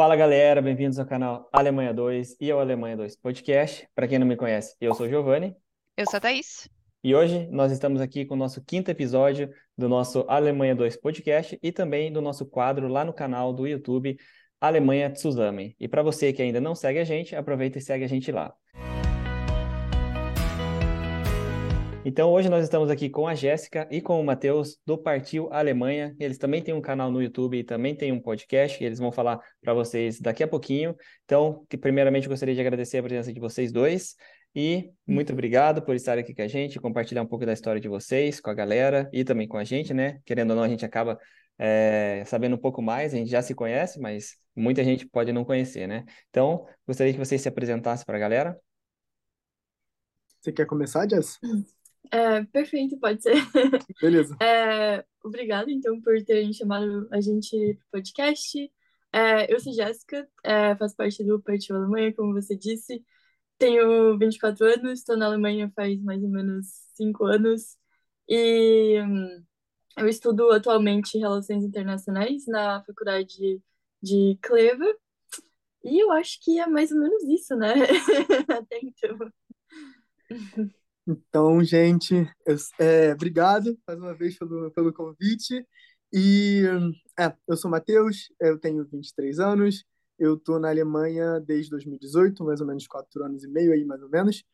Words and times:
Fala 0.00 0.16
galera, 0.16 0.62
bem-vindos 0.62 0.98
ao 0.98 1.04
canal 1.04 1.46
Alemanha 1.52 1.92
2 1.92 2.38
e 2.40 2.50
ao 2.50 2.58
Alemanha 2.58 2.96
2 2.96 3.16
Podcast. 3.16 3.86
Para 3.94 4.08
quem 4.08 4.18
não 4.18 4.26
me 4.26 4.34
conhece, 4.34 4.74
eu 4.80 4.94
sou 4.94 5.04
o 5.04 5.08
Giovanni 5.10 5.54
Eu 5.94 6.06
sou 6.06 6.16
a 6.16 6.20
Thaís. 6.20 6.70
e 7.04 7.14
hoje 7.14 7.46
nós 7.50 7.70
estamos 7.70 8.00
aqui 8.00 8.24
com 8.24 8.32
o 8.32 8.38
nosso 8.38 8.64
quinto 8.64 8.90
episódio 8.90 9.50
do 9.76 9.90
nosso 9.90 10.24
Alemanha 10.26 10.74
2 10.74 10.96
Podcast 10.96 11.58
e 11.62 11.70
também 11.70 12.10
do 12.10 12.22
nosso 12.22 12.46
quadro 12.46 12.88
lá 12.88 13.04
no 13.04 13.12
canal 13.12 13.52
do 13.52 13.66
YouTube 13.66 14.16
Alemanha 14.58 15.12
Zusammen. 15.14 15.76
E 15.78 15.86
para 15.86 16.02
você 16.02 16.32
que 16.32 16.40
ainda 16.40 16.62
não 16.62 16.74
segue 16.74 16.98
a 16.98 17.04
gente, 17.04 17.36
aproveita 17.36 17.76
e 17.76 17.82
segue 17.82 18.02
a 18.02 18.08
gente 18.08 18.32
lá. 18.32 18.54
Então 22.10 22.32
hoje 22.32 22.48
nós 22.48 22.64
estamos 22.64 22.90
aqui 22.90 23.08
com 23.08 23.28
a 23.28 23.36
Jéssica 23.36 23.86
e 23.88 24.00
com 24.00 24.20
o 24.20 24.24
Matheus 24.24 24.76
do 24.84 24.98
Partiu 24.98 25.48
Alemanha. 25.52 26.12
Eles 26.18 26.38
também 26.38 26.60
têm 26.60 26.74
um 26.74 26.80
canal 26.80 27.08
no 27.08 27.22
YouTube 27.22 27.56
e 27.56 27.62
também 27.62 27.94
têm 27.94 28.10
um 28.10 28.20
podcast, 28.20 28.82
e 28.82 28.84
eles 28.84 28.98
vão 28.98 29.12
falar 29.12 29.38
para 29.60 29.72
vocês 29.72 30.18
daqui 30.20 30.42
a 30.42 30.48
pouquinho. 30.48 30.96
Então, 31.24 31.64
que 31.68 31.78
primeiramente 31.78 32.24
eu 32.24 32.30
gostaria 32.30 32.52
de 32.52 32.60
agradecer 32.60 32.98
a 32.98 33.02
presença 33.04 33.32
de 33.32 33.38
vocês 33.38 33.70
dois 33.70 34.16
e 34.52 34.90
muito 35.06 35.32
obrigado 35.32 35.82
por 35.82 35.94
estar 35.94 36.18
aqui 36.18 36.34
com 36.34 36.42
a 36.42 36.48
gente, 36.48 36.80
compartilhar 36.80 37.22
um 37.22 37.26
pouco 37.26 37.46
da 37.46 37.52
história 37.52 37.80
de 37.80 37.86
vocês 37.88 38.40
com 38.40 38.50
a 38.50 38.54
galera 38.54 39.08
e 39.12 39.22
também 39.22 39.46
com 39.46 39.56
a 39.56 39.62
gente, 39.62 39.94
né? 39.94 40.18
Querendo 40.24 40.50
ou 40.50 40.56
não, 40.56 40.64
a 40.64 40.68
gente 40.68 40.84
acaba 40.84 41.16
é, 41.56 42.24
sabendo 42.26 42.56
um 42.56 42.60
pouco 42.60 42.82
mais, 42.82 43.14
a 43.14 43.18
gente 43.18 43.30
já 43.30 43.40
se 43.40 43.54
conhece, 43.54 44.00
mas 44.00 44.34
muita 44.56 44.82
gente 44.82 45.06
pode 45.06 45.32
não 45.32 45.44
conhecer, 45.44 45.86
né? 45.86 46.04
Então, 46.28 46.66
gostaria 46.84 47.12
que 47.12 47.20
vocês 47.20 47.40
se 47.40 47.48
apresentassem 47.48 48.04
para 48.04 48.16
a 48.16 48.20
galera. 48.20 48.60
Você 50.40 50.50
quer 50.50 50.66
começar, 50.66 51.08
Jess? 51.08 51.38
É, 52.10 52.44
perfeito, 52.44 52.98
pode 52.98 53.22
ser. 53.22 53.34
Beleza. 54.00 54.36
É, 54.40 55.04
obrigada, 55.22 55.70
então, 55.70 56.00
por 56.00 56.20
terem 56.24 56.52
chamado 56.52 57.08
a 57.10 57.20
gente 57.20 57.56
para 57.74 57.86
o 57.86 57.90
podcast. 57.92 58.72
É, 59.12 59.52
eu 59.52 59.58
sou 59.58 59.72
Jéssica, 59.72 60.28
é, 60.44 60.76
faço 60.76 60.96
parte 60.96 61.24
do 61.24 61.40
Partiu 61.40 61.76
Alemanha, 61.76 62.14
como 62.14 62.32
você 62.32 62.56
disse. 62.56 63.04
Tenho 63.58 64.16
24 64.18 64.64
anos, 64.66 65.00
estou 65.00 65.16
na 65.16 65.26
Alemanha 65.26 65.70
faz 65.74 66.00
mais 66.02 66.22
ou 66.22 66.30
menos 66.30 66.66
5 66.94 67.24
anos. 67.24 67.76
E 68.28 69.00
hum, 69.02 69.44
eu 69.98 70.08
estudo 70.08 70.50
atualmente 70.50 71.18
Relações 71.18 71.64
Internacionais 71.64 72.46
na 72.46 72.82
faculdade 72.84 73.60
de 74.02 74.38
Kleve. 74.40 74.96
E 75.84 76.02
eu 76.02 76.10
acho 76.12 76.38
que 76.42 76.58
é 76.60 76.66
mais 76.66 76.92
ou 76.92 76.98
menos 76.98 77.22
isso, 77.24 77.56
né? 77.56 77.74
Até 78.48 78.80
então. 78.82 79.18
Então, 81.06 81.62
gente, 81.64 82.14
eu- 82.46 82.56
é, 82.78 83.12
obrigado 83.12 83.76
mais 83.86 83.98
uma 83.98 84.14
vez 84.14 84.36
pelo, 84.38 84.70
pelo 84.70 84.92
convite. 84.92 85.66
E 86.12 86.62
é, 87.18 87.34
eu 87.48 87.56
sou 87.56 87.70
Matheus, 87.70 88.28
eu 88.40 88.58
tenho 88.58 88.84
23 88.86 89.38
anos, 89.40 89.84
eu 90.18 90.34
estou 90.34 90.58
na 90.60 90.68
Alemanha 90.68 91.40
desde 91.40 91.70
2018, 91.70 92.44
mais 92.44 92.60
ou 92.60 92.66
menos 92.66 92.86
4 92.86 93.24
anos 93.24 93.42
e 93.44 93.48
meio 93.48 93.72
aí, 93.72 93.84
mais 93.84 94.02
ou 94.02 94.08
menos. 94.10 94.44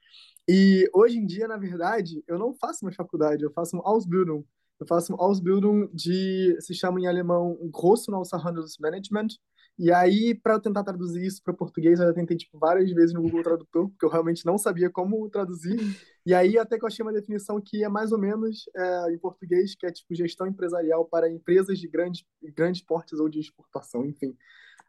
E 0.49 0.89
hoje 0.95 1.19
em 1.19 1.27
dia, 1.27 1.49
na 1.49 1.57
verdade, 1.59 2.23
eu 2.29 2.39
não 2.39 2.55
faço 2.55 2.85
mais 2.85 2.97
faculdade, 2.97 3.45
eu 3.45 3.53
faço 3.53 3.77
um 3.77 3.81
Ausbildung. 3.87 4.45
Eu 4.81 4.87
faço 4.87 5.15
um 5.15 5.21
Ausbildung 5.21 5.89
de, 5.95 6.57
se 6.61 6.75
chama 6.75 7.01
em 7.01 7.07
alemão, 7.07 7.59
Grosso 7.73 8.11
Handelsmanagement. 8.13 9.29
E 9.79 9.93
aí, 9.93 10.35
para 10.35 10.55
eu 10.55 10.61
tentar 10.61 10.83
traduzir 10.85 11.25
isso 11.25 11.43
para 11.43 11.53
português, 11.53 12.01
eu 12.01 12.07
já 12.07 12.13
tentei 12.15 12.37
tipo 12.37 12.59
várias 12.59 12.91
vezes 12.93 13.13
no 13.13 13.21
Google 13.21 13.43
Tradutor, 13.43 13.91
porque 13.91 14.07
eu 14.07 14.09
realmente 14.09 14.47
não 14.47 14.57
sabia 14.57 14.89
como 14.89 15.29
traduzir. 15.29 15.79
E 16.25 16.33
aí, 16.33 16.59
até 16.59 16.79
que 16.79 16.85
eu 16.85 16.87
achei 16.87 17.05
uma 17.05 17.13
definição 17.13 17.61
que 17.61 17.85
é 17.85 17.89
mais 17.89 18.11
ou 18.11 18.19
menos 18.19 18.65
é, 18.75 19.13
em 19.13 19.19
português, 19.19 19.75
que 19.75 19.85
é 19.85 19.93
tipo 19.93 20.15
gestão 20.15 20.47
empresarial 20.47 21.05
para 21.05 21.31
empresas 21.31 21.79
de 21.79 21.87
grandes 21.89 22.25
grandes 22.55 22.83
portes 22.83 23.21
ou 23.21 23.29
de 23.29 23.39
exportação, 23.39 24.07
enfim. 24.07 24.35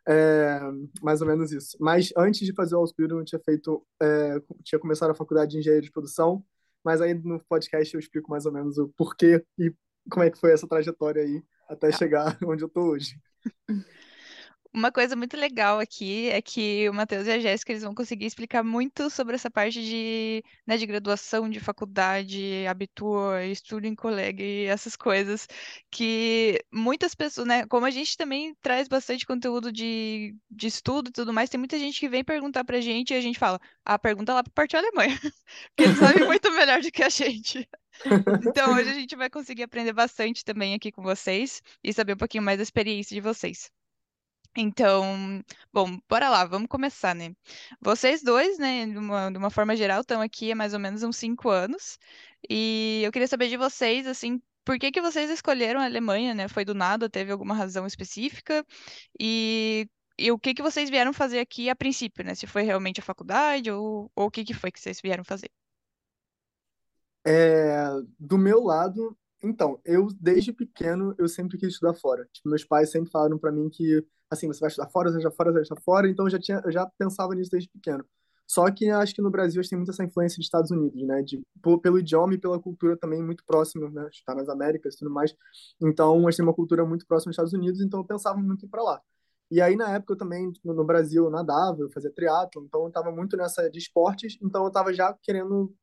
É, 0.07 0.61
mais 1.01 1.19
ou 1.19 1.27
menos 1.27 1.51
isso. 1.51 1.75
Mas 1.81 2.13
antes 2.15 2.45
de 2.45 2.53
fazer 2.53 2.75
o 2.75 2.79
Ausbildung, 2.79 3.19
eu 3.19 3.25
tinha 3.25 3.41
feito, 3.43 3.85
é, 4.01 4.41
tinha 4.63 4.79
começado 4.79 5.09
a 5.11 5.15
faculdade 5.15 5.51
de 5.51 5.57
engenharia 5.57 5.81
de 5.81 5.91
produção, 5.91 6.41
mas 6.81 7.01
aí 7.01 7.13
no 7.13 7.43
podcast 7.49 7.93
eu 7.93 7.99
explico 7.99 8.31
mais 8.31 8.45
ou 8.45 8.53
menos 8.53 8.77
o 8.77 8.87
porquê 8.95 9.43
e 9.59 9.73
como 10.09 10.23
é 10.23 10.31
que 10.31 10.39
foi 10.39 10.53
essa 10.53 10.65
trajetória 10.65 11.21
aí 11.21 11.43
até 11.67 11.91
chegar 11.91 12.37
onde 12.47 12.63
eu 12.63 12.69
tô 12.69 12.91
hoje. 12.91 13.19
Uma 14.73 14.91
coisa 14.91 15.15
muito 15.15 15.35
legal 15.37 15.79
aqui 15.79 16.29
é 16.29 16.41
que 16.41 16.87
o 16.89 16.93
Matheus 16.93 17.27
e 17.27 17.31
a 17.31 17.39
Jéssica 17.39 17.71
eles 17.71 17.83
vão 17.83 17.95
conseguir 17.95 18.25
explicar 18.25 18.63
muito 18.63 19.09
sobre 19.09 19.35
essa 19.35 19.49
parte 19.49 19.81
de, 19.81 20.43
né, 20.65 20.77
de 20.77 20.85
graduação, 20.85 21.49
de 21.49 21.59
faculdade, 21.59 22.65
habitua, 22.67 23.45
estudo 23.45 23.85
em 23.85 23.95
colega 23.95 24.43
e 24.43 24.65
essas 24.65 24.95
coisas 24.95 25.47
que 25.91 26.59
muitas 26.71 27.15
pessoas, 27.15 27.47
né, 27.47 27.65
como 27.67 27.85
a 27.85 27.91
gente 27.91 28.15
também 28.17 28.55
traz 28.61 28.87
bastante 28.87 29.25
conteúdo 29.25 29.71
de, 29.71 30.35
de 30.49 30.67
estudo 30.67 31.09
e 31.09 31.13
tudo 31.13 31.33
mais, 31.33 31.49
tem 31.49 31.57
muita 31.59 31.79
gente 31.79 31.99
que 31.99 32.09
vem 32.09 32.23
perguntar 32.23 32.63
pra 32.63 32.81
gente 32.81 33.13
e 33.13 33.17
a 33.17 33.21
gente 33.21 33.39
fala, 33.39 33.59
ah, 33.85 33.97
pergunta 33.97 34.33
lá 34.33 34.43
pro 34.43 34.51
Partido 34.53 34.79
Alemanha, 34.79 35.17
porque 35.75 35.83
eles 35.83 35.97
sabem 35.97 36.25
muito 36.27 36.51
melhor 36.51 36.81
do 36.81 36.91
que 36.91 37.03
a 37.03 37.09
gente. 37.09 37.67
Então 38.45 38.73
hoje 38.75 38.89
a 38.89 38.93
gente 38.99 39.15
vai 39.15 39.29
conseguir 39.29 39.63
aprender 39.63 39.93
bastante 39.93 40.43
também 40.43 40.73
aqui 40.73 40.91
com 40.91 41.01
vocês 41.01 41.61
e 41.83 41.93
saber 41.93 42.13
um 42.13 42.17
pouquinho 42.17 42.43
mais 42.43 42.57
da 42.57 42.63
experiência 42.63 43.15
de 43.15 43.21
vocês. 43.21 43.71
Então, 44.59 45.43
bom, 45.71 45.99
bora 46.09 46.29
lá, 46.29 46.43
vamos 46.43 46.67
começar, 46.67 47.13
né? 47.13 47.35
Vocês 47.79 48.23
dois, 48.23 48.57
né, 48.57 48.87
de 48.87 48.97
uma, 48.97 49.29
de 49.29 49.37
uma 49.37 49.51
forma 49.51 49.75
geral, 49.75 50.01
estão 50.01 50.19
aqui 50.19 50.51
há 50.51 50.55
mais 50.55 50.73
ou 50.73 50.79
menos 50.79 51.03
uns 51.03 51.15
cinco 51.15 51.49
anos. 51.49 51.99
E 52.49 53.01
eu 53.03 53.11
queria 53.11 53.27
saber 53.27 53.49
de 53.49 53.57
vocês, 53.57 54.07
assim, 54.07 54.41
por 54.65 54.79
que 54.79 54.91
que 54.91 54.99
vocês 54.99 55.29
escolheram 55.29 55.79
a 55.79 55.85
Alemanha, 55.85 56.33
né? 56.33 56.47
Foi 56.47 56.65
do 56.65 56.73
nada, 56.73 57.07
teve 57.07 57.31
alguma 57.31 57.53
razão 57.53 57.85
específica? 57.85 58.65
E, 59.19 59.87
e 60.17 60.31
o 60.31 60.39
que 60.39 60.55
que 60.55 60.63
vocês 60.63 60.89
vieram 60.89 61.13
fazer 61.13 61.39
aqui 61.39 61.69
a 61.69 61.75
princípio, 61.75 62.25
né? 62.25 62.33
Se 62.33 62.47
foi 62.47 62.63
realmente 62.63 62.99
a 62.99 63.03
faculdade 63.03 63.71
ou, 63.71 64.11
ou 64.15 64.25
o 64.25 64.31
que 64.31 64.43
que 64.43 64.55
foi 64.55 64.71
que 64.71 64.79
vocês 64.79 64.99
vieram 64.99 65.23
fazer? 65.23 65.51
É, 67.23 67.85
do 68.19 68.39
meu 68.39 68.63
lado, 68.63 69.15
então, 69.43 69.79
eu 69.85 70.07
desde 70.19 70.51
pequeno 70.53 71.13
eu 71.17 71.27
sempre 71.27 71.57
quis 71.57 71.69
estudar 71.69 71.93
fora. 71.93 72.27
Tipo, 72.33 72.49
meus 72.49 72.63
pais 72.63 72.91
sempre 72.91 73.11
falaram 73.11 73.37
pra 73.37 73.51
mim 73.51 73.69
que 73.69 74.05
assim, 74.29 74.47
você 74.47 74.59
vai 74.59 74.69
estudar 74.69 74.89
fora, 74.89 75.09
você 75.09 75.13
vai 75.13 75.19
estudar 75.19 75.35
fora, 75.35 75.49
você 75.49 75.53
vai 75.53 75.63
estudar 75.63 75.81
fora, 75.81 76.09
então 76.09 76.25
eu 76.25 76.29
já 76.29 76.39
tinha, 76.39 76.61
eu 76.65 76.71
já 76.71 76.85
pensava 76.97 77.33
nisso 77.33 77.51
desde 77.51 77.69
pequeno. 77.69 78.05
Só 78.45 78.71
que 78.71 78.89
acho 78.89 79.13
que 79.13 79.21
no 79.21 79.29
Brasil 79.29 79.59
a 79.59 79.61
gente 79.61 79.69
tem 79.71 79.77
muito 79.77 79.91
essa 79.91 80.03
influência 80.05 80.37
dos 80.37 80.45
Estados 80.45 80.71
Unidos, 80.71 81.01
né? 81.05 81.21
De, 81.21 81.41
pelo 81.81 81.99
idioma 81.99 82.33
e 82.33 82.37
pela 82.37 82.59
cultura 82.59 82.95
também 82.95 83.21
muito 83.21 83.43
próximo, 83.45 83.89
né? 83.89 84.07
Está 84.11 84.33
nas 84.33 84.47
Américas 84.47 84.95
e 84.95 84.99
tudo 84.99 85.11
mais. 85.11 85.35
Então, 85.81 86.19
a 86.25 86.31
gente 86.31 86.37
tem 86.37 86.45
uma 86.45 86.53
cultura 86.53 86.85
muito 86.85 87.05
próxima 87.05 87.29
dos 87.29 87.35
Estados 87.35 87.53
Unidos, 87.53 87.81
então 87.81 87.99
eu 87.99 88.05
pensava 88.05 88.37
muito 88.37 88.63
em 88.63 88.67
ir 88.67 88.69
para 88.69 88.81
lá. 88.81 89.01
E 89.51 89.61
aí, 89.61 89.75
na 89.75 89.89
época, 89.95 90.13
eu 90.13 90.17
também, 90.17 90.51
no 90.63 90.83
Brasil, 90.85 91.25
eu 91.25 91.29
nadava, 91.29 91.81
eu 91.81 91.89
fazia 91.89 92.11
triatlo, 92.11 92.63
então 92.65 92.81
eu 92.83 92.87
estava 92.87 93.11
muito 93.11 93.35
nessa 93.35 93.69
de 93.69 93.79
esportes, 93.79 94.37
então 94.41 94.63
eu 94.63 94.67
estava 94.69 94.93
já 94.93 95.13
querendo 95.21 95.73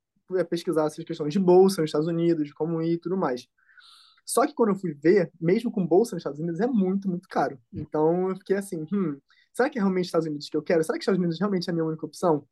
pesquisar 0.48 0.86
essas 0.86 1.04
questões 1.04 1.32
de 1.32 1.38
bolsa 1.38 1.80
nos 1.80 1.88
Estados 1.88 2.08
Unidos, 2.08 2.46
de 2.46 2.54
como 2.54 2.80
ir 2.82 2.94
e 2.94 2.98
tudo 2.98 3.16
mais. 3.16 3.46
Só 4.24 4.46
que 4.46 4.54
quando 4.54 4.70
eu 4.70 4.76
fui 4.76 4.94
ver, 4.94 5.30
mesmo 5.40 5.70
com 5.70 5.86
bolsa 5.86 6.14
nos 6.16 6.20
Estados 6.20 6.40
Unidos, 6.40 6.60
é 6.60 6.66
muito, 6.66 7.08
muito 7.08 7.28
caro. 7.28 7.58
Então 7.72 8.30
eu 8.30 8.36
fiquei 8.36 8.56
assim, 8.56 8.86
hum, 8.92 9.18
será 9.52 9.68
que 9.68 9.78
é 9.78 9.82
realmente 9.82 10.06
Estados 10.06 10.26
Unidos 10.26 10.48
que 10.48 10.56
eu 10.56 10.62
quero? 10.62 10.82
Será 10.82 10.96
que 10.98 11.02
Estados 11.02 11.18
Unidos 11.18 11.38
realmente 11.38 11.68
é 11.68 11.70
a 11.70 11.74
minha 11.74 11.84
única 11.84 12.06
opção? 12.06 12.46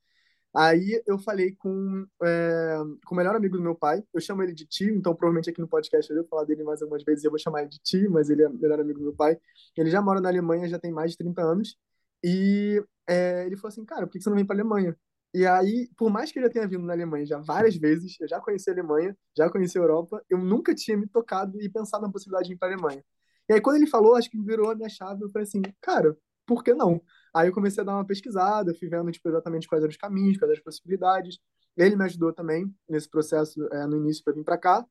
Aí 0.54 1.02
eu 1.06 1.18
falei 1.18 1.52
com, 1.54 2.06
é, 2.22 2.76
com 3.06 3.14
o 3.14 3.16
melhor 3.16 3.34
amigo 3.34 3.56
do 3.56 3.62
meu 3.62 3.74
pai, 3.74 4.04
eu 4.12 4.20
chamo 4.20 4.42
ele 4.42 4.52
de 4.52 4.66
tio, 4.66 4.94
então 4.94 5.14
provavelmente 5.14 5.48
aqui 5.48 5.60
no 5.62 5.68
podcast 5.68 6.10
eu 6.10 6.18
vou 6.18 6.28
falar 6.28 6.44
dele 6.44 6.62
mais 6.62 6.82
algumas 6.82 7.02
vezes 7.02 7.24
eu 7.24 7.30
vou 7.30 7.38
chamar 7.38 7.62
ele 7.62 7.70
de 7.70 7.78
tio, 7.78 8.10
mas 8.10 8.28
ele 8.28 8.42
é 8.42 8.48
o 8.48 8.52
melhor 8.52 8.78
amigo 8.78 8.98
do 8.98 9.04
meu 9.06 9.14
pai. 9.14 9.38
Ele 9.74 9.90
já 9.90 10.02
mora 10.02 10.20
na 10.20 10.28
Alemanha, 10.28 10.68
já 10.68 10.78
tem 10.78 10.92
mais 10.92 11.12
de 11.12 11.16
30 11.16 11.42
anos, 11.42 11.78
e 12.22 12.82
é, 13.06 13.46
ele 13.46 13.56
falou 13.56 13.68
assim, 13.68 13.84
cara, 13.84 14.06
por 14.06 14.12
que 14.12 14.20
você 14.22 14.28
não 14.28 14.36
vem 14.36 14.44
para 14.44 14.56
Alemanha? 14.56 14.96
E 15.34 15.46
aí, 15.46 15.88
por 15.96 16.10
mais 16.10 16.30
que 16.30 16.38
eu 16.38 16.42
já 16.42 16.50
tenha 16.50 16.68
vindo 16.68 16.84
na 16.84 16.92
Alemanha 16.92 17.24
já 17.24 17.38
várias 17.38 17.76
vezes, 17.76 18.16
eu 18.20 18.28
já 18.28 18.38
conheci 18.40 18.68
a 18.68 18.72
Alemanha, 18.74 19.16
já 19.36 19.48
conheci 19.50 19.78
a 19.78 19.80
Europa, 19.80 20.22
eu 20.28 20.38
nunca 20.38 20.74
tinha 20.74 20.96
me 20.96 21.06
tocado 21.08 21.60
e 21.60 21.68
pensado 21.70 22.02
na 22.02 22.12
possibilidade 22.12 22.48
de 22.48 22.54
ir 22.54 22.58
para 22.58 22.68
a 22.68 22.72
Alemanha. 22.72 23.02
E 23.48 23.54
aí, 23.54 23.60
quando 23.60 23.76
ele 23.76 23.86
falou, 23.86 24.14
acho 24.14 24.30
que 24.30 24.38
virou 24.38 24.70
a 24.70 24.74
minha 24.74 24.88
chave, 24.88 25.22
eu 25.22 25.30
falei 25.30 25.46
assim, 25.46 25.62
cara, 25.80 26.16
por 26.46 26.62
que 26.62 26.74
não? 26.74 27.00
Aí 27.34 27.48
eu 27.48 27.52
comecei 27.52 27.82
a 27.82 27.84
dar 27.84 27.94
uma 27.94 28.06
pesquisada, 28.06 28.74
fui 28.74 28.88
vendo 28.88 29.10
tipo, 29.10 29.28
exatamente 29.28 29.66
quais 29.66 29.82
eram 29.82 29.90
os 29.90 29.96
caminhos, 29.96 30.38
quais 30.38 30.50
eram 30.50 30.58
as 30.58 30.64
possibilidades. 30.64 31.38
Ele 31.76 31.96
me 31.96 32.04
ajudou 32.04 32.32
também 32.32 32.72
nesse 32.88 33.08
processo 33.08 33.66
é, 33.72 33.86
no 33.86 33.96
início 33.96 34.22
para 34.22 34.34
vir 34.34 34.44
para 34.44 34.58
cá. 34.58 34.86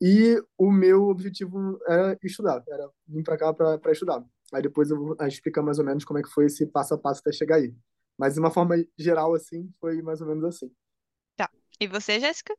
E 0.00 0.42
o 0.58 0.70
meu 0.70 1.04
objetivo 1.04 1.78
era 1.86 2.18
estudar, 2.22 2.62
era 2.68 2.88
vir 3.06 3.22
para 3.22 3.36
cá 3.38 3.52
para 3.54 3.92
estudar. 3.92 4.24
Aí 4.52 4.62
depois 4.62 4.90
eu 4.90 4.98
vou 4.98 5.16
explicar 5.26 5.62
mais 5.62 5.78
ou 5.78 5.84
menos 5.84 6.04
como 6.04 6.18
é 6.18 6.22
que 6.22 6.28
foi 6.28 6.46
esse 6.46 6.66
passo 6.66 6.94
a 6.94 6.98
passo 6.98 7.20
até 7.20 7.32
chegar 7.32 7.56
aí. 7.56 7.74
Mas 8.18 8.34
de 8.34 8.40
uma 8.40 8.50
forma 8.50 8.76
geral, 8.98 9.34
assim, 9.34 9.70
foi 9.80 10.00
mais 10.02 10.20
ou 10.20 10.28
menos 10.28 10.44
assim. 10.44 10.70
Tá. 11.36 11.50
E 11.80 11.86
você, 11.86 12.20
Jéssica? 12.20 12.54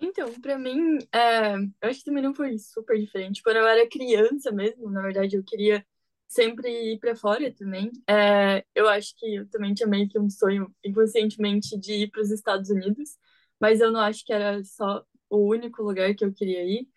Então, 0.00 0.32
pra 0.40 0.58
mim, 0.58 0.98
é, 1.12 1.56
eu 1.82 1.88
acho 1.90 1.98
que 1.98 2.06
também 2.06 2.22
não 2.22 2.34
foi 2.34 2.56
super 2.58 2.98
diferente. 2.98 3.42
Quando 3.42 3.56
eu 3.56 3.66
era 3.66 3.88
criança 3.88 4.50
mesmo, 4.50 4.90
na 4.90 5.02
verdade, 5.02 5.36
eu 5.36 5.44
queria 5.44 5.84
sempre 6.26 6.94
ir 6.94 6.98
pra 6.98 7.14
fora 7.14 7.52
também. 7.52 7.90
É, 8.08 8.64
eu 8.74 8.88
acho 8.88 9.14
que 9.16 9.36
eu 9.36 9.48
também 9.50 9.74
tinha 9.74 9.86
meio 9.88 10.08
que 10.08 10.18
um 10.18 10.30
sonho 10.30 10.74
inconscientemente 10.84 11.78
de 11.78 12.04
ir 12.04 12.10
para 12.10 12.22
os 12.22 12.30
Estados 12.30 12.70
Unidos, 12.70 13.18
mas 13.60 13.80
eu 13.80 13.90
não 13.92 14.00
acho 14.00 14.24
que 14.24 14.32
era 14.32 14.62
só 14.64 15.04
o 15.28 15.48
único 15.48 15.82
lugar 15.82 16.14
que 16.14 16.24
eu 16.24 16.32
queria 16.32 16.64
ir. 16.64 16.88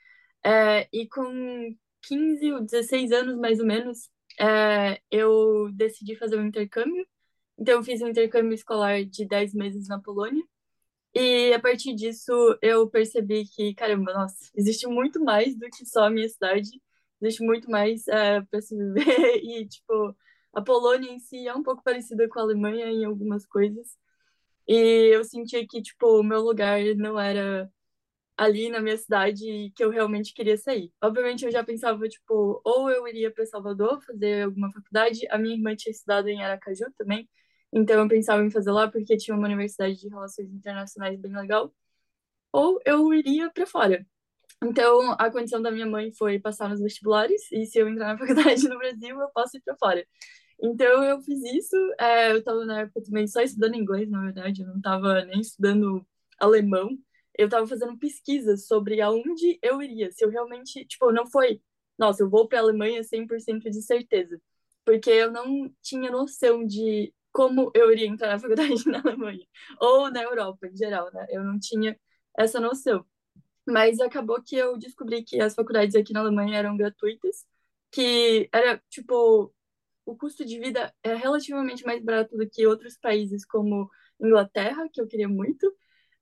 É, 0.45 0.87
e 0.93 1.07
com 1.07 1.75
15 2.03 2.53
ou 2.53 2.61
16 2.61 3.11
anos, 3.11 3.37
mais 3.37 3.59
ou 3.59 3.65
menos, 3.65 4.09
é, 4.39 5.01
eu 5.11 5.69
decidi 5.73 6.15
fazer 6.15 6.37
um 6.37 6.45
intercâmbio. 6.45 7.05
Então, 7.57 7.75
eu 7.75 7.83
fiz 7.83 8.01
um 8.01 8.07
intercâmbio 8.07 8.53
escolar 8.53 9.03
de 9.05 9.25
10 9.25 9.53
meses 9.53 9.87
na 9.87 9.99
Polônia. 9.99 10.43
E 11.15 11.53
a 11.53 11.59
partir 11.59 11.93
disso, 11.95 12.33
eu 12.61 12.89
percebi 12.89 13.45
que, 13.45 13.73
caramba, 13.75 14.13
nossa, 14.13 14.49
existe 14.55 14.87
muito 14.87 15.23
mais 15.23 15.55
do 15.57 15.69
que 15.69 15.85
só 15.85 16.05
a 16.05 16.09
minha 16.09 16.27
cidade. 16.29 16.69
Existe 17.21 17.43
muito 17.43 17.69
mais 17.71 18.07
é, 18.07 18.41
para 18.41 18.61
se 18.61 18.75
viver. 18.75 19.03
E, 19.43 19.67
tipo, 19.67 20.15
a 20.53 20.61
Polônia 20.61 21.11
em 21.11 21.19
si 21.19 21.47
é 21.47 21.53
um 21.53 21.63
pouco 21.63 21.83
parecida 21.83 22.27
com 22.29 22.39
a 22.39 22.43
Alemanha 22.43 22.87
em 22.87 23.05
algumas 23.05 23.45
coisas. 23.45 23.97
E 24.67 24.75
eu 25.13 25.23
sentia 25.23 25.65
que, 25.67 25.81
tipo, 25.81 26.19
o 26.19 26.23
meu 26.23 26.41
lugar 26.41 26.79
não 26.95 27.19
era 27.19 27.71
ali 28.37 28.69
na 28.69 28.79
minha 28.81 28.97
cidade 28.97 29.71
que 29.75 29.83
eu 29.83 29.89
realmente 29.89 30.33
queria 30.33 30.57
sair. 30.57 30.91
Obviamente 31.01 31.45
eu 31.45 31.51
já 31.51 31.63
pensava, 31.63 32.07
tipo, 32.09 32.61
ou 32.63 32.89
eu 32.89 33.07
iria 33.07 33.31
para 33.31 33.45
Salvador 33.45 34.01
fazer 34.03 34.43
alguma 34.43 34.71
faculdade. 34.71 35.27
A 35.29 35.37
minha 35.37 35.55
irmã 35.55 35.75
tinha 35.75 35.91
estudado 35.91 36.27
em 36.29 36.43
Aracaju 36.43 36.85
também, 36.97 37.29
então 37.73 38.01
eu 38.01 38.07
pensava 38.07 38.43
em 38.43 38.51
fazer 38.51 38.71
lá 38.71 38.89
porque 38.89 39.17
tinha 39.17 39.35
uma 39.35 39.47
universidade 39.47 39.99
de 39.99 40.07
relações 40.09 40.49
internacionais 40.51 41.19
bem 41.19 41.35
legal. 41.35 41.73
Ou 42.51 42.79
eu 42.85 43.13
iria 43.13 43.51
para 43.51 43.65
fora. 43.65 44.05
Então 44.63 45.15
a 45.19 45.31
condição 45.31 45.61
da 45.61 45.71
minha 45.71 45.85
mãe 45.87 46.13
foi 46.13 46.39
passar 46.39 46.69
nos 46.69 46.81
vestibulares 46.81 47.51
e 47.51 47.65
se 47.65 47.79
eu 47.79 47.89
entrar 47.89 48.13
na 48.13 48.17
faculdade 48.19 48.67
no 48.69 48.77
Brasil, 48.77 49.19
eu 49.19 49.29
posso 49.33 49.57
ir 49.57 49.61
para 49.61 49.75
fora. 49.77 50.05
Então 50.61 51.03
eu 51.03 51.21
fiz 51.21 51.43
isso. 51.43 51.75
É, 51.99 52.31
eu 52.31 52.39
estava 52.39 52.65
na 52.65 52.81
época 52.81 53.01
também 53.03 53.27
só 53.27 53.41
estudando 53.41 53.75
inglês, 53.75 54.09
na 54.09 54.21
verdade, 54.21 54.61
eu 54.61 54.67
não 54.67 54.77
estava 54.77 55.25
nem 55.25 55.41
estudando 55.41 56.05
alemão 56.39 56.97
eu 57.37 57.49
tava 57.49 57.67
fazendo 57.67 57.97
pesquisas 57.97 58.67
sobre 58.67 59.01
aonde 59.01 59.57
eu 59.61 59.81
iria, 59.81 60.11
se 60.11 60.23
eu 60.23 60.29
realmente, 60.29 60.85
tipo, 60.85 61.11
não 61.11 61.25
foi, 61.27 61.61
nossa, 61.97 62.23
eu 62.23 62.29
vou 62.29 62.47
para 62.47 62.59
a 62.59 62.61
Alemanha 62.61 63.03
100% 63.03 63.69
de 63.69 63.81
certeza, 63.81 64.39
porque 64.85 65.09
eu 65.09 65.31
não 65.31 65.73
tinha 65.81 66.11
noção 66.11 66.65
de 66.65 67.13
como 67.33 67.71
eu 67.75 67.91
iria 67.91 68.07
entrar 68.07 68.29
na 68.29 68.39
faculdade 68.39 68.75
na 68.87 68.99
Alemanha 68.99 69.45
ou 69.81 70.11
na 70.11 70.23
Europa 70.23 70.67
em 70.67 70.77
geral, 70.77 71.11
né? 71.13 71.27
Eu 71.29 71.43
não 71.43 71.59
tinha 71.59 71.99
essa 72.37 72.59
noção. 72.59 73.05
Mas 73.67 73.99
acabou 73.99 74.41
que 74.43 74.55
eu 74.55 74.77
descobri 74.77 75.23
que 75.23 75.41
as 75.41 75.55
faculdades 75.55 75.95
aqui 75.95 76.13
na 76.13 76.21
Alemanha 76.21 76.57
eram 76.57 76.77
gratuitas, 76.77 77.45
que 77.91 78.49
era 78.53 78.81
tipo 78.89 79.53
o 80.05 80.15
custo 80.17 80.45
de 80.45 80.59
vida 80.59 80.93
é 81.03 81.15
relativamente 81.15 81.85
mais 81.85 82.03
barato 82.03 82.37
do 82.37 82.49
que 82.49 82.67
outros 82.67 82.97
países 82.97 83.45
como 83.45 83.89
Inglaterra, 84.21 84.89
que 84.91 85.01
eu 85.01 85.07
queria 85.07 85.29
muito, 85.29 85.73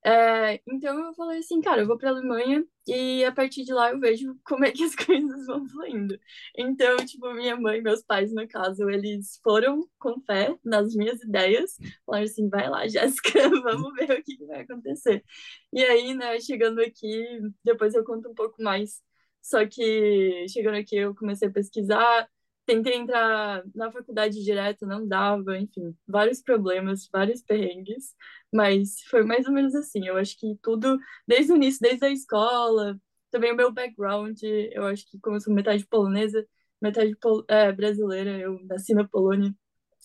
é, 0.04 0.60
então 0.66 0.98
eu 0.98 1.14
falei 1.14 1.38
assim, 1.38 1.60
cara, 1.60 1.82
eu 1.82 1.86
vou 1.86 1.96
para 1.96 2.08
a 2.10 2.12
Alemanha 2.12 2.64
e 2.86 3.24
a 3.24 3.30
partir 3.30 3.64
de 3.64 3.72
lá 3.72 3.90
eu 3.90 4.00
vejo 4.00 4.36
como 4.44 4.64
é 4.64 4.72
que 4.72 4.82
as 4.82 4.96
coisas 4.96 5.46
vão 5.46 5.66
fluindo. 5.68 6.18
Então, 6.58 6.96
tipo, 7.06 7.32
minha 7.34 7.56
mãe 7.56 7.80
meus 7.80 8.02
pais, 8.02 8.32
no 8.32 8.46
caso, 8.48 8.90
eles 8.90 9.38
foram 9.44 9.88
com 9.98 10.20
fé 10.22 10.56
nas 10.64 10.94
minhas 10.94 11.22
ideias, 11.22 11.76
falaram 12.04 12.24
assim, 12.24 12.48
vai 12.48 12.68
lá, 12.68 12.86
Jéssica, 12.88 13.48
vamos 13.62 13.94
ver 13.94 14.18
o 14.18 14.22
que 14.24 14.44
vai 14.46 14.62
acontecer. 14.62 15.24
E 15.72 15.82
aí, 15.84 16.14
né, 16.14 16.40
chegando 16.40 16.80
aqui, 16.80 17.40
depois 17.64 17.94
eu 17.94 18.04
conto 18.04 18.28
um 18.30 18.34
pouco 18.34 18.62
mais. 18.62 19.00
Só 19.40 19.66
que 19.66 20.46
chegando 20.48 20.76
aqui 20.76 20.96
eu 20.96 21.14
comecei 21.14 21.48
a 21.48 21.52
pesquisar, 21.52 22.28
tentei 22.66 22.94
entrar 22.94 23.64
na 23.74 23.90
faculdade 23.90 24.42
direto, 24.44 24.86
não 24.86 25.06
dava, 25.06 25.58
enfim, 25.58 25.96
vários 26.06 26.42
problemas, 26.42 27.08
vários 27.12 27.42
perrengues, 27.42 28.14
mas 28.52 29.02
foi 29.10 29.24
mais 29.24 29.46
ou 29.46 29.52
menos 29.52 29.74
assim. 29.74 30.06
Eu 30.06 30.16
acho 30.16 30.38
que 30.38 30.56
tudo, 30.62 30.98
desde 31.26 31.52
o 31.52 31.56
início, 31.56 31.80
desde 31.82 32.04
a 32.06 32.10
escola, 32.10 32.98
também 33.30 33.52
o 33.52 33.56
meu 33.56 33.72
background, 33.72 34.38
eu 34.42 34.84
acho 34.86 35.06
que 35.10 35.18
como 35.20 35.36
eu 35.36 35.40
sou 35.40 35.52
metade 35.54 35.86
polonesa, 35.86 36.46
metade 36.80 37.16
pol 37.16 37.44
é, 37.48 37.72
brasileira, 37.72 38.38
eu 38.38 38.58
nasci 38.66 38.94
na 38.94 39.06
Polônia, 39.08 39.54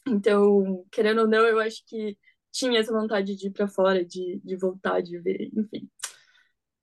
então, 0.07 0.85
querendo 0.91 1.21
ou 1.21 1.27
não, 1.27 1.45
eu 1.45 1.59
acho 1.59 1.83
que 1.85 2.17
tinha 2.51 2.79
essa 2.79 2.91
vontade 2.93 3.35
de 3.35 3.47
ir 3.47 3.51
para 3.51 3.67
fora, 3.67 4.03
de, 4.05 4.39
de 4.43 4.55
voltar, 4.55 5.01
de 5.01 5.19
ver, 5.19 5.49
enfim. 5.53 5.89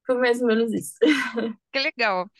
Foi 0.07 0.17
mais 0.19 0.41
ou 0.41 0.49
menos 0.49 0.73
isso. 0.73 0.95
Que 1.73 1.81
legal. 1.81 2.31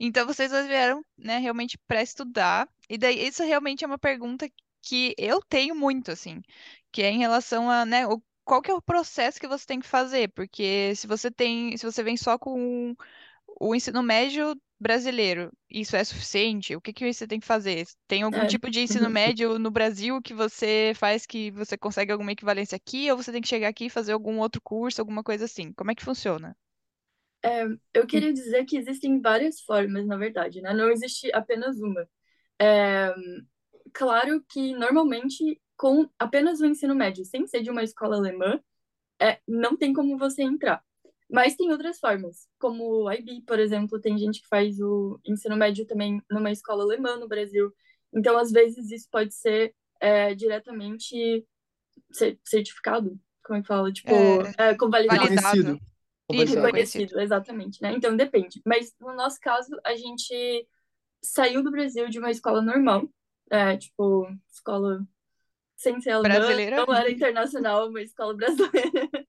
Então 0.00 0.26
vocês 0.26 0.50
vieram, 0.66 1.04
né, 1.18 1.38
realmente 1.38 1.78
para 1.86 2.02
estudar. 2.02 2.68
E 2.88 2.98
daí 2.98 3.26
isso 3.26 3.42
realmente 3.44 3.84
é 3.84 3.86
uma 3.86 3.98
pergunta 3.98 4.48
que 4.82 5.14
eu 5.18 5.40
tenho 5.42 5.74
muito, 5.76 6.10
assim, 6.10 6.42
que 6.92 7.02
é 7.02 7.10
em 7.10 7.18
relação 7.18 7.70
a, 7.70 7.84
né, 7.86 8.06
o, 8.06 8.22
qual 8.44 8.62
que 8.62 8.70
é 8.70 8.74
o 8.74 8.82
processo 8.82 9.40
que 9.40 9.48
você 9.48 9.66
tem 9.66 9.80
que 9.80 9.86
fazer? 9.86 10.32
Porque 10.32 10.94
se 10.96 11.06
você 11.06 11.30
tem, 11.30 11.76
se 11.76 11.84
você 11.86 12.02
vem 12.02 12.16
só 12.16 12.38
com 12.38 12.94
o 13.60 13.74
ensino 13.74 14.02
médio 14.02 14.60
brasileiro, 14.80 15.52
isso 15.70 15.96
é 15.96 16.04
suficiente? 16.04 16.76
O 16.76 16.80
que 16.80 16.92
que 16.92 17.12
você 17.12 17.26
tem 17.26 17.40
que 17.40 17.46
fazer? 17.46 17.86
Tem 18.08 18.22
algum 18.22 18.42
É. 18.42 18.46
tipo 18.46 18.70
de 18.70 18.80
ensino 19.06 19.10
médio 19.10 19.58
no 19.58 19.70
Brasil 19.70 20.22
que 20.22 20.34
você 20.34 20.92
faz 20.96 21.26
que 21.26 21.50
você 21.52 21.76
consegue 21.78 22.12
alguma 22.12 22.32
equivalência 22.32 22.76
aqui, 22.76 23.10
ou 23.10 23.16
você 23.18 23.32
tem 23.32 23.42
que 23.42 23.48
chegar 23.48 23.68
aqui 23.68 23.86
e 23.86 23.90
fazer 23.90 24.12
algum 24.12 24.38
outro 24.40 24.60
curso, 24.62 25.00
alguma 25.00 25.22
coisa 25.24 25.44
assim? 25.46 25.72
Como 25.74 25.90
é 25.90 25.94
que 25.94 26.04
funciona? 26.04 26.56
É, 27.44 27.64
eu 27.94 28.06
queria 28.06 28.32
dizer 28.32 28.64
que 28.64 28.76
existem 28.76 29.20
várias 29.20 29.60
formas, 29.60 30.06
na 30.06 30.16
verdade, 30.16 30.60
né? 30.60 30.74
Não 30.74 30.90
existe 30.90 31.30
apenas 31.32 31.78
uma. 31.80 32.08
É, 32.60 33.14
claro 33.94 34.44
que 34.48 34.74
normalmente 34.74 35.60
com 35.76 36.08
apenas 36.18 36.60
o 36.60 36.66
ensino 36.66 36.94
médio, 36.94 37.24
sem 37.24 37.46
ser 37.46 37.62
de 37.62 37.70
uma 37.70 37.82
escola 37.84 38.16
alemã, 38.16 38.60
é, 39.20 39.40
não 39.48 39.76
tem 39.76 39.92
como 39.94 40.18
você 40.18 40.42
entrar. 40.42 40.82
Mas 41.30 41.56
tem 41.56 41.70
outras 41.72 42.00
formas, 42.00 42.48
como 42.58 43.04
o 43.04 43.12
IB, 43.12 43.42
por 43.46 43.58
exemplo, 43.60 44.00
tem 44.00 44.18
gente 44.18 44.42
que 44.42 44.48
faz 44.48 44.80
o 44.80 45.20
ensino 45.26 45.56
médio 45.56 45.86
também 45.86 46.22
numa 46.30 46.52
escola 46.52 46.84
alemã 46.84 47.16
no 47.16 47.28
Brasil. 47.28 47.72
Então, 48.14 48.38
às 48.38 48.52
vezes, 48.52 48.90
isso 48.92 49.08
pode 49.10 49.34
ser 49.34 49.74
é, 50.00 50.34
diretamente 50.34 51.46
cer- 52.12 52.38
certificado, 52.44 53.18
como 53.44 53.58
é 53.58 53.62
que 53.62 53.68
fala? 53.68 53.92
Tipo, 53.92 54.42
É, 54.46 54.54
é, 54.58 54.74
convalidado. 54.74 55.28
validado. 55.28 55.80
Reconhecido. 56.30 56.40
E 56.40 56.44
Isso, 56.44 56.66
reconhecido, 56.66 57.20
exatamente, 57.20 57.82
né? 57.82 57.92
Então 57.92 58.16
depende. 58.16 58.60
Mas 58.64 58.94
no 59.00 59.14
nosso 59.14 59.38
caso, 59.40 59.70
a 59.84 59.94
gente 59.96 60.66
saiu 61.22 61.62
do 61.62 61.70
Brasil 61.70 62.08
de 62.08 62.18
uma 62.18 62.30
escola 62.30 62.60
normal, 62.62 63.08
é, 63.50 63.76
tipo, 63.76 64.28
escola 64.50 65.06
sem 65.76 66.00
ser 66.00 66.10
alemã, 66.10 66.34
Brasileira? 66.34 66.76
não 66.76 66.94
era 66.94 67.10
internacional, 67.10 67.88
uma 67.88 68.02
escola 68.02 68.34
brasileira. 68.34 68.70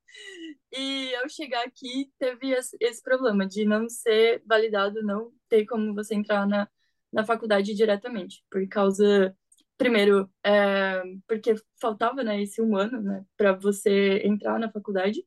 E 0.72 1.16
ao 1.16 1.30
chegar 1.30 1.64
aqui, 1.66 2.12
teve 2.20 2.52
esse, 2.52 2.78
esse 2.80 3.02
problema 3.02 3.48
de 3.48 3.66
não 3.66 3.90
ser 3.90 4.44
validado, 4.46 5.02
não 5.02 5.32
ter 5.48 5.66
como 5.66 5.96
você 5.96 6.14
entrar 6.14 6.48
na, 6.48 6.68
na 7.12 7.24
faculdade 7.26 7.74
diretamente, 7.74 8.44
por 8.52 8.68
causa, 8.68 9.36
primeiro, 9.78 10.30
é, 10.44 11.02
porque 11.28 11.56
faltava, 11.80 12.24
né, 12.24 12.42
esse 12.42 12.62
um 12.62 12.76
ano, 12.76 13.02
né, 13.02 13.26
para 13.36 13.54
você 13.54 14.22
entrar 14.24 14.60
na 14.60 14.72
faculdade, 14.72 15.24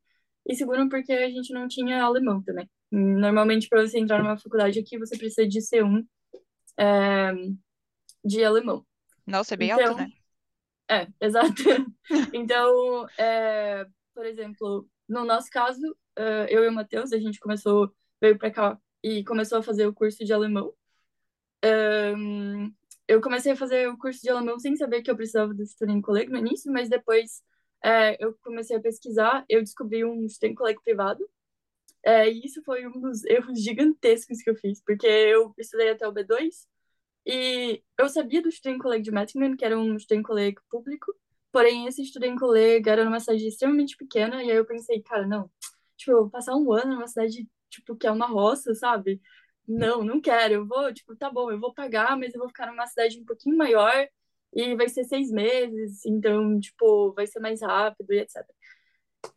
e 0.46 0.54
segundo, 0.54 0.88
porque 0.88 1.12
a 1.12 1.30
gente 1.30 1.52
não 1.52 1.68
tinha 1.68 2.02
alemão 2.02 2.42
também. 2.42 2.68
Normalmente, 2.90 3.68
para 3.68 3.86
você 3.86 3.98
entrar 3.98 4.22
numa 4.22 4.36
faculdade 4.36 4.78
aqui, 4.78 4.98
você 4.98 5.16
precisa 5.16 5.46
de 5.46 5.60
C1 5.60 6.04
é, 6.78 7.32
de 8.24 8.44
alemão. 8.44 8.84
Nossa, 9.26 9.54
é 9.54 9.56
bem 9.56 9.70
Então, 9.70 9.90
alto, 9.90 10.00
né? 10.02 10.12
é, 10.90 11.06
exato. 11.20 11.62
Então, 12.32 13.06
é, 13.18 13.86
por 14.14 14.26
exemplo, 14.26 14.88
no 15.08 15.24
nosso 15.24 15.48
caso, 15.50 15.96
é, 16.16 16.46
eu 16.50 16.64
e 16.64 16.68
o 16.68 16.72
Matheus, 16.72 17.12
a 17.12 17.18
gente 17.18 17.38
começou, 17.38 17.94
veio 18.20 18.38
para 18.38 18.50
cá 18.50 18.78
e 19.02 19.24
começou 19.24 19.58
a 19.58 19.62
fazer 19.62 19.86
o 19.86 19.94
curso 19.94 20.24
de 20.24 20.32
alemão. 20.32 20.72
Eu 23.08 23.20
comecei 23.20 23.52
a 23.52 23.56
fazer 23.56 23.88
o 23.88 23.98
curso 23.98 24.20
de 24.22 24.30
alemão 24.30 24.58
sem 24.58 24.76
saber 24.76 25.02
que 25.02 25.10
eu 25.10 25.16
precisava 25.16 25.52
do 25.52 25.66
Student 25.66 26.02
College 26.02 26.30
no 26.30 26.38
início, 26.38 26.72
mas 26.72 26.88
depois 26.88 27.42
é, 27.82 28.16
eu 28.24 28.34
comecei 28.42 28.76
a 28.76 28.80
pesquisar, 28.80 29.44
eu 29.48 29.60
descobri 29.60 30.04
um 30.04 30.28
Student 30.28 30.56
College 30.56 30.78
privado, 30.84 31.28
é, 32.04 32.30
e 32.30 32.44
isso 32.44 32.62
foi 32.64 32.86
um 32.86 33.00
dos 33.00 33.24
erros 33.24 33.62
gigantescos 33.62 34.42
que 34.42 34.50
eu 34.50 34.56
fiz, 34.56 34.82
porque 34.84 35.06
eu 35.06 35.54
estudei 35.58 35.90
até 35.90 36.06
o 36.06 36.12
B2, 36.12 36.66
e 37.26 37.82
eu 37.98 38.08
sabia 38.08 38.42
do 38.42 38.50
Student 38.50 38.80
College 38.80 39.02
de 39.02 39.12
Mettingen, 39.12 39.56
que 39.56 39.64
era 39.64 39.78
um 39.78 39.98
Student 39.98 40.24
College 40.24 40.56
público, 40.70 41.14
porém 41.52 41.86
esse 41.86 42.04
Student 42.04 42.38
College 42.38 42.88
era 42.88 43.04
numa 43.04 43.20
cidade 43.20 43.46
extremamente 43.46 43.96
pequena, 43.96 44.42
e 44.42 44.50
aí 44.50 44.56
eu 44.56 44.66
pensei, 44.66 45.02
cara, 45.02 45.26
não, 45.26 45.50
tipo, 45.96 46.30
passar 46.30 46.56
um 46.56 46.72
ano 46.72 46.94
numa 46.94 47.06
cidade, 47.08 47.48
tipo, 47.70 47.96
que 47.96 48.06
é 48.06 48.10
uma 48.10 48.26
roça, 48.26 48.74
sabe? 48.74 49.20
Não, 49.66 50.04
não 50.04 50.20
quero, 50.20 50.54
eu 50.54 50.66
vou, 50.66 50.92
tipo, 50.92 51.16
tá 51.16 51.30
bom, 51.30 51.50
eu 51.50 51.60
vou 51.60 51.72
pagar, 51.74 52.16
mas 52.18 52.34
eu 52.34 52.40
vou 52.40 52.48
ficar 52.48 52.66
numa 52.66 52.86
cidade 52.86 53.20
um 53.20 53.24
pouquinho 53.24 53.56
maior, 53.56 54.08
e 54.52 54.74
vai 54.76 54.88
ser 54.88 55.04
seis 55.04 55.30
meses, 55.30 56.04
então, 56.04 56.58
tipo, 56.60 57.12
vai 57.14 57.26
ser 57.26 57.40
mais 57.40 57.62
rápido 57.62 58.12
e 58.12 58.20
etc. 58.20 58.44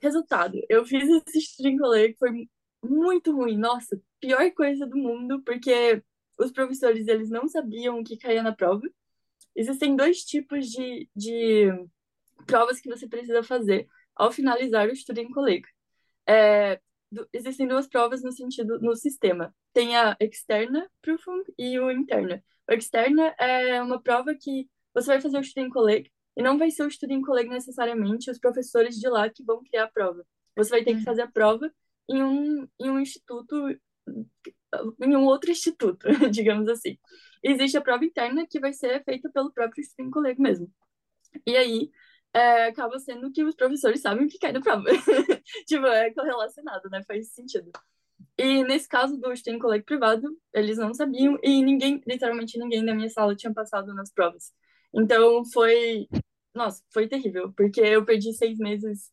Resultado, 0.02 0.60
eu 0.70 0.86
fiz 0.86 1.08
esse 1.28 1.42
Student 1.42 1.80
College, 1.80 2.16
foi 2.20 2.48
muito 2.84 3.36
ruim, 3.36 3.58
nossa, 3.58 4.00
pior 4.20 4.52
coisa 4.54 4.86
do 4.86 4.98
mundo, 4.98 5.42
porque 5.44 6.04
os 6.38 6.52
professores, 6.52 7.08
eles 7.08 7.30
não 7.30 7.48
sabiam 7.48 8.00
o 8.00 8.04
que 8.04 8.18
caía 8.18 8.44
na 8.44 8.54
prova. 8.54 8.82
Existem 9.56 9.96
dois 9.96 10.24
tipos 10.24 10.68
de, 10.68 11.10
de 11.16 11.72
provas 12.46 12.80
que 12.80 12.90
você 12.90 13.08
precisa 13.08 13.42
fazer 13.44 13.88
ao 14.16 14.32
finalizar 14.32 14.90
o 14.90 14.96
Student 14.96 15.32
College. 15.32 15.66
É, 16.28 16.80
existem 17.32 17.68
duas 17.68 17.88
provas 17.88 18.22
no 18.24 18.32
sentido 18.32 18.80
no 18.80 18.96
sistema. 18.96 19.56
Tem 19.74 19.96
a 19.96 20.16
externa 20.20 20.90
Prüfung 21.02 21.44
e 21.58 21.80
o 21.80 21.92
interna. 21.92 22.44
O 22.70 22.74
externa 22.74 23.34
é 23.40 23.82
uma 23.82 24.02
prova 24.02 24.34
que 24.36 24.68
você 24.96 25.08
vai 25.08 25.22
fazer 25.22 25.38
o 25.38 25.44
Studienkolleg 25.44 26.10
e 26.38 26.42
não 26.42 26.58
vai 26.58 26.72
ser 26.72 26.84
o 26.84 26.90
Studienkolleg 26.90 27.50
necessariamente 27.50 28.32
os 28.32 28.40
professores 28.40 28.96
de 28.96 29.08
lá 29.10 29.30
que 29.30 29.44
vão 29.44 29.62
criar 29.64 29.86
a 29.86 29.92
prova. 29.92 30.26
Você 30.56 30.70
vai 30.72 30.84
ter 30.84 30.94
que 30.94 31.00
uhum. 31.00 31.04
fazer 31.04 31.24
a 31.24 31.32
prova 31.32 31.72
em 32.10 32.24
um, 32.24 32.68
em 32.80 32.90
um 32.90 33.00
instituto, 33.00 33.56
em 35.02 35.16
um 35.16 35.26
outro 35.26 35.52
instituto, 35.52 36.08
digamos 36.32 36.70
assim. 36.70 36.98
Existe 37.44 37.78
a 37.78 37.82
prova 37.82 38.06
interna 38.06 38.48
que 38.50 38.60
vai 38.60 38.74
ser 38.74 39.04
feita 39.04 39.30
pelo 39.32 39.52
próprio 39.52 39.84
Studienkolleg 39.84 40.40
mesmo. 40.42 40.72
E 41.46 41.58
aí, 41.58 41.92
é, 42.34 42.68
acaba 42.68 42.98
sendo 43.00 43.32
que 43.32 43.44
os 43.44 43.56
professores 43.56 44.02
sabem 44.02 44.26
o 44.26 44.30
que 44.30 44.40
cai 44.40 44.52
na 44.52 44.62
prova. 44.62 44.84
tipo, 45.68 45.86
é 45.86 46.14
correlacionado, 46.14 46.90
né? 46.90 47.02
Faz 47.08 47.34
sentido. 47.34 47.72
E 48.38 48.64
nesse 48.64 48.88
caso 48.88 49.18
do 49.18 49.36
Stein 49.36 49.60
Collect 49.60 49.86
privado, 49.86 50.28
eles 50.54 50.78
não 50.78 50.94
sabiam 50.94 51.38
e 51.42 51.64
ninguém, 51.64 52.02
literalmente 52.06 52.60
ninguém 52.60 52.84
na 52.84 52.94
minha 52.94 53.10
sala 53.10 53.36
tinha 53.36 53.54
passado 53.54 53.94
nas 53.94 54.12
provas. 54.12 54.54
Então 54.96 55.44
foi, 55.46 56.08
nossa, 56.54 56.82
foi 56.92 57.08
terrível, 57.08 57.52
porque 57.54 57.82
eu 57.82 58.06
perdi 58.06 58.34
seis 58.34 58.58
meses, 58.58 59.12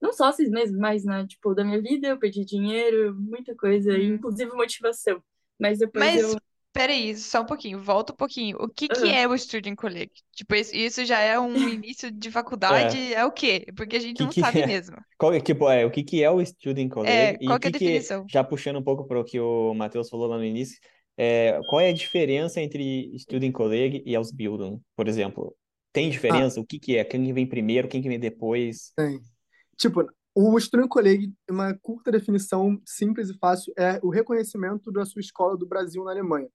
não 0.00 0.12
só 0.12 0.32
seis 0.32 0.50
meses, 0.50 0.76
mas, 0.76 1.04
né, 1.04 1.26
tipo, 1.26 1.54
da 1.54 1.64
minha 1.64 1.80
vida, 1.80 2.08
eu 2.08 2.18
perdi 2.18 2.44
dinheiro, 2.44 3.14
muita 3.14 3.54
coisa, 3.54 3.92
hum. 3.92 4.14
inclusive 4.14 4.52
motivação. 4.52 5.22
Mas 5.58 5.78
depois 5.78 6.04
mas... 6.04 6.32
eu 6.32 6.38
Peraí, 6.72 7.14
só 7.14 7.42
um 7.42 7.44
pouquinho, 7.44 7.78
volta 7.82 8.14
um 8.14 8.16
pouquinho. 8.16 8.56
O 8.58 8.66
que 8.66 8.88
que 8.88 9.10
é 9.10 9.28
o 9.28 9.36
Student 9.36 9.76
Colleague? 9.76 10.12
Tipo, 10.32 10.54
isso, 10.54 11.04
já 11.04 11.20
é 11.20 11.38
um 11.38 11.54
início 11.68 12.10
de 12.10 12.30
faculdade, 12.30 12.96
é, 12.96 13.18
é 13.18 13.24
o 13.26 13.30
quê? 13.30 13.66
Porque 13.76 13.96
a 13.96 14.00
gente 14.00 14.16
que 14.16 14.22
não 14.22 14.30
que 14.30 14.40
sabe 14.40 14.62
é? 14.62 14.66
mesmo. 14.66 14.96
Qual, 15.18 15.38
tipo, 15.42 15.68
é, 15.68 15.84
o 15.84 15.90
que 15.90 16.02
que 16.02 16.22
é 16.22 16.30
o 16.30 16.44
Student 16.44 16.90
Colleague? 16.90 17.38
É, 17.38 17.44
E 17.44 17.46
qual 17.46 17.60
que 17.60 17.66
é 17.66 17.68
a 17.68 17.72
definição? 17.72 18.24
já 18.28 18.42
puxando 18.42 18.78
um 18.78 18.82
pouco 18.82 19.06
para 19.06 19.20
o 19.20 19.24
que 19.24 19.38
o 19.38 19.74
Matheus 19.74 20.08
falou 20.08 20.26
lá 20.26 20.38
no 20.38 20.44
início, 20.44 20.80
é, 21.16 21.60
qual 21.66 21.80
é 21.80 21.88
a 21.90 21.92
diferença 21.92 22.60
entre 22.60 23.16
Student 23.18 23.52
Colleague 23.52 24.02
e 24.06 24.16
Ausbildung, 24.16 24.80
por 24.96 25.08
exemplo? 25.08 25.56
Tem 25.92 26.10
Ah, 26.28 26.42
diferença? 26.42 26.60
O 26.60 26.66
que 26.66 26.78
que 26.80 26.96
é? 26.96 27.04
Quem 27.04 27.24
que 27.24 27.32
vem 27.32 27.46
primeiro, 27.48 27.88
quem 27.88 28.02
que 28.02 28.08
vem 28.08 28.18
depois? 28.20 28.94
tem. 28.96 29.20
Tipo, 29.78 30.06
o 30.34 30.58
Studierenkolleg, 30.60 31.32
uma 31.50 31.74
curta 31.82 32.12
definição 32.12 32.80
simples 32.86 33.30
e 33.30 33.38
fácil, 33.38 33.72
é 33.78 34.00
o 34.02 34.10
reconhecimento 34.10 34.92
da 34.92 35.06
sua 35.06 35.20
escola 35.20 35.56
do 35.58 35.66
Brasil 35.66 36.04
na 36.04 36.12
Alemanha. 36.12 36.48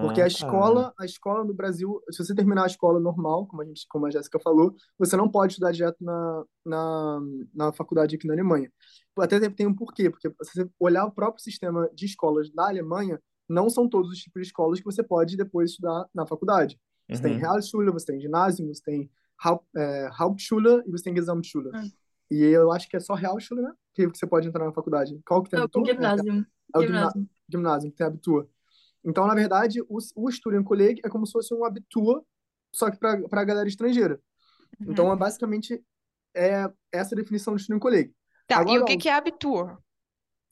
Porque 0.00 0.20
a 0.22 0.26
Ah, 0.26 0.30
tá. 0.30 0.46
escola, 0.46 0.94
a 0.98 1.04
escola 1.06 1.44
no 1.44 1.54
Brasil, 1.54 2.02
se 2.10 2.18
você 2.24 2.34
terminar 2.34 2.64
a 2.64 2.68
escola 2.68 3.00
normal, 3.00 3.46
como 3.48 3.62
a 3.62 3.66
gente, 3.66 3.86
como 3.88 4.06
a 4.06 4.10
Jéssica 4.10 4.40
falou, 4.40 4.74
você 4.98 5.16
não 5.16 5.30
pode 5.30 5.54
estudar 5.54 5.72
direto 5.72 5.96
na, 6.04 6.44
na, 6.66 7.20
na 7.54 7.72
faculdade 7.72 8.16
aqui 8.16 8.26
na 8.26 8.34
Alemanha. 8.34 8.72
Até 9.18 9.40
tem, 9.40 9.50
tem 9.50 9.66
um 9.66 9.74
porquê, 9.74 10.10
porque 10.10 10.28
se 10.44 10.54
você 10.64 10.70
olhar 10.80 11.06
o 11.06 11.12
próprio 11.12 11.42
sistema 11.44 11.88
de 11.94 12.06
escolas 12.06 12.50
da 12.50 12.68
Alemanha, 12.68 13.20
não 13.48 13.68
são 13.70 13.88
todos 13.88 14.10
os 14.10 14.18
tipos 14.18 14.42
de 14.42 14.48
escolas 14.48 14.78
que 14.78 14.84
você 14.84 15.02
pode 15.02 15.36
depois 15.36 15.70
estudar 15.70 16.06
na 16.14 16.26
faculdade. 16.26 16.78
Você 17.08 17.22
tem 17.22 17.34
Uhum. 17.34 17.38
Realschule, 17.38 17.92
você 17.92 18.06
tem 18.06 18.20
Gymnasium, 18.20 18.66
você 18.74 18.82
tem 18.82 19.10
Haupt, 19.38 19.66
é, 19.76 20.10
Hauptschule 20.18 20.82
e 20.86 20.90
você 20.90 21.04
tem 21.04 21.14
Gesamtschule. 21.14 21.70
Hum. 21.74 21.90
E 22.30 22.42
eu 22.42 22.72
acho 22.72 22.88
que 22.88 22.96
é 22.96 23.00
só 23.00 23.14
Realschule, 23.14 23.62
né? 23.62 23.72
Que 23.94 24.06
você 24.08 24.26
pode 24.26 24.48
entrar 24.48 24.64
na 24.64 24.72
faculdade. 24.72 25.20
Qual 25.24 25.42
que 25.42 25.50
tem 25.50 25.58
É 25.58 25.62
o 25.62 25.64
Abitur? 25.64 25.82
É, 25.88 25.94
Gymnasium. 25.94 26.46
é 26.74 26.78
o 26.78 26.82
Gymnasium. 26.82 27.28
Gymnasium, 27.48 27.90
que 27.90 27.96
tem 27.96 28.06
Abitur. 28.06 28.48
Então, 29.04 29.24
na 29.26 29.34
verdade, 29.34 29.80
o, 29.82 29.98
o 30.16 30.30
Studienkolleg 30.32 31.00
é 31.04 31.08
como 31.08 31.24
se 31.26 31.32
fosse 31.32 31.54
um 31.54 31.64
Abitur, 31.64 32.24
só 32.74 32.90
que 32.90 32.98
para 32.98 33.14
a 33.30 33.44
galera 33.44 33.68
estrangeira. 33.68 34.20
Então, 34.80 35.06
Uhum. 35.06 35.12
é 35.12 35.16
basicamente 35.16 35.84
é 36.34 36.68
essa 36.92 37.14
definição 37.14 37.54
do 37.54 37.58
Studienkolleg. 37.60 38.12
Tá, 38.48 38.56
e 38.56 38.58
Agora, 38.62 38.82
o 38.82 38.84
que 38.84 38.96
que 38.96 39.08
é 39.08 39.14
Abitur? 39.14 39.78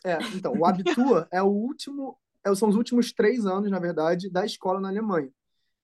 é, 0.04 0.18
então, 0.34 0.52
o 0.56 0.64
Abitur 0.64 1.26
é 1.32 1.42
o 1.42 1.46
último, 1.48 2.16
são 2.54 2.68
os 2.68 2.76
últimos 2.76 3.12
três 3.12 3.46
anos, 3.46 3.70
na 3.70 3.78
verdade, 3.78 4.30
da 4.30 4.44
escola 4.44 4.80
na 4.80 4.88
Alemanha. 4.88 5.30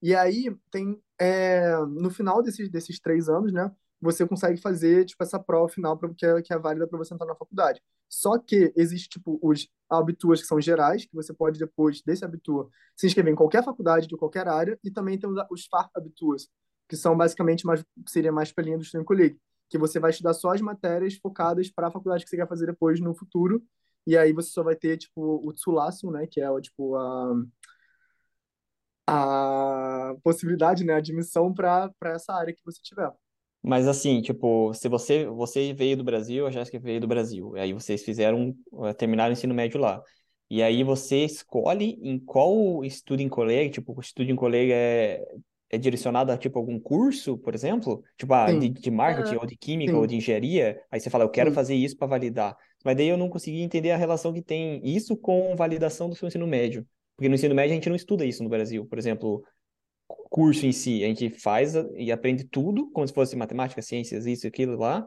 E 0.03 0.15
aí 0.15 0.55
tem, 0.71 1.01
é, 1.19 1.77
no 1.87 2.11
final 2.11 2.43
desses, 2.43 2.69
desses 2.71 2.99
três 2.99 3.29
anos, 3.29 3.53
né, 3.53 3.71
você 4.01 4.27
consegue 4.27 4.61
fazer, 4.61 5.05
tipo, 5.05 5.23
essa 5.23 5.39
prova 5.39 5.69
final 5.69 5.97
pra, 5.97 6.09
que, 6.15 6.25
é, 6.25 6.43
que 6.43 6.53
é 6.53 6.59
válida 6.59 6.87
para 6.87 6.99
você 6.99 7.13
entrar 7.13 7.27
na 7.27 7.35
faculdade. 7.35 7.83
Só 8.09 8.39
que 8.39 8.73
existe, 8.75 9.09
tipo, 9.11 9.39
os 9.43 9.69
Abiturs 9.89 10.41
que 10.41 10.47
são 10.47 10.61
gerais, 10.61 11.05
que 11.05 11.15
você 11.15 11.33
pode, 11.35 11.59
depois 11.59 12.03
desse 12.03 12.25
Abitur, 12.25 12.71
se 12.97 13.07
inscrever 13.07 13.33
em 13.33 13.37
qualquer 13.37 13.63
faculdade 13.63 14.07
de 14.07 14.17
qualquer 14.17 14.49
área, 14.49 14.79
e 14.83 14.91
também 14.91 15.19
tem 15.19 15.29
os, 15.29 15.39
os 15.51 15.67
Fachabiturs, 15.67 16.49
que 16.89 16.97
são 16.97 17.17
basicamente 17.17 17.67
mais, 17.67 17.85
seria 18.09 18.33
mais 18.33 18.51
pra 18.53 18.65
linha 18.65 18.79
do 18.79 18.85
Studienkolleg, 18.85 19.39
que 19.69 19.79
você 19.79 20.01
vai 20.01 20.11
estudar 20.11 20.35
só 20.35 20.53
as 20.53 20.61
matérias 20.61 21.15
focadas 21.15 21.71
para 21.71 21.89
a 21.89 21.91
faculdade 21.91 22.25
que 22.25 22.31
você 22.31 22.37
quer 22.37 22.49
fazer 22.49 22.67
depois 22.67 23.01
no 23.01 23.15
futuro, 23.15 23.63
e 24.07 24.17
aí 24.17 24.33
você 24.33 24.51
só 24.51 24.63
vai 24.63 24.77
ter, 24.77 24.97
tipo, 24.97 25.21
o 25.21 25.53
Zulassung, 25.57 26.13
né, 26.13 26.27
que 26.27 26.41
é, 26.41 26.51
o, 26.51 26.61
tipo, 26.61 26.97
a, 26.97 27.35
a 29.07 30.15
possibilidade, 30.23 30.85
né, 30.85 30.95
a 30.95 30.99
admissão 30.99 31.53
para 31.53 31.91
para 31.99 32.13
essa 32.13 32.33
área 32.33 32.55
que 32.55 32.65
você 32.65 32.81
tiver. 32.83 33.11
Mas 33.63 33.87
assim, 33.87 34.23
tipo, 34.23 34.73
se 34.73 34.89
você 34.89 35.27
você 35.27 35.73
veio 35.75 35.97
do 35.97 36.05
Brasil, 36.05 36.47
a 36.47 36.51
Jéssica 36.51 36.79
veio 36.79 37.01
do 37.01 37.07
Brasil, 37.07 37.57
e 37.57 37.61
aí 37.61 37.73
vocês 37.73 38.03
fizeram, 38.03 38.55
eh, 38.85 38.95
terminaram 38.95 39.31
o 39.31 39.33
ensino 39.33 39.55
médio 39.55 39.79
lá. 39.81 40.03
E 40.49 40.63
aí 40.63 40.83
você 40.83 41.25
escolhe 41.25 41.99
em 42.03 42.19
qual 42.19 42.85
estudo 42.85 43.21
em 43.21 43.29
colégio, 43.29 43.71
tipo, 43.73 43.95
o 43.97 44.01
estudo 44.01 44.31
em 44.31 44.37
colégio 44.37 44.75
é, 44.75 45.25
é 45.69 45.79
direcionado 45.79 46.33
a 46.33 46.39
tipo 46.39 46.59
algum 46.59 46.81
curso, 46.81 47.39
por 47.39 47.55
exemplo, 47.55 48.03
tipo, 48.17 48.33
ah, 48.35 48.51
de, 48.53 48.69
de 48.71 48.91
marketing 48.91 49.37
ou 49.37 49.47
de 49.47 49.57
química 49.57 49.97
ou 49.97 50.03
sim, 50.03 50.09
de 50.09 50.17
engenharia, 50.17 50.83
aí 50.91 50.99
você 50.99 51.11
fala, 51.11 51.25
eu 51.25 51.31
quero 51.31 51.51
sim. 51.51 51.55
fazer 51.55 51.75
isso 51.75 51.97
para 51.97 52.09
validar. 52.09 52.57
Mas 52.85 52.97
daí 52.97 53.09
eu 53.09 53.17
não 53.17 53.29
consegui 53.29 53.61
entender 53.63 53.91
a 53.91 53.97
relação 53.97 54.33
que 54.33 54.43
tem 54.43 54.81
isso 54.85 55.17
com 55.17 55.55
validação 55.57 56.09
do 56.09 56.15
seu 56.15 56.29
ensino 56.29 56.47
médio. 56.47 56.87
Porque 57.17 57.29
no 57.29 57.35
ensino 57.35 57.55
médio 57.55 57.73
a 57.73 57.75
gente 57.75 57.89
não 57.89 57.97
estuda 57.97 58.25
isso 58.25 58.43
no 58.43 58.49
Brasil. 58.49 58.87
Por 58.87 58.99
exemplo, 58.99 59.43
curso 60.31 60.67
em 60.67 60.73
si, 60.73 61.05
a 61.05 61.09
gente 61.09 61.31
faz 61.31 61.77
a- 61.77 61.87
e 61.97 62.11
aprende 62.13 62.45
tudo, 62.45 62.91
como 62.93 63.07
se 63.07 63.13
fosse 63.15 63.37
matemática, 63.37 63.83
ciências, 63.83 64.27
isso, 64.27 64.47
aquilo 64.47 64.77
lá, 64.79 65.07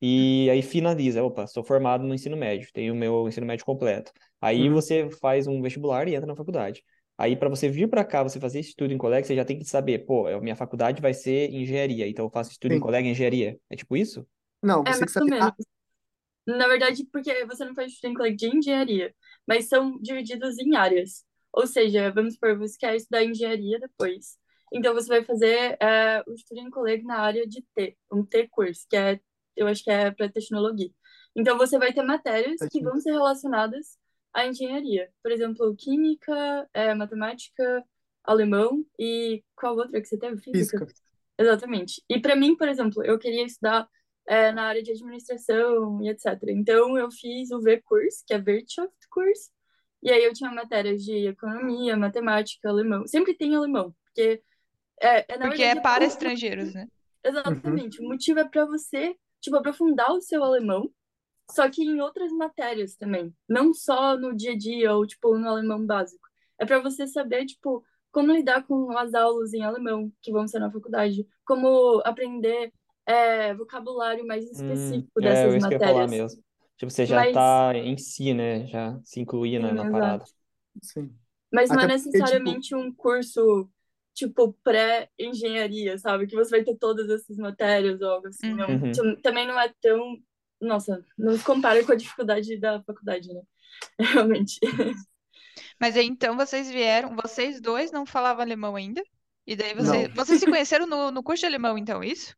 e 0.00 0.48
aí 0.50 0.62
finaliza, 0.62 1.22
opa, 1.22 1.46
sou 1.46 1.64
formado 1.64 2.04
no 2.04 2.14
ensino 2.14 2.36
médio, 2.36 2.68
tenho 2.72 2.92
o 2.92 2.96
meu 2.96 3.26
ensino 3.28 3.46
médio 3.46 3.64
completo. 3.64 4.12
Aí 4.40 4.68
Uhum. 4.68 4.74
você 4.74 5.08
faz 5.20 5.46
um 5.46 5.62
vestibular 5.62 6.06
e 6.08 6.14
entra 6.14 6.26
na 6.26 6.36
faculdade. 6.36 6.84
Aí 7.16 7.36
para 7.36 7.48
você 7.48 7.68
vir 7.68 7.88
para 7.88 8.04
cá, 8.04 8.22
você 8.22 8.40
fazer 8.40 8.58
esse 8.60 8.70
estudo 8.70 8.92
em 8.92 8.98
colégio, 8.98 9.26
você 9.26 9.36
já 9.36 9.44
tem 9.44 9.58
que 9.58 9.64
saber, 9.64 10.00
pô, 10.04 10.26
a 10.26 10.40
minha 10.40 10.56
faculdade 10.56 11.00
vai 11.00 11.14
ser 11.14 11.50
engenharia, 11.50 12.08
então 12.08 12.24
eu 12.26 12.30
faço 12.30 12.50
estudo 12.50 12.72
em 12.72 12.76
Sim. 12.76 12.80
colégio 12.80 13.08
em 13.08 13.12
engenharia. 13.12 13.56
É 13.70 13.76
tipo 13.76 13.96
isso? 13.96 14.26
Não, 14.62 14.82
É 14.84 14.92
você 14.92 14.98
tem 15.00 15.06
que 15.06 15.12
saber. 15.12 15.30
Menos. 15.30 15.54
Na 16.46 16.68
verdade, 16.68 17.06
porque 17.10 17.44
você 17.46 17.64
não 17.64 17.74
faz 17.74 17.92
Studienkolleg 17.92 18.36
de 18.36 18.48
engenharia, 18.48 19.14
mas 19.46 19.68
são 19.68 19.98
divididos 20.00 20.58
em 20.58 20.76
áreas. 20.76 21.24
Ou 21.52 21.66
seja, 21.66 22.10
vamos 22.10 22.34
supor, 22.34 22.58
você 22.58 22.76
quer 22.78 22.96
estudar 22.96 23.24
engenharia 23.24 23.78
depois. 23.78 24.36
Então, 24.72 24.92
você 24.92 25.08
vai 25.08 25.24
fazer 25.24 25.76
é, 25.80 26.22
o 26.26 26.36
Studienkolleg 26.36 27.04
na 27.04 27.20
área 27.20 27.46
de 27.46 27.62
T, 27.74 27.96
um 28.12 28.24
T-curso, 28.24 28.86
que 28.88 28.96
é, 28.96 29.20
eu 29.56 29.66
acho 29.68 29.84
que 29.84 29.90
é 29.90 30.10
para 30.10 30.28
tecnologia. 30.28 30.90
Então, 31.36 31.56
você 31.56 31.78
vai 31.78 31.92
ter 31.92 32.02
matérias 32.02 32.60
que 32.70 32.82
vão 32.82 32.98
ser 33.00 33.12
relacionadas 33.12 33.96
à 34.32 34.46
engenharia. 34.46 35.08
Por 35.22 35.30
exemplo, 35.30 35.74
química, 35.76 36.68
é, 36.74 36.92
matemática, 36.94 37.84
alemão 38.24 38.84
e 38.98 39.44
qual 39.54 39.76
outra 39.76 40.00
que 40.00 40.08
você 40.08 40.18
teve? 40.18 40.38
Física? 40.38 40.78
física. 40.78 41.04
Exatamente. 41.38 42.02
E 42.08 42.20
para 42.20 42.36
mim, 42.36 42.56
por 42.56 42.68
exemplo, 42.68 43.04
eu 43.04 43.18
queria 43.18 43.44
estudar 43.44 43.88
é, 44.26 44.52
na 44.52 44.64
área 44.64 44.82
de 44.82 44.92
administração 44.92 46.02
e 46.02 46.08
etc. 46.08 46.26
Então, 46.48 46.96
eu 46.98 47.10
fiz 47.10 47.50
o 47.50 47.60
V-Kurs, 47.60 48.22
que 48.26 48.34
é 48.34 48.38
Wirtschaftskurs, 48.38 49.50
e 50.02 50.10
aí 50.10 50.24
eu 50.24 50.32
tinha 50.34 50.50
matérias 50.52 51.02
de 51.02 51.28
economia, 51.28 51.96
matemática, 51.96 52.68
alemão. 52.68 53.06
Sempre 53.06 53.34
tem 53.34 53.54
alemão, 53.54 53.94
porque 54.04 54.42
é, 55.00 55.34
é 55.34 55.38
na 55.38 55.46
Porque 55.48 55.62
é 55.62 55.74
verdade 55.74 55.82
para 55.82 56.04
o- 56.04 56.06
estrangeiros, 56.06 56.74
né? 56.74 56.86
Exatamente. 57.24 58.00
O 58.00 58.08
motivo 58.08 58.40
é 58.40 58.44
para 58.48 58.66
você, 58.66 59.16
tipo, 59.40 59.56
aprofundar 59.56 60.10
o 60.12 60.20
seu 60.20 60.42
alemão, 60.44 60.90
só 61.50 61.68
que 61.70 61.82
em 61.82 62.00
outras 62.00 62.32
matérias 62.32 62.96
também. 62.96 63.34
Não 63.48 63.72
só 63.72 64.16
no 64.16 64.34
dia 64.34 64.52
a 64.52 64.56
dia 64.58 64.94
ou, 64.94 65.06
tipo, 65.06 65.36
no 65.38 65.48
alemão 65.48 65.84
básico. 65.84 66.26
É 66.58 66.66
para 66.66 66.80
você 66.80 67.06
saber, 67.06 67.46
tipo, 67.46 67.84
como 68.12 68.32
lidar 68.32 68.64
com 68.66 68.96
as 68.96 69.12
aulas 69.14 69.52
em 69.52 69.62
alemão 69.62 70.12
que 70.22 70.30
vão 70.32 70.46
ser 70.46 70.58
na 70.60 70.70
faculdade, 70.70 71.26
como 71.44 72.00
aprender 72.04 72.72
é, 73.06 73.54
vocabulário 73.54 74.26
mais 74.26 74.44
Hum, 74.52 74.52
específico 74.52 75.20
é, 75.20 75.22
dessas 75.22 75.54
isso 75.54 75.66
que 75.68 75.74
eu 75.74 75.78
ia 75.78 75.82
falar 75.82 76.06
matérias. 76.06 76.08
mesmo. 76.08 76.42
Tipo, 76.76 76.90
você 76.90 77.06
já 77.06 77.16
Mas, 77.16 77.32
tá 77.32 77.72
em 77.76 77.96
si, 77.96 78.34
né? 78.34 78.66
Já 78.66 79.00
se 79.04 79.20
incluir 79.20 79.58
na, 79.60 79.72
sim, 79.72 79.74
na 79.74 79.84
exato. 79.84 79.92
parada. 79.92 80.24
Sim. 80.82 81.18
Mas 81.52 81.70
não 81.70 81.80
é 81.80 81.86
Até 81.86 81.88
porque, 81.88 82.22
tipo, 82.22 82.42
necessariamente 82.42 82.74
um 82.74 82.92
curso, 82.92 83.70
tipo, 84.14 84.52
pré-engenharia, 84.64 85.98
sabe? 85.98 86.26
Que 86.26 86.34
você 86.36 86.50
vai 86.50 86.64
ter 86.64 86.76
todas 86.76 87.08
essas 87.10 87.36
matérias 87.36 88.00
ou 88.00 88.08
algo 88.10 88.28
assim. 88.28 88.52
Não. 88.54 88.68
Uhum. 88.68 88.92
Tipo, 88.92 89.20
Também 89.22 89.46
não 89.46 89.58
é 89.58 89.72
tão. 89.80 90.16
Nossa, 90.60 91.04
não 91.18 91.36
se 91.36 91.44
compara 91.44 91.84
com 91.84 91.92
a 91.92 91.96
dificuldade 91.96 92.58
da 92.58 92.82
faculdade, 92.84 93.32
né? 93.32 93.42
Realmente. 94.00 94.58
Mas 95.80 95.96
aí 95.96 96.06
então 96.06 96.36
vocês 96.36 96.68
vieram, 96.70 97.14
vocês 97.16 97.60
dois 97.60 97.92
não 97.92 98.04
falavam 98.06 98.42
alemão 98.42 98.74
ainda? 98.76 99.02
E 99.46 99.54
daí 99.56 99.72
você, 99.74 100.08
não. 100.08 100.14
vocês 100.14 100.40
se 100.40 100.46
conheceram 100.48 100.86
no, 100.86 101.10
no 101.12 101.22
curso 101.22 101.40
de 101.42 101.46
alemão, 101.46 101.76
então, 101.78 102.02
isso? 102.02 102.36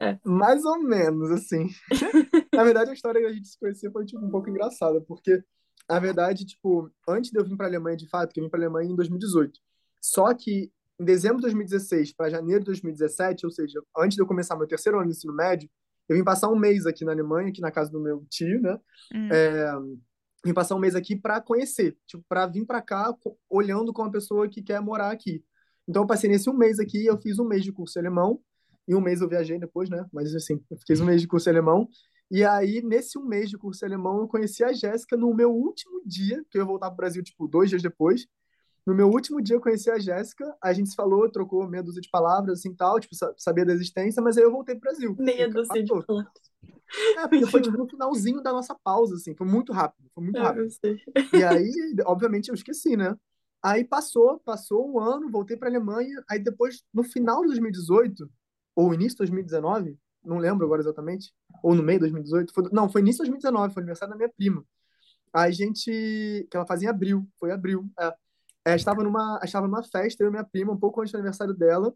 É. 0.00 0.18
Mais 0.24 0.64
ou 0.64 0.82
menos, 0.82 1.30
assim. 1.30 1.68
Na 2.54 2.64
verdade, 2.64 2.90
a 2.90 2.94
história 2.94 3.20
que 3.20 3.26
a 3.26 3.32
gente 3.32 3.48
se 3.48 3.58
conhecia 3.58 3.90
foi, 3.90 4.04
tipo, 4.04 4.24
um 4.24 4.30
pouco 4.30 4.50
engraçada, 4.50 5.00
porque, 5.00 5.42
na 5.88 5.98
verdade, 5.98 6.44
tipo, 6.44 6.90
antes 7.08 7.30
de 7.30 7.38
eu 7.38 7.44
vir 7.44 7.56
para 7.56 7.66
a 7.66 7.68
Alemanha, 7.68 7.96
de 7.96 8.08
fato, 8.08 8.32
que 8.32 8.40
eu 8.40 8.44
vim 8.44 8.50
para 8.50 8.60
a 8.60 8.62
Alemanha 8.62 8.90
em 8.90 8.96
2018. 8.96 9.58
Só 10.02 10.32
que, 10.34 10.70
em 11.00 11.04
dezembro 11.04 11.38
de 11.38 11.42
2016 11.42 12.12
para 12.14 12.30
janeiro 12.30 12.60
de 12.60 12.66
2017, 12.66 13.46
ou 13.46 13.52
seja, 13.52 13.82
antes 13.96 14.16
de 14.16 14.22
eu 14.22 14.26
começar 14.26 14.56
meu 14.56 14.66
terceiro 14.66 14.98
ano 14.98 15.10
de 15.10 15.16
ensino 15.16 15.34
médio, 15.34 15.68
eu 16.08 16.16
vim 16.16 16.24
passar 16.24 16.48
um 16.48 16.56
mês 16.56 16.86
aqui 16.86 17.04
na 17.04 17.12
Alemanha, 17.12 17.48
aqui 17.48 17.60
na 17.60 17.70
casa 17.70 17.90
do 17.90 18.00
meu 18.00 18.24
tio, 18.30 18.60
né? 18.60 18.78
Hum. 19.14 19.28
É, 19.32 19.72
vim 20.44 20.54
passar 20.54 20.76
um 20.76 20.78
mês 20.78 20.94
aqui 20.94 21.16
para 21.16 21.40
conhecer, 21.40 21.96
tipo, 22.06 22.24
para 22.28 22.46
vir 22.46 22.64
para 22.64 22.80
cá 22.80 23.14
olhando 23.50 23.92
com 23.92 24.02
uma 24.02 24.10
pessoa 24.10 24.48
que 24.48 24.62
quer 24.62 24.80
morar 24.80 25.10
aqui. 25.10 25.44
Então, 25.88 26.02
eu 26.02 26.06
passei 26.06 26.28
nesse 26.30 26.48
um 26.48 26.56
mês 26.56 26.78
aqui, 26.78 27.04
eu 27.06 27.18
fiz 27.20 27.38
um 27.38 27.46
mês 27.46 27.64
de 27.64 27.72
curso 27.72 27.98
alemão, 27.98 28.40
e 28.86 28.94
um 28.94 29.00
mês 29.00 29.20
eu 29.20 29.28
viajei 29.28 29.58
depois, 29.58 29.88
né? 29.90 30.04
Mas, 30.12 30.34
assim, 30.34 30.60
eu 30.70 30.76
fiz 30.86 31.00
um 31.00 31.04
mês 31.06 31.20
de 31.20 31.28
curso 31.28 31.48
alemão, 31.48 31.88
e 32.30 32.44
aí, 32.44 32.82
nesse 32.82 33.18
um 33.18 33.24
mês 33.24 33.48
de 33.48 33.56
curso 33.56 33.84
alemão, 33.84 34.18
eu 34.20 34.28
conheci 34.28 34.64
a 34.64 34.72
Jéssica 34.72 35.16
no 35.16 35.32
meu 35.34 35.52
último 35.52 36.02
dia, 36.04 36.44
que 36.50 36.58
eu 36.58 36.62
ia 36.62 36.66
voltar 36.66 36.86
para 36.88 36.94
o 36.94 36.96
Brasil, 36.96 37.22
tipo, 37.22 37.46
dois 37.46 37.70
dias 37.70 37.82
depois. 37.82 38.26
No 38.84 38.94
meu 38.94 39.08
último 39.08 39.40
dia, 39.40 39.56
eu 39.56 39.60
conheci 39.60 39.90
a 39.90 39.98
Jéssica, 39.98 40.44
a 40.62 40.72
gente 40.72 40.90
se 40.90 40.96
falou, 40.96 41.28
trocou 41.30 41.68
meia 41.68 41.82
dúzia 41.82 42.00
de 42.00 42.08
palavras, 42.10 42.58
assim, 42.60 42.74
tal, 42.74 42.98
tipo, 43.00 43.14
sa- 43.14 43.32
sabia 43.36 43.64
da 43.64 43.72
existência, 43.72 44.22
mas 44.22 44.36
aí 44.36 44.44
eu 44.44 44.50
voltei 44.50 44.74
pro 44.74 44.82
Brasil. 44.90 45.16
Meia 45.18 45.48
dúzia 45.48 45.82
de 45.82 46.06
palavras. 46.06 46.32
É, 47.18 47.28
porque 47.28 47.46
foi, 47.46 47.62
tipo, 47.62 47.76
no 47.76 47.88
finalzinho 47.88 48.42
da 48.42 48.52
nossa 48.52 48.74
pausa, 48.74 49.14
assim, 49.16 49.34
foi 49.34 49.46
muito 49.46 49.72
rápido, 49.72 50.08
foi 50.14 50.22
muito 50.24 50.36
É, 50.36 50.42
rápido. 50.42 50.68
E 51.32 51.42
aí, 51.42 51.96
obviamente, 52.04 52.48
eu 52.48 52.54
esqueci, 52.54 52.96
né? 52.96 53.16
Aí 53.62 53.84
passou, 53.84 54.38
passou 54.40 54.88
um 54.88 55.00
ano, 55.00 55.30
voltei 55.30 55.56
para 55.56 55.68
Alemanha. 55.68 56.22
Aí 56.30 56.38
depois, 56.38 56.84
no 56.92 57.02
final 57.02 57.40
de 57.42 57.48
2018, 57.48 58.30
ou 58.76 58.94
início 58.94 59.14
de 59.14 59.18
2019, 59.18 59.98
não 60.24 60.38
lembro 60.38 60.66
agora 60.66 60.82
exatamente, 60.82 61.32
ou 61.62 61.74
no 61.74 61.82
meio 61.82 61.98
de 61.98 62.10
2018, 62.10 62.52
foi, 62.52 62.64
não, 62.72 62.88
foi 62.88 63.00
início 63.00 63.24
de 63.24 63.30
2019, 63.30 63.74
foi 63.74 63.82
aniversário 63.82 64.12
da 64.12 64.16
minha 64.16 64.28
prima. 64.28 64.64
A 65.32 65.50
gente, 65.50 65.90
que 66.50 66.56
ela 66.56 66.66
fazia 66.66 66.88
em 66.88 66.90
abril, 66.90 67.26
foi 67.38 67.50
abril. 67.50 67.90
É, 67.98 68.14
É, 68.66 68.76
estava 68.76 69.02
numa, 69.02 69.40
estava 69.42 69.66
numa 69.66 69.82
festa, 69.82 70.22
eu 70.22 70.28
e 70.28 70.30
minha 70.30 70.44
prima, 70.44 70.72
um 70.72 70.78
pouco 70.78 71.00
antes 71.00 71.12
do 71.12 71.16
aniversário 71.16 71.54
dela. 71.54 71.94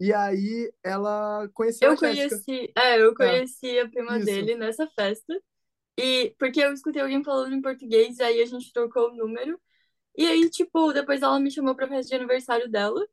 E 0.00 0.12
aí 0.12 0.72
ela 0.82 1.48
conheceu 1.54 1.88
Eu 1.90 1.94
a 1.94 1.96
conheci, 1.96 2.72
é, 2.76 3.00
eu 3.00 3.14
conheci 3.14 3.78
a 3.78 3.88
prima 3.88 4.16
isso. 4.16 4.26
dele 4.26 4.56
nessa 4.56 4.86
festa. 4.88 5.40
E 5.98 6.34
porque 6.38 6.60
eu 6.60 6.72
escutei 6.72 7.02
alguém 7.02 7.22
falando 7.22 7.54
em 7.54 7.62
português, 7.62 8.18
e 8.18 8.22
aí 8.22 8.42
a 8.42 8.46
gente 8.46 8.72
trocou 8.72 9.10
o 9.10 9.16
número. 9.16 9.60
E 10.16 10.26
aí, 10.26 10.50
tipo, 10.50 10.92
depois 10.92 11.22
ela 11.22 11.38
me 11.40 11.50
chamou 11.50 11.74
pra 11.74 11.88
festa 11.88 12.08
de 12.10 12.14
aniversário 12.16 12.68
dela, 12.70 13.06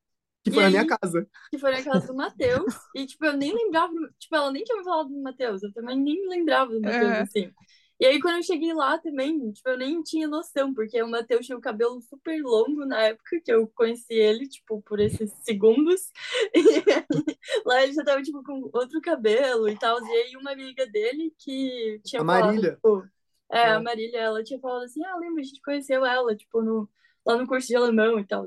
Que 0.43 0.51
E 0.51 0.53
foi 0.53 0.63
na 0.63 0.69
minha 0.69 0.85
aí? 0.85 0.85
casa. 0.85 1.27
que 1.51 1.59
foi 1.59 1.71
na 1.71 1.83
casa 1.83 2.07
do 2.07 2.15
Matheus. 2.15 2.75
E, 2.93 3.05
tipo, 3.07 3.25
eu 3.25 3.37
nem 3.37 3.53
lembrava, 3.55 3.93
tipo, 4.19 4.35
ela 4.35 4.51
nem 4.51 4.63
tinha 4.63 4.77
me 4.77 4.83
falado 4.83 5.09
do 5.09 5.21
Matheus, 5.21 5.63
eu 5.63 5.73
também 5.73 5.97
nem 5.99 6.21
me 6.21 6.29
lembrava 6.29 6.73
do 6.73 6.81
Matheus, 6.81 7.17
Aham. 7.17 7.29
assim. 7.29 7.53
E 7.99 8.05
aí, 8.05 8.19
quando 8.21 8.37
eu 8.37 8.43
cheguei 8.43 8.73
lá 8.73 8.97
também, 8.99 9.51
tipo, 9.51 9.69
eu 9.69 9.77
nem 9.77 10.01
tinha 10.03 10.27
noção, 10.27 10.73
porque 10.73 11.01
o 11.03 11.07
Matheus 11.09 11.45
tinha 11.45 11.57
o 11.57 11.61
cabelo 11.61 12.01
super 12.01 12.41
longo 12.43 12.85
na 12.85 13.01
época 13.03 13.41
que 13.43 13.51
eu 13.53 13.67
conheci 13.69 14.13
ele, 14.13 14.47
tipo, 14.49 14.81
por 14.83 14.99
esses 14.99 15.31
segundos. 15.43 16.11
E 16.55 16.59
aí, 16.91 17.39
lá 17.65 17.83
ele 17.83 17.93
já 17.93 18.03
tava, 18.03 18.21
tipo, 18.23 18.43
com 18.43 18.69
outro 18.73 19.01
cabelo 19.01 19.69
e 19.69 19.77
tal. 19.77 19.99
E 20.05 20.11
aí, 20.11 20.37
uma 20.37 20.51
amiga 20.51 20.85
dele 20.87 21.33
que 21.39 22.01
tinha 22.05 22.21
A 22.21 22.23
falado, 22.25 22.63
Marília. 22.63 22.79
tipo, 22.79 23.09
é, 23.51 23.63
É. 23.63 23.71
a 23.71 23.79
Marília, 23.81 24.19
ela 24.19 24.43
tinha 24.43 24.59
falado 24.59 24.83
assim, 24.83 25.03
ah, 25.05 25.17
lembra, 25.17 25.41
a 25.41 25.43
gente 25.45 25.61
conheceu 25.61 26.05
ela, 26.05 26.35
tipo, 26.35 26.61
no, 26.61 26.89
lá 27.25 27.37
no 27.37 27.47
curso 27.47 27.67
de 27.67 27.75
alemão 27.75 28.19
e 28.19 28.25
tal. 28.27 28.45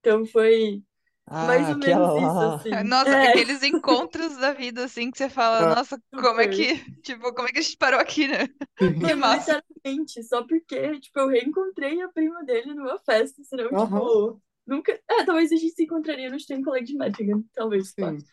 Então, 0.00 0.24
foi 0.26 0.82
mais 1.38 1.68
Ah, 1.68 1.70
ou 1.70 1.76
menos 1.76 2.14
isso, 2.16 2.44
lá. 2.44 2.44
assim. 2.44 2.70
Nossa, 2.84 3.16
É. 3.16 3.22
aqueles 3.22 3.62
encontros 3.62 4.36
da 4.36 4.52
vida, 4.52 4.84
assim, 4.84 5.10
que 5.10 5.18
você 5.18 5.28
fala, 5.30 5.64
Ah, 5.64 5.66
nossa, 5.66 6.00
como 6.16 6.40
é 6.40 6.48
Super. 6.48 6.48
que, 6.48 6.84
tipo, 7.02 7.32
como 7.34 7.48
é 7.48 7.52
que 7.52 7.58
a 7.60 7.62
gente 7.62 7.76
parou 7.76 8.00
aqui, 8.00 8.26
né? 8.26 8.48
Que 8.98 9.14
Mano, 9.14 9.16
massa. 9.16 9.56
literalmente, 9.84 10.22
só 10.24 10.42
porque, 10.46 11.00
tipo, 11.00 11.20
eu 11.20 11.28
reencontrei 11.28 12.00
a 12.02 12.08
prima 12.08 12.44
dele 12.44 12.74
numa 12.74 12.98
festa, 12.98 13.42
senão, 13.44 13.74
Aham. 13.74 14.00
tipo, 14.00 14.40
nunca... 14.66 14.92
É, 15.08 15.24
talvez 15.24 15.52
a 15.52 15.56
gente 15.56 15.74
se 15.74 15.84
encontraria 15.84 16.30
no 16.30 16.64
College 16.64 16.86
de 16.92 16.96
Metrigan, 16.98 17.42
talvez. 17.54 17.96
Sim. 17.98 18.24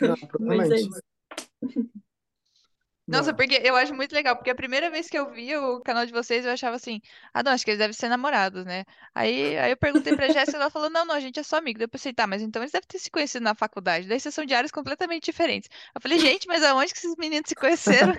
Não, 0.00 0.16
Mas 0.38 0.70
é 0.70 0.76
provavelmente. 0.76 0.80
isso. 0.80 1.02
Nossa, 3.06 3.30
Não. 3.30 3.36
porque 3.36 3.60
eu 3.62 3.76
acho 3.76 3.94
muito 3.94 4.12
legal, 4.12 4.34
porque 4.36 4.50
a 4.50 4.54
primeira 4.54 4.90
vez 4.90 5.08
que 5.08 5.18
eu 5.18 5.30
vi 5.30 5.54
o 5.56 5.80
canal 5.80 6.06
de 6.06 6.12
vocês, 6.12 6.44
eu 6.44 6.50
achava 6.52 6.76
assim, 6.76 7.00
ah, 7.34 7.42
não, 7.42 7.52
acho 7.52 7.64
que 7.64 7.70
eles 7.70 7.78
devem 7.78 7.92
ser 7.92 8.08
namorados, 8.08 8.64
né? 8.64 8.84
Aí, 9.14 9.56
aí 9.58 9.72
eu 9.72 9.76
perguntei 9.76 10.14
pra 10.14 10.28
Jéssica, 10.30 10.56
ela 10.56 10.70
falou, 10.70 10.88
não, 10.88 11.04
não, 11.04 11.14
a 11.14 11.20
gente 11.20 11.38
é 11.38 11.42
só 11.42 11.58
amigo. 11.58 11.78
Daí 11.78 11.84
eu 11.84 11.88
pensei, 11.88 12.12
tá, 12.14 12.26
mas 12.26 12.40
então 12.40 12.62
eles 12.62 12.72
devem 12.72 12.88
ter 12.88 12.98
se 12.98 13.10
conhecido 13.10 13.44
na 13.44 13.54
faculdade. 13.54 14.08
Daí 14.08 14.18
vocês 14.18 14.34
são 14.34 14.46
de 14.46 14.54
áreas 14.54 14.72
completamente 14.72 15.24
diferentes. 15.24 15.68
Eu 15.94 16.00
falei, 16.00 16.18
gente, 16.18 16.46
mas 16.46 16.62
aonde 16.62 16.92
que 16.92 16.98
esses 16.98 17.14
meninos 17.18 17.48
se 17.48 17.54
conheceram? 17.54 18.14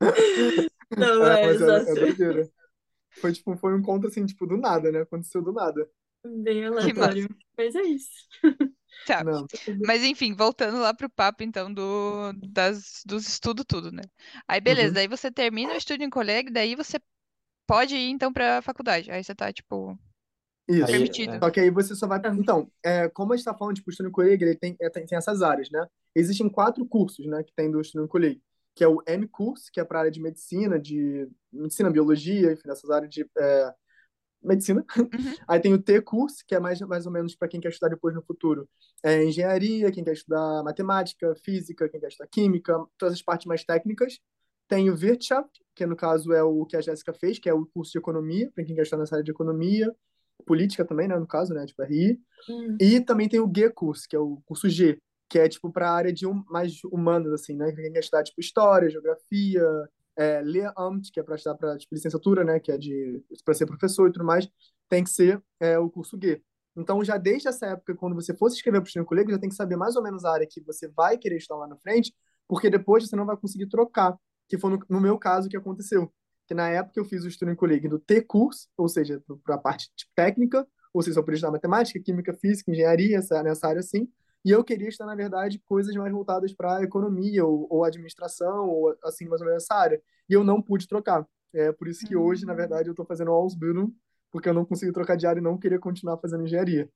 Não, 0.96 1.26
É, 1.26 1.42
é, 1.42 1.46
mas 1.46 1.88
é, 1.88 1.90
é 1.90 1.94
doideira. 1.94 2.50
Foi, 3.20 3.32
tipo, 3.32 3.56
foi 3.56 3.74
um 3.74 3.78
encontro, 3.78 4.08
assim, 4.08 4.24
tipo, 4.26 4.46
do 4.46 4.56
nada, 4.56 4.90
né? 4.90 5.00
Aconteceu 5.00 5.42
do 5.42 5.52
nada. 5.52 5.88
Bem 6.24 6.64
aleatório. 6.64 7.28
Mas 7.56 7.74
é 7.74 7.82
isso. 7.82 8.28
Tá. 9.04 9.24
Não. 9.24 9.46
Mas 9.84 10.02
enfim, 10.04 10.34
voltando 10.34 10.78
lá 10.80 10.94
pro 10.94 11.10
papo, 11.10 11.42
então, 11.42 11.72
do, 11.72 12.32
das, 12.52 13.02
dos 13.04 13.26
estudos 13.28 13.64
tudo, 13.66 13.90
né? 13.90 14.02
Aí, 14.46 14.60
beleza, 14.60 14.88
Uhum. 14.88 14.94
daí 14.94 15.08
você 15.08 15.30
termina 15.30 15.74
o 15.74 15.76
estudo 15.76 16.02
em 16.04 16.10
colégio, 16.10 16.52
daí 16.52 16.76
você 16.76 17.00
pode 17.66 17.96
ir, 17.96 18.10
então, 18.10 18.32
pra 18.32 18.62
faculdade. 18.62 19.10
Aí 19.10 19.24
você 19.24 19.34
tá, 19.34 19.52
tipo, 19.52 19.98
Isso. 20.68 20.84
Aí, 20.84 20.92
permitido. 20.92 21.34
é. 21.34 21.38
Só 21.38 21.50
que 21.50 21.60
aí 21.60 21.70
você 21.70 21.94
só 21.94 22.06
vai. 22.06 22.20
Então, 22.38 22.70
é, 22.84 23.08
como 23.08 23.32
a 23.32 23.36
gente 23.36 23.40
está 23.46 23.54
falando, 23.56 23.76
tipo, 23.76 23.90
o 23.90 23.92
Student 23.92 24.12
Colleague, 24.12 24.44
ele 24.44 24.56
tem, 24.56 24.76
é, 24.80 24.88
tem, 24.90 25.06
tem 25.06 25.18
essas 25.18 25.42
áreas, 25.42 25.70
né? 25.70 25.86
Existem 26.14 26.48
quatro 26.48 26.84
cursos, 26.86 27.26
né, 27.26 27.42
que 27.42 27.52
tem 27.54 27.70
do 27.70 27.82
Student 27.82 28.08
Colleague, 28.08 28.42
que 28.74 28.84
é 28.84 28.88
o 28.88 29.02
M-Curso, 29.06 29.70
que 29.72 29.80
é 29.80 29.84
para 29.84 30.00
área 30.00 30.10
de 30.10 30.20
medicina, 30.20 30.78
de 30.78 31.28
medicina, 31.52 31.90
biologia, 31.90 32.52
enfim, 32.52 32.68
nessas 32.68 32.90
áreas 32.90 33.10
de 33.12 33.26
é, 33.38 33.74
medicina. 34.42 34.84
Uhum. 34.96 35.34
Aí 35.46 35.60
tem 35.60 35.72
o 35.72 35.82
T-Curso, 35.82 36.44
que 36.46 36.54
é 36.54 36.60
mais, 36.60 36.80
mais 36.80 37.06
ou 37.06 37.12
menos 37.12 37.34
para 37.34 37.48
quem 37.48 37.60
quer 37.60 37.68
estudar 37.68 37.88
depois 37.88 38.14
no 38.14 38.22
futuro. 38.22 38.68
É 39.02 39.24
engenharia, 39.24 39.90
quem 39.90 40.04
quer 40.04 40.12
estudar 40.12 40.62
matemática, 40.62 41.34
física, 41.44 41.88
quem 41.88 42.00
quer 42.00 42.08
estudar 42.08 42.28
química, 42.28 42.84
todas 42.98 43.14
as 43.14 43.22
partes 43.22 43.46
mais 43.46 43.64
técnicas. 43.64 44.18
Tem 44.68 44.88
o 44.90 44.94
Wirtschaft, 44.94 45.50
que 45.74 45.84
no 45.86 45.96
caso 45.96 46.32
é 46.32 46.42
o 46.42 46.64
que 46.64 46.76
a 46.76 46.80
Jéssica 46.80 47.12
fez, 47.12 47.38
que 47.38 47.48
é 47.48 47.54
o 47.54 47.66
curso 47.66 47.92
de 47.92 47.98
economia, 47.98 48.50
para 48.54 48.64
quem 48.64 48.74
quer 48.74 48.82
estudar 48.82 49.00
nessa 49.00 49.16
área 49.16 49.24
de 49.24 49.30
economia, 49.30 49.94
política 50.46 50.84
também, 50.84 51.08
né, 51.08 51.16
no 51.18 51.26
caso, 51.26 51.54
né, 51.54 51.64
tipo 51.66 51.82
RI. 51.82 52.18
Hum. 52.48 52.76
E 52.80 53.00
também 53.00 53.28
tem 53.28 53.40
o 53.40 53.50
G-Curso, 53.54 54.08
que 54.08 54.16
é 54.16 54.18
o 54.18 54.40
curso 54.44 54.68
G, 54.68 54.98
que 55.28 55.38
é 55.38 55.48
tipo 55.48 55.70
para 55.70 55.88
a 55.88 55.94
área 55.94 56.12
de 56.12 56.26
um, 56.26 56.42
mais 56.48 56.82
humanas, 56.84 57.32
assim, 57.32 57.56
né, 57.56 57.72
quem 57.72 57.92
quer 57.92 58.00
estudar 58.00 58.22
tipo 58.22 58.40
história, 58.40 58.90
geografia, 58.90 59.62
é, 60.16 60.40
Lehramt, 60.42 61.10
que 61.12 61.20
é 61.20 61.22
para 61.22 61.36
estudar 61.36 61.56
para 61.56 61.76
tipo, 61.78 61.94
licenciatura, 61.94 62.44
né, 62.44 62.60
que 62.60 62.70
é 62.70 62.78
de 62.78 63.22
para 63.44 63.54
ser 63.54 63.66
professor 63.66 64.08
e 64.08 64.12
tudo 64.12 64.24
mais, 64.24 64.48
tem 64.88 65.02
que 65.04 65.10
ser 65.10 65.42
é, 65.60 65.78
o 65.78 65.90
curso 65.90 66.18
G. 66.20 66.42
Então, 66.76 67.04
já 67.04 67.18
desde 67.18 67.48
essa 67.48 67.66
época, 67.66 67.94
quando 67.94 68.14
você 68.14 68.34
for 68.34 68.48
se 68.48 68.56
inscrever 68.56 68.80
para 68.80 68.86
o 68.86 68.90
Student 68.90 69.06
Colleague, 69.06 69.32
já 69.32 69.38
tem 69.38 69.48
que 69.48 69.54
saber 69.54 69.76
mais 69.76 69.96
ou 69.96 70.02
menos 70.02 70.24
a 70.24 70.32
área 70.32 70.46
que 70.46 70.60
você 70.62 70.88
vai 70.88 71.18
querer 71.18 71.36
estudar 71.36 71.60
lá 71.60 71.66
na 71.66 71.76
frente, 71.76 72.14
porque 72.48 72.70
depois 72.70 73.06
você 73.06 73.16
não 73.16 73.26
vai 73.26 73.36
conseguir 73.36 73.66
trocar, 73.66 74.16
que 74.48 74.58
foi 74.58 74.70
no, 74.70 74.78
no 74.88 75.00
meu 75.00 75.18
caso 75.18 75.48
que 75.48 75.56
aconteceu. 75.56 76.12
Que 76.46 76.54
na 76.54 76.68
época 76.68 76.98
eu 76.98 77.04
fiz 77.04 77.24
o 77.24 77.30
Student 77.30 77.56
Colleague 77.56 77.88
do 77.88 77.98
T-Curso, 77.98 78.68
ou 78.76 78.88
seja, 78.88 79.22
para 79.44 79.54
a 79.56 79.58
parte 79.58 79.90
técnica, 80.14 80.66
ou 80.92 81.02
seja, 81.02 81.14
só 81.14 81.22
podia 81.22 81.36
estudar 81.36 81.52
matemática, 81.52 82.00
química, 82.00 82.34
física, 82.34 82.70
engenharia, 82.70 83.18
essa, 83.18 83.42
nessa 83.42 83.68
área 83.68 83.80
assim. 83.80 84.08
E 84.44 84.50
eu 84.50 84.64
queria 84.64 84.88
estudar, 84.88 85.06
na 85.06 85.14
verdade, 85.14 85.60
coisas 85.66 85.94
mais 85.94 86.12
voltadas 86.12 86.52
para 86.52 86.82
economia 86.82 87.44
ou, 87.44 87.66
ou 87.70 87.84
administração, 87.84 88.68
ou 88.68 88.96
assim, 89.04 89.26
mais 89.26 89.40
ou 89.40 89.46
menos 89.46 89.62
essa 89.62 89.74
área. 89.74 90.02
E 90.28 90.32
eu 90.32 90.42
não 90.42 90.60
pude 90.60 90.86
trocar. 90.88 91.26
É 91.54 91.70
por 91.72 91.86
isso 91.88 92.04
que 92.06 92.16
hoje, 92.16 92.44
na 92.46 92.54
verdade, 92.54 92.88
eu 92.88 92.92
estou 92.92 93.06
fazendo 93.06 93.30
Ausbildung, 93.30 93.92
porque 94.30 94.48
eu 94.48 94.54
não 94.54 94.64
consegui 94.64 94.92
trocar 94.92 95.16
de 95.16 95.26
área 95.26 95.38
e 95.40 95.42
não 95.42 95.58
queria 95.58 95.78
continuar 95.78 96.18
fazendo 96.18 96.44
engenharia. 96.44 96.88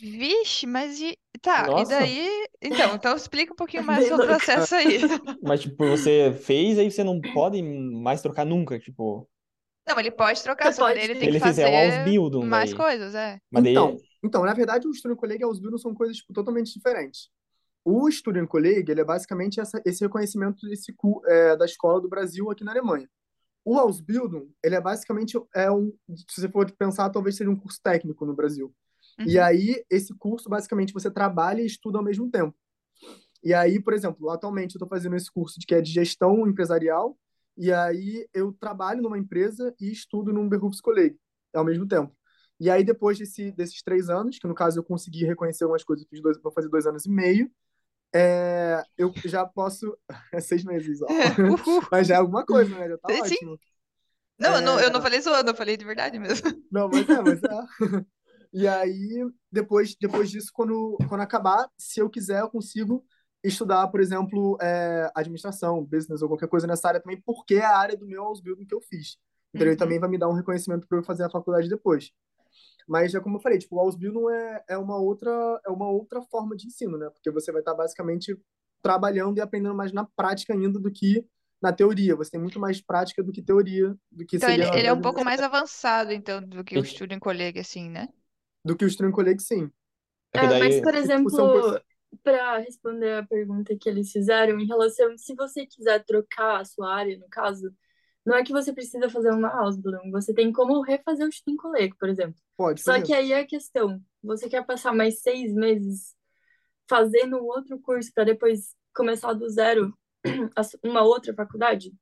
Vixe, 0.00 0.66
mas 0.66 1.00
e. 1.00 1.16
Tá, 1.40 1.64
e 1.66 1.70
Nossa. 1.70 1.90
daí. 1.90 2.28
Então, 2.62 2.94
então 2.94 3.16
explica 3.16 3.52
um 3.52 3.56
pouquinho 3.56 3.82
É 3.82 3.86
mais 3.86 4.08
sobre 4.08 4.24
o 4.24 4.28
processo 4.28 4.74
aí. 4.74 4.98
Mas, 5.42 5.60
tipo, 5.60 5.86
você 5.86 6.32
fez, 6.32 6.78
aí 6.78 6.90
você 6.90 7.04
não 7.04 7.20
pode 7.20 7.62
mais 7.62 8.22
trocar 8.22 8.46
nunca, 8.46 8.78
tipo... 8.78 9.28
Não, 9.86 10.00
ele 10.00 10.10
pode 10.10 10.42
trocar, 10.42 10.72
Você 10.72 10.78
só 10.80 10.86
que 10.88 10.94
pode- 10.94 11.04
ele 11.04 11.14
Se 11.14 11.20
tem 11.20 11.28
que 11.28 11.36
ele 11.36 11.40
fizer 11.40 11.68
o 11.68 11.70
fazer 11.70 11.98
Ausbildung 11.98 12.46
mais 12.46 12.70
daí. 12.70 12.78
coisas, 12.78 13.14
é. 13.14 13.38
Mas 13.50 13.62
daí... 13.64 13.74
Então, 14.24 14.42
na 14.42 14.54
verdade, 14.54 14.88
o 14.88 14.94
Student 14.94 15.18
Colleague 15.18 15.42
e 15.42 15.44
o 15.44 15.48
Ausbildung 15.50 15.76
são 15.76 15.94
coisas 15.94 16.16
tipo, 16.16 16.32
totalmente 16.32 16.72
diferentes. 16.72 17.28
O 17.84 18.10
Student 18.10 18.48
Colleague, 18.48 18.90
ele 18.90 19.02
é 19.02 19.04
basicamente 19.04 19.60
essa, 19.60 19.82
esse 19.84 20.02
reconhecimento 20.02 20.66
desse, 20.66 20.94
é, 21.26 21.54
da 21.54 21.66
escola 21.66 22.00
do 22.00 22.08
Brasil 22.08 22.50
aqui 22.50 22.64
na 22.64 22.70
Alemanha. 22.70 23.06
O 23.62 23.78
Ausbildung, 23.78 24.50
ele 24.62 24.74
é 24.74 24.80
basicamente, 24.80 25.38
é 25.54 25.70
um, 25.70 25.92
se 26.16 26.40
você 26.40 26.48
for 26.48 26.70
pensar, 26.72 27.10
talvez 27.10 27.36
seja 27.36 27.50
um 27.50 27.56
curso 27.56 27.78
técnico 27.82 28.24
no 28.24 28.34
Brasil. 28.34 28.74
E 29.18 29.36
Uhum. 29.36 29.44
aí, 29.44 29.84
esse 29.90 30.14
curso, 30.14 30.48
basicamente, 30.48 30.94
você 30.94 31.10
trabalha 31.10 31.60
e 31.60 31.66
estuda 31.66 31.98
ao 31.98 32.04
mesmo 32.04 32.30
tempo. 32.30 32.56
E 33.42 33.52
aí, 33.52 33.78
por 33.78 33.92
exemplo, 33.92 34.30
atualmente 34.30 34.74
eu 34.74 34.78
estou 34.78 34.88
fazendo 34.88 35.16
esse 35.16 35.30
curso 35.30 35.60
de, 35.60 35.66
que 35.66 35.74
é 35.74 35.82
de 35.82 35.92
gestão 35.92 36.48
empresarial, 36.48 37.16
e 37.56 37.70
aí 37.70 38.26
eu 38.32 38.52
trabalho 38.54 39.02
numa 39.02 39.18
empresa 39.18 39.74
e 39.78 39.92
estudo 39.92 40.32
num 40.32 40.48
Berufskolleg 40.48 41.16
ao 41.54 41.64
mesmo 41.64 41.86
tempo. 41.86 42.16
E 42.60 42.70
aí, 42.70 42.84
depois 42.84 43.18
desse, 43.18 43.52
desses 43.52 43.82
três 43.82 44.08
anos, 44.08 44.38
que 44.38 44.46
no 44.46 44.54
caso 44.54 44.78
eu 44.78 44.84
consegui 44.84 45.24
reconhecer 45.26 45.64
algumas 45.64 45.84
coisas, 45.84 46.06
fiz 46.08 46.20
dois, 46.22 46.40
vou 46.40 46.52
fazer 46.52 46.68
dois 46.68 46.86
anos 46.86 47.04
e 47.06 47.10
meio, 47.10 47.50
É, 48.14 48.82
eu 48.98 49.12
já 49.24 49.46
posso. 49.46 49.96
É 50.32 50.40
seis 50.40 50.64
meses, 50.64 51.02
ó. 51.02 51.06
Uhul. 51.46 51.82
Mas 51.90 52.06
já 52.08 52.16
é 52.16 52.18
alguma 52.18 52.46
coisa, 52.46 52.74
né? 52.78 52.88
Já 52.88 52.98
tá 52.98 53.10
Sim. 53.22 53.22
ótimo. 53.24 53.60
Não, 54.38 54.56
eu 54.56 54.62
não, 54.62 54.80
eu 54.80 54.90
É, 54.90 54.90
não 54.90 55.00
falei 55.02 55.20
zoando, 55.20 55.50
eu 55.50 55.54
falei 55.54 55.76
de 55.76 55.84
verdade 55.84 56.18
mesmo. 56.18 56.48
Não, 56.70 56.88
mas 56.88 57.08
é, 57.08 57.22
mas 57.22 57.42
é. 57.42 57.46
E 58.52 58.68
aí, 58.68 59.24
depois, 59.50 59.96
depois 60.00 60.30
disso, 60.30 60.50
quando, 60.52 60.96
quando 61.08 61.20
acabar, 61.22 61.68
se 61.78 62.00
eu 62.00 62.08
quiser, 62.08 62.40
eu 62.40 62.50
consigo 62.50 63.04
estudar, 63.42 63.88
por 63.88 64.00
exemplo, 64.00 64.56
é, 64.60 65.10
administração, 65.14 65.84
business 65.84 66.22
ou 66.22 66.28
qualquer 66.28 66.48
coisa 66.48 66.66
nessa 66.66 66.88
área 66.88 67.00
também, 67.00 67.20
porque 67.24 67.56
é 67.56 67.64
a 67.64 67.76
área 67.78 67.96
do 67.96 68.06
meu 68.06 68.22
house 68.22 68.40
building 68.40 68.64
que 68.66 68.74
eu 68.74 68.80
fiz. 68.80 69.16
Então, 69.54 69.66
ele 69.66 69.76
Uhum. 69.76 69.76
também 69.76 69.98
vai 70.00 70.08
me 70.08 70.18
dar 70.18 70.28
um 70.28 70.32
reconhecimento 70.34 70.86
para 70.88 70.98
eu 70.98 71.04
fazer 71.04 71.24
a 71.24 71.30
faculdade 71.30 71.68
depois. 71.68 72.10
Mas 72.86 73.14
é 73.14 73.20
como 73.20 73.36
eu 73.38 73.40
falei, 73.40 73.58
tipo, 73.58 73.76
o 73.76 73.78
house 73.80 73.96
building 73.96 74.30
é, 74.32 74.64
é 74.70 74.78
uma 74.78 74.98
outra 74.98 75.30
é 75.66 75.70
uma 75.70 75.88
outra 75.88 76.22
forma 76.22 76.56
de 76.56 76.66
ensino, 76.66 76.98
né? 76.98 77.08
Porque 77.10 77.30
você 77.30 77.52
vai 77.52 77.60
estar 77.62 77.74
basicamente 77.74 78.38
trabalhando 78.82 79.38
e 79.38 79.40
aprendendo 79.40 79.74
mais 79.74 79.92
na 79.92 80.04
prática 80.16 80.52
ainda 80.54 80.78
do 80.78 80.90
que 80.92 81.24
na 81.62 81.72
teoria. 81.72 82.16
Você 82.16 82.32
tem 82.32 82.40
muito 82.40 82.60
mais 82.60 82.80
prática 82.80 83.22
do 83.22 83.32
que 83.32 83.42
teoria, 83.42 83.96
do 84.12 84.26
que 84.26 84.38
Então 84.38 84.48
seria 84.48 84.66
ele, 84.66 84.68
ele 84.72 84.86
é 84.86 84.92
um 84.92 85.00
pouco 85.00 85.24
mais 85.24 85.40
avançado, 85.40 86.12
então, 86.12 86.42
do 86.42 86.64
que 86.64 86.78
o 86.78 86.84
Student 86.84 87.20
Colleague, 87.20 87.58
assim, 87.60 87.88
né? 87.90 88.08
Do 88.64 88.76
que 88.76 88.84
o 88.84 88.90
Student 88.90 89.12
Colleague, 89.14 89.40
sim. 89.42 89.70
É 90.32 90.38
que 90.38 90.46
É, 90.46 90.54
mas, 90.54 90.80
daí. 90.80 90.80
por 90.80 90.94
Tipo, 91.02 91.30
exemplo, 91.34 91.80
para 92.22 92.58
responder 92.58 93.18
a 93.18 93.26
pergunta 93.26 93.76
que 93.80 93.88
eles 93.88 94.10
fizeram 94.12 94.58
em 94.60 94.66
relação, 94.66 95.16
se 95.18 95.34
você 95.34 95.66
quiser 95.66 96.04
trocar 96.04 96.60
a 96.60 96.64
sua 96.64 96.92
área, 96.94 97.18
no 97.18 97.28
caso, 97.28 97.72
não 98.24 98.36
é 98.36 98.44
que 98.44 98.52
você 98.52 98.72
precisa 98.72 99.08
fazer 99.10 99.30
uma 99.30 99.48
Ausbildung, 99.48 100.10
você 100.10 100.32
tem 100.32 100.50
como 100.52 100.80
refazer 100.80 101.28
o 101.28 101.32
Student 101.32 101.58
Colleague, 101.58 101.94
por 101.98 102.08
exemplo. 102.08 102.40
Pode 102.56 102.82
Só 102.82 103.00
que 103.00 103.12
aí 103.12 103.32
é 103.32 103.40
a 103.40 103.46
questão, 103.46 104.00
você 104.22 104.48
quer 104.48 104.64
passar 104.64 104.94
mais 104.94 105.20
seis 105.20 105.52
meses 105.52 106.14
fazendo 106.88 107.36
um 107.36 107.44
outro 107.44 107.78
curso 107.78 108.10
para 108.14 108.24
depois 108.24 108.74
começar 108.94 109.32
do 109.34 109.48
zero 109.48 109.96
uma 110.82 111.02
outra 111.02 111.34
faculdade? 111.34 111.92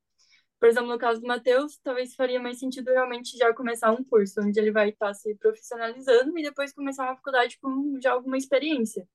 Por 0.61 0.69
exemplo, 0.69 0.91
no 0.91 0.99
caso 0.99 1.21
do 1.21 1.27
Matheus, 1.27 1.77
talvez 1.83 2.15
faria 2.15 2.41
mais 2.41 2.61
sentido 2.61 2.93
realmente 2.93 3.37
já 3.37 3.53
começar 3.53 3.91
um 3.91 4.05
curso, 4.05 4.41
onde 4.41 4.61
ele 4.61 4.71
vai 4.71 4.91
estar 4.91 5.13
se 5.13 5.35
profissionalizando 5.35 6.39
e 6.39 6.43
depois 6.43 6.73
começar 6.73 7.03
uma 7.03 7.17
faculdade 7.17 7.59
com 7.61 7.99
já 8.01 8.13
alguma 8.13 8.37
experiência, 8.37 9.09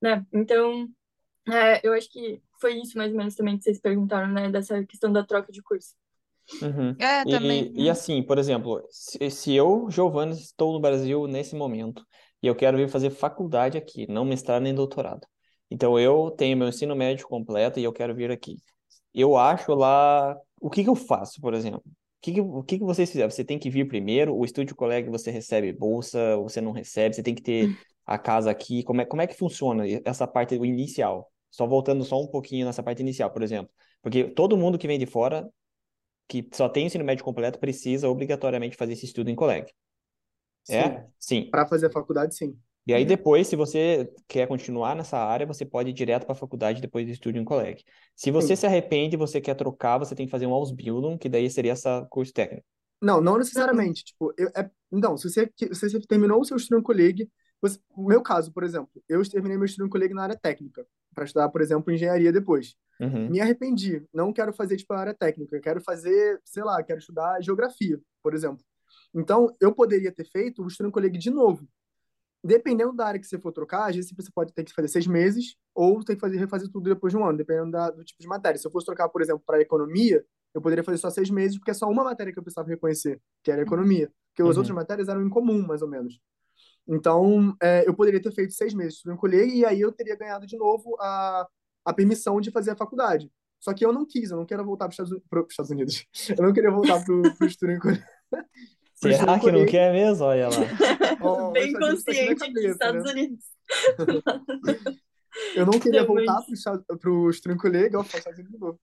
né? 0.00 0.24
Então, 0.32 0.88
é, 1.48 1.84
eu 1.84 1.92
acho 1.92 2.08
que 2.08 2.40
foi 2.60 2.74
isso 2.80 2.96
mais 2.96 3.10
ou 3.10 3.18
menos 3.18 3.34
também 3.34 3.58
que 3.58 3.64
vocês 3.64 3.80
perguntaram, 3.80 4.28
né? 4.28 4.48
Dessa 4.48 4.84
questão 4.84 5.12
da 5.12 5.24
troca 5.26 5.50
de 5.50 5.60
curso. 5.60 5.96
Uhum. 6.60 6.94
É, 6.98 7.24
também. 7.24 7.72
E, 7.74 7.84
e 7.84 7.90
assim, 7.90 8.22
por 8.22 8.38
exemplo, 8.38 8.82
se, 8.90 9.30
se 9.30 9.54
eu, 9.54 9.88
Giovanni, 9.90 10.32
estou 10.32 10.72
no 10.72 10.80
Brasil 10.80 11.26
nesse 11.26 11.54
momento 11.54 12.04
e 12.42 12.46
eu 12.46 12.54
quero 12.54 12.76
vir 12.76 12.88
fazer 12.88 13.10
faculdade 13.10 13.78
aqui, 13.78 14.06
não 14.08 14.24
mestrado 14.24 14.62
nem 14.62 14.74
doutorado. 14.74 15.26
Então 15.70 15.98
eu 15.98 16.30
tenho 16.30 16.56
meu 16.56 16.68
ensino 16.68 16.94
médio 16.94 17.26
completo 17.26 17.80
e 17.80 17.84
eu 17.84 17.92
quero 17.92 18.14
vir 18.14 18.30
aqui. 18.30 18.56
Eu 19.14 19.36
acho 19.36 19.74
lá. 19.74 20.36
O 20.60 20.70
que 20.70 20.84
que 20.84 20.90
eu 20.90 20.94
faço, 20.94 21.40
por 21.40 21.54
exemplo? 21.54 21.82
O 21.86 22.20
que 22.20 22.32
que, 22.32 22.40
o 22.40 22.62
que 22.62 22.78
que 22.78 22.84
vocês 22.84 23.10
fizeram? 23.10 23.30
Você 23.30 23.44
tem 23.44 23.58
que 23.58 23.68
vir 23.68 23.88
primeiro, 23.88 24.36
o 24.36 24.44
estúdio 24.44 24.76
colega 24.76 25.10
você 25.10 25.30
recebe 25.30 25.72
bolsa, 25.72 26.36
você 26.36 26.60
não 26.60 26.70
recebe, 26.70 27.16
você 27.16 27.22
tem 27.22 27.34
que 27.34 27.42
ter 27.42 27.76
a 28.06 28.16
casa 28.16 28.50
aqui. 28.50 28.82
Como 28.84 29.00
é, 29.00 29.04
como 29.04 29.22
é 29.22 29.26
que 29.26 29.34
funciona 29.34 29.84
essa 30.04 30.26
parte 30.26 30.54
inicial? 30.54 31.32
Só 31.50 31.66
voltando 31.66 32.04
só 32.04 32.20
um 32.20 32.28
pouquinho 32.28 32.64
nessa 32.66 32.82
parte 32.82 33.00
inicial, 33.00 33.30
por 33.30 33.42
exemplo. 33.42 33.70
Porque 34.00 34.24
todo 34.24 34.56
mundo 34.56 34.78
que 34.78 34.86
vem 34.86 34.98
de 34.98 35.06
fora 35.06 35.48
que 36.32 36.48
só 36.54 36.66
tem 36.66 36.86
ensino 36.86 37.04
médio 37.04 37.22
completo 37.22 37.58
precisa 37.58 38.08
obrigatoriamente 38.08 38.74
fazer 38.74 38.94
esse 38.94 39.04
estudo 39.04 39.28
em 39.28 39.34
colégio. 39.34 39.74
Sim. 40.64 40.74
É? 40.76 41.06
Sim. 41.18 41.50
Para 41.50 41.66
fazer 41.66 41.86
a 41.86 41.90
faculdade, 41.92 42.34
sim. 42.34 42.56
E 42.86 42.94
aí 42.94 43.04
depois, 43.04 43.46
se 43.46 43.54
você 43.54 44.10
quer 44.26 44.48
continuar 44.48 44.96
nessa 44.96 45.18
área, 45.18 45.46
você 45.46 45.64
pode 45.64 45.90
ir 45.90 45.92
direto 45.92 46.24
para 46.24 46.32
a 46.32 46.36
faculdade 46.36 46.80
depois 46.80 47.06
do 47.06 47.12
estudo 47.12 47.36
em 47.38 47.44
colégio. 47.44 47.84
Se 48.16 48.30
você 48.30 48.56
Sim. 48.56 48.60
se 48.60 48.66
arrepende, 48.66 49.16
você 49.16 49.40
quer 49.40 49.54
trocar, 49.54 49.98
você 49.98 50.14
tem 50.14 50.26
que 50.26 50.32
fazer 50.32 50.46
um 50.46 50.52
Ausbildung, 50.52 51.18
que 51.18 51.28
daí 51.28 51.48
seria 51.50 51.72
essa 51.72 52.06
curso 52.10 52.32
técnico. 52.32 52.64
Não, 53.00 53.20
não 53.20 53.32
Não, 53.32 53.38
necessariamente. 53.38 54.04
Tipo, 54.04 54.32
eu, 54.38 54.48
é, 54.56 54.70
então, 54.90 55.16
se 55.16 55.28
você, 55.28 55.52
se 55.56 55.90
você 55.90 56.00
terminou 56.00 56.40
o 56.40 56.44
seu 56.44 56.58
Student 56.58 56.82
Colleague, 56.82 57.30
você, 57.60 57.78
o 57.94 58.06
meu 58.08 58.22
caso, 58.22 58.52
por 58.52 58.64
exemplo, 58.64 58.90
eu 59.08 59.22
terminei 59.28 59.58
meu 59.58 59.68
Student 59.68 59.90
Colleague 59.90 60.14
na 60.14 60.24
área 60.24 60.36
técnica, 60.36 60.84
para 61.14 61.24
estudar, 61.24 61.48
por 61.50 61.60
exemplo, 61.60 61.92
engenharia 61.92 62.32
depois. 62.32 62.74
Uhum. 63.02 63.28
Me 63.30 63.40
arrependi, 63.40 64.06
não 64.14 64.32
quero 64.32 64.52
fazer, 64.52 64.76
tipo, 64.76 64.92
a 64.92 64.98
área 65.00 65.14
técnica, 65.14 65.58
quero 65.60 65.80
fazer, 65.80 66.40
sei 66.44 66.62
lá, 66.62 66.82
quero 66.82 67.00
estudar 67.00 67.42
geografia, 67.42 68.00
por 68.22 68.32
exemplo. 68.32 68.64
Então, 69.14 69.54
eu 69.60 69.74
poderia 69.74 70.12
ter 70.12 70.24
feito 70.24 70.64
o 70.64 70.70
Student 70.70 70.92
Colleague 70.92 71.18
de 71.18 71.30
novo. 71.30 71.66
Dependendo 72.44 72.92
da 72.92 73.06
área 73.06 73.20
que 73.20 73.26
você 73.26 73.38
for 73.38 73.52
trocar, 73.52 73.88
às 73.88 73.96
vezes 73.96 74.12
você 74.16 74.28
pode 74.34 74.52
ter 74.52 74.64
que 74.64 74.72
fazer 74.72 74.88
seis 74.88 75.06
meses 75.06 75.56
ou 75.74 76.02
ter 76.04 76.14
que 76.16 76.20
fazer, 76.20 76.38
refazer 76.38 76.68
tudo 76.70 76.90
depois 76.90 77.12
de 77.12 77.16
um 77.16 77.24
ano, 77.24 77.38
dependendo 77.38 77.70
da- 77.70 77.90
do 77.90 78.04
tipo 78.04 78.20
de 78.20 78.26
matéria. 78.26 78.58
Se 78.58 78.66
eu 78.66 78.70
fosse 78.70 78.86
trocar, 78.86 79.08
por 79.08 79.22
exemplo, 79.22 79.42
para 79.46 79.60
economia, 79.60 80.24
eu 80.54 80.60
poderia 80.60 80.82
fazer 80.84 80.98
só 80.98 81.08
seis 81.08 81.30
meses, 81.30 81.56
porque 81.56 81.70
é 81.70 81.74
só 81.74 81.88
uma 81.88 82.02
matéria 82.04 82.32
que 82.32 82.38
eu 82.38 82.42
precisava 82.42 82.68
reconhecer, 82.68 83.20
que 83.44 83.50
era 83.50 83.62
economia. 83.62 84.10
Porque 84.30 84.42
as 84.42 84.56
Uhum. 84.56 84.58
outras 84.62 84.74
matérias 84.74 85.08
eram 85.08 85.22
em 85.24 85.28
comum, 85.30 85.64
mais 85.66 85.82
ou 85.82 85.88
menos. 85.88 86.20
Então, 86.86 87.56
é, 87.62 87.88
eu 87.88 87.94
poderia 87.94 88.20
ter 88.20 88.32
feito 88.32 88.52
seis 88.54 88.74
meses 88.74 89.00
de 89.04 89.16
Colleague 89.16 89.58
e 89.58 89.64
aí 89.64 89.80
eu 89.80 89.92
teria 89.92 90.16
ganhado 90.16 90.46
de 90.46 90.56
novo 90.56 90.96
a, 91.00 91.46
a 91.84 91.92
permissão 91.92 92.40
de 92.40 92.50
fazer 92.50 92.70
a 92.70 92.76
faculdade. 92.76 93.30
Só 93.62 93.72
que 93.72 93.86
eu 93.86 93.92
não 93.92 94.04
quis, 94.04 94.30
eu 94.30 94.36
não 94.36 94.44
quero 94.44 94.64
voltar 94.64 94.88
para 94.88 95.04
os 95.04 95.46
Estados, 95.48 95.70
Unidos. 95.70 96.04
Eu 96.36 96.42
não 96.44 96.52
queria 96.52 96.70
voltar 96.70 97.00
para 97.04 97.14
o 97.14 97.48
Student 97.48 97.80
Colleague. 97.80 98.04
Pro 98.28 98.42
Será 99.16 99.38
que 99.38 99.52
não 99.52 99.64
quer 99.66 99.92
mesmo? 99.92 100.24
Olha 100.24 100.48
lá. 100.48 100.56
Ó, 101.22 101.52
Bem 101.52 101.68
os 101.68 101.72
tá 101.72 101.90
consciente 101.90 102.34
cabeça, 102.40 102.68
Estados 102.68 103.04
né? 103.04 103.12
Unidos. 103.12 103.44
Eu 105.54 105.64
não 105.64 105.78
queria 105.78 106.00
Não, 106.00 106.08
voltar 106.08 106.42
para 106.98 107.10
o 107.10 107.32
Student 107.32 107.58
Colleague, 107.58 107.96
ó, 107.96 108.02
Estados 108.02 108.38
Unidos 108.38 108.52
de 108.52 108.58
novo. 108.58 108.80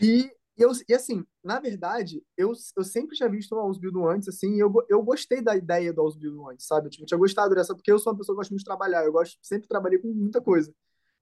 E, 0.00 0.30
eu, 0.56 0.72
e 0.88 0.94
assim, 0.94 1.24
na 1.44 1.60
verdade, 1.60 2.22
eu, 2.36 2.52
eu 2.76 2.84
sempre 2.84 3.16
tinha 3.16 3.28
visto 3.28 3.52
o 3.52 3.58
Ausbildung 3.58 4.08
antes, 4.08 4.28
assim, 4.28 4.56
e 4.56 4.58
eu, 4.58 4.72
eu 4.88 5.02
gostei 5.02 5.40
da 5.40 5.54
ideia 5.54 5.92
do 5.92 6.00
Ausbildung 6.00 6.50
antes, 6.50 6.66
sabe? 6.66 6.90
Tipo, 6.90 7.04
eu 7.04 7.06
tinha 7.06 7.18
gostado 7.18 7.54
dessa, 7.54 7.74
porque 7.74 7.92
eu 7.92 7.98
sou 7.98 8.12
uma 8.12 8.18
pessoa 8.18 8.34
que 8.34 8.38
gosta 8.38 8.52
muito 8.52 8.60
de 8.60 8.64
trabalhar, 8.64 9.04
eu 9.04 9.12
gosto, 9.12 9.38
sempre 9.40 9.68
trabalhei 9.68 9.98
com 9.98 10.08
muita 10.08 10.40
coisa. 10.40 10.72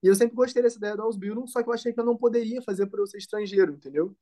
E 0.03 0.07
eu 0.09 0.15
sempre 0.15 0.35
gostei 0.37 0.63
dessa 0.63 0.79
ideia 0.79 0.97
do 0.97 1.03
Ausbildung, 1.03 1.47
só 1.47 1.63
que 1.63 1.69
eu 1.69 1.73
achei 1.75 1.93
que 1.93 2.01
eu 2.01 2.05
não 2.05 2.17
poderia 2.17 2.63
fazer 2.63 2.87
por 2.87 3.01
eu 3.01 3.07
ser 3.07 3.19
estrangeiro, 3.19 3.73
entendeu? 3.75 4.17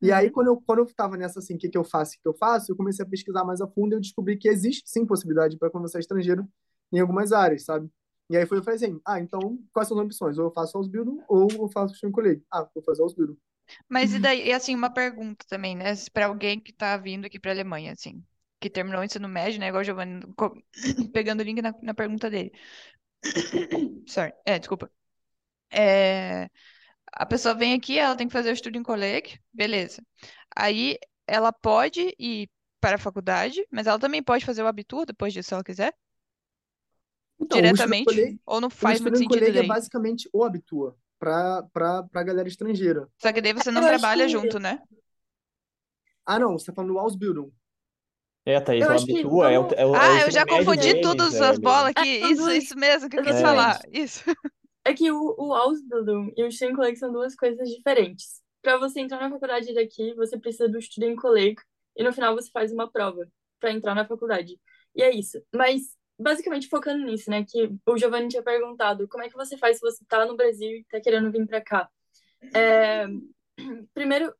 E 0.00 0.12
aí, 0.12 0.26
Uhum. 0.26 0.32
quando 0.32 0.48
eu, 0.48 0.60
quando 0.62 0.80
eu 0.80 0.86
tava 0.94 1.16
nessa, 1.16 1.38
assim, 1.38 1.54
o 1.54 1.58
que 1.58 1.68
que 1.68 1.78
eu 1.78 1.84
faço, 1.84 2.12
o 2.12 2.14
que 2.16 2.22
que 2.22 2.28
eu 2.28 2.34
faço, 2.34 2.72
eu 2.72 2.76
comecei 2.76 3.04
a 3.04 3.08
pesquisar 3.08 3.44
mais 3.44 3.60
a 3.60 3.68
fundo 3.68 3.94
e 3.94 3.96
eu 3.96 4.00
descobri 4.00 4.36
que 4.36 4.48
existe, 4.48 4.82
sim, 4.86 5.06
possibilidade 5.06 5.56
para 5.58 5.70
quando 5.70 5.88
você 5.88 5.98
é 5.98 6.00
estrangeiro 6.00 6.46
em 6.92 7.00
algumas 7.00 7.32
áreas, 7.32 7.64
sabe? 7.64 7.88
E 8.30 8.36
aí 8.36 8.46
foi, 8.46 8.58
eu 8.58 8.62
falei 8.64 8.76
assim, 8.76 9.00
ah, 9.06 9.20
então, 9.20 9.58
quais 9.72 9.88
são 9.88 9.98
as 9.98 10.04
opções? 10.06 10.38
Ou 10.38 10.46
eu 10.46 10.52
faço 10.52 10.76
Ausbildung, 10.76 11.22
ou 11.28 11.48
eu 11.50 11.68
faço 11.70 11.94
Student 11.94 12.14
Colleague. 12.14 12.44
Ah, 12.52 12.68
vou 12.74 12.82
fazer 12.84 13.02
Ausbildung. 13.02 13.36
Mas 13.88 14.12
e 14.14 14.18
daí, 14.18 14.48
e 14.48 14.52
assim, 14.52 14.74
uma 14.74 14.90
pergunta 14.92 15.44
também, 15.48 15.76
né? 15.76 15.84
Para 16.12 16.26
alguém 16.26 16.60
que 16.60 16.72
tá 16.72 16.96
vindo 16.96 17.26
aqui 17.26 17.38
para 17.38 17.52
Alemanha, 17.52 17.92
assim, 17.92 18.24
que 18.60 18.70
terminou 18.70 19.00
o 19.00 19.04
ensino 19.04 19.28
médio, 19.28 19.60
né? 19.60 19.68
Igual 19.68 19.82
o 19.82 19.84
Giovanni, 19.84 20.20
pegando 21.12 21.40
o 21.40 21.44
link 21.44 21.60
na, 21.62 21.74
na 21.82 21.94
pergunta 21.94 22.30
dele. 22.30 22.52
Sorry. 24.06 24.32
É, 24.44 24.58
desculpa. 24.58 24.90
É, 25.72 26.48
a 27.12 27.26
pessoa 27.26 27.54
vem 27.54 27.74
aqui, 27.74 27.98
ela 27.98 28.16
tem 28.16 28.26
que 28.28 28.32
fazer 28.32 28.50
o 28.50 28.54
estudo 28.54 28.78
em 28.78 28.82
colégio, 28.82 29.38
beleza. 29.52 30.02
Aí 30.56 30.98
ela 31.26 31.52
pode 31.52 32.14
ir 32.18 32.50
para 32.80 32.96
a 32.96 32.98
faculdade, 32.98 33.66
mas 33.70 33.86
ela 33.86 33.98
também 33.98 34.22
pode 34.22 34.44
fazer 34.46 34.62
o 34.62 34.66
abitur 34.68 35.06
depois 35.06 35.32
disso, 35.32 35.48
se 35.50 35.54
ela 35.54 35.64
quiser, 35.64 35.94
Então, 37.38 37.60
o 37.64 37.72
diretamente, 37.72 38.04
Colleague, 38.04 38.40
ou 38.46 38.60
não 38.60 38.70
o 38.80 38.86
faz 38.86 39.00
muito 39.00 39.18
sentido 39.18 39.24
Colleague 39.24 39.58
é 39.58 39.62
daí. 39.62 39.62
basicamente 39.62 40.28
o 40.32 40.44
Habitua 40.44 40.96
para 41.18 41.62
para 41.72 42.24
galera 42.24 42.48
estrangeira. 42.48 43.08
Só 43.22 43.32
que 43.32 43.40
daí 43.42 43.54
você 43.54 43.70
não 43.70 43.82
Eu 43.82 43.86
acho 43.86 44.10
trabalha 44.10 44.28
que 44.28 44.28
junto, 44.28 44.58
né? 44.58 44.78
Ah, 46.26 46.38
não, 46.38 46.52
você 46.58 46.66
tá 46.66 46.72
falando 46.74 46.92
do 46.94 46.98
Ausbildung. 46.98 47.52
É, 48.44 48.60
Thaís, 48.60 48.88
eu 48.88 48.94
o 48.94 48.94
acho 48.94 49.06
que 49.06 49.12
é 49.22 49.26
o, 49.26 49.44
é 49.44 49.58
o, 49.58 49.66
é 49.76 49.86
o 49.86 49.92
Ah, 49.92 50.20
eu 50.22 50.30
já 50.30 50.46
confundi 50.46 50.94
todas 50.94 51.40
as 51.40 51.58
velho. 51.58 51.58
bolas 51.58 51.90
aqui. 51.90 52.04
É, 52.06 52.28
Isso, 52.30 52.50
isso 52.52 52.76
mesmo 52.78 53.08
que 53.08 53.16
eu 53.16 53.22
quis 53.22 53.40
É. 53.40 53.40
falar. 53.40 53.80
Isso. 53.92 54.22
É 54.84 54.92
que 54.92 55.10
o, 55.10 55.34
o 55.38 55.54
Ausbildung 55.54 56.32
e 56.36 56.44
o 56.44 56.50
Student 56.50 56.76
Colleague 56.76 56.98
são 56.98 57.12
duas 57.12 57.34
coisas 57.34 57.68
diferentes. 57.68 58.42
Para 58.60 58.78
você 58.78 59.00
entrar 59.00 59.20
na 59.20 59.30
faculdade 59.30 59.72
daqui, 59.74 60.14
você 60.14 60.38
precisa 60.38 60.68
do 60.68 60.80
Student 60.80 61.16
Colleague 61.16 61.60
e 61.96 62.02
no 62.02 62.12
final 62.12 62.34
você 62.34 62.50
faz 62.50 62.72
uma 62.72 62.90
prova 62.90 63.28
para 63.60 63.72
entrar 63.72 63.94
na 63.94 64.06
faculdade. 64.06 64.58
E 64.94 65.02
é 65.02 65.14
isso. 65.14 65.40
Mas 65.54 65.96
basicamente 66.18 66.68
focando 66.68 67.04
nisso, 67.04 67.30
né, 67.30 67.44
que 67.44 67.70
o 67.86 67.98
Giovanni 67.98 68.28
tinha 68.28 68.42
perguntado, 68.42 69.08
como 69.08 69.24
é 69.24 69.28
que 69.28 69.36
você 69.36 69.56
faz 69.56 69.78
se 69.78 69.82
você 69.82 70.04
tá 70.06 70.24
no 70.24 70.36
Brasil 70.36 70.70
e 70.70 70.84
tá 70.84 71.00
querendo 71.00 71.30
vir 71.30 71.46
para 71.46 71.60
cá? 71.60 71.88
É, 72.54 73.06
primeiro, 73.94 74.34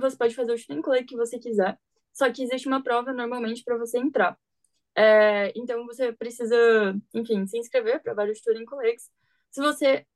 você 0.00 0.16
pode 0.16 0.34
fazer 0.34 0.52
o 0.52 0.58
Student 0.58 0.82
Colleague 0.82 1.06
que 1.06 1.16
você 1.16 1.38
quiser, 1.38 1.78
só 2.12 2.30
que 2.30 2.42
existe 2.42 2.66
uma 2.66 2.82
prova 2.82 3.12
normalmente 3.12 3.62
para 3.64 3.76
você 3.76 3.98
entrar. 3.98 4.36
É, 4.96 5.52
então 5.54 5.86
você 5.86 6.12
precisa, 6.12 6.56
enfim, 7.14 7.46
se 7.46 7.58
inscrever 7.58 8.02
para 8.02 8.14
vários 8.14 8.38
Student 8.38 8.64
Colleagues. 8.64 9.08
Se 9.50 9.60
você 9.60 10.06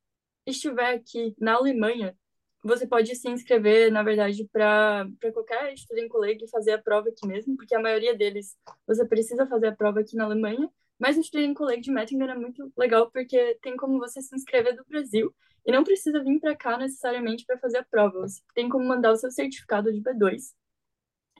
estiver 0.45 0.95
aqui 0.95 1.35
na 1.39 1.55
Alemanha, 1.55 2.17
você 2.63 2.87
pode 2.87 3.15
se 3.15 3.29
inscrever, 3.29 3.91
na 3.91 4.01
verdade, 4.01 4.47
para 4.51 5.07
qualquer 5.33 5.77
Student 5.77 6.07
Colleague 6.09 6.45
e 6.45 6.49
fazer 6.49 6.71
a 6.71 6.81
prova 6.81 7.09
aqui 7.09 7.27
mesmo, 7.27 7.55
porque 7.55 7.75
a 7.75 7.79
maioria 7.79 8.15
deles 8.15 8.57
você 8.87 9.05
precisa 9.05 9.45
fazer 9.45 9.67
a 9.67 9.75
prova 9.75 9.99
aqui 9.99 10.15
na 10.15 10.23
Alemanha. 10.25 10.69
Mas 10.97 11.17
o 11.17 11.23
Student 11.23 11.55
College 11.55 11.81
de 11.81 11.91
Mettingen 11.91 12.29
é 12.29 12.35
muito 12.35 12.71
legal 12.77 13.11
porque 13.11 13.57
tem 13.61 13.75
como 13.75 13.99
você 13.99 14.21
se 14.21 14.35
inscrever 14.35 14.75
do 14.75 14.85
Brasil 14.85 15.35
e 15.65 15.71
não 15.71 15.83
precisa 15.83 16.23
vir 16.23 16.39
para 16.39 16.55
cá 16.55 16.77
necessariamente 16.77 17.45
para 17.45 17.59
fazer 17.59 17.79
a 17.79 17.83
prova. 17.83 18.21
Você 18.21 18.41
tem 18.53 18.69
como 18.69 18.85
mandar 18.87 19.11
o 19.11 19.17
seu 19.17 19.29
certificado 19.29 19.91
de 19.91 20.01
B2. 20.01 20.53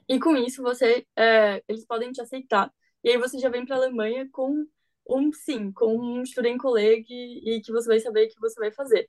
E 0.08 0.20
com 0.20 0.36
isso 0.36 0.62
você, 0.62 1.06
é, 1.16 1.62
eles 1.66 1.86
podem 1.86 2.12
te 2.12 2.20
aceitar. 2.20 2.72
E 3.02 3.10
aí 3.10 3.18
você 3.18 3.38
já 3.38 3.48
vem 3.48 3.64
para 3.64 3.76
a 3.76 3.78
Alemanha 3.78 4.28
com 4.30 4.66
um 5.08 5.32
sim, 5.32 5.72
com 5.72 5.96
um 5.98 6.24
Student 6.24 6.58
College 6.58 7.06
e 7.10 7.60
que 7.62 7.72
você 7.72 7.88
vai 7.88 8.00
saber 8.00 8.26
o 8.26 8.28
que 8.30 8.40
você 8.40 8.58
vai 8.60 8.72
fazer. 8.72 9.08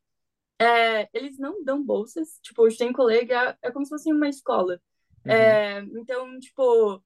É, 0.60 1.10
eles 1.14 1.38
não 1.40 1.64
dão 1.64 1.84
bolsas, 1.84 2.40
tipo, 2.42 2.64
o 2.64 2.72
Student 2.72 2.96
College 2.96 3.32
é, 3.32 3.58
é 3.64 3.72
como 3.72 3.86
se 3.86 3.90
fosse 3.92 4.12
uma 4.12 4.30
escola. 4.30 4.80
Uhum. 5.26 5.32
É, 5.32 5.80
então, 5.82 6.40
tipo, 6.40 7.04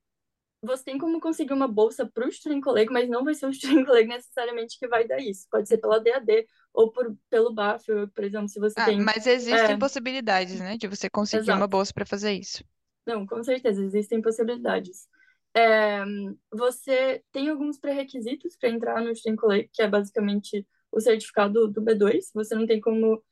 você 0.62 0.84
tem 0.86 0.98
como 0.98 1.20
conseguir 1.20 1.54
uma 1.54 1.68
bolsa 1.68 2.06
para 2.08 2.28
o 2.28 2.32
Student 2.32 2.64
College, 2.64 2.92
mas 2.92 3.10
não 3.10 3.24
vai 3.24 3.34
ser 3.36 3.48
o 3.48 3.52
College 3.86 4.08
necessariamente 4.08 4.78
que 4.80 4.88
vai 4.88 5.08
dar 5.08 5.20
isso. 5.20 5.48
Pode 5.52 5.68
ser 5.68 5.78
pela 5.80 6.00
DAD 6.00 6.48
ou 6.74 6.92
por, 6.92 7.16
pelo 7.30 7.54
BAföG, 7.54 8.12
por 8.14 8.24
exemplo, 8.24 8.50
se 8.50 8.60
você 8.60 8.76
Ah, 8.76 8.86
tem... 8.86 9.00
mas 9.00 9.26
existem 9.28 9.76
É, 9.76 9.78
possibilidades, 9.78 10.60
né, 10.60 10.78
de 10.78 10.88
você 10.88 11.10
conseguir 11.10 11.52
uma 11.54 11.66
exato. 11.66 11.68
bolsa 11.68 11.94
para 11.94 12.06
fazer 12.06 12.34
isso. 12.34 12.64
Não, 13.06 13.26
com 13.26 13.44
certeza, 13.44 13.84
existem 13.84 14.22
possibilidades. 14.22 15.08
É, 15.54 16.04
você 16.52 17.24
tem 17.32 17.50
alguns 17.50 17.78
pré-requisitos 17.78 18.56
para 18.58 18.70
entrar 18.70 19.02
no 19.02 19.16
Student 19.16 19.40
College, 19.40 19.70
que 19.74 19.82
é 19.82 19.88
basicamente 19.88 20.66
o 20.92 21.00
certificado 21.00 21.68
do 21.68 21.82
B2. 21.82 22.32
Você 22.34 22.56
não 22.56 22.66
tem 22.66 22.80
como. 22.80 23.24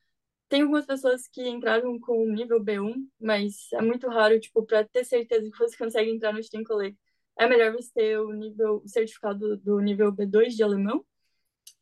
Tem 0.48 0.62
algumas 0.62 0.86
pessoas 0.86 1.28
que 1.28 1.48
entraram 1.48 1.98
com 2.00 2.24
o 2.24 2.32
nível 2.32 2.62
B1, 2.62 2.94
mas 3.20 3.68
é 3.72 3.82
muito 3.82 4.08
raro, 4.08 4.38
tipo, 4.40 4.64
para 4.66 4.84
ter 4.84 5.04
certeza 5.04 5.50
que 5.50 5.58
você 5.58 5.76
consegue 5.78 6.10
entrar 6.10 6.32
no 6.32 6.42
Student 6.42 6.66
College. 6.66 6.98
É 7.38 7.48
melhor 7.48 7.72
você 7.72 7.90
ter 7.94 8.20
o 8.20 8.32
nível, 8.32 8.82
o 8.84 8.88
certificado 8.88 9.56
do 9.58 9.80
nível 9.80 10.12
B2 10.12 10.48
de 10.56 10.62
alemão. 10.62 11.04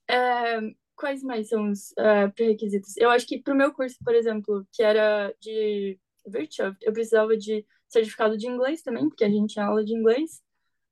É, 0.08 0.60
quais 0.94 1.22
mais 1.22 1.48
são 1.48 1.70
os 1.70 1.96
é, 1.96 2.28
pré-requisitos? 2.28 2.96
Eu 2.96 3.10
acho 3.10 3.26
que 3.26 3.40
para 3.40 3.54
o 3.54 3.56
meu 3.56 3.72
curso, 3.72 3.96
por 4.04 4.14
exemplo, 4.14 4.66
que 4.72 4.82
era 4.82 5.34
de 5.40 5.98
Wirtschaft, 6.26 6.78
eu 6.82 6.92
precisava 6.92 7.36
de 7.36 7.64
certificado 7.88 8.36
de 8.36 8.46
inglês 8.46 8.82
também, 8.82 9.08
porque 9.08 9.24
a 9.24 9.28
gente 9.28 9.54
tinha 9.54 9.66
aula 9.66 9.84
de 9.84 9.94
inglês. 9.94 10.42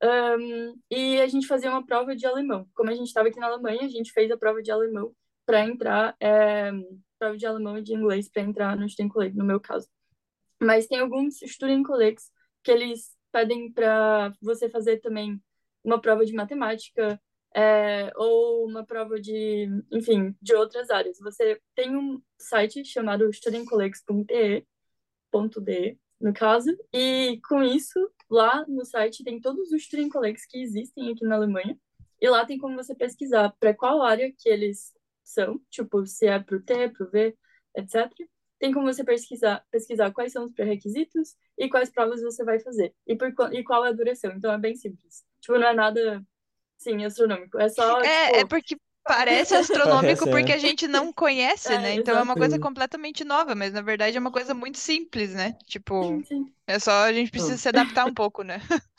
Um, 0.02 0.78
e 0.90 1.20
a 1.20 1.26
gente 1.26 1.46
fazia 1.46 1.70
uma 1.70 1.84
prova 1.84 2.14
de 2.14 2.26
alemão. 2.26 2.68
Como 2.74 2.90
a 2.90 2.94
gente 2.94 3.06
estava 3.08 3.28
aqui 3.28 3.40
na 3.40 3.46
Alemanha, 3.46 3.82
a 3.82 3.88
gente 3.88 4.12
fez 4.12 4.30
a 4.30 4.36
prova 4.36 4.62
de 4.62 4.70
alemão 4.70 5.14
para 5.46 5.64
entrar, 5.64 6.16
é, 6.20 6.70
prova 7.18 7.36
de 7.36 7.46
alemão 7.46 7.78
e 7.78 7.82
de 7.82 7.94
inglês 7.94 8.28
para 8.28 8.42
entrar 8.42 8.76
no 8.76 8.88
Student 8.88 9.12
College, 9.12 9.36
no 9.36 9.44
meu 9.44 9.60
caso. 9.60 9.88
Mas 10.60 10.86
tem 10.86 11.00
alguns 11.00 11.36
Student 11.38 11.86
Colleges 11.86 12.30
que 12.62 12.70
eles 12.70 13.16
pedem 13.32 13.72
para 13.72 14.32
você 14.40 14.68
fazer 14.68 14.98
também 15.00 15.40
uma 15.84 16.00
prova 16.00 16.24
de 16.24 16.32
matemática 16.32 17.20
é, 17.54 18.12
ou 18.16 18.66
uma 18.66 18.84
prova 18.84 19.20
de, 19.20 19.68
enfim, 19.92 20.36
de 20.42 20.54
outras 20.54 20.90
áreas. 20.90 21.18
Você 21.20 21.60
tem 21.74 21.96
um 21.96 22.20
site 22.38 22.84
chamado 22.84 23.32
studentcolleges.de, 23.32 24.66
.de, 25.60 25.98
no 26.20 26.32
caso, 26.32 26.70
e 26.92 27.40
com 27.48 27.62
isso, 27.62 27.98
lá 28.30 28.64
no 28.66 28.84
site 28.84 29.22
tem 29.22 29.40
todos 29.40 29.70
os 29.70 29.86
Colleges 30.10 30.46
que 30.46 30.58
existem 30.58 31.12
aqui 31.12 31.24
na 31.24 31.36
Alemanha, 31.36 31.78
e 32.20 32.28
lá 32.28 32.44
tem 32.44 32.58
como 32.58 32.76
você 32.76 32.94
pesquisar 32.94 33.54
para 33.60 33.74
qual 33.74 34.02
área 34.02 34.32
que 34.36 34.48
eles 34.48 34.92
são, 35.22 35.60
tipo, 35.70 36.06
se 36.06 36.26
é 36.26 36.38
pro 36.38 36.62
T, 36.62 36.88
pro 36.90 37.10
V, 37.10 37.36
etc. 37.76 38.10
Tem 38.58 38.72
como 38.72 38.90
você 38.90 39.04
pesquisar, 39.04 39.62
pesquisar 39.70 40.10
quais 40.12 40.32
são 40.32 40.44
os 40.44 40.52
pré-requisitos 40.52 41.36
e 41.58 41.68
quais 41.68 41.90
provas 41.90 42.22
você 42.22 42.42
vai 42.44 42.58
fazer, 42.60 42.94
e, 43.06 43.14
por, 43.14 43.32
e 43.52 43.62
qual 43.62 43.84
é 43.84 43.90
a 43.90 43.92
duração. 43.92 44.32
Então 44.32 44.52
é 44.52 44.58
bem 44.58 44.74
simples. 44.74 45.24
Tipo, 45.40 45.58
não 45.58 45.68
é 45.68 45.74
nada, 45.74 46.24
sim, 46.78 47.04
astronômico. 47.04 47.58
É 47.58 47.68
só, 47.68 48.00
É, 48.00 48.30
é 48.30 48.32
tipo, 48.38 48.48
porque 48.48 48.76
parece 49.06 49.54
astronômico 49.54 50.24
Parece, 50.24 50.30
porque 50.30 50.52
é. 50.52 50.54
a 50.54 50.58
gente 50.58 50.88
não 50.88 51.12
conhece, 51.12 51.72
É, 51.72 51.78
né? 51.78 51.94
Então 51.94 52.16
é 52.16 52.22
uma 52.22 52.34
coisa 52.34 52.58
completamente 52.58 53.24
nova, 53.24 53.54
mas 53.54 53.72
na 53.72 53.82
verdade 53.82 54.16
é 54.16 54.20
uma 54.20 54.32
coisa 54.32 54.54
muito 54.54 54.78
simples, 54.78 55.34
né? 55.34 55.56
Tipo, 55.66 56.02
sim, 56.02 56.24
sim. 56.24 56.52
é 56.66 56.78
só 56.78 57.04
a 57.04 57.12
gente 57.12 57.30
precisa 57.30 57.56
se 57.56 57.68
adaptar 57.68 58.06
um 58.06 58.14
pouco, 58.14 58.42
né? 58.42 58.60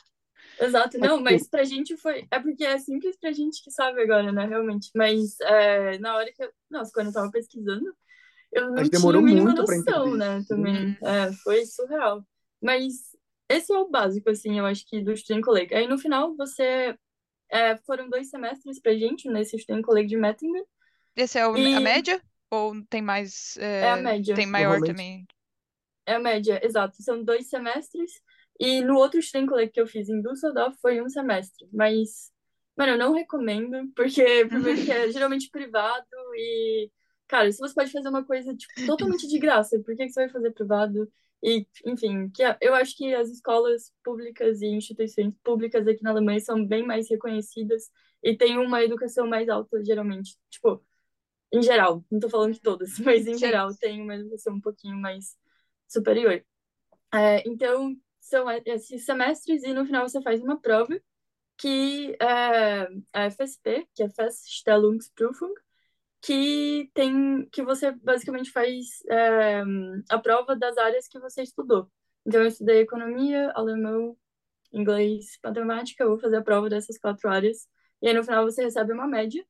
Exato, 0.60 0.98
não, 0.98 1.20
mas 1.20 1.48
pra 1.48 1.62
gente 1.62 1.96
foi. 1.96 2.26
É 2.30 2.40
porque 2.40 2.64
é 2.64 2.78
simples 2.78 3.16
pra 3.16 3.30
gente 3.32 3.62
que 3.62 3.70
sabe 3.70 4.02
agora, 4.02 4.32
né, 4.32 4.44
realmente. 4.44 4.90
Mas 4.94 5.38
é, 5.40 5.98
na 5.98 6.16
hora 6.16 6.32
que 6.32 6.42
eu. 6.42 6.50
Nossa, 6.68 6.90
quando 6.92 7.08
eu 7.08 7.12
tava 7.12 7.30
pesquisando, 7.30 7.94
eu 8.52 8.64
a 8.64 8.70
não 8.70 8.88
tinha 8.88 9.18
a 9.18 9.22
mínima 9.22 9.54
noção, 9.54 10.14
né, 10.16 10.42
também. 10.48 10.88
Hum. 10.90 10.96
É, 11.06 11.32
foi 11.44 11.64
surreal. 11.64 12.24
Mas 12.60 13.16
esse 13.48 13.72
é 13.72 13.78
o 13.78 13.88
básico, 13.88 14.28
assim, 14.30 14.58
eu 14.58 14.66
acho 14.66 14.84
que 14.86 15.00
do 15.00 15.16
Student 15.16 15.44
College. 15.44 15.74
Aí 15.74 15.86
no 15.86 15.98
final 15.98 16.36
você. 16.36 16.96
É, 17.50 17.76
foram 17.78 18.08
dois 18.08 18.30
semestres 18.30 18.80
pra 18.80 18.94
gente 18.94 19.28
nesse 19.30 19.58
Student 19.58 19.84
College 19.84 20.08
de 20.08 20.16
Mettingen. 20.16 20.64
Esse 21.16 21.38
é 21.38 21.46
o- 21.46 21.68
a 21.70 21.80
E 21.80 21.80
média? 21.80 22.22
Ou 22.50 22.82
tem 22.86 23.02
mais, 23.02 23.56
é 23.80 23.90
a 23.90 23.96
é, 23.96 24.08
média. 24.08 24.34
tem 24.34 24.46
maior 24.46 24.82
também? 24.82 25.26
É 26.06 26.14
a 26.14 26.18
média, 26.18 26.60
exato. 26.64 27.02
São 27.02 27.22
dois 27.22 27.48
semestres. 27.48 28.12
E 28.58 28.80
no 28.82 28.96
outro 28.96 29.20
Student 29.22 29.48
College 29.48 29.70
que 29.72 29.80
eu 29.80 29.86
fiz 29.86 30.08
em 30.08 30.20
Düsseldorf 30.22 30.76
foi 30.80 31.00
um 31.02 31.08
semestre. 31.08 31.68
Mas, 31.72 32.32
mano, 32.76 32.92
eu 32.92 32.98
não 32.98 33.12
recomendo, 33.14 33.90
porque 33.94 34.46
primeiro 34.46 34.82
que 34.82 34.90
é 34.90 35.08
geralmente 35.12 35.50
privado 35.50 36.06
e, 36.34 36.90
cara, 37.28 37.50
se 37.52 37.58
você 37.58 37.74
pode 37.74 37.92
fazer 37.92 38.08
uma 38.08 38.24
coisa, 38.24 38.54
tipo, 38.56 38.82
totalmente 38.84 39.28
de 39.28 39.38
graça, 39.38 39.78
por 39.80 39.94
que 39.96 40.06
que 40.06 40.10
você 40.12 40.20
vai 40.22 40.28
fazer 40.30 40.52
privado? 40.52 41.10
E, 41.42 41.66
enfim, 41.86 42.28
que 42.30 42.42
eu 42.60 42.74
acho 42.74 42.96
que 42.96 43.14
as 43.14 43.28
escolas 43.30 43.92
públicas 44.02 44.60
e 44.60 44.66
instituições 44.66 45.32
públicas 45.42 45.86
aqui 45.86 46.02
na 46.02 46.10
Alemanha 46.10 46.40
são 46.40 46.64
bem 46.66 46.84
mais 46.84 47.08
reconhecidas 47.08 47.90
e 48.22 48.36
têm 48.36 48.58
uma 48.58 48.82
educação 48.82 49.26
mais 49.26 49.48
alta, 49.48 49.82
geralmente. 49.84 50.36
Tipo, 50.50 50.84
em 51.52 51.62
geral, 51.62 52.04
não 52.10 52.18
tô 52.18 52.28
falando 52.28 52.54
de 52.54 52.60
todas, 52.60 52.98
mas 53.00 53.26
em 53.26 53.34
Sim. 53.34 53.38
geral 53.38 53.74
tem 53.76 54.02
uma 54.02 54.16
educação 54.16 54.54
um 54.54 54.60
pouquinho 54.60 54.96
mais 54.96 55.36
superior. 55.86 56.44
É, 57.14 57.48
então, 57.48 57.96
são 58.20 58.46
esses 58.50 59.04
semestres 59.04 59.62
e 59.62 59.72
no 59.72 59.86
final 59.86 60.08
você 60.08 60.20
faz 60.20 60.42
uma 60.42 60.60
prova 60.60 61.00
que 61.56 62.16
é 62.20 62.88
a 63.12 63.30
FSP, 63.30 63.88
que 63.94 64.02
é 64.02 64.08
Feststellungsprüfung, 64.08 65.52
que 66.22 66.90
tem 66.94 67.46
que 67.50 67.62
você 67.62 67.92
basicamente 67.92 68.50
faz 68.50 69.02
é, 69.10 69.62
a 70.10 70.18
prova 70.18 70.56
das 70.56 70.76
áreas 70.78 71.08
que 71.08 71.18
você 71.20 71.42
estudou. 71.42 71.90
Então, 72.26 72.42
eu 72.42 72.48
estudei 72.48 72.80
economia, 72.80 73.50
alemão, 73.52 74.16
inglês, 74.72 75.38
matemática, 75.44 76.04
eu 76.04 76.10
vou 76.10 76.18
fazer 76.20 76.36
a 76.38 76.42
prova 76.42 76.68
dessas 76.70 76.98
quatro 76.98 77.28
áreas. 77.30 77.68
E 78.02 78.08
aí, 78.08 78.14
no 78.14 78.24
final, 78.24 78.44
você 78.44 78.64
recebe 78.64 78.92
uma 78.92 79.06
média. 79.08 79.44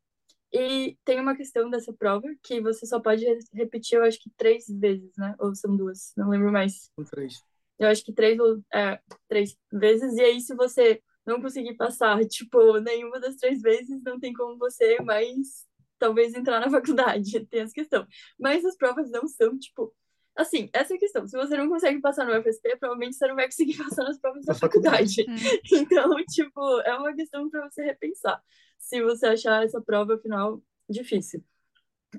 E 0.52 0.96
tem 1.04 1.20
uma 1.20 1.36
questão 1.36 1.70
dessa 1.70 1.92
prova 1.92 2.26
que 2.42 2.60
você 2.60 2.86
só 2.86 3.00
pode 3.00 3.24
re- 3.24 3.38
repetir, 3.54 3.98
eu 3.98 4.04
acho 4.04 4.18
que 4.20 4.30
três 4.36 4.66
vezes, 4.68 5.12
né? 5.18 5.34
Ou 5.40 5.54
são 5.54 5.76
duas, 5.76 6.12
não 6.16 6.30
lembro 6.30 6.52
mais. 6.52 6.90
Com 6.96 7.04
três. 7.04 7.44
Eu 7.78 7.88
acho 7.88 8.04
que 8.04 8.12
três, 8.12 8.38
ou- 8.40 8.62
é, 8.74 9.00
três 9.28 9.56
vezes. 9.72 10.14
E 10.16 10.20
aí, 10.22 10.40
se 10.40 10.54
você 10.54 11.02
não 11.26 11.40
conseguir 11.42 11.74
passar, 11.76 12.18
tipo, 12.28 12.80
nenhuma 12.80 13.20
das 13.20 13.36
três 13.36 13.60
vezes, 13.62 14.02
não 14.04 14.18
tem 14.18 14.32
como 14.32 14.58
você 14.58 14.98
mais, 15.02 15.67
talvez, 15.98 16.34
entrar 16.34 16.60
na 16.60 16.70
faculdade. 16.70 17.44
Tem 17.46 17.60
essa 17.60 17.72
questão. 17.74 18.06
Mas 18.38 18.64
as 18.64 18.76
provas 18.76 19.10
não 19.10 19.26
são, 19.26 19.58
tipo... 19.58 19.94
Assim, 20.36 20.70
essa 20.72 20.94
é 20.94 20.96
a 20.96 21.00
questão. 21.00 21.26
Se 21.26 21.36
você 21.36 21.56
não 21.56 21.68
consegue 21.68 22.00
passar 22.00 22.24
no 22.24 22.32
FSP, 22.40 22.76
provavelmente 22.76 23.16
você 23.16 23.26
não 23.26 23.34
vai 23.34 23.46
conseguir 23.46 23.76
passar 23.82 24.04
nas 24.04 24.20
provas 24.20 24.44
da 24.44 24.52
Na 24.52 24.58
faculdade. 24.58 25.26
Hum. 25.28 25.34
Então, 25.72 26.14
tipo, 26.30 26.80
é 26.82 26.94
uma 26.96 27.12
questão 27.12 27.50
para 27.50 27.68
você 27.68 27.82
repensar. 27.82 28.40
Se 28.78 29.02
você 29.02 29.26
achar 29.26 29.64
essa 29.64 29.80
prova 29.80 30.16
final 30.18 30.62
difícil. 30.88 31.42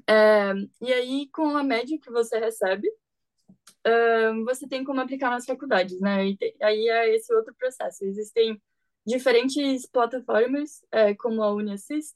É, 0.05 0.51
e 0.81 0.93
aí, 0.93 1.29
com 1.31 1.55
a 1.55 1.63
média 1.63 1.97
que 1.97 2.11
você 2.11 2.37
recebe, 2.37 2.91
é, 3.85 4.33
você 4.43 4.67
tem 4.67 4.83
como 4.83 4.99
aplicar 4.99 5.29
nas 5.29 5.45
faculdades, 5.45 5.99
né? 6.01 6.27
E 6.27 6.37
te- 6.37 6.55
aí 6.61 6.89
é 6.89 7.15
esse 7.15 7.33
outro 7.33 7.55
processo. 7.57 8.03
Existem 8.03 8.61
diferentes 9.07 9.87
plataformas, 9.87 10.85
é, 10.91 11.15
como 11.15 11.41
a 11.41 11.53
UniAssist 11.53 12.15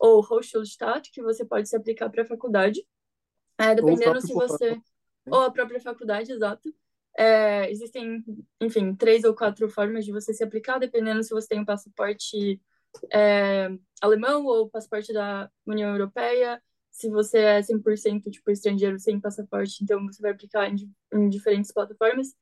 ou 0.00 0.20
Hochschulstadt, 0.20 1.10
que 1.12 1.22
você 1.22 1.44
pode 1.44 1.68
se 1.68 1.76
aplicar 1.76 2.08
para 2.08 2.22
a 2.22 2.26
faculdade. 2.26 2.82
É, 3.58 3.74
dependendo 3.74 4.20
se 4.20 4.32
você... 4.32 4.80
Ou 5.26 5.42
a 5.42 5.50
própria 5.50 5.78
faculdade, 5.78 6.32
exato. 6.32 6.74
É, 7.16 7.70
existem, 7.70 8.24
enfim, 8.58 8.94
três 8.94 9.24
ou 9.24 9.34
quatro 9.34 9.68
formas 9.68 10.06
de 10.06 10.12
você 10.12 10.32
se 10.32 10.42
aplicar, 10.42 10.78
dependendo 10.78 11.22
se 11.22 11.30
você 11.30 11.48
tem 11.48 11.60
um 11.60 11.64
passaporte 11.64 12.58
é, 13.12 13.68
alemão 14.00 14.46
ou 14.46 14.70
passaporte 14.70 15.12
da 15.12 15.50
União 15.66 15.90
Europeia. 15.90 16.60
Se 16.90 17.10
você 17.10 17.38
é 17.38 17.60
100% 17.60 18.30
tipo 18.30 18.50
estrangeiro 18.50 18.98
sem 18.98 19.20
passaporte, 19.20 19.82
então 19.82 20.04
você 20.06 20.22
vai 20.22 20.30
aplicar 20.32 20.68
em, 20.68 20.90
em 21.12 21.28
diferentes 21.28 21.70
plataformas. 21.70 22.34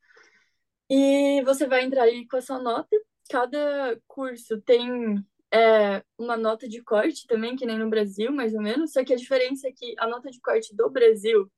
E 0.88 1.42
você 1.42 1.66
vai 1.66 1.85
entrar 1.85 2.05
ali 2.05 2.27
com 2.29 2.37
a 2.37 2.40
sua 2.40 2.61
nota. 2.61 2.97
Cada 3.29 4.01
curso 4.07 4.61
tem 4.62 5.23
é, 5.52 6.02
uma 6.18 6.37
nota 6.37 6.68
de 6.68 6.82
corte 6.82 7.26
também, 7.26 7.56
que 7.56 7.66
nem 7.66 7.78
no 7.78 7.88
Brasil, 7.90 8.32
mais 8.32 8.54
ou 8.54 8.61
menos. 8.61 8.92
Só 8.92 9.04
que 9.04 9.12
a 9.12 9.16
diferença 9.16 9.68
é 9.68 9.72
que 9.72 9.94
a 9.98 10.06
nota 10.06 10.30
de 10.30 10.40
corte 10.40 10.74
do 10.74 10.90
Brasil, 10.90 11.50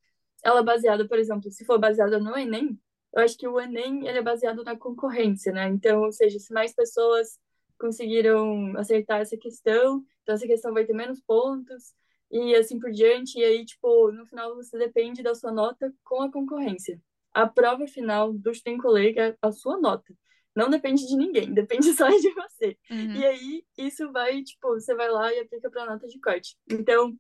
ela 0.42 0.61
é 0.61 0.62
baseada, 0.62 1.07
por 1.07 1.18
exemplo, 1.18 1.50
se 1.50 1.64
for 1.64 1.79
baseada 1.79 2.18
no 2.18 2.37
Enem, 2.37 2.79
eu 3.12 3.22
acho 3.22 3.37
que 3.37 3.48
o 3.48 3.61
Enem 3.61 4.07
ele 4.07 4.18
é 4.18 4.22
baseado 4.22 4.62
na 4.64 4.76
concorrência, 4.76 5.53
né? 5.53 5.68
Então, 5.68 6.03
ou 6.03 6.12
seja, 6.12 6.38
se 6.38 6.53
mais 6.53 6.72
pessoas 6.72 7.38
conseguiram 7.79 8.76
acertar 8.76 9.20
essa 9.20 9.37
questão, 9.37 10.05
então 10.22 10.35
essa 10.35 10.46
questão 10.46 10.72
vai 10.72 10.85
ter 10.85 10.92
menos 10.94 11.20
pontos 11.20 11.92
e 12.31 12.55
assim 12.55 12.79
por 12.79 12.90
diante. 12.92 13.38
E 13.38 13.44
aí, 13.44 13.64
tipo, 13.64 14.12
no 14.12 14.26
final 14.26 14.55
você 14.55 14.79
depende 14.79 15.22
da 15.22 15.35
sua 15.35 15.50
nota 15.50 15.92
com 16.05 16.22
a 16.22 16.31
concorrência. 16.31 17.00
A 17.33 17.46
prova 17.46 17.87
final 17.87 18.33
do 18.33 18.53
Tem 18.62 18.79
Colega 18.79 19.29
é 19.29 19.37
a 19.42 19.53
sua 19.53 19.79
nota. 19.79 20.14
Não 20.61 20.68
depende 20.70 21.07
de 21.07 21.16
ninguém, 21.16 21.53
depende 21.55 21.92
só 21.94 22.09
de 22.09 22.31
você. 22.35 22.77
Uhum. 22.90 23.14
E 23.16 23.25
aí, 23.27 23.64
isso 23.79 24.12
vai, 24.12 24.42
tipo, 24.42 24.68
você 24.75 24.94
vai 24.94 25.11
lá 25.11 25.33
e 25.33 25.40
aplica 25.40 25.70
para 25.70 25.87
nota 25.87 26.07
de 26.07 26.20
corte. 26.20 26.57
Então, 26.70 27.16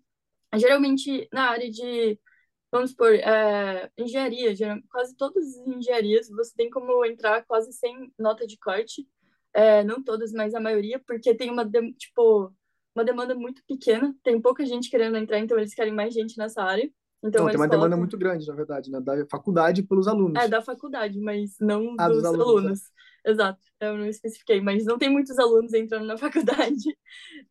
geralmente, 0.56 1.26
na 1.32 1.50
área 1.50 1.70
de, 1.70 2.18
vamos 2.70 2.90
supor, 2.90 3.14
é, 3.14 3.90
engenharia, 3.96 4.54
geral- 4.54 4.78
quase 4.90 5.16
todas 5.16 5.44
as 5.44 5.66
engenharias, 5.66 6.28
você 6.28 6.52
tem 6.54 6.68
como 6.68 7.04
entrar 7.04 7.44
quase 7.46 7.72
sem 7.72 8.12
nota 8.18 8.46
de 8.46 8.58
corte. 8.58 9.06
É, 9.54 9.82
não 9.82 10.02
todas, 10.02 10.32
mas 10.32 10.54
a 10.54 10.60
maioria, 10.60 11.00
porque 11.06 11.34
tem 11.34 11.50
uma, 11.50 11.68
tipo, 11.98 12.52
uma 12.94 13.04
demanda 13.04 13.34
muito 13.34 13.62
pequena. 13.66 14.14
Tem 14.22 14.40
pouca 14.40 14.64
gente 14.66 14.90
querendo 14.90 15.16
entrar, 15.16 15.38
então 15.38 15.58
eles 15.58 15.74
querem 15.74 15.92
mais 15.92 16.12
gente 16.14 16.36
nessa 16.38 16.62
área. 16.62 16.88
Então, 17.22 17.44
Não, 17.44 17.50
tem 17.50 17.56
uma 17.60 17.68
demanda 17.68 17.76
colocam... 17.78 17.98
muito 17.98 18.16
grande, 18.16 18.46
na 18.46 18.54
verdade, 18.54 18.90
né? 18.90 19.00
Da 19.00 19.26
faculdade 19.30 19.82
pelos 19.82 20.08
alunos. 20.08 20.42
É, 20.42 20.48
da 20.48 20.62
faculdade, 20.62 21.20
mas 21.20 21.56
não 21.60 21.94
Ah, 21.98 22.08
dos 22.08 22.18
dos 22.18 22.24
alunos, 22.26 22.48
alunos. 22.48 22.80
Exato, 23.24 23.60
eu 23.80 23.96
não 23.96 24.06
especifiquei, 24.06 24.60
mas 24.60 24.84
não 24.84 24.98
tem 24.98 25.10
muitos 25.10 25.38
alunos 25.38 25.74
entrando 25.74 26.06
na 26.06 26.16
faculdade 26.18 26.96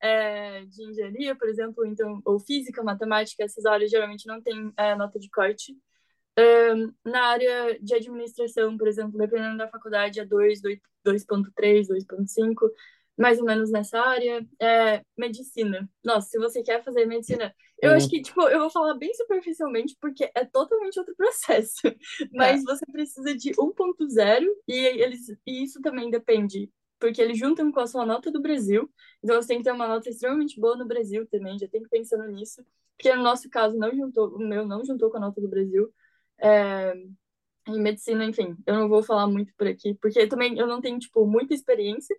é, 0.02 0.66
de 0.66 0.84
engenharia, 0.84 1.36
por 1.36 1.48
exemplo, 1.48 1.86
então, 1.86 2.22
ou 2.26 2.40
física, 2.40 2.84
matemática, 2.84 3.44
essas 3.44 3.66
áreas 3.66 3.92
geralmente 3.92 4.28
não 4.28 4.42
tem 4.42 4.74
é, 4.78 4.96
nota 4.96 5.20
de 5.20 5.30
corte. 5.30 5.76
Na 7.04 7.26
área 7.26 7.78
de 7.82 7.94
administração, 7.94 8.78
por 8.78 8.88
exemplo, 8.88 9.18
dependendo 9.18 9.58
da 9.58 9.68
faculdade, 9.68 10.22
é 10.22 10.26
2, 10.26 10.62
2.3, 11.06 11.88
2.5, 11.88 12.70
mais 13.20 13.40
ou 13.40 13.46
menos 13.46 13.72
nessa 13.72 14.00
área. 14.02 14.46
É, 14.62 15.04
medicina. 15.18 15.90
Nossa, 16.04 16.30
se 16.30 16.40
você 16.40 16.64
quer 16.64 16.84
fazer 16.84 17.06
medicina, 17.06 17.54
eu 17.82 17.92
Uhum. 17.92 17.96
acho 17.96 18.10
que, 18.10 18.22
tipo, 18.22 18.42
eu 18.50 18.60
vou 18.62 18.72
falar 18.72 18.96
bem 18.96 19.14
superficialmente, 19.14 19.98
porque 20.02 20.32
é 20.36 20.46
totalmente 20.46 21.00
outro 21.00 21.16
processo. 21.16 21.82
Mas 22.34 22.64
você 22.64 22.86
precisa 22.92 23.36
de 23.36 23.54
1.0 23.60 24.48
e 24.68 24.74
eles 24.76 25.30
e 25.46 25.64
isso 25.64 25.82
também 25.82 26.10
depende, 26.10 26.72
porque 27.00 27.22
eles 27.22 27.38
juntam 27.38 27.72
com 27.72 27.80
a 27.82 27.88
sua 27.88 28.06
nota 28.06 28.32
do 28.32 28.42
Brasil. 28.42 28.90
Então 29.24 29.36
você 29.42 29.50
tem 29.50 29.58
que 29.60 29.66
ter 29.66 29.72
uma 29.74 29.88
nota 29.88 30.10
extremamente 30.10 30.60
boa 30.60 30.78
no 30.78 30.88
Brasil 30.88 31.28
também, 31.28 31.58
já 31.60 31.68
tem 31.68 31.84
que 31.84 31.90
pensando 31.90 32.26
nisso. 32.32 32.64
Porque 32.98 33.16
no 33.16 33.24
nosso 33.24 33.50
caso 33.50 33.78
não 33.78 33.96
juntou, 33.96 34.30
o 34.36 34.40
meu 34.40 34.66
não 34.68 34.84
juntou 34.86 35.10
com 35.12 35.18
a 35.18 35.22
nota 35.22 35.42
do 35.42 35.48
Brasil. 35.50 35.94
É, 36.40 36.94
em 37.68 37.82
medicina, 37.82 38.26
enfim, 38.26 38.58
eu 38.66 38.76
não 38.76 38.90
vou 38.90 39.04
falar 39.04 39.28
muito 39.28 39.54
por 39.56 39.68
aqui, 39.68 39.94
porque 39.96 40.28
também 40.28 40.58
eu 40.58 40.68
não 40.68 40.82
tenho, 40.82 41.00
tipo, 41.00 41.26
muita 41.26 41.54
experiência. 41.54 42.16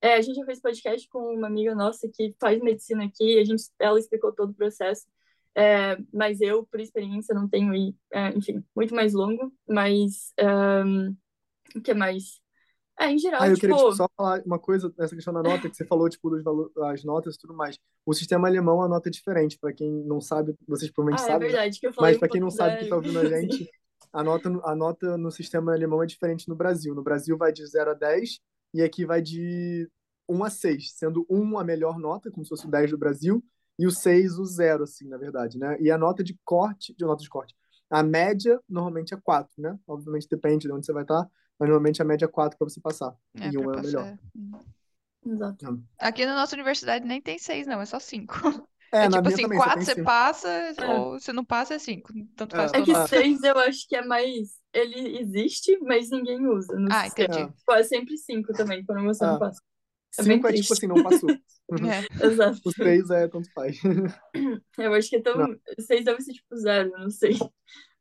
É, 0.00 0.14
a 0.14 0.20
gente 0.20 0.36
já 0.36 0.44
fez 0.44 0.60
podcast 0.60 1.08
com 1.08 1.34
uma 1.34 1.48
amiga 1.48 1.74
nossa 1.74 2.08
que 2.12 2.34
faz 2.40 2.60
medicina 2.62 3.04
aqui, 3.04 3.38
a 3.38 3.44
gente, 3.44 3.64
ela 3.78 3.98
explicou 3.98 4.32
todo 4.32 4.50
o 4.50 4.54
processo. 4.54 5.06
É, 5.56 5.96
mas 6.12 6.40
eu, 6.40 6.64
por 6.66 6.78
experiência, 6.78 7.34
não 7.34 7.48
tenho, 7.48 7.72
é, 8.12 8.28
enfim, 8.36 8.62
muito 8.76 8.94
mais 8.94 9.12
longo. 9.12 9.52
Mas, 9.68 10.32
um, 10.86 11.16
o 11.74 11.80
que 11.82 11.92
mais? 11.94 12.40
É, 13.00 13.10
em 13.10 13.18
geral, 13.18 13.42
Ah, 13.42 13.48
eu 13.48 13.54
tipo, 13.54 13.60
queria 13.60 13.76
tipo, 13.76 13.92
só 13.94 14.08
falar 14.16 14.42
uma 14.44 14.58
coisa 14.58 14.92
nessa 14.98 15.14
questão 15.14 15.32
da 15.32 15.42
nota, 15.42 15.68
que 15.68 15.76
você 15.76 15.84
falou, 15.84 16.08
tipo, 16.08 16.30
dos 16.30 16.42
valores, 16.42 16.76
as 16.76 17.04
notas 17.04 17.34
e 17.34 17.38
tudo 17.38 17.54
mais. 17.54 17.78
O 18.04 18.12
sistema 18.12 18.48
alemão, 18.48 18.82
a 18.82 18.88
nota 18.88 19.08
é 19.08 19.12
diferente. 19.12 19.58
Para 19.58 19.72
quem 19.72 19.90
não 20.04 20.20
sabe, 20.20 20.54
vocês 20.66 20.90
provavelmente 20.90 21.22
ah, 21.22 21.30
é 21.30 21.32
sabem, 21.32 21.48
né? 21.48 21.54
verdade, 21.54 21.80
que 21.80 21.86
eu 21.86 21.92
falei 21.92 22.10
Mas 22.12 22.18
para 22.18 22.28
quem 22.28 22.40
não 22.40 22.50
sabe 22.50 22.76
que 22.78 22.84
1.0. 22.84 22.84
está 22.84 22.96
ouvindo 22.96 23.18
a 23.18 23.24
gente, 23.26 23.70
a 24.12 24.22
nota, 24.24 24.48
no- 24.50 24.64
a 24.66 24.74
nota 24.76 25.18
no 25.18 25.30
sistema 25.30 25.72
alemão 25.72 26.02
é 26.02 26.06
diferente 26.06 26.48
no 26.48 26.54
Brasil. 26.56 26.94
No 26.94 27.02
Brasil 27.02 27.36
vai 27.36 27.52
de 27.52 27.64
0 27.66 27.90
a 27.90 27.94
10 27.94 28.40
e 28.72 28.82
aqui 28.82 29.04
vai 29.04 29.22
de 29.22 29.90
1 30.28 30.44
a 30.44 30.50
6, 30.50 30.92
sendo 30.92 31.26
1 31.28 31.58
a 31.58 31.64
melhor 31.64 31.98
nota, 31.98 32.30
como 32.30 32.44
se 32.44 32.50
fosse 32.50 32.66
o 32.66 32.70
10 32.70 32.90
do 32.90 32.98
Brasil, 32.98 33.44
e 33.78 33.86
o 33.86 33.90
6 33.90 34.38
o 34.38 34.44
zero, 34.44 34.84
assim, 34.84 35.08
na 35.08 35.16
verdade, 35.16 35.58
né? 35.58 35.76
E 35.80 35.90
a 35.90 35.96
nota 35.96 36.22
de 36.22 36.38
corte, 36.44 36.94
de 36.94 37.04
nota 37.04 37.22
de 37.22 37.28
corte, 37.28 37.54
a 37.88 38.02
média 38.02 38.60
normalmente 38.68 39.14
é 39.14 39.16
4, 39.16 39.52
né? 39.58 39.78
Obviamente 39.86 40.28
depende 40.28 40.66
de 40.66 40.72
onde 40.72 40.84
você 40.84 40.92
vai 40.92 41.04
estar, 41.04 41.28
mas 41.58 41.68
normalmente 41.68 42.02
a 42.02 42.04
média 42.04 42.26
é 42.26 42.28
4 42.28 42.58
para 42.58 42.68
você 42.68 42.80
passar. 42.80 43.14
É, 43.34 43.48
e 43.48 43.52
pra 43.52 43.60
1 43.60 43.62
é 43.62 43.66
o 43.66 43.82
melhor. 43.82 44.04
passar. 44.04 44.18
Uhum. 44.34 44.60
Exato. 45.26 45.82
Aqui 45.98 46.24
na 46.24 46.34
nossa 46.34 46.54
universidade 46.54 47.06
nem 47.06 47.20
tem 47.20 47.38
seis, 47.38 47.66
não, 47.66 47.80
é 47.80 47.86
só 47.86 47.98
cinco. 47.98 48.34
É, 48.92 49.04
É 49.04 49.08
na 49.08 49.18
tipo 49.18 49.28
assim, 49.28 49.42
também, 49.42 49.58
quatro 49.58 49.84
você 49.84 49.94
5. 49.94 50.04
passa, 50.04 50.48
É. 50.48 50.74
ou 50.98 51.18
se 51.20 51.32
não 51.32 51.44
passa 51.44 51.74
é 51.74 51.78
cinco. 51.78 52.12
Tanto 52.36 52.56
faz 52.56 52.72
É, 52.72 52.78
É 52.78 52.82
que 52.82 52.92
nota. 52.92 53.06
seis 53.08 53.42
eu 53.42 53.58
acho 53.58 53.86
que 53.88 53.96
é 53.96 54.04
mais. 54.04 54.58
Ele 54.72 55.18
existe, 55.20 55.78
mas 55.80 56.10
ninguém 56.10 56.46
usa 56.46 56.78
no 56.78 56.88
Ah, 56.90 57.04
sistema. 57.04 57.34
entendi. 57.34 57.52
Tipo, 57.58 57.72
é 57.72 57.82
sempre 57.82 58.16
cinco 58.16 58.52
também, 58.52 58.84
quando 58.84 59.02
você 59.04 59.24
não 59.24 59.36
É. 59.36 59.38
passa. 59.38 59.62
É 60.18 60.22
5 60.22 60.46
é 60.48 60.52
tipo 60.54 60.72
assim, 60.72 60.86
não 60.86 61.02
passou. 61.02 61.28
É. 61.70 62.26
Exato. 62.26 62.60
O 62.64 62.72
6 62.72 63.10
é 63.10 63.28
tanto 63.28 63.52
faz. 63.52 63.78
Eu 64.78 64.94
acho 64.94 65.10
que 65.10 65.16
é 65.16 65.20
tão. 65.22 65.36
Não. 65.36 65.56
Seis 65.80 66.02
deve 66.04 66.22
ser 66.22 66.32
tipo 66.32 66.56
zero, 66.56 66.90
não 66.98 67.10
sei. 67.10 67.36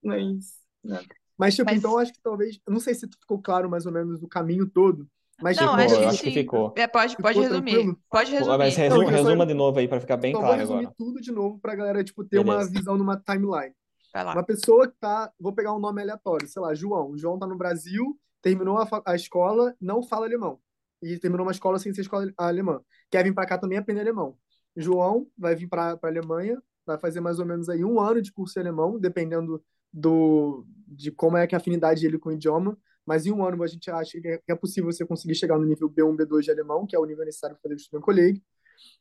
Mas. 0.04 0.54
Não. 0.84 1.02
Mas, 1.38 1.56
tipo, 1.56 1.70
Mas- 1.70 1.78
então 1.80 1.92
eu 1.92 2.00
acho 2.00 2.14
que 2.14 2.22
talvez. 2.22 2.60
Não 2.68 2.80
sei 2.80 2.94
se 2.96 3.08
ficou 3.08 3.42
claro 3.42 3.70
mais 3.70 3.86
ou 3.86 3.92
menos 3.92 4.24
o 4.24 4.28
caminho 4.28 4.68
todo. 4.70 5.08
Mas, 5.42 5.56
Não, 5.58 5.68
tipo, 5.78 5.82
acho 5.82 6.08
acho 6.08 6.24
que 6.24 6.32
ficou. 6.32 6.74
É, 6.76 6.88
pode, 6.88 7.16
pode 7.18 7.38
Ficou 7.38 7.42
resumir. 7.52 7.72
tranquilo? 7.72 8.00
Pode 8.10 8.32
Pô, 8.32 8.58
Mas 8.58 8.76
resumir. 8.76 8.90
resu- 8.90 8.90
Não, 8.96 9.04
eu 9.04 9.08
só- 9.10 9.24
resuma 9.24 9.46
de 9.46 9.54
novo 9.54 9.80
aí 9.80 9.88
para 9.88 10.00
ficar 10.00 10.18
bem 10.18 10.32
só 10.32 10.40
vou 10.40 10.48
claro 10.48 10.60
resumir 10.62 10.80
agora. 10.86 10.96
tudo 10.98 11.22
de 11.22 11.32
novo 11.32 11.60
pra 11.60 11.76
galera, 11.76 12.04
tipo, 12.04 12.24
ter 12.24 12.40
uma 12.40 12.54
Beleza. 12.58 12.72
visão 12.72 12.98
numa 12.98 13.18
timeline. 13.18 13.74
Vai 14.14 14.24
lá. 14.24 14.34
Uma 14.34 14.44
pessoa 14.44 14.88
que 14.88 14.96
tá. 15.00 15.32
Vou 15.40 15.54
pegar 15.54 15.74
um 15.76 15.80
nome 15.80 16.02
aleatório, 16.02 16.48
sei 16.48 16.62
lá, 16.62 16.74
João. 16.74 17.12
O 17.12 17.18
João 17.18 17.38
tá 17.38 17.46
no 17.46 17.56
Brasil, 17.58 18.18
terminou 18.42 18.78
a, 18.80 18.88
a 19.06 19.16
escola, 19.16 19.76
não 19.80 20.02
fala 20.02 20.26
alemão. 20.26 20.60
E 21.04 21.20
terminou 21.20 21.46
uma 21.46 21.52
escola 21.52 21.78
sem 21.78 21.94
ser 21.94 22.02
escola 22.02 22.32
alemã. 22.38 22.82
Quer 23.12 23.24
vir 23.24 23.34
pra 23.36 23.46
cá 23.46 23.58
também 23.60 23.78
aprender 23.78 24.02
alemão. 24.02 24.36
João 24.76 25.28
vai 25.38 25.56
vir 25.56 25.68
pra, 25.68 25.96
pra 25.98 26.10
Alemanha, 26.10 26.60
vai 26.86 26.98
fazer 26.98 27.20
mais 27.20 27.38
ou 27.40 27.46
menos 27.46 27.70
aí 27.70 27.84
um 27.86 28.00
ano 28.00 28.22
de 28.22 28.32
curso 28.32 28.54
de 28.56 28.60
alemão, 28.60 28.98
dependendo 29.00 29.62
do, 29.94 30.66
de 30.88 31.12
como 31.12 31.38
é 31.38 31.46
que 31.48 31.54
é 31.54 31.58
a 31.58 31.60
afinidade 31.62 32.02
dele 32.02 32.18
com 32.18 32.30
o 32.30 32.32
idioma. 32.32 32.78
Mas 33.08 33.26
em 33.26 33.32
um 33.32 33.44
ano 33.46 33.64
a 33.64 33.68
gente 33.68 33.90
acha 33.90 34.20
que 34.20 34.28
é, 34.28 34.38
que 34.38 34.52
é 34.52 34.56
possível 34.56 34.92
você 34.92 35.06
conseguir 35.06 35.34
chegar 35.34 35.58
no 35.58 35.66
nível 35.66 35.90
B1, 35.90 36.18
B2 36.18 36.42
de 36.42 36.52
alemão, 36.52 36.86
que 36.86 36.94
é 36.94 37.00
o 37.00 37.06
nível 37.06 37.24
necessário 37.24 37.56
para 37.56 37.64
fazer 37.64 37.76
o 37.76 37.80
Student 37.80 38.04
Colleague. 38.04 38.44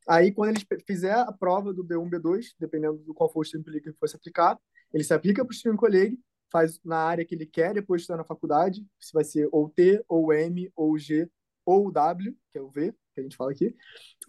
Aí, 0.08 0.32
quando 0.32 0.56
ele 0.56 0.82
fizer 0.86 1.12
a 1.12 1.32
prova 1.32 1.74
do 1.74 1.84
B1, 1.84 2.08
B2, 2.08 2.54
dependendo 2.58 2.98
do 2.98 3.12
qual 3.12 3.30
for 3.30 3.40
o 3.40 3.44
Student 3.44 3.64
Colleague 3.64 3.92
que 3.92 3.98
for 3.98 4.08
se 4.08 4.14
aplicar, 4.14 4.56
ele 4.94 5.02
se 5.02 5.12
aplica 5.12 5.44
para 5.44 5.52
o 5.52 5.54
Student 5.54 5.76
Colleague, 5.76 6.20
faz 6.50 6.80
na 6.84 6.98
área 6.98 7.24
que 7.24 7.34
ele 7.34 7.46
quer, 7.46 7.74
depois 7.74 8.02
estudar 8.02 8.18
na 8.18 8.24
faculdade, 8.24 8.86
se 9.00 9.12
vai 9.12 9.24
ser 9.24 9.48
ou 9.50 9.68
T, 9.68 10.02
ou 10.08 10.32
M, 10.32 10.70
ou 10.76 10.96
G, 10.96 11.28
ou 11.64 11.90
W, 11.90 12.34
que 12.52 12.58
é 12.58 12.62
o 12.62 12.70
V, 12.70 12.92
que 13.12 13.20
a 13.20 13.22
gente 13.24 13.36
fala 13.36 13.50
aqui. 13.50 13.74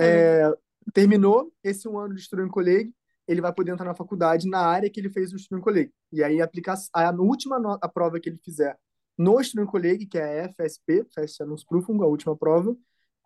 É, 0.02 0.52
terminou 0.92 1.54
esse 1.63 1.88
um 1.88 2.00
ano 2.00 2.16
de 2.16 2.24
Student 2.24 2.50
Colleague, 2.50 2.92
ele 3.28 3.42
vai 3.42 3.54
poder 3.54 3.72
entrar 3.72 3.86
na 3.86 3.94
faculdade 3.94 4.50
na 4.50 4.60
área 4.60 4.90
que 4.90 5.00
ele 5.00 5.10
fez 5.10 5.32
o 5.32 5.38
Student 5.38 5.63
Colleague. 5.63 5.94
E 6.12 6.24
aí, 6.24 6.42
aplicar 6.42 6.76
a, 6.92 7.12
última 7.12 7.78
a 7.80 7.88
prova 7.88 8.20
que 8.20 8.30
ele 8.30 8.40
fizer 8.44 8.76
no 9.17 9.65
Colleague, 9.65 10.06
que 10.06 10.17
é 10.17 10.41
a 10.41 10.49
FSP, 10.49 11.06
Feststellungsprüfung, 11.13 12.01
a 12.03 12.06
última 12.06 12.36
prova, 12.36 12.75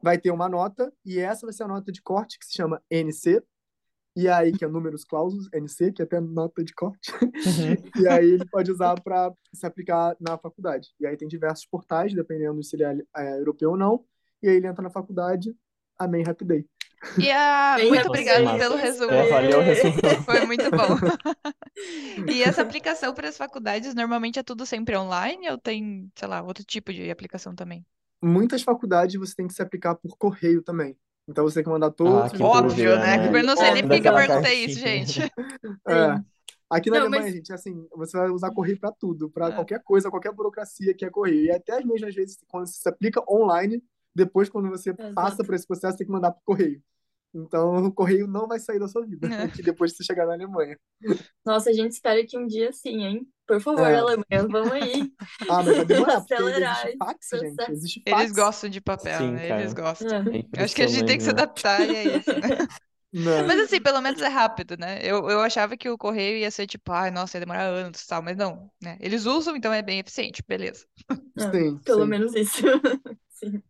vai 0.01 0.17
ter 0.17 0.31
uma 0.31 0.49
nota, 0.49 0.91
e 1.05 1.19
essa 1.19 1.45
vai 1.45 1.53
ser 1.53 1.63
a 1.63 1.67
nota 1.67 1.91
de 1.91 2.01
corte, 2.01 2.39
que 2.39 2.45
se 2.45 2.53
chama 2.53 2.81
NC, 2.89 3.43
e 4.15 4.27
aí, 4.27 4.51
que 4.51 4.65
é 4.65 4.67
números 4.67 5.05
clausos, 5.05 5.47
NC, 5.53 5.93
que 5.93 6.01
é 6.01 6.05
até 6.05 6.19
nota 6.19 6.63
de 6.63 6.73
corte, 6.73 7.11
Uhum. 7.11 7.21
e 8.03 8.07
aí 8.07 8.31
ele 8.31 8.45
pode 8.49 8.71
usar 8.71 8.99
para 9.01 9.33
se 9.53 9.65
aplicar 9.65 10.15
na 10.19 10.37
faculdade. 10.37 10.89
E 10.99 11.05
aí 11.05 11.15
tem 11.15 11.27
diversos 11.27 11.65
portais, 11.65 12.13
dependendo 12.13 12.61
se 12.63 12.75
ele 12.75 12.83
é, 12.83 12.97
é 13.17 13.39
europeu 13.39 13.71
ou 13.71 13.77
não, 13.77 14.03
e 14.43 14.49
aí 14.49 14.55
ele 14.55 14.67
entra 14.67 14.83
na 14.83 14.89
faculdade, 14.89 15.55
amém, 15.97 16.23
happy 16.27 16.45
day. 16.45 16.65
E 17.17 17.31
a... 17.31 17.75
Bem 17.77 17.89
Muito 17.89 18.07
obrigada 18.07 18.57
pelo 18.57 18.75
resumo. 18.75 19.11
É, 19.11 19.27
valeu 19.29 19.59
o 19.59 19.61
resumo. 19.61 19.93
Foi 20.25 20.45
muito 20.45 20.69
bom. 20.71 20.97
E 22.31 22.43
essa 22.43 22.61
aplicação 22.61 23.13
para 23.13 23.29
as 23.29 23.37
faculdades 23.37 23.95
normalmente 23.95 24.37
é 24.37 24.43
tudo 24.43 24.65
sempre 24.65 24.95
online 24.97 25.49
ou 25.49 25.57
tem, 25.57 26.11
sei 26.15 26.27
lá, 26.27 26.41
outro 26.41 26.63
tipo 26.63 26.93
de 26.93 27.09
aplicação 27.09 27.55
também? 27.55 27.85
Muitas 28.21 28.61
faculdades 28.61 29.15
você 29.19 29.33
tem 29.35 29.47
que 29.47 29.53
se 29.53 29.61
aplicar 29.61 29.95
por 29.95 30.15
correio 30.17 30.61
também. 30.61 30.95
Então 31.27 31.43
você 31.43 31.55
tem 31.55 31.63
que 31.63 31.69
mandar 31.69 31.89
todos 31.91 32.13
Ah, 32.13 32.25
os 32.25 32.31
que 32.33 32.43
Óbvio, 32.43 32.95
né? 32.99 33.17
né? 33.31 33.39
Eu 33.39 33.43
não 33.43 33.55
sei 33.55 33.71
nem 33.71 33.87
por 33.87 33.99
que 33.99 34.07
eu 34.07 34.13
perguntei 34.13 34.65
isso, 34.65 34.79
gente. 34.79 35.21
É. 35.87 36.19
Aqui 36.69 36.89
na 36.89 36.97
Não, 36.97 37.01
Alemanha, 37.07 37.23
mas- 37.23 37.33
gente, 37.33 37.51
assim, 37.53 37.85
você 37.95 38.17
vai 38.17 38.29
usar 38.29 38.51
correio 38.51 38.79
para 38.79 38.91
tudo, 38.91 39.29
para 39.29 39.47
É. 39.47 39.51
qualquer 39.51 39.81
coisa, 39.83 40.09
qualquer 40.09 40.31
burocracia 40.33 40.93
que 40.93 41.03
é 41.03 41.09
correio. 41.09 41.45
E 41.45 41.51
até 41.51 41.83
mesmo 41.83 42.07
às 42.07 42.15
vezes, 42.15 42.37
quando 42.47 42.67
você 42.67 42.79
se 42.79 42.87
aplica 42.89 43.21
online, 43.29 43.81
depois, 44.15 44.49
quando 44.49 44.69
você 44.69 44.91
Exato. 44.91 45.13
passa 45.13 45.43
por 45.43 45.53
esse 45.55 45.65
processo, 45.65 45.97
tem 45.97 46.05
que 46.05 46.13
mandar 46.13 46.31
por 46.31 46.41
correio. 46.45 46.81
Então, 47.33 47.75
o 47.85 47.93
correio 47.93 48.27
não 48.27 48.47
vai 48.47 48.59
sair 48.59 48.79
da 48.79 48.87
sua 48.87 49.05
vida, 49.05 49.27
É. 49.27 49.47
que 49.47 49.61
depois 49.63 49.91
que 49.91 49.97
você 49.97 50.03
chegar 50.03 50.25
na 50.25 50.33
Alemanha. 50.33 50.77
Nossa, 51.45 51.69
a 51.69 51.73
gente 51.73 51.91
espera 51.93 52.25
que 52.25 52.37
um 52.37 52.45
dia 52.47 52.71
sim, 52.71 53.03
hein? 53.03 53.27
Por 53.47 53.59
favor, 53.61 53.87
É. 53.87 53.95
Alemanha, 53.97 54.47
vamos 54.49 54.71
aí. 54.71 55.11
Ah, 55.49 55.63
mas 55.63 55.75
vai 55.77 55.85
demorar, 55.85 56.17
Acelerar 56.17 56.85
existe 56.85 56.97
fax, 56.97 57.29
gente. 57.33 57.71
Existe 57.71 58.03
Eles 58.05 58.19
fax. 58.19 58.31
gostam 58.31 58.69
de 58.69 58.81
papel, 58.81 59.17
Sim, 59.19 59.31
né? 59.31 59.59
Eles 59.61 59.73
gostam. 59.73 60.07
É. 60.53 60.63
Acho 60.63 60.75
que 60.75 60.81
a 60.83 60.87
gente 60.87 61.05
tem 61.05 61.17
que 61.17 61.23
se 61.23 61.29
adaptar 61.29 61.81
e 61.89 61.95
é 61.95 62.17
isso, 62.17 62.31
né? 62.39 62.67
Não. 63.13 63.45
Mas 63.45 63.59
assim, 63.59 63.81
pelo 63.81 63.99
menos 64.01 64.21
é 64.21 64.27
rápido, 64.29 64.77
né? 64.77 64.99
Eu, 65.03 65.29
eu 65.29 65.41
achava 65.41 65.75
que 65.75 65.89
o 65.89 65.97
correio 65.97 66.37
ia 66.37 66.49
ser 66.51 66.65
tipo, 66.65 66.93
ai, 66.93 67.11
nossa, 67.11 67.35
ia 67.37 67.41
demorar 67.41 67.63
anos 67.65 68.01
e 68.01 68.07
tal, 68.07 68.21
mas 68.21 68.37
não, 68.37 68.71
né? 68.81 68.97
Eles 69.01 69.25
usam, 69.25 69.53
então 69.55 69.73
é 69.73 69.81
bem 69.81 69.99
eficiente, 69.99 70.41
beleza. 70.47 70.85
É, 71.37 71.51
Sim, 71.51 71.77
Pelo 71.83 72.03
sim. 72.03 72.07
menos 72.07 72.33
isso. 72.35 72.61
Sim. 73.29 73.61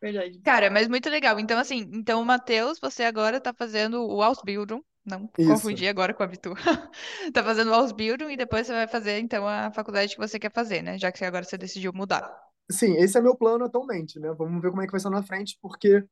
Verdade. 0.00 0.40
Cara, 0.40 0.70
mas 0.70 0.88
muito 0.88 1.08
legal. 1.08 1.38
Então, 1.40 1.58
assim, 1.58 1.88
então 1.92 2.20
o 2.20 2.24
Matheus, 2.24 2.78
você 2.80 3.04
agora 3.04 3.40
tá 3.40 3.52
fazendo 3.52 4.06
o 4.06 4.22
Ausbildung. 4.22 4.82
Não 5.04 5.30
Isso. 5.38 5.52
confundir 5.52 5.88
agora 5.88 6.12
com 6.12 6.22
a 6.22 6.26
Abitur. 6.26 6.56
Tá 7.32 7.42
fazendo 7.42 7.70
o 7.70 7.74
Ausbildung 7.74 8.32
e 8.32 8.36
depois 8.36 8.66
você 8.66 8.72
vai 8.72 8.88
fazer, 8.88 9.20
então, 9.20 9.46
a 9.46 9.70
faculdade 9.70 10.14
que 10.14 10.20
você 10.20 10.38
quer 10.38 10.52
fazer, 10.52 10.82
né? 10.82 10.98
Já 10.98 11.12
que 11.12 11.24
agora 11.24 11.44
você 11.44 11.56
decidiu 11.56 11.92
mudar. 11.92 12.28
Sim, 12.70 12.96
esse 12.96 13.16
é 13.16 13.20
meu 13.20 13.36
plano 13.36 13.64
atualmente, 13.64 14.18
né? 14.18 14.32
Vamos 14.36 14.60
ver 14.60 14.70
como 14.70 14.82
é 14.82 14.86
que 14.86 14.92
vai 14.92 15.00
ser 15.00 15.10
na 15.10 15.22
frente, 15.22 15.56
porque, 15.62 16.04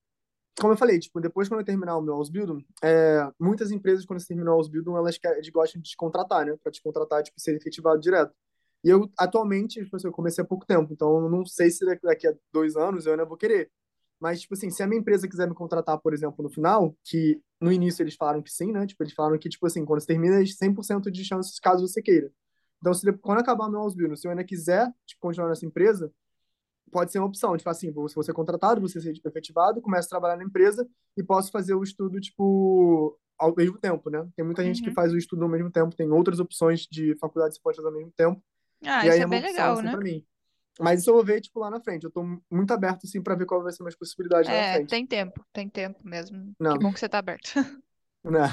como 0.61 0.73
eu 0.73 0.77
falei, 0.77 1.01
tipo, 1.01 1.21
depois 1.21 1.49
quando 1.49 1.61
eu 1.61 1.67
terminar 1.67 1.97
o 1.97 2.03
meu 2.03 2.15
Ausbildung, 2.15 2.65
é, 2.83 3.29
muitas 3.41 3.73
empresas, 3.73 4.07
quando 4.07 4.21
você 4.21 4.29
terminar 4.29 4.53
o 4.53 4.55
Ausbildung, 4.55 4.97
elas, 4.97 5.19
querem, 5.19 5.43
gostam 5.53 5.83
de 5.83 5.91
te 5.91 5.97
contratar, 5.97 6.47
né? 6.47 6.57
Pra 6.63 6.71
te 6.71 6.81
contratar, 6.81 7.23
tipo, 7.25 7.41
ser 7.41 7.57
efetivado 7.57 8.01
direto. 8.01 8.33
E 8.85 8.91
eu, 8.91 9.11
atualmente, 9.19 9.83
tipo 9.83 9.97
assim, 9.97 10.07
eu 10.07 10.13
comecei 10.13 10.45
há 10.45 10.47
pouco 10.47 10.67
tempo, 10.67 10.93
então 10.93 11.25
eu 11.25 11.31
não 11.31 11.45
sei 11.47 11.71
se 11.71 11.85
daqui- 12.03 12.29
a 12.29 12.35
dois 12.53 12.77
anos 12.77 13.07
eu 13.07 13.13
ainda 13.13 13.25
vou 13.25 13.37
querer. 13.37 13.71
Mas, 14.21 14.41
tipo 14.43 14.55
assim, 14.55 14.71
se 14.71 14.83
a 14.83 14.87
minha 14.87 15.01
empresa 15.01 15.29
quiser 15.29 15.49
me 15.49 15.55
contratar, 15.55 15.99
por 16.01 16.15
exemplo, 16.15 16.43
no 16.43 16.51
final, 16.51 16.97
que 17.05 17.41
no 17.61 17.73
início 17.73 18.03
eles 18.03 18.15
falaram 18.15 18.43
que 18.43 18.51
sim, 18.51 18.73
né? 18.73 18.87
Tipo, 18.87 19.03
eles 19.03 19.15
falaram 19.15 19.39
que, 19.39 19.49
tipo 19.49 19.67
assim, 19.67 19.85
quando 19.85 20.01
você 20.01 20.07
termina, 20.07 20.41
é 20.43 20.47
100% 20.47 21.11
de 21.11 21.25
chances 21.25 21.59
caso 21.59 21.87
você 21.87 22.01
queira. 22.03 22.31
Então, 22.79 22.93
se, 22.95 23.11
quando 23.15 23.39
acabar 23.41 23.69
meu 23.71 23.81
Ausbildung, 23.81 24.17
se 24.17 24.27
eu 24.27 24.31
ainda 24.31 24.45
quiser, 24.45 24.93
tipo, 25.07 25.21
continuar 25.23 25.49
nessa 25.49 25.67
empresa, 25.67 26.13
pode 26.93 27.11
ser 27.13 27.19
uma 27.19 27.27
opção, 27.27 27.57
tipo 27.57 27.69
assim, 27.71 27.89
se 28.09 28.15
você 28.15 28.31
é 28.31 28.35
contratado, 28.35 28.81
você 28.81 29.01
ser 29.01 29.15
efetivado, 29.25 29.81
começo 29.81 30.07
a 30.07 30.11
trabalhar 30.11 30.37
na 30.37 30.45
empresa 30.45 30.87
e 31.17 31.23
posso 31.23 31.51
fazer 31.51 31.75
o 31.75 31.83
estudo, 31.83 32.21
tipo, 32.21 33.19
ao 33.39 33.55
mesmo 33.57 33.79
tempo, 33.79 34.11
né? 34.11 34.27
Tem 34.37 34.45
muita 34.45 34.63
gente 34.63 34.83
que 34.83 34.91
Uhum. 34.91 34.95
faz 34.95 35.13
o 35.13 35.19
estudo 35.19 35.43
ao 35.43 35.49
mesmo 35.49 35.71
tempo, 35.71 35.97
tem 35.97 36.11
outras 36.11 36.39
opções 36.39 36.83
de 36.91 37.17
faculdade 37.17 37.53
que 37.53 37.57
você 37.57 37.63
pode 37.63 37.77
fazer 37.77 37.89
ao 37.89 37.95
mesmo 37.95 38.13
tempo, 38.17 38.41
Ah, 38.87 39.07
e 39.07 39.09
isso 39.09 39.21
aí 39.21 39.23
é 39.23 39.27
é 39.27 39.27
bem 39.27 39.41
opção, 39.41 39.43
legal, 39.43 39.73
assim, 39.73 39.89
né? 39.89 39.91
pra 39.91 40.01
mim. 40.01 40.25
Mas 40.81 41.01
isso 41.01 41.11
eu 41.11 41.15
vou 41.15 41.25
ver, 41.25 41.41
tipo, 41.43 41.61
lá 41.61 41.71
na 41.71 41.81
frente. 41.83 42.05
Eu 42.05 42.13
tô 42.13 42.25
muito 42.51 42.73
aberto, 42.73 43.07
assim, 43.07 43.23
pra 43.23 43.35
ver 43.37 43.47
qual 43.47 43.63
vai 43.63 43.73
ser 43.73 43.83
minhas 43.85 43.97
possibilidades 43.97 44.49
lá 44.51 44.57
na 44.57 44.65
É, 44.65 44.81
frente. 44.81 44.91
tem 44.91 45.07
tempo, 45.07 45.45
tem 45.53 45.69
tempo 45.69 46.01
mesmo. 46.07 46.55
Que 46.69 46.79
Não, 46.79 46.79
bom 46.79 46.93
que 46.93 47.01
você 47.01 47.09
tá 47.09 47.19
aberto. 47.19 47.53
né? 48.25 48.49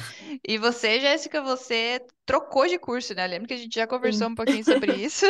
E 0.47 0.57
você, 0.57 0.99
Jéssica, 0.99 1.41
você 1.41 2.05
trocou 2.25 2.67
de 2.67 2.77
curso, 2.79 3.13
né? 3.15 3.25
Lembro 3.27 3.47
que 3.47 3.53
a 3.53 3.57
gente 3.57 3.73
já 3.75 3.87
conversou 3.87 4.27
Sim, 4.27 4.29
um 4.29 4.35
pouquinho 4.35 4.63
sobre 4.65 4.93
isso, 5.03 5.25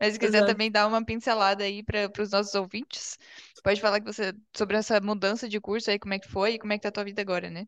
mas 0.00 0.12
se 0.14 0.18
quiser 0.18 0.42
exato. 0.42 0.44
também 0.44 0.70
dar 0.70 0.86
uma 0.86 1.04
pincelada 1.04 1.64
aí 1.64 1.82
para 1.82 2.10
os 2.22 2.30
nossos 2.30 2.54
ouvintes, 2.54 3.18
pode 3.62 3.80
falar 3.80 4.00
que 4.00 4.06
você 4.06 4.32
sobre 4.56 4.76
essa 4.76 5.00
mudança 5.00 5.48
de 5.48 5.60
curso 5.60 5.90
aí, 5.90 5.98
como 5.98 6.14
é 6.14 6.18
que 6.18 6.28
foi 6.28 6.54
e 6.54 6.58
como 6.58 6.72
é 6.72 6.76
que 6.78 6.82
tá 6.82 6.88
a 6.90 6.92
tua 6.92 7.04
vida 7.04 7.20
agora, 7.22 7.50
né? 7.50 7.66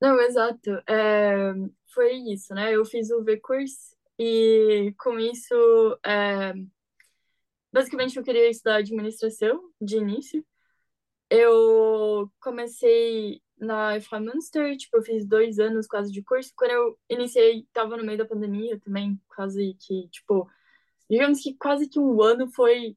Não, 0.00 0.20
exato. 0.20 0.70
É, 0.88 1.52
foi 1.92 2.12
isso, 2.32 2.54
né? 2.54 2.74
Eu 2.74 2.84
fiz 2.84 3.10
o 3.10 3.22
V-Course 3.24 3.96
e 4.18 4.94
com 4.98 5.18
isso, 5.18 5.54
é, 6.04 6.52
basicamente 7.72 8.16
eu 8.16 8.24
queria 8.24 8.50
estudar 8.50 8.76
administração 8.76 9.70
de 9.80 9.96
início. 9.96 10.44
Eu 11.30 12.30
comecei 12.40 13.42
na 13.58 13.96
EFRA 13.96 14.20
Münster, 14.20 14.76
tipo, 14.76 14.96
eu 14.98 15.02
fiz 15.02 15.26
dois 15.26 15.58
anos 15.58 15.86
quase 15.86 16.12
de 16.12 16.22
curso. 16.22 16.52
Quando 16.56 16.70
eu 16.72 16.98
iniciei, 17.08 17.66
tava 17.72 17.96
no 17.96 18.04
meio 18.04 18.18
da 18.18 18.26
pandemia 18.26 18.78
também, 18.80 19.20
quase 19.34 19.76
que, 19.80 20.08
tipo, 20.08 20.48
digamos 21.10 21.40
que 21.42 21.54
quase 21.56 21.88
que 21.88 21.98
um 21.98 22.22
ano 22.22 22.50
foi 22.52 22.96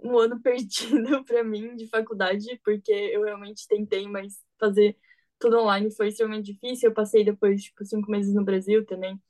um 0.00 0.18
ano 0.18 0.40
perdido 0.42 1.24
para 1.24 1.44
mim 1.44 1.76
de 1.76 1.88
faculdade, 1.88 2.60
porque 2.64 2.92
eu 2.92 3.22
realmente 3.24 3.66
tentei, 3.68 4.06
mas 4.08 4.34
fazer 4.58 4.96
tudo 5.38 5.58
online 5.58 5.90
foi 5.94 6.08
extremamente 6.08 6.52
difícil. 6.52 6.90
Eu 6.90 6.94
passei 6.94 7.24
depois, 7.24 7.62
tipo, 7.62 7.84
cinco 7.84 8.10
meses 8.10 8.34
no 8.34 8.44
Brasil 8.44 8.84
também. 8.86 9.20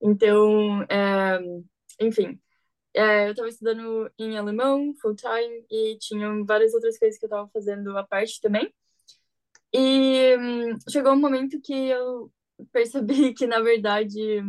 Então, 0.00 0.82
é, 0.84 1.38
enfim, 2.00 2.40
é, 2.94 3.28
eu 3.28 3.30
estava 3.32 3.48
estudando 3.48 4.10
em 4.18 4.38
alemão, 4.38 4.94
full 5.00 5.14
time, 5.14 5.66
e 5.70 5.98
tinham 6.00 6.44
várias 6.44 6.74
outras 6.74 6.98
coisas 6.98 7.18
que 7.18 7.26
eu 7.26 7.28
estava 7.28 7.48
fazendo 7.50 7.96
à 7.98 8.04
parte 8.04 8.40
também. 8.40 8.72
E 9.72 10.36
hum, 10.38 10.78
chegou 10.90 11.12
um 11.12 11.20
momento 11.20 11.60
que 11.60 11.72
eu 11.74 12.32
percebi 12.72 13.32
que, 13.34 13.46
na 13.46 13.60
verdade, 13.60 14.42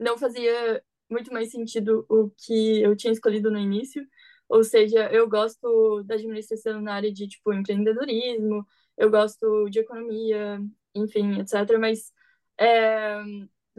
não 0.00 0.18
fazia 0.18 0.82
muito 1.10 1.32
mais 1.32 1.50
sentido 1.50 2.06
o 2.08 2.30
que 2.30 2.82
eu 2.82 2.96
tinha 2.96 3.12
escolhido 3.12 3.50
no 3.50 3.58
início. 3.58 4.06
Ou 4.48 4.64
seja, 4.64 5.10
eu 5.12 5.28
gosto 5.28 6.02
da 6.04 6.16
administração 6.16 6.80
na 6.80 6.94
área 6.94 7.12
de, 7.12 7.28
tipo, 7.28 7.52
empreendedorismo, 7.52 8.66
eu 8.98 9.10
gosto 9.10 9.68
de 9.70 9.80
economia, 9.80 10.60
enfim, 10.94 11.38
etc. 11.40 11.78
Mas 11.78 12.12
é, 12.58 13.20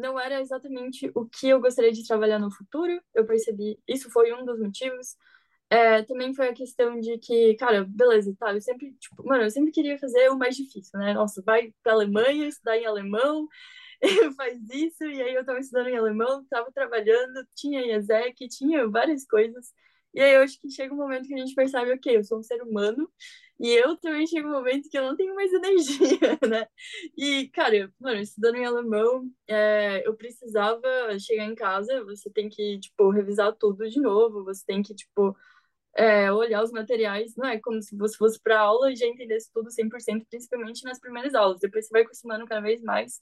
não 0.01 0.19
era 0.19 0.41
exatamente 0.41 1.11
o 1.15 1.25
que 1.27 1.49
eu 1.49 1.61
gostaria 1.61 1.91
de 1.91 2.05
trabalhar 2.07 2.39
no 2.39 2.51
futuro. 2.51 3.01
Eu 3.13 3.25
percebi, 3.25 3.79
isso 3.87 4.09
foi 4.11 4.33
um 4.33 4.45
dos 4.45 4.59
motivos. 4.59 5.15
É, 5.69 6.03
também 6.03 6.33
foi 6.33 6.49
a 6.49 6.53
questão 6.53 6.99
de 6.99 7.17
que, 7.19 7.55
cara, 7.55 7.85
beleza, 7.85 8.35
tá, 8.37 8.53
eu 8.53 8.61
sempre, 8.61 8.93
tipo, 8.99 9.25
mano, 9.25 9.43
eu 9.43 9.51
sempre 9.51 9.71
queria 9.71 9.97
fazer 9.97 10.29
o 10.29 10.37
mais 10.37 10.55
difícil, 10.57 10.99
né? 10.99 11.13
Nossa, 11.13 11.41
vai 11.45 11.73
pra 11.83 11.93
Alemanha, 11.93 12.47
estudar 12.47 12.77
em 12.77 12.85
alemão, 12.85 13.47
faz 14.37 14.59
isso, 14.69 15.03
e 15.05 15.21
aí 15.21 15.33
eu 15.33 15.45
tava 15.45 15.59
estudando 15.59 15.87
em 15.87 15.97
alemão, 15.97 16.45
tava 16.49 16.71
trabalhando, 16.73 17.47
tinha 17.55 17.81
IESEC, 17.85 18.47
tinha 18.49 18.87
várias 18.89 19.25
coisas, 19.25 19.73
e 20.13 20.21
aí 20.21 20.33
eu 20.35 20.41
acho 20.43 20.59
que 20.59 20.69
chega 20.69 20.93
um 20.93 20.97
momento 20.97 21.27
que 21.27 21.33
a 21.33 21.37
gente 21.37 21.55
percebe, 21.55 21.93
ok, 21.93 22.17
eu 22.17 22.23
sou 22.23 22.39
um 22.39 22.43
ser 22.43 22.61
humano, 22.61 23.09
e 23.59 23.69
eu 23.69 23.95
também 23.97 24.25
chego 24.27 24.47
um 24.49 24.51
momento 24.51 24.89
que 24.89 24.97
eu 24.97 25.03
não 25.03 25.15
tenho 25.15 25.35
mais 25.35 25.51
energia, 25.53 26.39
né? 26.49 26.67
E, 27.17 27.47
cara, 27.49 27.93
mano, 27.99 28.19
estudando 28.19 28.55
em 28.55 28.65
alemão, 28.65 29.29
é, 29.47 30.07
eu 30.07 30.15
precisava 30.15 30.87
chegar 31.19 31.45
em 31.45 31.55
casa, 31.55 32.03
você 32.03 32.29
tem 32.29 32.49
que, 32.49 32.79
tipo, 32.79 33.09
revisar 33.11 33.53
tudo 33.55 33.87
de 33.89 33.99
novo, 34.01 34.43
você 34.43 34.63
tem 34.65 34.81
que, 34.81 34.95
tipo, 34.95 35.35
é, 35.95 36.31
olhar 36.31 36.63
os 36.63 36.71
materiais, 36.71 37.35
não 37.35 37.47
é 37.49 37.59
como 37.59 37.81
se 37.81 37.95
você 37.97 38.17
fosse 38.17 38.39
para 38.41 38.59
aula 38.59 38.91
e 38.91 38.95
já 38.95 39.05
entendesse 39.07 39.51
tudo 39.53 39.71
100%, 39.71 40.25
principalmente 40.29 40.83
nas 40.83 40.99
primeiras 40.99 41.35
aulas. 41.35 41.59
Depois 41.59 41.85
você 41.87 41.91
vai 41.91 42.01
acostumando 42.03 42.45
cada 42.45 42.61
vez 42.61 42.81
mais, 42.81 43.21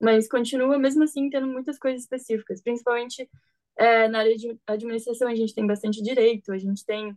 mas 0.00 0.28
continua 0.28 0.78
mesmo 0.78 1.04
assim 1.04 1.30
tendo 1.30 1.46
muitas 1.48 1.78
coisas 1.78 2.02
específicas, 2.02 2.62
principalmente 2.62 3.28
é, 3.76 4.08
na 4.08 4.20
área 4.20 4.36
de 4.36 4.58
administração 4.66 5.28
a 5.28 5.34
gente 5.34 5.54
tem 5.54 5.66
bastante 5.66 6.02
direito, 6.02 6.52
a 6.52 6.58
gente 6.58 6.84
tem 6.84 7.16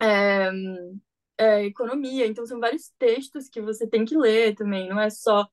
é, 0.00 0.50
é, 1.38 1.64
economia, 1.64 2.26
então 2.26 2.46
são 2.46 2.60
vários 2.60 2.90
textos 2.98 3.48
que 3.48 3.60
você 3.60 3.86
tem 3.86 4.04
que 4.04 4.16
ler 4.16 4.54
também, 4.54 4.88
não 4.88 5.00
é 5.00 5.10
só 5.10 5.46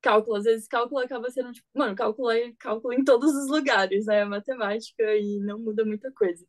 cálculo, 0.00 0.36
às 0.36 0.44
vezes 0.44 0.66
cálculo 0.66 1.00
acaba 1.00 1.30
sendo 1.30 1.52
tipo, 1.52 1.66
mano, 1.74 1.94
cálculo 1.94 2.30
é 2.30 2.52
cálculo 2.58 2.94
em 2.94 3.04
todos 3.04 3.34
os 3.34 3.48
lugares, 3.48 4.06
né? 4.06 4.20
É 4.20 4.24
matemática 4.24 5.02
e 5.16 5.38
não 5.40 5.58
muda 5.58 5.84
muita 5.84 6.10
coisa. 6.12 6.44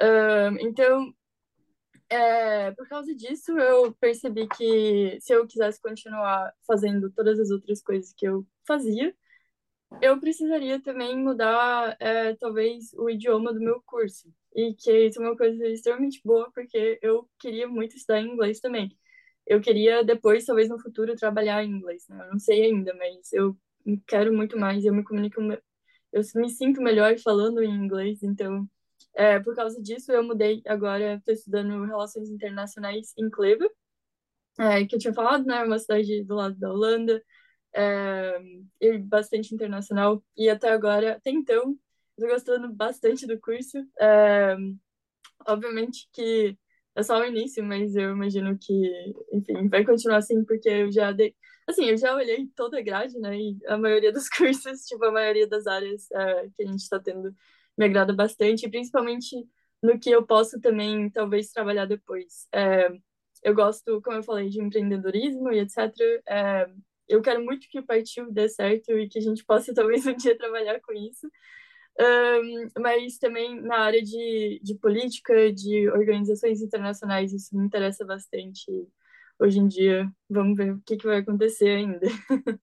Um, 0.00 0.58
então, 0.60 1.14
é, 2.08 2.70
por 2.72 2.88
causa 2.88 3.14
disso, 3.14 3.58
eu 3.58 3.92
percebi 3.94 4.46
que 4.48 5.18
se 5.20 5.32
eu 5.32 5.46
quisesse 5.46 5.80
continuar 5.80 6.52
fazendo 6.66 7.10
todas 7.10 7.40
as 7.40 7.50
outras 7.50 7.82
coisas 7.82 8.12
que 8.12 8.26
eu 8.26 8.46
fazia, 8.66 9.14
eu 10.02 10.18
precisaria 10.20 10.80
também 10.82 11.16
mudar, 11.16 11.96
é, 12.00 12.34
talvez, 12.36 12.92
o 12.94 13.08
idioma 13.10 13.52
do 13.52 13.60
meu 13.60 13.82
curso. 13.86 14.32
E 14.54 14.74
que 14.74 15.06
isso 15.06 15.20
é 15.22 15.26
uma 15.26 15.36
coisa 15.36 15.66
extremamente 15.68 16.20
boa, 16.24 16.50
porque 16.52 16.98
eu 17.02 17.28
queria 17.38 17.68
muito 17.68 17.96
estudar 17.96 18.20
inglês 18.20 18.60
também. 18.60 18.96
Eu 19.46 19.60
queria 19.60 20.04
depois, 20.04 20.44
talvez 20.44 20.68
no 20.68 20.80
futuro, 20.80 21.14
trabalhar 21.16 21.62
em 21.64 21.70
inglês, 21.70 22.04
né? 22.08 22.24
Eu 22.26 22.32
não 22.32 22.38
sei 22.38 22.64
ainda, 22.64 22.94
mas 22.94 23.32
eu 23.32 23.56
quero 24.06 24.32
muito 24.34 24.58
mais. 24.58 24.84
Eu 24.84 24.94
me 24.94 25.04
comunico, 25.04 25.40
eu 26.12 26.22
me 26.36 26.50
sinto 26.50 26.82
melhor 26.82 27.18
falando 27.18 27.62
em 27.62 27.70
inglês, 27.70 28.22
então 28.22 28.68
é, 29.14 29.40
por 29.40 29.54
causa 29.56 29.80
disso, 29.82 30.12
eu 30.12 30.22
mudei 30.22 30.62
agora, 30.66 31.14
estou 31.14 31.34
estudando 31.34 31.84
Relações 31.84 32.28
Internacionais 32.28 33.14
em 33.16 33.30
Kleve, 33.30 33.68
é, 34.58 34.84
que 34.86 34.94
eu 34.94 34.98
tinha 34.98 35.14
falado, 35.14 35.44
né? 35.46 35.62
Uma 35.64 35.78
cidade 35.78 36.22
do 36.24 36.34
lado 36.34 36.56
da 36.58 36.70
Holanda, 36.70 37.22
é, 37.76 38.40
e 38.80 38.98
bastante 38.98 39.54
internacional. 39.54 40.24
E 40.36 40.48
até 40.48 40.70
agora, 40.70 41.16
até 41.16 41.30
então, 41.30 41.78
estou 42.12 42.28
gostando 42.30 42.72
bastante 42.72 43.26
do 43.26 43.38
curso. 43.38 43.78
É, 44.00 44.56
obviamente 45.46 46.08
que 46.12 46.58
é 46.94 47.02
só 47.02 47.20
o 47.20 47.24
início, 47.24 47.62
mas 47.62 47.94
eu 47.94 48.12
imagino 48.12 48.58
que, 48.58 49.14
enfim, 49.32 49.68
vai 49.68 49.84
continuar 49.84 50.18
assim, 50.18 50.44
porque 50.44 50.68
eu 50.68 50.90
já 50.90 51.12
dei. 51.12 51.34
Assim, 51.66 51.84
eu 51.86 51.96
já 51.96 52.14
olhei 52.14 52.48
toda 52.56 52.78
a 52.78 52.82
grade, 52.82 53.18
né? 53.18 53.36
E 53.38 53.58
a 53.66 53.76
maioria 53.76 54.12
dos 54.12 54.28
cursos, 54.30 54.82
tipo, 54.86 55.04
a 55.04 55.12
maioria 55.12 55.46
das 55.46 55.66
áreas 55.66 56.10
é, 56.12 56.48
que 56.56 56.62
a 56.62 56.66
gente 56.66 56.80
está 56.80 56.98
tendo 56.98 57.34
me 57.76 57.84
agrada 57.84 58.12
bastante, 58.14 58.68
principalmente 58.70 59.36
no 59.82 59.98
que 59.98 60.10
eu 60.10 60.26
posso 60.26 60.60
também, 60.60 61.10
talvez, 61.10 61.50
trabalhar 61.50 61.84
depois. 61.86 62.48
É, 62.52 62.88
eu 63.42 63.54
gosto, 63.54 64.00
como 64.02 64.16
eu 64.18 64.22
falei, 64.22 64.48
de 64.48 64.60
empreendedorismo 64.62 65.52
e 65.52 65.60
etc. 65.60 65.92
É, 66.26 66.66
eu 67.08 67.22
quero 67.22 67.44
muito 67.44 67.68
que 67.68 67.78
o 67.78 67.86
Partiu 67.86 68.30
dê 68.32 68.48
certo 68.48 68.90
e 68.92 69.08
que 69.08 69.18
a 69.18 69.22
gente 69.22 69.44
possa, 69.44 69.74
talvez, 69.74 70.06
um 70.06 70.14
dia 70.16 70.36
trabalhar 70.36 70.80
com 70.80 70.92
isso. 70.92 71.28
Um, 71.98 72.68
mas 72.78 73.16
também 73.18 73.60
na 73.60 73.78
área 73.78 74.02
de, 74.02 74.60
de 74.62 74.74
política, 74.74 75.52
de 75.52 75.88
organizações 75.90 76.60
internacionais, 76.60 77.32
isso 77.32 77.56
me 77.56 77.64
interessa 77.64 78.04
bastante. 78.04 78.66
Hoje 79.38 79.58
em 79.58 79.66
dia, 79.66 80.10
vamos 80.28 80.56
ver 80.56 80.74
o 80.74 80.82
que, 80.84 80.96
que 80.96 81.06
vai 81.06 81.18
acontecer 81.18 81.68
ainda. 81.68 82.06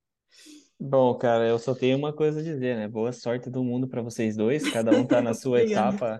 Bom, 0.79 1.15
cara, 1.17 1.47
eu 1.47 1.57
só 1.57 1.73
tenho 1.73 1.97
uma 1.97 2.11
coisa 2.11 2.41
a 2.41 2.43
dizer, 2.43 2.75
né? 2.75 2.87
Boa 2.87 3.11
sorte 3.11 3.49
do 3.49 3.63
mundo 3.63 3.87
para 3.87 4.01
vocês 4.01 4.35
dois. 4.35 4.69
Cada 4.69 4.91
um 4.91 5.05
tá 5.05 5.21
na 5.21 5.33
sua 5.33 5.61
etapa 5.63 6.19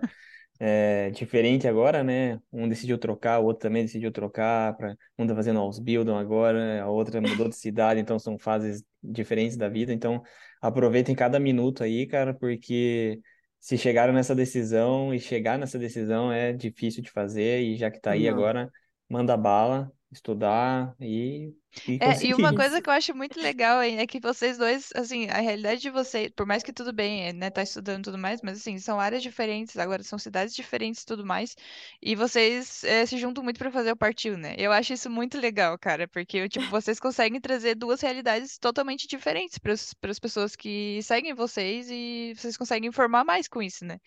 é, 0.66 1.10
diferente 1.10 1.68
agora, 1.68 2.02
né? 2.02 2.40
Um 2.50 2.66
decidiu 2.66 2.96
trocar, 2.96 3.38
o 3.38 3.44
outro 3.44 3.60
também 3.68 3.82
decidiu 3.84 4.10
trocar, 4.10 4.74
pra, 4.76 4.96
um 5.18 5.26
tá 5.26 5.34
fazendo 5.34 5.58
Ausbildung 5.60 6.16
agora, 6.16 6.82
a 6.82 6.88
outra 6.88 7.20
mudou 7.20 7.48
de 7.50 7.54
cidade, 7.56 8.00
então 8.00 8.18
são 8.18 8.38
fases 8.38 8.82
diferentes 9.02 9.58
da 9.58 9.68
vida. 9.68 9.92
Então, 9.92 10.22
aproveitem 10.62 11.14
cada 11.14 11.38
minuto 11.38 11.84
aí, 11.84 12.06
cara, 12.06 12.32
porque 12.32 13.20
se 13.60 13.76
chegaram 13.76 14.14
nessa 14.14 14.34
decisão 14.34 15.12
e 15.12 15.20
chegar 15.20 15.58
nessa 15.58 15.78
decisão 15.78 16.32
é 16.32 16.50
difícil 16.54 17.02
de 17.02 17.10
fazer, 17.10 17.60
e 17.60 17.76
já 17.76 17.90
que 17.90 18.00
tá 18.00 18.12
aí 18.12 18.26
Não. 18.26 18.38
agora, 18.38 18.70
manda 19.06 19.36
bala, 19.36 19.92
estudar 20.10 20.94
e, 20.98 21.52
e 21.86 21.98
É, 22.00 22.26
e 22.26 22.34
uma 22.34 22.54
coisa 22.54 22.80
que 22.80 22.88
eu 22.88 22.92
acho 22.92 23.14
muito 23.14 23.40
legal 23.40 23.78
aí 23.78 23.96
é 23.96 24.06
que 24.06 24.20
vocês 24.20 24.58
dois, 24.58 24.90
assim, 24.94 25.28
a 25.28 25.40
realidade 25.40 25.80
de 25.80 25.90
vocês, 25.90 26.30
por 26.34 26.46
mais 26.46 26.62
que 26.62 26.72
tudo 26.72 26.92
bem, 26.92 27.28
é, 27.28 27.32
né, 27.32 27.50
tá 27.50 27.62
estudando 27.62 28.00
e 28.00 28.04
tudo 28.04 28.18
mais, 28.18 28.40
mas 28.42 28.58
assim, 28.58 28.78
são 28.78 29.00
áreas 29.00 29.22
diferentes, 29.22 29.76
agora 29.78 30.02
são 30.02 30.18
cidades 30.18 30.54
diferentes 30.54 31.02
e 31.02 31.06
tudo 31.06 31.24
mais, 31.24 31.56
e 32.02 32.14
vocês 32.14 32.84
é, 32.84 33.04
se 33.06 33.18
juntam 33.18 33.42
muito 33.42 33.58
pra 33.58 33.70
fazer 33.70 33.92
o 33.92 33.96
partiu, 33.96 34.36
né? 34.36 34.54
Eu 34.58 34.72
acho 34.72 34.92
isso 34.92 35.10
muito 35.10 35.38
legal, 35.38 35.78
cara, 35.78 36.06
porque, 36.08 36.48
tipo, 36.48 36.66
vocês 36.70 36.98
conseguem 37.00 37.40
trazer 37.40 37.74
duas 37.74 38.00
realidades 38.00 38.58
totalmente 38.58 39.06
diferentes 39.06 39.58
para 39.58 39.72
as 39.72 40.18
pessoas 40.18 40.56
que 40.56 41.00
seguem 41.02 41.34
vocês 41.34 41.88
e 41.90 42.34
vocês 42.36 42.56
conseguem 42.56 42.88
informar 42.88 43.24
mais 43.24 43.48
com 43.48 43.62
isso, 43.62 43.84
né? 43.84 43.98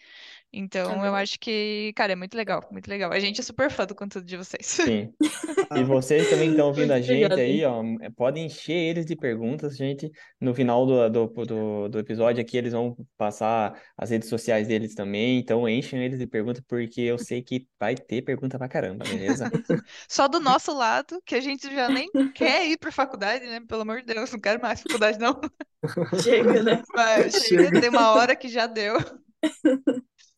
Então, 0.52 1.06
eu 1.06 1.14
acho 1.14 1.40
que, 1.40 1.92
cara, 1.96 2.14
é 2.14 2.16
muito 2.16 2.36
legal, 2.36 2.66
muito 2.72 2.88
legal. 2.90 3.12
A 3.12 3.20
gente 3.20 3.42
é 3.42 3.44
super 3.44 3.70
fã 3.70 3.86
do 3.86 3.94
conteúdo 3.96 4.26
de 4.26 4.38
vocês. 4.38 4.66
Sim. 4.66 5.14
E 5.76 5.84
vocês 5.84 6.30
também 6.30 6.52
estão 6.52 6.68
ouvindo 6.68 6.92
a 6.92 7.02
gente 7.02 7.26
obrigada. 7.26 7.57
Aí, 7.66 7.66
ó, 7.66 7.84
é, 8.02 8.10
podem 8.10 8.46
encher 8.46 8.74
eles 8.74 9.06
de 9.06 9.16
perguntas, 9.16 9.76
gente. 9.76 10.12
No 10.40 10.54
final 10.54 10.86
do, 10.86 11.10
do, 11.10 11.46
do, 11.46 11.90
do 11.90 12.00
episódio 12.00 12.42
aqui, 12.42 12.58
eles 12.58 12.74
vão 12.74 12.96
passar 13.18 13.82
as 13.98 14.10
redes 14.10 14.30
sociais 14.30 14.68
deles 14.68 14.96
também. 14.96 15.40
Então, 15.40 15.68
enchem 15.68 16.04
eles 16.04 16.20
de 16.20 16.28
perguntas, 16.28 16.64
porque 16.68 17.02
eu 17.02 17.18
sei 17.18 17.42
que 17.42 17.68
vai 17.80 17.96
ter 17.96 18.22
pergunta 18.22 18.58
pra 18.58 18.68
caramba, 18.68 19.06
beleza? 19.06 19.50
Só 20.08 20.28
do 20.28 20.40
nosso 20.40 20.74
lado, 20.74 21.22
que 21.26 21.36
a 21.36 21.42
gente 21.42 21.74
já 21.74 21.90
nem 21.90 22.10
quer 22.34 22.68
ir 22.68 22.78
pra 22.78 22.92
faculdade, 22.92 23.46
né? 23.46 23.60
Pelo 23.68 23.82
amor 23.82 24.00
de 24.02 24.14
Deus, 24.14 24.32
não 24.32 24.40
quero 24.40 24.62
mais 24.62 24.82
faculdade, 24.82 25.20
não. 25.20 25.40
Chega, 26.24 26.64
né? 26.64 26.84
Mas 26.94 27.34
chega, 27.46 27.64
Chega. 27.66 27.82
tem 27.82 27.90
uma 27.90 28.12
hora 28.12 28.36
que 28.36 28.50
já 28.50 28.68
deu. 28.68 28.98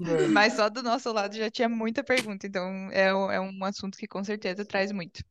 É. 0.02 0.28
Mas 0.28 0.54
só 0.54 0.70
do 0.70 0.82
nosso 0.82 1.12
lado 1.12 1.36
já 1.36 1.50
tinha 1.50 1.68
muita 1.68 2.04
pergunta, 2.04 2.48
então 2.48 2.90
é, 2.92 3.08
é 3.08 3.40
um 3.40 3.64
assunto 3.64 3.98
que 3.98 4.08
com 4.08 4.24
certeza 4.24 4.66
traz 4.66 4.92
muito. 4.92 5.22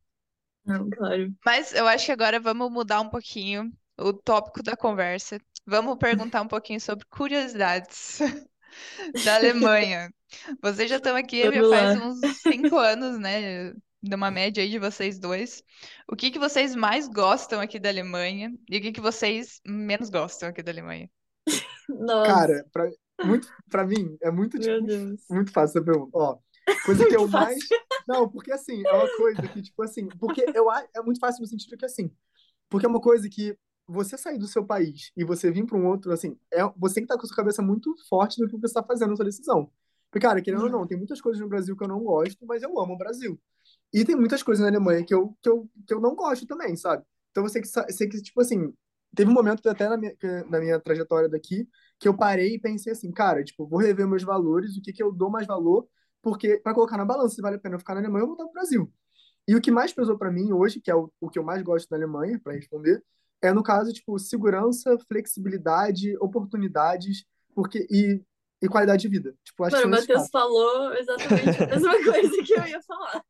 Não, 0.69 0.89
claro. 0.89 1.33
Mas 1.45 1.73
eu 1.73 1.87
acho 1.87 2.05
que 2.05 2.11
agora 2.11 2.39
vamos 2.39 2.71
mudar 2.71 3.01
um 3.01 3.09
pouquinho 3.09 3.71
o 3.97 4.13
tópico 4.13 4.61
da 4.63 4.77
conversa. 4.77 5.39
Vamos 5.65 5.97
perguntar 5.97 6.41
um 6.41 6.47
pouquinho 6.47 6.79
sobre 6.79 7.05
curiosidades 7.09 8.19
da 9.25 9.35
Alemanha. 9.35 10.09
Vocês 10.61 10.89
já 10.89 10.97
estão 10.97 11.15
aqui 11.15 11.43
já 11.43 11.51
Vamos 11.51 11.69
faz 11.69 11.99
lá. 11.99 12.05
uns 12.05 12.19
cinco 12.41 12.77
anos, 12.77 13.19
né? 13.19 13.73
Numa 14.01 14.31
média 14.31 14.63
aí 14.63 14.69
de 14.69 14.79
vocês 14.79 15.19
dois. 15.19 15.61
O 16.07 16.15
que 16.15 16.31
que 16.31 16.39
vocês 16.39 16.75
mais 16.75 17.07
gostam 17.07 17.59
aqui 17.59 17.79
da 17.79 17.89
Alemanha 17.89 18.51
e 18.69 18.77
o 18.77 18.81
que 18.81 18.91
que 18.93 19.01
vocês 19.01 19.59
menos 19.65 20.09
gostam 20.09 20.49
aqui 20.49 20.63
da 20.63 20.71
Alemanha? 20.71 21.09
Nossa, 21.89 22.31
Cara, 22.31 22.65
pra, 22.71 22.89
muito, 23.23 23.47
pra 23.69 23.85
mim, 23.85 24.15
é 24.21 24.31
muito, 24.31 24.57
meu 24.57 24.75
tipo, 24.75 24.87
Deus. 24.87 25.19
muito 25.29 25.51
fácil 25.51 25.79
essa 25.79 25.85
pergunta. 25.85 26.11
Ó, 26.17 26.37
coisa 26.85 27.05
que 27.07 27.15
eu 27.15 27.27
mais. 27.27 27.57
Não, 28.09 28.27
porque 28.27 28.51
assim, 28.51 28.81
é 28.87 28.91
uma 28.91 29.17
coisa 29.17 29.47
que, 29.47 29.61
tipo 29.61 29.83
assim, 29.83 30.07
porque 30.19 30.43
eu 30.55 30.65
é 30.71 31.01
muito 31.03 31.19
fácil 31.19 31.41
no 31.41 31.47
sentido 31.47 31.77
que 31.77 31.85
assim, 31.85 32.11
porque 32.67 32.87
é 32.87 32.89
uma 32.89 32.99
coisa 32.99 33.29
que 33.29 33.55
você 33.87 34.17
sair 34.17 34.39
do 34.39 34.47
seu 34.47 34.65
país 34.65 35.11
e 35.15 35.23
você 35.23 35.51
vir 35.51 35.63
para 35.63 35.77
um 35.77 35.85
outro, 35.85 36.11
assim, 36.11 36.35
é, 36.51 36.63
você 36.75 36.95
tem 36.95 37.03
que 37.03 37.05
estar 37.05 37.17
com 37.17 37.25
a 37.25 37.27
sua 37.27 37.35
cabeça 37.35 37.61
muito 37.61 37.93
forte 38.09 38.41
no 38.41 38.47
que 38.47 38.57
você 38.57 38.65
está 38.65 38.81
fazendo 38.81 39.11
na 39.11 39.15
sua 39.15 39.25
decisão. 39.25 39.71
Porque, 40.09 40.25
cara, 40.25 40.41
querendo 40.41 40.63
ou 40.63 40.71
não, 40.71 40.87
tem 40.87 40.97
muitas 40.97 41.21
coisas 41.21 41.39
no 41.39 41.47
Brasil 41.47 41.77
que 41.77 41.83
eu 41.83 41.87
não 41.87 41.99
gosto, 41.99 42.43
mas 42.47 42.63
eu 42.63 42.79
amo 42.79 42.95
o 42.95 42.97
Brasil. 42.97 43.39
E 43.93 44.03
tem 44.03 44.15
muitas 44.15 44.41
coisas 44.41 44.63
na 44.63 44.69
Alemanha 44.69 45.05
que 45.05 45.13
eu, 45.13 45.37
que 45.39 45.49
eu, 45.49 45.69
que 45.87 45.93
eu 45.93 46.01
não 46.01 46.15
gosto 46.15 46.47
também, 46.47 46.75
sabe? 46.75 47.03
Então 47.29 47.43
você 47.43 47.61
que, 47.61 47.67
você 47.67 48.07
que, 48.07 48.19
tipo 48.23 48.41
assim, 48.41 48.73
teve 49.15 49.29
um 49.29 49.33
momento 49.35 49.67
até 49.69 49.87
na 49.87 49.97
minha, 49.97 50.15
na 50.49 50.59
minha 50.59 50.79
trajetória 50.79 51.29
daqui 51.29 51.69
que 51.99 52.07
eu 52.07 52.17
parei 52.17 52.55
e 52.55 52.59
pensei 52.59 52.91
assim, 52.93 53.11
cara, 53.11 53.43
tipo, 53.43 53.67
vou 53.67 53.79
rever 53.79 54.07
meus 54.07 54.23
valores, 54.23 54.77
o 54.77 54.81
que 54.81 54.93
que 54.93 55.03
eu 55.03 55.11
dou 55.11 55.29
mais 55.29 55.45
valor, 55.45 55.87
porque 56.21 56.57
para 56.57 56.73
colocar 56.73 56.97
na 56.97 57.05
balança 57.05 57.35
se 57.35 57.41
vale 57.41 57.55
a 57.57 57.59
pena 57.59 57.75
eu 57.75 57.79
ficar 57.79 57.93
na 57.95 58.01
Alemanha 58.01 58.23
ou 58.23 58.29
voltar 58.29 58.43
pro 58.45 58.53
Brasil. 58.53 58.91
E 59.47 59.55
o 59.55 59.61
que 59.61 59.71
mais 59.71 59.91
pesou 59.93 60.17
para 60.17 60.31
mim 60.31 60.51
hoje, 60.51 60.79
que 60.79 60.91
é 60.91 60.95
o, 60.95 61.11
o 61.19 61.29
que 61.29 61.39
eu 61.39 61.43
mais 61.43 61.61
gosto 61.63 61.89
da 61.89 61.97
Alemanha, 61.97 62.39
para 62.43 62.53
responder, 62.53 63.03
é 63.41 63.51
no 63.53 63.63
caso, 63.63 63.91
tipo, 63.93 64.19
segurança, 64.19 64.97
flexibilidade, 65.07 66.15
oportunidades, 66.19 67.25
porque 67.55 67.87
e, 67.89 68.21
e 68.61 68.67
qualidade 68.67 69.01
de 69.01 69.07
vida. 69.07 69.35
Tipo, 69.43 69.63
acho 69.63 69.77
Mano, 69.77 69.87
o 69.87 69.91
Matheus 69.91 70.29
falou 70.29 70.93
exatamente 70.93 71.63
a 71.63 71.67
mesma 71.67 71.93
coisa 72.03 72.43
que 72.43 72.53
eu 72.53 72.67
ia 72.67 72.81
falar. 72.83 73.23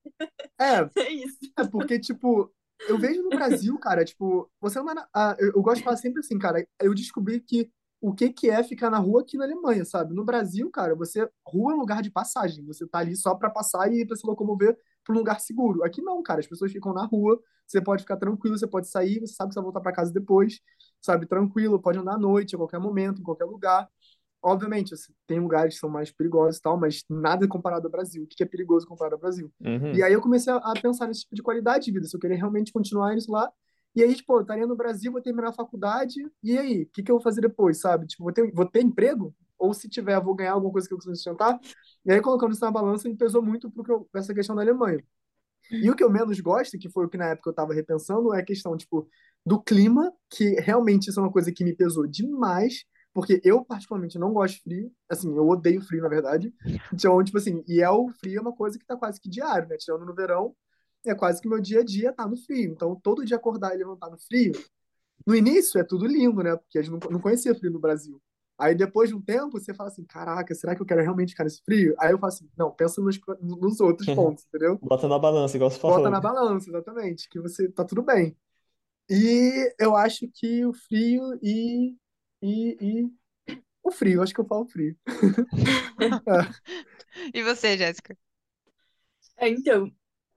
É, 0.60 1.02
É 1.02 1.12
isso. 1.12 1.38
É 1.58 1.66
porque, 1.68 2.00
tipo, 2.00 2.52
eu 2.88 2.98
vejo 2.98 3.22
no 3.24 3.30
Brasil, 3.30 3.78
cara, 3.80 4.04
tipo, 4.04 4.50
você 4.60 4.80
não 4.80 4.86
vai 4.86 4.96
na- 4.96 5.08
ah, 5.14 5.36
eu, 5.40 5.54
eu 5.56 5.62
gosto 5.62 5.78
de 5.78 5.84
falar 5.84 5.98
sempre 5.98 6.20
assim, 6.20 6.38
cara, 6.40 6.66
eu 6.82 6.94
descobri 6.94 7.40
que 7.40 7.70
o 8.02 8.14
que 8.14 8.30
que 8.32 8.50
é 8.50 8.64
ficar 8.64 8.90
na 8.90 8.98
rua 8.98 9.22
aqui 9.22 9.38
na 9.38 9.44
Alemanha, 9.44 9.84
sabe? 9.84 10.14
No 10.14 10.24
Brasil, 10.24 10.70
cara, 10.72 10.96
você 10.96 11.30
rua 11.46 11.74
é 11.74 11.76
um 11.76 11.80
lugar 11.80 12.02
de 12.02 12.10
passagem, 12.10 12.66
você 12.66 12.88
tá 12.88 13.00
ali 13.00 13.16
só 13.16 13.36
pra 13.36 13.50
passar 13.50 13.92
e 13.92 14.06
pra 14.06 14.16
se 14.16 14.26
locomover 14.26 14.78
pra 15.04 15.14
um 15.14 15.18
lugar 15.18 15.40
seguro. 15.40 15.84
Aqui 15.84 16.02
não, 16.02 16.22
cara, 16.24 16.40
as 16.40 16.48
pessoas 16.48 16.72
ficam 16.72 16.94
na 16.94 17.06
rua, 17.06 17.42
você 17.68 17.82
pode 17.82 18.04
ficar 18.04 18.18
tranquilo, 18.18 18.58
você 18.58 18.68
pode 18.68 18.88
sair, 18.88 19.20
você 19.20 19.34
sabe 19.34 19.50
que 19.50 19.54
você 19.54 19.60
vai 19.60 19.66
voltar 19.66 19.82
pra 19.82 19.92
casa 19.92 20.14
depois, 20.14 20.60
sabe? 21.02 21.26
Tranquilo, 21.26 21.80
pode 21.80 22.00
andar 22.00 22.16
à 22.16 22.18
noite, 22.18 22.56
a 22.56 22.58
qualquer 22.58 22.80
momento, 22.80 23.22
em 23.22 23.24
qualquer 23.24 23.46
lugar. 23.46 23.90
Obviamente, 24.42 24.94
assim, 24.94 25.14
tem 25.28 25.40
lugares 25.40 25.74
que 25.74 25.80
são 25.82 25.90
mais 25.90 26.12
perigosos 26.12 26.58
e 26.58 26.62
tal, 26.62 26.78
mas 26.78 27.04
nada 27.10 27.46
comparado 27.48 27.88
ao 27.88 27.92
Brasil. 27.92 28.24
O 28.24 28.28
que 28.28 28.42
é 28.42 28.46
perigoso 28.46 28.88
comparado 28.88 29.16
ao 29.16 29.22
Brasil? 29.22 29.52
Uhum. 29.60 29.94
E 29.94 30.02
aí 30.02 30.14
eu 30.14 30.22
comecei 30.22 30.54
a, 30.54 30.74
pensar 30.82 31.08
nesse 31.08 31.22
tipo 31.22 31.36
de 31.36 31.44
qualidade 31.44 31.86
de 31.86 31.92
vida, 31.92 32.08
se 32.08 32.16
eu 32.16 32.20
querer 32.20 32.36
realmente 32.36 32.72
continuar 32.72 33.16
isso 33.18 33.30
lá. 33.32 33.52
E 34.00 34.04
aí, 34.04 34.16
tipo, 34.16 34.34
eu 34.34 34.42
estaria 34.42 34.66
no 34.66 34.78
Brasil, 34.78 35.12
vou 35.12 35.22
terminar 35.22 35.50
a 35.50 35.54
faculdade, 35.54 36.16
e 36.42 36.58
aí, 36.58 36.84
o 36.84 36.90
que 36.90 37.04
que 37.04 37.12
eu 37.12 37.16
vou 37.16 37.22
fazer 37.22 37.42
depois, 37.42 37.82
sabe? 37.82 38.08
Tipo, 38.08 38.24
vou 38.24 38.32
ter, 38.32 38.50
vou 38.54 38.66
ter 38.66 38.82
emprego? 38.82 39.36
Ou 39.58 39.74
se 39.74 39.90
tiver, 39.90 40.18
vou 40.22 40.34
ganhar 40.34 40.54
alguma 40.54 40.72
coisa 40.72 40.88
que 40.88 40.94
eu 40.94 40.98
consiga 40.98 41.16
sustentar? 41.16 41.60
E 42.06 42.12
aí, 42.14 42.22
colocando 42.22 42.54
isso 42.54 42.64
na 42.64 42.72
balança, 42.72 43.10
me 43.10 43.18
pesou 43.18 43.42
muito 43.42 43.70
pro 43.70 43.84
que 43.84 43.92
eu, 43.92 44.10
essa 44.16 44.34
questão 44.34 44.56
da 44.56 44.62
Alemanha. 44.62 45.04
E 45.70 45.92
o 45.92 45.96
que 45.98 46.02
eu 46.02 46.10
menos 46.10 46.40
gosto, 46.40 46.80
que 46.80 46.90
foi 46.90 47.08
o 47.08 47.10
que 47.10 47.18
na 47.18 47.28
época 47.28 47.50
eu 47.50 47.54
tava 47.54 47.74
repensando, 47.74 48.34
é 48.34 48.40
a 48.40 48.46
questão, 48.46 48.78
tipo, 48.78 49.06
do 49.46 49.62
clima, 49.62 50.14
que 50.30 50.52
realmente 50.62 51.10
isso 51.10 51.20
é 51.20 51.24
uma 51.24 51.32
coisa 51.32 51.52
que 51.52 51.66
me 51.66 51.76
pesou 51.76 52.08
demais, 52.08 52.86
porque 53.14 53.42
eu, 53.44 53.66
particularmente, 53.66 54.18
não 54.18 54.32
gosto 54.32 54.56
de 54.56 54.62
frio. 54.62 54.92
Assim, 55.10 55.36
eu 55.36 55.46
odeio 55.46 55.82
frio, 55.82 56.02
na 56.02 56.08
verdade. 56.08 56.54
Então, 56.94 57.22
tipo 57.22 57.38
assim, 57.38 57.66
e 57.68 57.82
é 57.82 57.90
o 57.90 58.08
frio 58.08 58.38
é 58.38 58.42
uma 58.42 58.56
coisa 58.56 58.80
que 58.80 58.86
tá 58.86 58.96
quase 58.96 59.20
que 59.20 59.30
diário, 59.30 59.68
né? 59.68 59.76
Tirando 59.78 60.06
no 60.06 60.16
verão, 60.16 60.56
é 61.06 61.16
quase 61.16 61.42
que 61.42 61.48
meu 61.48 61.60
dia 61.60 61.82
a 61.82 61.84
dia 61.84 62.14
tá 62.14 62.28
no 62.28 62.38
frio. 62.38 62.72
Então, 62.72 62.96
todo 62.96 63.26
dia 63.26 63.38
acordar 63.38 63.74
e 63.74 63.78
levantar 63.78 64.10
no 64.10 64.18
frio, 64.18 64.54
no 65.26 65.36
início 65.36 65.80
é 65.80 65.84
tudo 65.84 66.06
lindo, 66.06 66.42
né? 66.44 66.56
Porque 66.56 66.80
a 66.80 66.82
gente 66.82 66.92
não, 66.92 67.12
não 67.12 67.20
conhecia 67.20 67.56
frio 67.56 67.72
no 67.72 67.80
Brasil. 67.80 68.22
Aí 68.58 68.76
depois 68.76 69.10
de 69.10 69.16
um 69.16 69.22
tempo, 69.22 69.58
você 69.58 69.74
fala 69.74 69.90
assim, 69.90 70.04
caraca, 70.04 70.54
será 70.54 70.76
que 70.76 70.82
eu 70.82 70.86
quero 70.86 71.02
realmente 71.02 71.30
ficar 71.30 71.46
nesse 71.46 71.62
frio? 71.64 71.96
Aí 71.98 72.12
eu 72.12 72.20
falo 72.20 72.34
assim, 72.34 72.50
não, 72.58 72.70
pensa 72.72 73.02
nos, 73.02 73.18
nos 73.42 73.80
outros 73.80 74.06
pontos, 74.14 74.46
entendeu? 74.46 74.78
Bota 74.82 75.08
na 75.08 75.18
balança, 75.18 75.56
igual 75.56 75.72
você 75.72 75.80
Bota 75.80 75.96
falou. 75.96 76.12
na 76.12 76.20
balança, 76.20 76.70
exatamente, 76.70 77.30
que 77.30 77.40
você 77.40 77.70
tá 77.70 77.86
tudo 77.86 78.04
bem. 78.04 78.36
E 79.10 79.74
eu 79.80 79.96
acho 79.96 80.28
que 80.34 80.66
o 80.66 80.74
frio 80.74 81.40
e, 81.42 81.96
e, 82.42 82.78
e 82.82 83.10
o 83.82 83.92
frio, 83.92 84.22
acho 84.22 84.34
que 84.34 84.42
eu 84.42 84.46
falo 84.46 84.68
frio. 84.68 84.96
E 87.34 87.44
você, 87.44 87.76
Jéssica? 87.76 88.16
É, 89.38 89.50
então, 89.50 89.92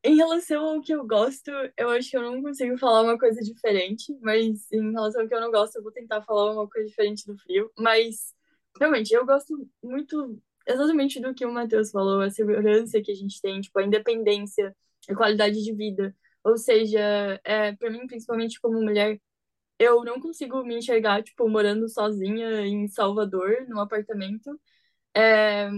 em 0.04 0.16
relação 0.16 0.64
ao 0.64 0.80
que 0.80 0.92
eu 0.92 1.06
gosto, 1.06 1.50
eu 1.76 1.90
acho 1.90 2.10
que 2.10 2.16
eu 2.16 2.22
não 2.22 2.42
consigo 2.42 2.76
falar 2.78 3.02
uma 3.02 3.18
coisa 3.18 3.40
diferente, 3.40 4.16
mas 4.20 4.70
em 4.72 4.92
relação 4.92 5.22
ao 5.22 5.28
que 5.28 5.34
eu 5.34 5.40
não 5.40 5.50
gosto, 5.50 5.76
eu 5.76 5.82
vou 5.82 5.92
tentar 5.92 6.22
falar 6.22 6.52
uma 6.52 6.68
coisa 6.68 6.88
diferente 6.88 7.26
do 7.26 7.36
frio. 7.38 7.70
Mas, 7.78 8.34
realmente, 8.78 9.12
eu 9.12 9.24
gosto 9.24 9.68
muito 9.82 10.40
exatamente 10.66 11.20
do 11.20 11.34
que 11.34 11.46
o 11.46 11.52
Matheus 11.52 11.90
falou, 11.90 12.20
a 12.20 12.30
segurança 12.30 13.00
que 13.00 13.12
a 13.12 13.14
gente 13.14 13.40
tem, 13.40 13.60
tipo, 13.60 13.78
a 13.78 13.84
independência, 13.84 14.74
a 15.08 15.14
qualidade 15.14 15.62
de 15.62 15.72
vida. 15.72 16.14
Ou 16.44 16.56
seja, 16.56 17.40
é, 17.44 17.72
para 17.72 17.90
mim, 17.90 18.06
principalmente 18.06 18.60
como 18.60 18.80
mulher, 18.82 19.20
eu 19.78 20.04
não 20.04 20.20
consigo 20.20 20.64
me 20.64 20.78
enxergar, 20.78 21.22
tipo, 21.22 21.48
morando 21.48 21.88
sozinha 21.88 22.66
em 22.66 22.88
Salvador, 22.88 23.66
num 23.68 23.80
apartamento, 23.80 24.60
é, 25.14 25.68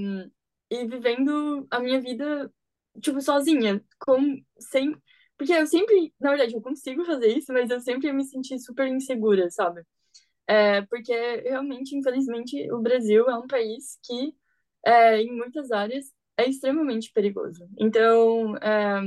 e 0.71 0.87
vivendo 0.87 1.67
a 1.71 1.81
minha 1.81 2.01
vida 2.01 2.51
tipo, 3.01 3.21
sozinha, 3.21 3.83
com, 3.99 4.37
sem... 4.59 4.95
Porque 5.37 5.53
eu 5.53 5.67
sempre, 5.67 6.15
na 6.21 6.31
verdade, 6.31 6.55
eu 6.55 6.63
consigo 6.63 7.05
fazer 7.05 7.29
isso, 7.37 7.53
mas 7.53 7.71
eu 7.71 7.81
sempre 7.81 8.13
me 8.13 8.25
senti 8.25 8.59
super 8.59 8.87
insegura, 8.89 9.51
sabe? 9.51 9.83
É, 10.47 10.83
porque, 10.83 11.13
realmente, 11.43 11.97
infelizmente, 11.97 12.71
o 12.73 12.81
Brasil 12.81 13.29
é 13.29 13.37
um 13.39 13.47
país 13.47 13.99
que, 14.05 14.35
é, 14.87 15.21
em 15.23 15.37
muitas 15.37 15.71
áreas, 15.73 16.13
é 16.39 16.49
extremamente 16.49 17.13
perigoso. 17.13 17.69
Então, 17.79 18.57
é, 18.59 19.01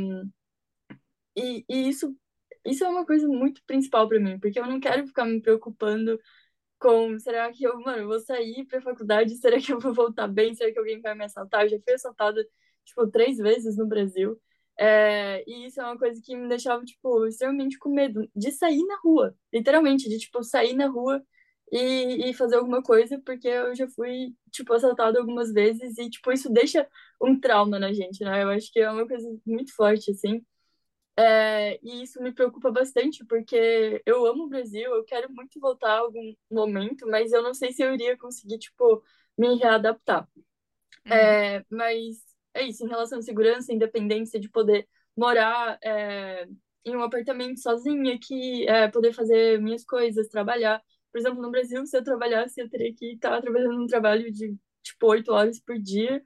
e, 1.35 1.65
e 1.69 1.89
isso, 1.89 2.15
isso 2.65 2.83
é 2.83 2.89
uma 2.89 3.05
coisa 3.05 3.27
muito 3.27 3.61
principal 3.65 4.07
para 4.07 4.19
mim, 4.19 4.39
porque 4.39 4.59
eu 4.59 4.65
não 4.67 4.79
quero 4.79 5.05
ficar 5.07 5.25
me 5.25 5.41
preocupando 5.41 6.19
com 6.79 7.19
será 7.19 7.51
que 7.53 7.63
eu, 7.65 7.79
mano, 7.81 8.07
vou 8.07 8.19
sair 8.21 8.65
pra 8.67 8.81
faculdade, 8.81 9.35
será 9.37 9.59
que 9.61 9.73
eu 9.73 9.79
vou 9.79 9.93
voltar 9.93 10.27
bem? 10.27 10.55
Será 10.55 10.71
que 10.73 10.79
alguém 10.79 11.01
vai 11.01 11.15
me 11.15 11.25
assaltar? 11.25 11.63
Eu 11.65 11.69
já 11.71 11.79
fui 11.81 11.93
assaltada, 11.93 12.45
tipo, 12.87 13.07
três 13.07 13.37
vezes 13.37 13.77
no 13.77 13.87
Brasil. 13.87 14.39
É, 14.79 15.43
e 15.47 15.67
isso 15.67 15.81
é 15.81 15.85
uma 15.85 15.97
coisa 15.97 16.21
que 16.23 16.35
me 16.35 16.47
deixava, 16.47 16.83
tipo, 16.85 17.25
extremamente 17.27 17.77
com 17.79 17.89
medo 17.89 18.29
de 18.35 18.51
sair 18.51 18.83
na 18.85 18.97
rua. 19.03 19.35
Literalmente, 19.53 20.09
de, 20.09 20.17
tipo, 20.19 20.43
sair 20.43 20.73
na 20.75 20.87
rua 20.87 21.23
e, 21.71 22.29
e 22.29 22.33
fazer 22.33 22.57
alguma 22.57 22.81
coisa, 22.83 23.19
porque 23.25 23.47
eu 23.47 23.75
já 23.75 23.87
fui, 23.89 24.33
tipo, 24.51 24.73
assaltada 24.73 25.19
algumas 25.19 25.51
vezes 25.51 25.97
e, 25.97 26.09
tipo, 26.09 26.31
isso 26.31 26.51
deixa 26.51 26.87
um 27.21 27.39
trauma 27.39 27.79
na 27.79 27.91
gente, 27.93 28.23
né? 28.23 28.43
Eu 28.43 28.49
acho 28.49 28.71
que 28.71 28.79
é 28.79 28.89
uma 28.89 29.07
coisa 29.07 29.27
muito 29.45 29.75
forte, 29.75 30.11
assim. 30.11 30.45
É, 31.19 31.79
e 31.81 32.03
isso 32.03 32.21
me 32.21 32.31
preocupa 32.31 32.71
bastante, 32.71 33.25
porque 33.25 34.03
eu 34.05 34.25
amo 34.27 34.43
o 34.43 34.49
Brasil, 34.49 34.93
eu 34.93 35.03
quero 35.03 35.33
muito 35.33 35.59
voltar 35.59 35.93
a 35.95 35.99
algum 35.99 36.33
momento, 36.49 37.07
mas 37.07 37.31
eu 37.31 37.41
não 37.41 37.55
sei 37.55 37.71
se 37.73 37.81
eu 37.83 37.91
iria 37.93 38.15
conseguir, 38.17 38.59
tipo, 38.59 39.03
me 39.35 39.55
readaptar. 39.55 40.29
Uhum. 41.05 41.13
É, 41.13 41.65
mas 41.71 42.17
é 42.57 42.67
isso, 42.67 42.85
em 42.85 42.89
relação 42.89 43.19
à 43.19 43.21
segurança, 43.21 43.73
independência 43.73 44.39
de 44.39 44.49
poder 44.49 44.87
morar 45.15 45.77
é, 45.83 46.47
em 46.85 46.95
um 46.95 47.03
apartamento 47.03 47.59
sozinha, 47.59 48.17
que 48.19 48.67
é, 48.67 48.87
poder 48.87 49.13
fazer 49.13 49.61
minhas 49.61 49.83
coisas, 49.83 50.27
trabalhar. 50.27 50.81
Por 51.11 51.19
exemplo, 51.19 51.41
no 51.41 51.51
Brasil, 51.51 51.85
se 51.85 51.97
eu 51.97 52.03
trabalhasse, 52.03 52.59
eu 52.59 52.69
teria 52.69 52.93
que 52.93 53.13
estar 53.13 53.41
trabalhando 53.41 53.81
um 53.81 53.87
trabalho 53.87 54.31
de, 54.31 54.55
tipo, 54.83 55.07
oito 55.07 55.31
horas 55.31 55.59
por 55.59 55.77
dia 55.79 56.21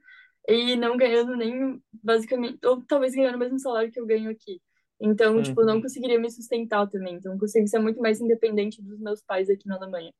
e 0.48 0.76
não 0.76 0.96
ganhando 0.96 1.36
nem, 1.36 1.82
basicamente, 1.92 2.58
ou 2.66 2.82
talvez 2.84 3.14
ganhando 3.14 3.36
o 3.36 3.38
mesmo 3.38 3.58
salário 3.58 3.90
que 3.90 4.00
eu 4.00 4.06
ganho 4.06 4.30
aqui. 4.30 4.60
Então, 5.00 5.36
uhum. 5.36 5.42
tipo, 5.42 5.64
não 5.64 5.80
conseguiria 5.82 6.18
me 6.18 6.30
sustentar 6.30 6.88
também. 6.88 7.14
Então, 7.14 7.36
consigo 7.38 7.66
ser 7.66 7.78
muito 7.80 8.00
mais 8.00 8.20
independente 8.20 8.80
dos 8.80 9.00
meus 9.00 9.20
pais 9.22 9.50
aqui 9.50 9.66
na 9.66 9.76
Alemanha. 9.76 10.12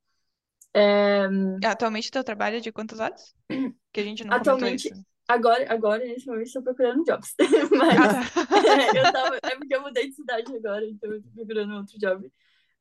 É... 0.75 1.29
Atualmente, 1.65 2.11
teu 2.11 2.25
trabalho 2.25 2.57
é 2.57 2.61
de 2.61 2.73
quantas 2.73 2.99
horas? 2.99 3.35
Que 3.93 4.01
a 4.01 4.05
gente 4.05 4.25
não 4.25 4.35
Atualmente, 4.35 4.91
agora, 5.29 5.73
agora, 5.73 6.05
nesse 6.05 6.27
momento, 6.27 6.47
estou 6.47 6.63
procurando 6.63 7.05
jobs. 7.05 7.35
Mas 7.71 7.99
ah, 7.99 8.47
tá. 8.47 8.97
é, 8.97 8.99
eu 8.99 9.13
tava, 9.13 9.39
é 9.43 9.57
porque 9.57 9.75
eu 9.75 9.83
mudei 9.83 10.09
de 10.09 10.15
cidade 10.15 10.55
agora, 10.55 10.85
então 10.87 11.13
eu 11.13 11.23
tô 11.23 11.29
procurando 11.31 11.75
outro 11.75 11.99
job. 11.99 12.31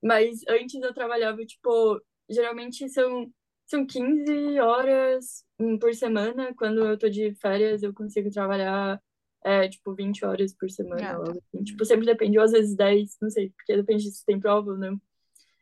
Mas 0.04 0.42
antes 0.48 0.82
eu 0.82 0.94
trabalhava, 0.94 1.46
tipo, 1.46 2.02
geralmente 2.30 2.90
são, 2.90 3.32
são 3.68 3.86
15 3.86 4.60
horas 4.60 5.44
por 5.80 5.94
semana. 5.94 6.54
Quando 6.56 6.88
eu 6.88 6.98
tô 6.98 7.08
de 7.10 7.34
férias, 7.36 7.84
eu 7.84 7.94
consigo 7.94 8.30
trabalhar 8.32 9.00
é, 9.44 9.68
tipo, 9.68 9.94
20 9.94 10.26
horas 10.26 10.54
por 10.54 10.70
semana. 10.70 11.12
Ah, 11.12 11.24
tá. 11.24 11.32
assim. 11.32 11.64
Tipo, 11.64 11.86
sempre 11.86 12.06
depende, 12.06 12.38
ou 12.38 12.44
às 12.44 12.52
vezes 12.52 12.76
10, 12.76 13.18
não 13.22 13.30
sei, 13.30 13.52
porque 13.52 13.76
depende 13.76 14.10
se 14.12 14.26
tem 14.26 14.40
prova 14.40 14.72
ou 14.72 14.78
não. 14.78 15.00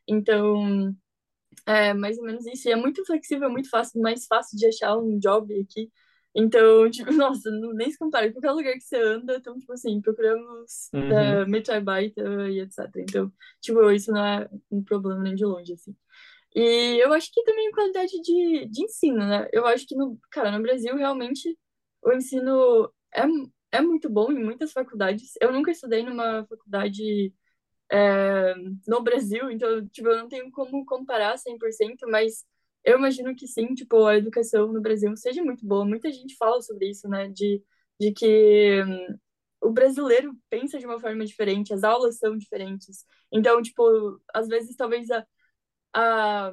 Então, 0.08 0.94
é 1.66 1.94
mais 1.94 2.18
ou 2.18 2.24
menos 2.24 2.46
isso. 2.46 2.68
E 2.68 2.72
é 2.72 2.76
muito 2.76 3.04
flexível, 3.04 3.48
é 3.48 3.52
muito 3.52 3.68
fácil, 3.68 4.00
mais 4.00 4.26
fácil 4.26 4.58
de 4.58 4.66
achar 4.66 4.96
um 4.96 5.18
job 5.18 5.52
aqui. 5.60 5.90
Então, 6.34 6.88
tipo, 6.90 7.12
nossa, 7.12 7.50
não, 7.50 7.72
nem 7.72 7.90
se 7.90 7.98
compara. 7.98 8.32
Qualquer 8.32 8.52
lugar 8.52 8.74
que 8.74 8.80
você 8.80 8.96
anda, 8.96 9.36
então, 9.36 9.58
tipo 9.58 9.72
assim, 9.72 10.00
procuramos 10.00 10.88
uhum. 10.92 11.44
uh, 11.46 12.48
e 12.48 12.60
etc. 12.60 12.78
Então, 12.98 13.32
tipo, 13.60 13.90
isso 13.90 14.12
não 14.12 14.24
é 14.24 14.48
um 14.70 14.82
problema 14.82 15.22
nem 15.22 15.34
de 15.34 15.44
longe, 15.44 15.72
assim. 15.72 15.94
E 16.54 16.98
eu 17.00 17.12
acho 17.12 17.30
que 17.32 17.44
também 17.44 17.70
qualidade 17.70 18.12
de, 18.22 18.66
de 18.66 18.84
ensino, 18.84 19.18
né? 19.18 19.48
Eu 19.52 19.66
acho 19.66 19.86
que, 19.86 19.94
no, 19.94 20.18
cara, 20.30 20.50
no 20.50 20.62
Brasil, 20.62 20.96
realmente, 20.96 21.56
o 22.02 22.12
ensino 22.12 22.92
é 23.14 23.22
é 23.72 23.80
muito 23.80 24.08
bom 24.10 24.32
em 24.32 24.42
muitas 24.42 24.72
faculdades. 24.72 25.34
Eu 25.40 25.52
nunca 25.52 25.70
estudei 25.70 26.02
numa 26.02 26.44
faculdade 26.46 27.32
é, 27.90 28.54
no 28.86 29.02
Brasil, 29.02 29.50
então, 29.50 29.86
tipo, 29.88 30.08
eu 30.08 30.16
não 30.18 30.28
tenho 30.28 30.50
como 30.50 30.84
comparar 30.84 31.36
100%, 31.36 32.08
mas 32.08 32.44
eu 32.84 32.98
imagino 32.98 33.34
que 33.34 33.46
sim, 33.46 33.74
tipo, 33.74 34.06
a 34.06 34.16
educação 34.16 34.72
no 34.72 34.80
Brasil 34.80 35.14
seja 35.16 35.42
muito 35.42 35.66
boa. 35.66 35.84
Muita 35.84 36.10
gente 36.12 36.36
fala 36.36 36.60
sobre 36.62 36.90
isso, 36.90 37.08
né, 37.08 37.28
de, 37.28 37.62
de 38.00 38.12
que 38.12 38.82
hum, 38.84 39.18
o 39.60 39.70
brasileiro 39.70 40.34
pensa 40.48 40.78
de 40.78 40.86
uma 40.86 40.98
forma 41.00 41.24
diferente, 41.24 41.74
as 41.74 41.84
aulas 41.84 42.18
são 42.18 42.36
diferentes. 42.36 43.04
Então, 43.32 43.60
tipo, 43.62 43.82
às 44.34 44.48
vezes 44.48 44.76
talvez 44.76 45.10
a, 45.10 45.26
a 45.94 46.52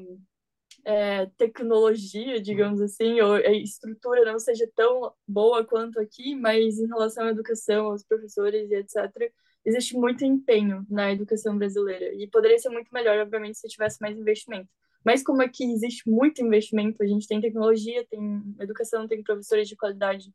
é, 0.86 1.26
tecnologia, 1.38 2.42
digamos 2.42 2.82
assim, 2.82 3.20
ou 3.22 3.34
a 3.34 3.52
estrutura 3.52 4.26
não 4.32 4.40
seja 4.40 4.70
tão 4.76 5.14
boa 5.28 5.66
quanto 5.66 6.00
aqui, 6.00 6.36
mas 6.36 6.80
em 6.80 6.88
relação 6.88 7.26
à 7.26 7.30
educação, 7.32 7.88
aos 7.88 8.04
professores 8.04 8.70
e 8.72 8.76
etc., 8.76 9.32
existe 9.66 9.96
muito 9.98 10.24
empenho 10.26 10.86
na 10.90 11.12
educação 11.12 11.58
brasileira. 11.58 12.14
E 12.16 12.28
poderia 12.30 12.58
ser 12.60 12.70
muito 12.70 12.90
melhor, 12.94 13.18
obviamente, 13.20 13.58
se 13.58 13.68
tivesse 13.68 14.00
mais 14.02 14.18
investimento. 14.18 14.70
Mas 15.08 15.24
como 15.24 15.42
aqui 15.42 15.64
existe 15.72 16.10
muito 16.10 16.44
investimento, 16.44 17.02
a 17.02 17.08
gente 17.08 17.26
tem 17.26 17.40
tecnologia, 17.40 18.06
tem 18.10 18.44
educação, 18.60 19.08
tem 19.08 19.24
professores 19.24 19.70
de 19.70 19.78
qualidade, 19.78 20.34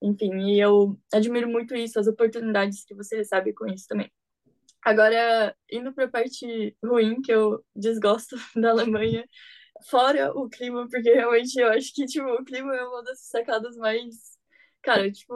enfim, 0.00 0.32
e 0.48 0.58
eu 0.58 0.98
admiro 1.12 1.46
muito 1.46 1.76
isso, 1.76 2.00
as 2.00 2.06
oportunidades 2.06 2.86
que 2.86 2.94
você 2.94 3.16
recebe 3.18 3.52
com 3.52 3.66
isso 3.66 3.86
também. 3.86 4.10
Agora, 4.82 5.54
indo 5.70 5.92
para 5.92 6.06
a 6.06 6.08
parte 6.08 6.74
ruim, 6.82 7.20
que 7.20 7.30
eu 7.30 7.62
desgosto 7.76 8.34
da 8.56 8.70
Alemanha, 8.70 9.28
Fora 9.86 10.32
o 10.32 10.48
clima, 10.48 10.88
porque 10.88 11.12
realmente 11.12 11.54
eu 11.60 11.68
acho 11.68 11.94
que, 11.94 12.04
tipo, 12.06 12.26
o 12.26 12.44
clima 12.44 12.74
é 12.74 12.82
uma 12.82 13.02
das 13.04 13.20
sacadas 13.20 13.76
mais. 13.76 14.36
Cara, 14.82 15.10
tipo, 15.12 15.34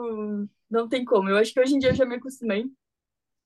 não 0.69 0.89
tem 0.89 1.05
como. 1.05 1.29
Eu 1.29 1.37
acho 1.37 1.53
que 1.53 1.61
hoje 1.61 1.75
em 1.75 1.79
dia 1.79 1.91
eu 1.91 1.95
já 1.95 2.05
me 2.05 2.15
acostumei. 2.15 2.65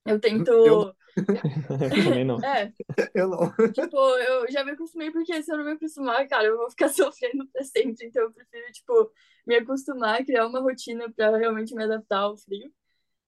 Eu 0.05 0.19
tento. 0.19 0.49
Eu, 0.49 0.95
eu 1.69 2.03
também 2.03 2.25
não. 2.25 2.43
É. 2.43 2.71
Eu 3.13 3.27
não. 3.27 3.51
Tipo, 3.71 3.97
eu 3.97 4.51
já 4.51 4.63
me 4.63 4.71
acostumei, 4.71 5.11
porque 5.11 5.41
se 5.41 5.51
eu 5.51 5.57
não 5.57 5.65
me 5.65 5.71
acostumar, 5.71 6.27
cara, 6.27 6.45
eu 6.45 6.57
vou 6.57 6.69
ficar 6.69 6.89
sofrendo 6.89 7.47
pra 7.47 7.63
sempre. 7.63 8.05
Então 8.05 8.23
eu 8.23 8.31
prefiro, 8.31 8.71
tipo, 8.71 9.11
me 9.45 9.55
acostumar, 9.55 10.23
criar 10.25 10.47
uma 10.47 10.59
rotina 10.59 11.11
pra 11.11 11.35
realmente 11.37 11.75
me 11.75 11.83
adaptar 11.83 12.19
ao 12.19 12.37
frio. 12.37 12.71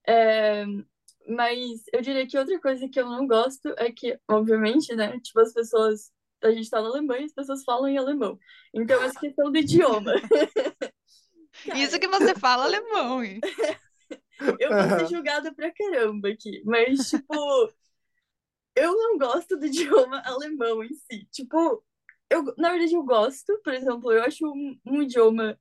É... 0.06 0.64
Mas 1.28 1.82
eu 1.92 2.00
diria 2.00 2.26
que 2.26 2.38
outra 2.38 2.58
coisa 2.60 2.88
que 2.88 2.98
eu 2.98 3.06
não 3.06 3.26
gosto 3.26 3.74
é 3.76 3.92
que, 3.92 4.18
obviamente, 4.28 4.94
né, 4.96 5.18
tipo, 5.20 5.38
as 5.40 5.52
pessoas 5.52 6.10
a 6.42 6.50
gente 6.50 6.62
está 6.62 6.80
na 6.80 6.88
Alemanha 6.88 7.22
e 7.22 7.24
as 7.26 7.32
pessoas 7.32 7.62
falam 7.64 7.88
em 7.88 7.98
alemão. 7.98 8.38
Então, 8.72 9.02
essa 9.02 9.18
questão 9.18 9.50
do 9.50 9.58
idioma. 9.58 10.12
Cara, 11.66 11.78
Isso 11.78 11.98
que 11.98 12.08
você 12.08 12.34
fala 12.34 12.64
alemão, 12.64 13.22
hein? 13.22 13.40
Eu 14.58 14.70
vou 14.70 14.98
ser 14.98 15.06
julgada 15.08 15.52
pra 15.54 15.72
caramba 15.72 16.28
aqui, 16.28 16.62
mas, 16.64 17.10
tipo, 17.10 17.72
eu 18.74 18.96
não 18.96 19.18
gosto 19.18 19.56
do 19.56 19.66
idioma 19.66 20.22
alemão 20.24 20.82
em 20.82 20.94
si. 20.94 21.26
Tipo, 21.30 21.84
eu, 22.28 22.44
na 22.56 22.70
verdade, 22.70 22.94
eu 22.94 23.02
gosto, 23.02 23.58
por 23.62 23.74
exemplo, 23.74 24.12
eu 24.12 24.22
acho 24.22 24.46
um, 24.46 24.78
um 24.86 25.02
idioma 25.02 25.58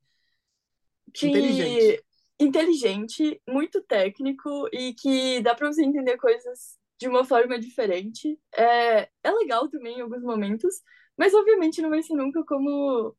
que. 1.13 1.27
Inteligente. 1.27 2.05
inteligente, 2.39 3.41
muito 3.47 3.81
técnico 3.81 4.69
e 4.71 4.93
que 4.93 5.41
dá 5.41 5.53
pra 5.53 5.67
você 5.67 5.83
entender 5.83 6.17
coisas 6.17 6.77
de 6.99 7.07
uma 7.07 7.25
forma 7.25 7.59
diferente. 7.59 8.39
É, 8.55 9.09
é 9.23 9.31
legal 9.31 9.67
também 9.69 9.97
em 9.97 10.01
alguns 10.01 10.23
momentos, 10.23 10.81
mas 11.17 11.33
obviamente 11.33 11.81
não 11.81 11.89
vai 11.89 12.01
ser 12.03 12.13
nunca 12.15 12.43
como 12.45 13.15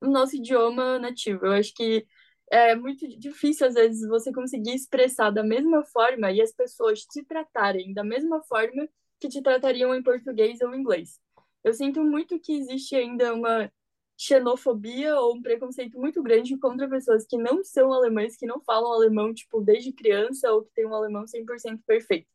o 0.00 0.06
nosso 0.08 0.36
idioma 0.36 0.98
nativo. 0.98 1.46
Eu 1.46 1.52
acho 1.52 1.74
que 1.74 2.06
é 2.50 2.74
muito 2.74 3.06
difícil, 3.18 3.66
às 3.66 3.74
vezes, 3.74 4.06
você 4.08 4.32
conseguir 4.32 4.74
expressar 4.74 5.30
da 5.30 5.42
mesma 5.42 5.84
forma 5.84 6.32
e 6.32 6.42
as 6.42 6.52
pessoas 6.52 7.00
te 7.00 7.24
tratarem 7.24 7.94
da 7.94 8.04
mesma 8.04 8.42
forma 8.42 8.88
que 9.20 9.28
te 9.28 9.42
tratariam 9.42 9.94
em 9.94 10.02
português 10.02 10.60
ou 10.60 10.74
inglês. 10.74 11.20
Eu 11.62 11.72
sinto 11.72 12.02
muito 12.02 12.40
que 12.40 12.52
existe 12.52 12.96
ainda 12.96 13.34
uma 13.34 13.70
xenofobia 14.18 15.16
ou 15.16 15.34
um 15.36 15.42
preconceito 15.42 15.98
muito 15.98 16.22
grande 16.22 16.58
contra 16.58 16.88
pessoas 16.88 17.26
que 17.26 17.38
não 17.38 17.64
são 17.64 17.92
alemães, 17.92 18.36
que 18.36 18.46
não 18.46 18.60
falam 18.60 18.92
alemão, 18.92 19.32
tipo, 19.32 19.60
desde 19.60 19.92
criança 19.92 20.52
ou 20.52 20.62
que 20.62 20.72
têm 20.74 20.86
um 20.86 20.94
alemão 20.94 21.26
100% 21.26 21.80
perfeito 21.86 22.26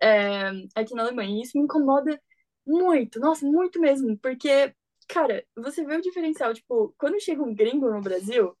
é, 0.00 0.50
aqui 0.74 0.94
na 0.94 1.02
Alemanha. 1.02 1.38
E 1.38 1.42
isso 1.42 1.56
me 1.56 1.64
incomoda 1.64 2.20
muito, 2.66 3.20
nossa, 3.20 3.46
muito 3.46 3.80
mesmo, 3.80 4.18
porque, 4.18 4.74
cara, 5.08 5.44
você 5.56 5.84
vê 5.84 5.96
o 5.96 6.02
diferencial, 6.02 6.52
tipo, 6.52 6.94
quando 6.98 7.20
chega 7.20 7.42
um 7.42 7.54
gringo 7.54 7.90
no 7.90 8.00
Brasil, 8.00 8.56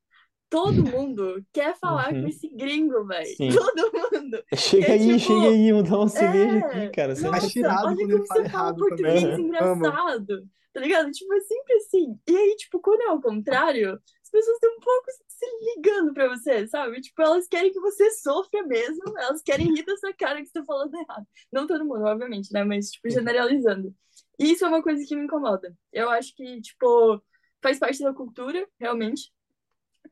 todo 0.48 0.84
mundo 0.84 1.44
quer 1.52 1.76
falar 1.76 2.12
uhum. 2.12 2.22
com 2.22 2.28
esse 2.28 2.48
gringo, 2.48 3.04
velho. 3.06 3.28
Todo 3.54 3.92
mundo. 3.92 4.42
Chega 4.54 4.88
é, 4.88 4.92
aí, 4.92 5.18
tipo, 5.18 5.20
chega 5.20 5.48
aí, 5.48 5.72
vou 5.72 5.82
dar 5.82 5.98
uma 5.98 6.08
cerveja 6.08 6.56
é, 6.56 6.58
aqui, 6.58 6.88
cara. 6.90 7.14
Você 7.14 7.26
nossa, 7.26 7.48
tirado 7.48 7.86
olha 7.86 7.96
como 7.96 8.26
você 8.26 8.48
fala 8.48 8.76
português 8.76 9.22
também. 9.22 9.46
engraçado. 9.46 10.48
Tá 10.72 10.80
ligado? 10.80 11.10
Tipo, 11.10 11.34
é 11.34 11.40
sempre 11.40 11.74
assim. 11.76 12.20
E 12.28 12.36
aí, 12.36 12.56
tipo, 12.56 12.78
quando 12.80 13.00
é 13.00 13.06
ao 13.06 13.20
contrário, 13.20 13.94
as 14.22 14.30
pessoas 14.30 14.56
estão 14.56 14.70
um 14.76 14.80
pouco 14.80 15.06
se 15.26 15.46
ligando 15.74 16.12
pra 16.12 16.28
você, 16.28 16.66
sabe? 16.68 17.00
Tipo, 17.00 17.22
elas 17.22 17.48
querem 17.48 17.72
que 17.72 17.80
você 17.80 18.10
sofra 18.10 18.62
mesmo, 18.66 19.02
elas 19.18 19.42
querem 19.42 19.74
rir 19.74 19.84
dessa 19.84 20.12
cara 20.12 20.40
que 20.40 20.46
você 20.46 20.52
tá 20.52 20.64
falando 20.64 20.94
errado. 20.94 21.26
Não 21.52 21.66
todo 21.66 21.84
mundo, 21.84 22.04
obviamente, 22.04 22.52
né? 22.52 22.62
Mas, 22.64 22.90
tipo, 22.90 23.08
generalizando. 23.08 23.94
E 24.38 24.52
isso 24.52 24.64
é 24.64 24.68
uma 24.68 24.82
coisa 24.82 25.04
que 25.06 25.16
me 25.16 25.24
incomoda. 25.24 25.74
Eu 25.92 26.10
acho 26.10 26.34
que, 26.34 26.60
tipo, 26.60 27.22
faz 27.62 27.78
parte 27.78 28.02
da 28.02 28.12
cultura, 28.12 28.66
realmente. 28.78 29.32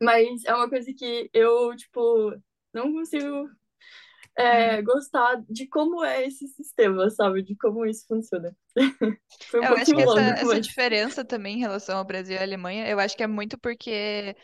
Mas 0.04 0.44
é 0.44 0.54
uma 0.54 0.68
coisa 0.68 0.92
que 0.96 1.30
eu, 1.32 1.74
tipo, 1.76 2.34
não 2.72 2.92
consigo 2.92 3.48
é, 4.36 4.82
gostar 4.82 5.42
de 5.48 5.66
como 5.68 6.04
é 6.04 6.26
esse 6.26 6.48
sistema, 6.48 7.08
sabe? 7.10 7.42
De 7.42 7.56
como 7.56 7.86
isso 7.86 8.06
funciona. 8.06 8.54
Foi 9.48 9.60
um 9.60 9.64
Eu 9.64 9.76
acho 9.76 9.94
que 9.94 10.02
essa, 10.02 10.20
essa 10.20 10.60
diferença 10.60 11.24
também 11.24 11.56
em 11.56 11.60
relação 11.60 11.98
ao 11.98 12.04
Brasil 12.04 12.36
e 12.36 12.38
à 12.38 12.42
Alemanha, 12.42 12.88
eu 12.88 12.98
acho 12.98 13.16
que 13.16 13.22
é 13.22 13.26
muito 13.26 13.58
porque 13.58 14.36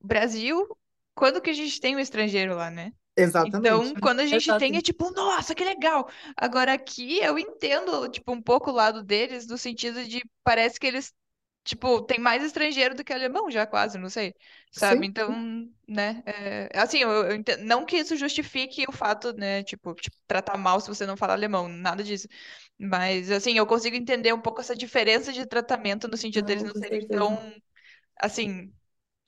Brasil, 0.00 0.66
quando 1.14 1.40
que 1.40 1.50
a 1.50 1.54
gente 1.54 1.80
tem 1.80 1.96
um 1.96 2.00
estrangeiro 2.00 2.54
lá, 2.54 2.70
né? 2.70 2.92
Exatamente. 3.16 3.58
Então, 3.58 3.94
quando 4.00 4.20
a 4.20 4.26
gente 4.26 4.56
tem, 4.58 4.76
é 4.76 4.80
tipo, 4.80 5.10
nossa, 5.12 5.54
que 5.54 5.64
legal. 5.64 6.08
Agora 6.36 6.72
aqui 6.72 7.18
eu 7.18 7.38
entendo, 7.38 8.08
tipo, 8.08 8.32
um 8.32 8.40
pouco 8.40 8.70
o 8.70 8.74
lado 8.74 9.02
deles, 9.02 9.46
no 9.46 9.58
sentido 9.58 10.02
de 10.04 10.22
parece 10.42 10.80
que 10.80 10.86
eles, 10.86 11.12
tipo, 11.64 12.02
tem 12.02 12.18
mais 12.18 12.42
estrangeiro 12.42 12.94
do 12.94 13.04
que 13.04 13.12
alemão 13.12 13.50
já 13.50 13.66
quase, 13.66 13.98
não 13.98 14.08
sei, 14.10 14.34
sabe? 14.70 15.06
Sim, 15.06 15.06
Então, 15.06 15.68
né, 15.88 16.22
é, 16.26 16.68
assim, 16.78 16.98
eu, 17.00 17.10
eu 17.10 17.44
não 17.60 17.84
que 17.86 17.96
isso 17.98 18.16
justifique 18.16 18.84
o 18.88 18.92
fato, 18.92 19.32
né, 19.34 19.62
tipo, 19.64 19.94
te 19.94 20.10
tratar 20.26 20.56
mal 20.58 20.80
se 20.80 20.88
você 20.88 21.06
não 21.06 21.16
fala 21.16 21.32
alemão, 21.34 21.68
nada 21.68 22.02
disso. 22.04 22.28
Mas, 22.78 23.30
assim, 23.30 23.56
eu 23.56 23.66
consigo 23.66 23.96
entender 23.96 24.32
um 24.32 24.40
pouco 24.40 24.60
essa 24.60 24.74
diferença 24.76 25.32
de 25.32 25.46
tratamento 25.46 26.08
no 26.08 26.16
sentido 26.16 26.46
deles 26.46 26.64
não, 26.64 26.74
serem 26.74 27.06
certeza. 27.06 27.12
tão, 27.12 27.54
assim, 28.20 28.72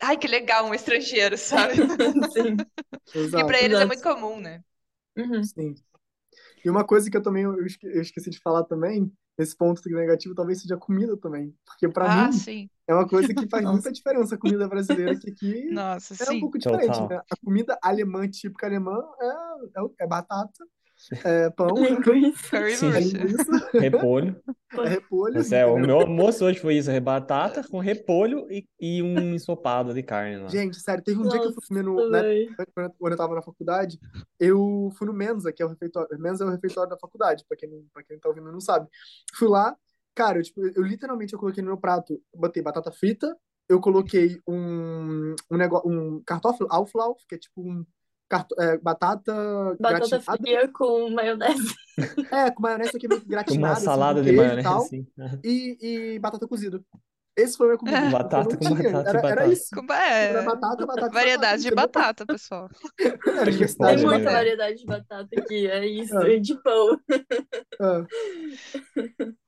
ai, 0.02 0.16
que 0.18 0.28
legal, 0.28 0.66
um 0.66 0.74
estrangeiro, 0.74 1.36
sabe? 1.38 1.74
Sim. 2.32 2.66
Porque 3.30 3.44
pra 3.44 3.58
exato. 3.58 3.58
eles 3.60 3.80
é 3.80 3.84
Exato. 3.84 3.86
muito 3.86 4.02
comum, 4.02 4.40
né? 4.40 4.62
Uhum. 5.16 5.42
Sim. 5.44 5.74
E 6.64 6.70
uma 6.70 6.86
coisa 6.86 7.10
que 7.10 7.16
eu 7.16 7.22
também 7.22 7.44
eu 7.44 7.66
esqueci 7.66 8.30
de 8.30 8.40
falar 8.40 8.64
também, 8.64 9.12
esse 9.38 9.56
ponto 9.56 9.80
negativo 9.88 10.34
talvez 10.34 10.60
seja 10.60 10.74
a 10.74 10.78
comida 10.78 11.16
também. 11.16 11.54
Porque 11.64 11.88
pra 11.88 12.06
Ah, 12.06 12.26
mim 12.28 12.32
sim. 12.32 12.68
é 12.86 12.94
uma 12.94 13.06
coisa 13.08 13.34
que 13.34 13.48
faz 13.48 13.62
Nossa. 13.62 13.72
muita 13.74 13.92
diferença 13.92 14.34
a 14.34 14.38
comida 14.38 14.68
brasileira, 14.68 15.18
que 15.18 15.30
aqui 15.30 15.70
Nossa, 15.70 16.14
é 16.14 16.26
um 16.30 16.34
sim. 16.34 16.40
pouco 16.40 16.58
diferente, 16.58 17.00
né? 17.08 17.20
A 17.30 17.36
comida 17.44 17.78
alemã, 17.82 18.28
típica 18.28 18.66
alemã, 18.66 19.02
é, 19.20 19.26
é, 19.80 20.04
é 20.04 20.06
batata, 20.06 20.64
é 21.24 21.50
pão, 21.50 21.68
Linguiça. 21.74 22.56
é 22.56 22.70
Sim. 22.70 22.90
Currywurst. 22.90 23.12
linguiça, 23.14 23.70
Repolho. 23.74 24.42
é 24.78 24.88
repolho, 24.88 25.54
é, 25.54 25.66
o 25.66 25.78
meu 25.78 26.00
almoço 26.00 26.44
hoje 26.44 26.58
foi 26.58 26.76
isso, 26.76 26.90
é 26.90 26.98
batata 27.00 27.62
com 27.68 27.78
repolho 27.78 28.46
e, 28.50 28.66
e 28.80 29.02
um 29.02 29.34
ensopado 29.34 29.92
de 29.94 30.02
carne 30.02 30.36
lá. 30.38 30.48
Gente, 30.48 30.80
sério, 30.80 31.02
teve 31.04 31.18
um 31.20 31.28
dia 31.28 31.40
que 31.40 31.46
eu 31.46 31.52
fui 31.52 31.54
Nossa, 31.54 31.68
comer 31.68 31.82
no, 31.82 32.10
na 32.10 32.22
velho. 32.22 32.54
quando 32.98 33.12
eu- 33.12 33.16
tava 33.16 33.34
na 33.34 33.42
faculdade, 33.42 33.98
eu 34.40 34.90
fui 34.98 35.06
no 35.06 35.12
Mensa, 35.12 35.52
que 35.52 35.62
é 35.62 35.66
o 35.66 35.68
refeitório. 35.68 36.18
Mensa 36.18 36.44
é 36.44 36.46
o 36.46 36.50
refeitório 36.50 36.90
da 36.90 36.98
faculdade, 36.98 37.44
pra 37.48 37.56
quem, 37.56 37.68
não- 37.70 37.84
pra 37.92 38.02
quem 38.02 38.18
tá 38.18 38.28
ouvindo 38.28 38.50
não 38.50 38.60
sabe. 38.60 38.88
Fui 39.34 39.48
lá, 39.48 39.76
cara, 40.14 40.38
eu, 40.38 40.42
tipo, 40.42 40.60
eu 40.66 40.82
literalmente 40.82 41.32
eu 41.32 41.38
coloquei 41.38 41.62
no 41.62 41.68
meu 41.70 41.78
prato, 41.78 42.20
botei 42.34 42.62
batata 42.62 42.90
frita, 42.92 43.36
eu 43.68 43.80
coloquei 43.80 44.38
um, 44.46 45.34
um 45.50 45.56
negócio, 45.56 45.88
um 45.90 46.22
cartoffel 46.26 46.66
Auflauf, 46.70 47.24
que 47.28 47.34
é 47.34 47.38
tipo 47.38 47.62
um 47.62 47.84
carto, 48.38 48.54
é, 48.60 48.78
batata 48.78 49.32
Batata 49.80 50.18
gratinada, 50.18 50.20
fria 50.20 50.68
com 50.72 51.10
maionese. 51.10 51.74
é, 52.32 52.50
com 52.50 52.62
maionese 52.62 52.96
aqui 52.96 53.06
meio 53.08 53.20
que 53.20 53.26
Uma 53.28 53.36
gratinada, 53.36 53.72
assim, 53.72 53.84
salada 53.84 54.22
de 54.22 54.30
queijo 54.30 54.42
e 54.42 54.46
maionese, 54.46 54.62
tal, 54.62 54.76
assim. 54.76 55.06
e, 55.44 56.14
e 56.14 56.18
batata 56.18 56.46
cozida. 56.48 56.80
Esse 57.36 57.56
foi 57.56 57.66
a 57.66 57.68
minha 57.70 57.78
comida, 57.78 58.06
eu 58.06 58.10
Batata 58.12 58.56
com 58.56 58.64
batata 58.70 59.08
era, 59.10 59.20
era 59.30 59.46
isso. 59.48 59.74
Com- 59.74 59.92
Era 59.92 60.40
É, 60.40 60.44
batata, 60.44 60.86
batata 60.86 61.10
variedade 61.10 61.62
de 61.62 61.70
batata, 61.74 62.22
entendeu? 62.22 62.24
batata, 62.24 62.26
pessoal. 62.26 62.68
Tem 63.44 63.56
de 63.56 63.76
pode, 63.76 64.04
muita 64.04 64.30
né? 64.30 64.32
variedade 64.32 64.78
de 64.78 64.86
batata 64.86 65.28
aqui, 65.36 65.66
é 65.66 65.86
isso, 65.86 66.14
É, 66.16 66.38
de 66.38 66.54
pão. 66.62 67.00
é. 67.80 68.06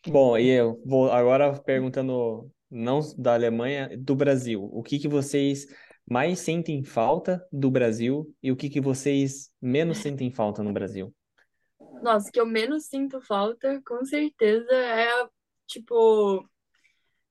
Bom, 0.06 0.38
e 0.38 0.48
eu 0.48 0.80
vou 0.84 1.10
agora 1.10 1.52
perguntando, 1.62 2.50
não 2.70 3.00
da 3.18 3.34
Alemanha, 3.34 3.90
do 3.98 4.14
Brasil. 4.14 4.62
O 4.72 4.82
que 4.82 4.98
que 4.98 5.08
vocês 5.08 5.66
mais 6.08 6.40
sentem 6.40 6.84
falta 6.84 7.46
do 7.52 7.70
Brasil 7.70 8.32
e 8.42 8.52
o 8.52 8.56
que 8.56 8.68
que 8.68 8.80
vocês 8.80 9.50
menos 9.60 9.98
sentem 9.98 10.30
falta 10.30 10.62
no 10.62 10.72
Brasil? 10.72 11.14
Nossa, 12.02 12.30
que 12.30 12.40
eu 12.40 12.46
menos 12.46 12.86
sinto 12.86 13.20
falta, 13.20 13.80
com 13.84 14.04
certeza, 14.04 14.72
é, 14.72 15.28
tipo, 15.66 16.48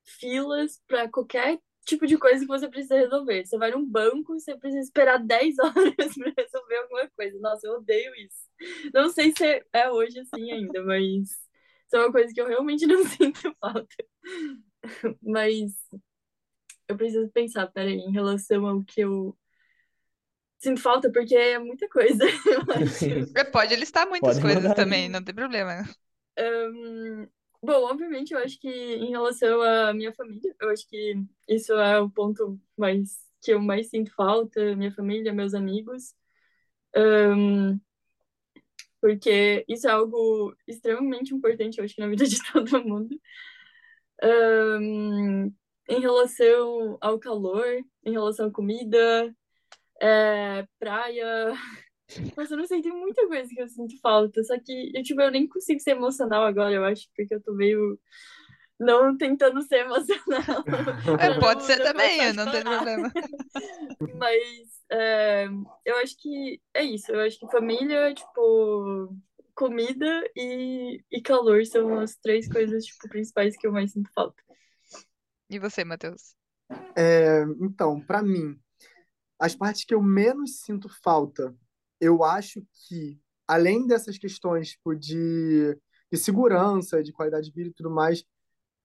filas 0.03 0.82
pra 0.88 1.09
qualquer 1.09 1.59
tipo 1.86 2.05
de 2.07 2.17
coisa 2.17 2.41
que 2.41 2.47
você 2.47 2.67
precisa 2.67 2.97
resolver. 2.97 3.45
Você 3.45 3.57
vai 3.57 3.71
num 3.71 3.86
banco, 3.86 4.34
você 4.34 4.57
precisa 4.57 4.82
esperar 4.82 5.19
10 5.19 5.57
horas 5.59 5.95
pra 5.95 6.34
resolver 6.38 6.76
alguma 6.78 7.09
coisa. 7.15 7.39
Nossa, 7.39 7.67
eu 7.67 7.73
odeio 7.76 8.13
isso. 8.15 8.91
Não 8.93 9.09
sei 9.09 9.34
se 9.38 9.63
é 9.71 9.89
hoje 9.91 10.19
assim 10.19 10.51
ainda, 10.51 10.84
mas 10.84 11.30
isso 11.30 11.95
é 11.95 11.99
uma 11.99 12.11
coisa 12.11 12.34
que 12.34 12.41
eu 12.41 12.47
realmente 12.47 12.86
não 12.86 13.03
sinto 13.05 13.55
falta. 13.59 13.88
Mas 15.21 15.73
eu 16.88 16.97
preciso 16.97 17.29
pensar, 17.29 17.67
peraí, 17.67 17.95
em 17.95 18.11
relação 18.11 18.65
ao 18.65 18.83
que 18.83 19.01
eu 19.01 19.38
sinto 20.57 20.81
falta, 20.81 21.11
porque 21.11 21.36
é 21.36 21.59
muita 21.59 21.88
coisa, 21.89 22.23
eu 22.45 22.61
acho. 22.73 23.33
Pode 23.51 23.75
listar 23.75 24.07
muitas 24.07 24.36
Pode 24.36 24.41
coisas 24.41 24.63
mandar 24.63 24.75
também, 24.75 25.09
não 25.09 25.23
tem 25.23 25.33
problema. 25.36 25.83
Hum, 26.38 27.27
bom, 27.61 27.86
obviamente, 27.86 28.33
eu 28.33 28.39
acho 28.39 28.59
que 28.59 28.67
em 28.69 29.09
relação 29.11 29.61
à 29.61 29.93
minha 29.93 30.13
família, 30.13 30.55
eu 30.59 30.69
acho 30.69 30.88
que 30.88 31.15
isso 31.47 31.73
é 31.73 31.99
o 31.99 32.09
ponto 32.09 32.59
mais 32.77 33.23
que 33.41 33.53
eu 33.53 33.61
mais 33.61 33.89
sinto 33.89 34.11
falta, 34.15 34.75
minha 34.75 34.91
família, 34.91 35.31
meus 35.33 35.53
amigos, 35.53 36.13
Hum, 36.95 37.77
porque 39.01 39.65
isso 39.67 39.88
é 39.88 39.91
algo 39.91 40.55
extremamente 40.67 41.33
importante, 41.33 41.77
eu 41.77 41.86
acho 41.86 41.99
na 41.99 42.07
vida 42.07 42.25
de 42.25 42.38
todo 42.51 42.83
mundo. 42.83 43.19
Hum, 44.21 45.53
em 45.88 45.99
relação 45.99 46.97
ao 47.01 47.19
calor, 47.19 47.65
em 48.03 48.11
relação 48.11 48.47
à 48.47 48.51
comida, 48.51 49.33
é, 50.01 50.65
praia. 50.79 51.53
Nossa, 52.38 52.53
eu 52.53 52.57
não 52.57 52.67
sei, 52.67 52.81
tem 52.81 52.91
muita 52.91 53.27
coisa 53.27 53.49
que 53.49 53.61
eu 53.61 53.67
sinto 53.67 53.99
falta. 54.01 54.43
Só 54.43 54.55
que 54.59 54.91
eu, 54.93 55.03
tipo, 55.03 55.21
eu 55.21 55.31
nem 55.31 55.47
consigo 55.47 55.79
ser 55.79 55.91
emocional 55.91 56.43
agora, 56.43 56.73
eu 56.73 56.86
acho, 56.86 57.07
porque 57.15 57.33
eu 57.33 57.41
tô 57.41 57.53
meio 57.53 57.99
não 58.79 59.17
tentando 59.17 59.61
ser 59.61 59.86
emocional. 59.86 60.63
É, 61.19 61.39
pode 61.39 61.63
ser 61.63 61.81
também, 61.81 62.33
não 62.33 62.51
tem 62.51 62.61
problema. 62.61 63.11
Mas 64.15 64.83
é, 64.91 65.47
eu 65.86 65.97
acho 65.97 66.15
que 66.19 66.61
é 66.73 66.83
isso. 66.83 67.11
Eu 67.11 67.21
acho 67.21 67.39
que 67.39 67.47
família, 67.47 68.13
tipo, 68.13 69.15
comida 69.55 70.29
e, 70.36 71.01
e 71.09 71.21
calor 71.21 71.65
são 71.65 71.99
as 71.99 72.15
três 72.17 72.47
coisas, 72.47 72.86
tipo, 72.86 73.07
principais 73.09 73.55
que 73.57 73.65
eu 73.65 73.71
mais 73.71 73.91
sinto 73.91 74.09
falta. 74.13 74.43
E 75.50 75.60
você, 75.60 75.84
Matheus? 75.84 76.36
É, 76.96 77.43
então, 77.60 78.02
pra 78.02 78.22
mim, 78.22 78.60
as 79.39 79.56
partes 79.56 79.84
que 79.84 79.93
eu 79.93 80.02
menos 80.02 80.62
sinto 80.62 80.89
falta, 81.04 81.56
eu 82.00 82.24
acho 82.24 82.66
que, 82.88 83.20
além 83.48 83.86
dessas 83.86 84.18
questões, 84.18 84.70
tipo, 84.70 84.96
de, 84.96 85.78
de 86.12 86.18
segurança, 86.18 87.04
de 87.04 87.12
qualidade 87.12 87.48
de 87.48 87.54
vida 87.54 87.70
e 87.70 87.74
tudo 87.74 87.89
mais, 87.89 88.24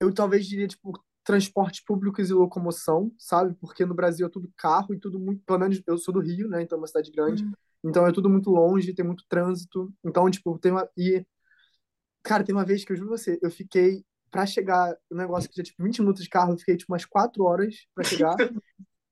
eu 0.01 0.13
talvez 0.13 0.47
diria, 0.47 0.69
tipo, 0.69 0.93
transportes 1.25 1.83
públicos 1.85 2.31
e 2.31 2.33
locomoção, 2.35 3.13
sabe? 3.19 3.55
Porque 3.61 3.85
no 3.85 3.95
Brasil 3.95 4.27
é 4.27 4.31
tudo 4.31 4.53
carro 4.57 4.95
e 4.95 4.99
tudo 4.99 5.19
muito, 5.19 5.43
pelo 5.45 5.59
menos 5.59 5.83
eu 5.87 5.99
sou 5.99 6.13
do 6.13 6.21
Rio, 6.21 6.49
né? 6.49 6.63
Então 6.63 6.77
é 6.77 6.81
uma 6.81 6.87
cidade 6.87 7.11
grande. 7.11 7.45
Hum. 7.45 7.53
Então 7.85 8.07
é 8.07 8.13
tudo 8.13 8.29
muito 8.29 8.51
longe, 8.51 8.95
tem 8.95 9.05
muito 9.05 9.25
trânsito. 9.29 9.93
Então, 10.05 10.31
tipo, 10.31 10.59
tem 10.59 10.73
uma. 10.73 10.89
E, 10.97 11.25
cara, 12.23 12.45
tem 12.45 12.55
uma 12.55 12.65
vez 12.65 12.85
que 12.85 12.93
eu 12.93 12.97
juro 12.97 13.11
você, 13.11 13.39
eu 13.43 13.51
fiquei. 13.51 14.05
Pra 14.31 14.47
chegar, 14.47 14.97
um 15.11 15.17
negócio 15.17 15.49
que 15.49 15.55
tinha 15.55 15.65
tipo 15.65 15.83
20 15.83 16.01
minutos 16.01 16.23
de 16.23 16.29
carro, 16.29 16.53
eu 16.53 16.59
fiquei 16.59 16.77
tipo 16.77 16.93
umas 16.93 17.05
4 17.05 17.45
horas 17.45 17.75
pra 17.95 18.05
chegar. 18.05 18.37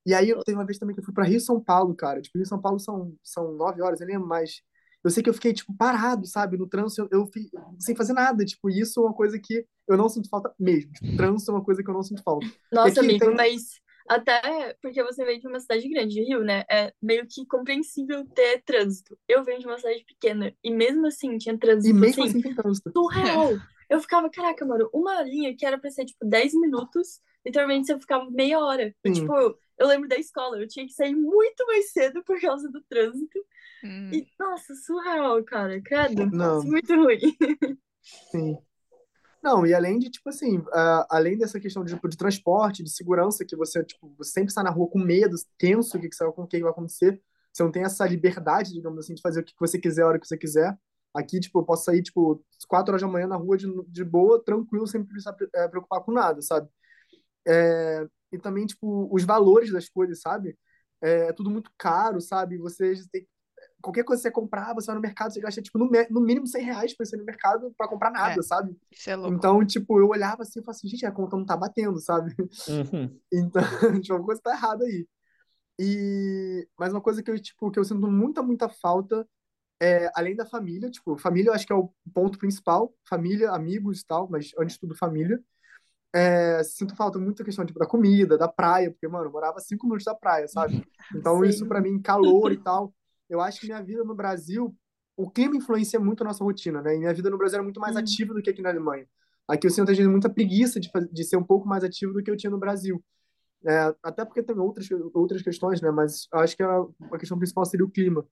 E 0.05 0.13
aí 0.13 0.29
eu 0.29 0.43
teve 0.43 0.57
uma 0.57 0.65
vez 0.65 0.79
também 0.79 0.95
que 0.95 1.01
eu 1.01 1.05
fui 1.05 1.13
pra 1.13 1.25
Rio 1.25 1.37
e 1.37 1.41
São 1.41 1.61
Paulo, 1.61 1.93
cara. 1.95 2.21
Tipo, 2.21 2.37
Rio 2.37 2.43
e 2.43 2.47
São 2.47 2.59
Paulo 2.59 2.79
são, 2.79 3.13
são 3.23 3.51
9 3.53 3.81
horas, 3.81 4.01
eu 4.01 4.07
lembro, 4.07 4.27
mas 4.27 4.61
eu 5.03 5.11
sei 5.11 5.21
que 5.21 5.29
eu 5.29 5.33
fiquei, 5.33 5.53
tipo, 5.53 5.75
parado, 5.75 6.25
sabe? 6.25 6.57
No 6.57 6.67
trânsito, 6.67 7.07
eu, 7.11 7.19
eu 7.21 7.27
fi- 7.27 7.49
sem 7.79 7.95
fazer 7.95 8.13
nada. 8.13 8.43
Tipo, 8.43 8.69
isso 8.69 8.99
é 9.01 9.03
uma 9.03 9.13
coisa 9.13 9.37
que 9.39 9.65
eu 9.87 9.97
não 9.97 10.09
sinto 10.09 10.29
falta 10.29 10.51
mesmo. 10.57 10.91
Tipo, 10.93 11.15
trânsito 11.15 11.51
é 11.51 11.53
uma 11.53 11.63
coisa 11.63 11.83
que 11.83 11.89
eu 11.89 11.93
não 11.93 12.01
sinto 12.01 12.23
falta. 12.23 12.47
Nossa, 12.71 12.89
aqui 12.89 12.99
amigo, 13.01 13.19
tem- 13.25 13.35
mas 13.35 13.61
até 14.07 14.75
porque 14.81 15.03
você 15.03 15.23
veio 15.23 15.39
de 15.39 15.47
uma 15.47 15.59
cidade 15.59 15.87
grande, 15.87 16.21
Rio, 16.23 16.43
né? 16.43 16.63
É 16.71 16.91
meio 17.01 17.27
que 17.29 17.45
compreensível 17.45 18.25
ter 18.33 18.63
trânsito. 18.63 19.15
Eu 19.27 19.43
venho 19.43 19.59
de 19.59 19.67
uma 19.67 19.77
cidade 19.77 20.03
pequena 20.05 20.51
e 20.63 20.71
mesmo 20.71 21.05
assim 21.05 21.37
tinha 21.37 21.57
trânsito 21.57 21.89
E 21.89 21.93
mesmo 21.93 22.23
assim, 22.23 22.31
assim 22.31 22.41
tem 22.41 22.55
trânsito. 22.55 22.91
surreal. 22.91 23.53
Eu 23.89 23.99
ficava, 24.01 24.29
caraca, 24.29 24.65
mano, 24.65 24.89
uma 24.93 25.21
linha 25.23 25.55
que 25.55 25.65
era 25.65 25.77
pra 25.79 25.89
ser, 25.91 26.05
tipo, 26.05 26.25
10 26.25 26.53
minutos, 26.53 27.19
literalmente 27.45 27.87
você 27.87 27.99
ficava 27.99 28.29
meia 28.29 28.59
hora. 28.59 28.95
E, 29.03 29.09
Sim. 29.09 29.13
tipo, 29.13 29.33
eu 29.77 29.87
lembro 29.87 30.07
da 30.07 30.17
escola, 30.17 30.59
eu 30.61 30.67
tinha 30.67 30.85
que 30.85 30.93
sair 30.93 31.15
muito 31.15 31.65
mais 31.67 31.91
cedo 31.91 32.23
por 32.23 32.39
causa 32.39 32.69
do 32.71 32.81
trânsito. 32.83 33.39
Hum, 33.83 34.11
E, 34.13 34.27
nossa, 34.39 34.75
surreal, 34.75 35.43
cara, 35.43 35.81
credo. 35.81 36.29
Não. 36.31 36.63
Muito 36.63 36.93
ruim. 36.95 37.19
Sim. 38.31 38.57
Não, 39.43 39.65
e 39.65 39.73
além 39.73 39.99
de, 39.99 40.09
tipo 40.09 40.29
assim, 40.29 40.63
ah, 40.73 41.07
além 41.11 41.37
dessa 41.37 41.59
questão 41.59 41.83
de, 41.85 41.95
tipo, 41.95 42.09
de 42.09 42.17
transporte, 42.17 42.83
de 42.83 42.91
segurança, 42.91 43.45
que 43.45 43.55
você, 43.55 43.83
tipo, 43.83 44.13
você 44.17 44.31
sempre 44.31 44.49
está 44.49 44.63
na 44.63 44.71
rua 44.71 44.89
com 44.89 44.99
medo, 44.99 45.35
tenso, 45.57 45.97
o 45.97 46.01
que, 46.01 46.09
que, 46.09 46.17
vai- 46.17 46.29
o 46.29 46.47
que 46.47 46.61
vai 46.61 46.71
acontecer. 46.71 47.21
Você 47.53 47.63
não 47.63 47.71
tem 47.71 47.83
essa 47.83 48.05
liberdade, 48.07 48.73
digamos 48.73 48.99
assim, 48.99 49.13
de 49.15 49.21
fazer 49.21 49.41
o 49.41 49.43
que 49.45 49.53
você 49.59 49.79
quiser, 49.79 50.03
a 50.03 50.07
hora 50.07 50.19
que 50.19 50.27
você 50.27 50.37
quiser. 50.37 50.77
Aqui, 51.13 51.39
tipo, 51.39 51.59
eu 51.59 51.63
posso 51.63 51.85
sair, 51.85 52.03
tipo, 52.03 52.43
4 52.67 52.91
horas 52.91 53.01
da 53.01 53.07
manhã 53.07 53.27
na 53.27 53.35
rua 53.35 53.57
de, 53.57 53.67
de 53.87 54.03
boa, 54.03 54.43
tranquilo, 54.43 54.87
sem 54.87 55.03
precisar 55.03 55.35
eh, 55.55 55.67
preocupar 55.67 56.01
com 56.01 56.11
nada, 56.11 56.41
sabe? 56.41 56.69
É, 57.47 58.05
e 58.31 58.37
também, 58.37 58.65
tipo, 58.65 59.09
os 59.11 59.23
valores 59.23 59.71
das 59.71 59.89
coisas, 59.89 60.21
sabe? 60.21 60.57
É, 61.01 61.29
é 61.29 61.33
tudo 61.33 61.49
muito 61.49 61.71
caro, 61.77 62.21
sabe? 62.21 62.57
Você 62.57 62.93
tem, 63.11 63.27
qualquer 63.81 64.03
coisa 64.03 64.21
que 64.21 64.27
você 64.27 64.31
comprar, 64.31 64.73
você 64.73 64.87
vai 64.87 64.95
no 64.95 65.01
mercado, 65.01 65.33
você 65.33 65.39
gasta, 65.39 65.61
tipo, 65.61 65.77
no, 65.77 65.89
no 66.09 66.21
mínimo 66.21 66.45
100 66.47 66.63
reais 66.63 66.95
pra 66.95 67.05
ir 67.11 67.17
no 67.17 67.25
mercado 67.25 67.73
pra 67.77 67.87
comprar 67.87 68.11
nada, 68.11 68.39
É. 68.39 68.43
sabe? 68.43 68.77
Isso 68.91 69.09
é 69.09 69.15
louco. 69.15 69.35
Então, 69.35 69.65
tipo, 69.65 69.99
eu 69.99 70.09
olhava 70.09 70.43
assim 70.43 70.59
e 70.59 70.63
falava 70.63 70.77
assim, 70.77 70.87
gente, 70.87 71.05
a 71.05 71.11
conta 71.11 71.37
não 71.37 71.45
tá 71.45 71.57
batendo, 71.57 71.99
sabe? 71.99 72.35
Uhum. 72.67 73.19
Então, 73.31 73.61
tipo, 74.03 74.13
alguma 74.13 74.27
coisa 74.27 74.41
tá 74.41 74.51
errada 74.51 74.83
aí. 74.83 75.07
E... 75.79 76.67
Mas 76.77 76.91
uma 76.91 77.01
coisa 77.01 77.21
que 77.23 77.29
eu, 77.29 77.39
tipo, 77.39 77.71
que 77.71 77.79
eu 77.79 77.83
sinto 77.83 78.07
muita, 78.07 78.41
muita 78.41 78.67
falta 78.67 79.27
é, 79.79 80.11
além 80.15 80.35
da 80.35 80.45
família, 80.45 80.89
tipo, 80.89 81.17
família 81.17 81.49
eu 81.49 81.53
acho 81.53 81.65
que 81.65 81.73
é 81.73 81.75
o 81.75 81.91
ponto 82.13 82.37
principal, 82.37 82.93
família, 83.07 83.51
amigos 83.51 84.01
e 84.01 84.05
tal, 84.05 84.29
mas 84.29 84.51
antes 84.59 84.73
de 84.75 84.79
tudo 84.81 84.95
família. 84.95 85.41
É, 86.13 86.63
sinto 86.63 86.95
falta 86.95 87.19
muito 87.19 87.37
da 87.37 87.45
questão 87.45 87.65
tipo, 87.65 87.79
da 87.79 87.85
comida, 87.85 88.37
da 88.37 88.47
praia, 88.47 88.91
porque, 88.91 89.07
mano, 89.07 89.25
eu 89.25 89.31
morava 89.31 89.59
cinco 89.59 89.85
minutos 89.85 90.05
da 90.05 90.15
praia, 90.15 90.47
sabe? 90.47 90.83
Então, 91.15 91.43
Sim. 91.43 91.49
isso 91.49 91.67
pra 91.67 91.81
mim, 91.81 91.99
calor 91.99 92.51
e 92.51 92.57
tal. 92.57 92.93
Eu 93.27 93.41
acho 93.41 93.59
que 93.59 93.65
minha 93.65 93.81
vida 93.81 94.03
no 94.03 94.13
Brasil, 94.13 94.75
o 95.17 95.29
clima 95.29 95.55
influencia 95.55 95.99
muito 95.99 96.21
a 96.21 96.27
nossa 96.27 96.43
rotina, 96.43 96.83
né? 96.83 96.95
E 96.95 96.99
minha 96.99 97.13
vida 97.13 97.31
no 97.31 97.37
Brasil 97.37 97.55
era 97.55 97.63
muito 97.63 97.79
mais 97.79 97.95
Hum. 97.95 97.99
ativa 97.99 98.31
do 98.31 98.41
que 98.43 98.49
aqui 98.49 98.61
na 98.61 98.69
Alemanha. 98.69 99.07
Aqui 99.47 99.65
eu 99.65 99.71
sinto, 99.71 99.89
às 99.89 99.97
vezes, 99.97 100.11
muita 100.11 100.29
preguiça 100.29 100.79
de, 100.79 100.91
fazer, 100.91 101.09
de 101.11 101.23
ser 101.23 101.37
um 101.37 101.43
pouco 101.43 101.67
mais 101.67 101.83
ativo 101.83 102.13
do 102.13 102.21
que 102.21 102.29
eu 102.29 102.37
tinha 102.37 102.51
no 102.51 102.59
Brasil. 102.59 103.03
É, 103.65 103.93
até 104.03 104.23
porque 104.23 104.43
tem 104.43 104.55
outras, 104.57 104.87
outras 105.13 105.41
questões, 105.41 105.81
né? 105.81 105.89
Mas 105.89 106.27
acho 106.31 106.55
que 106.55 106.61
a, 106.63 106.85
a 107.11 107.17
questão 107.17 107.37
principal 107.37 107.65
seria 107.65 107.85
o 107.85 107.89
clima. 107.89 108.23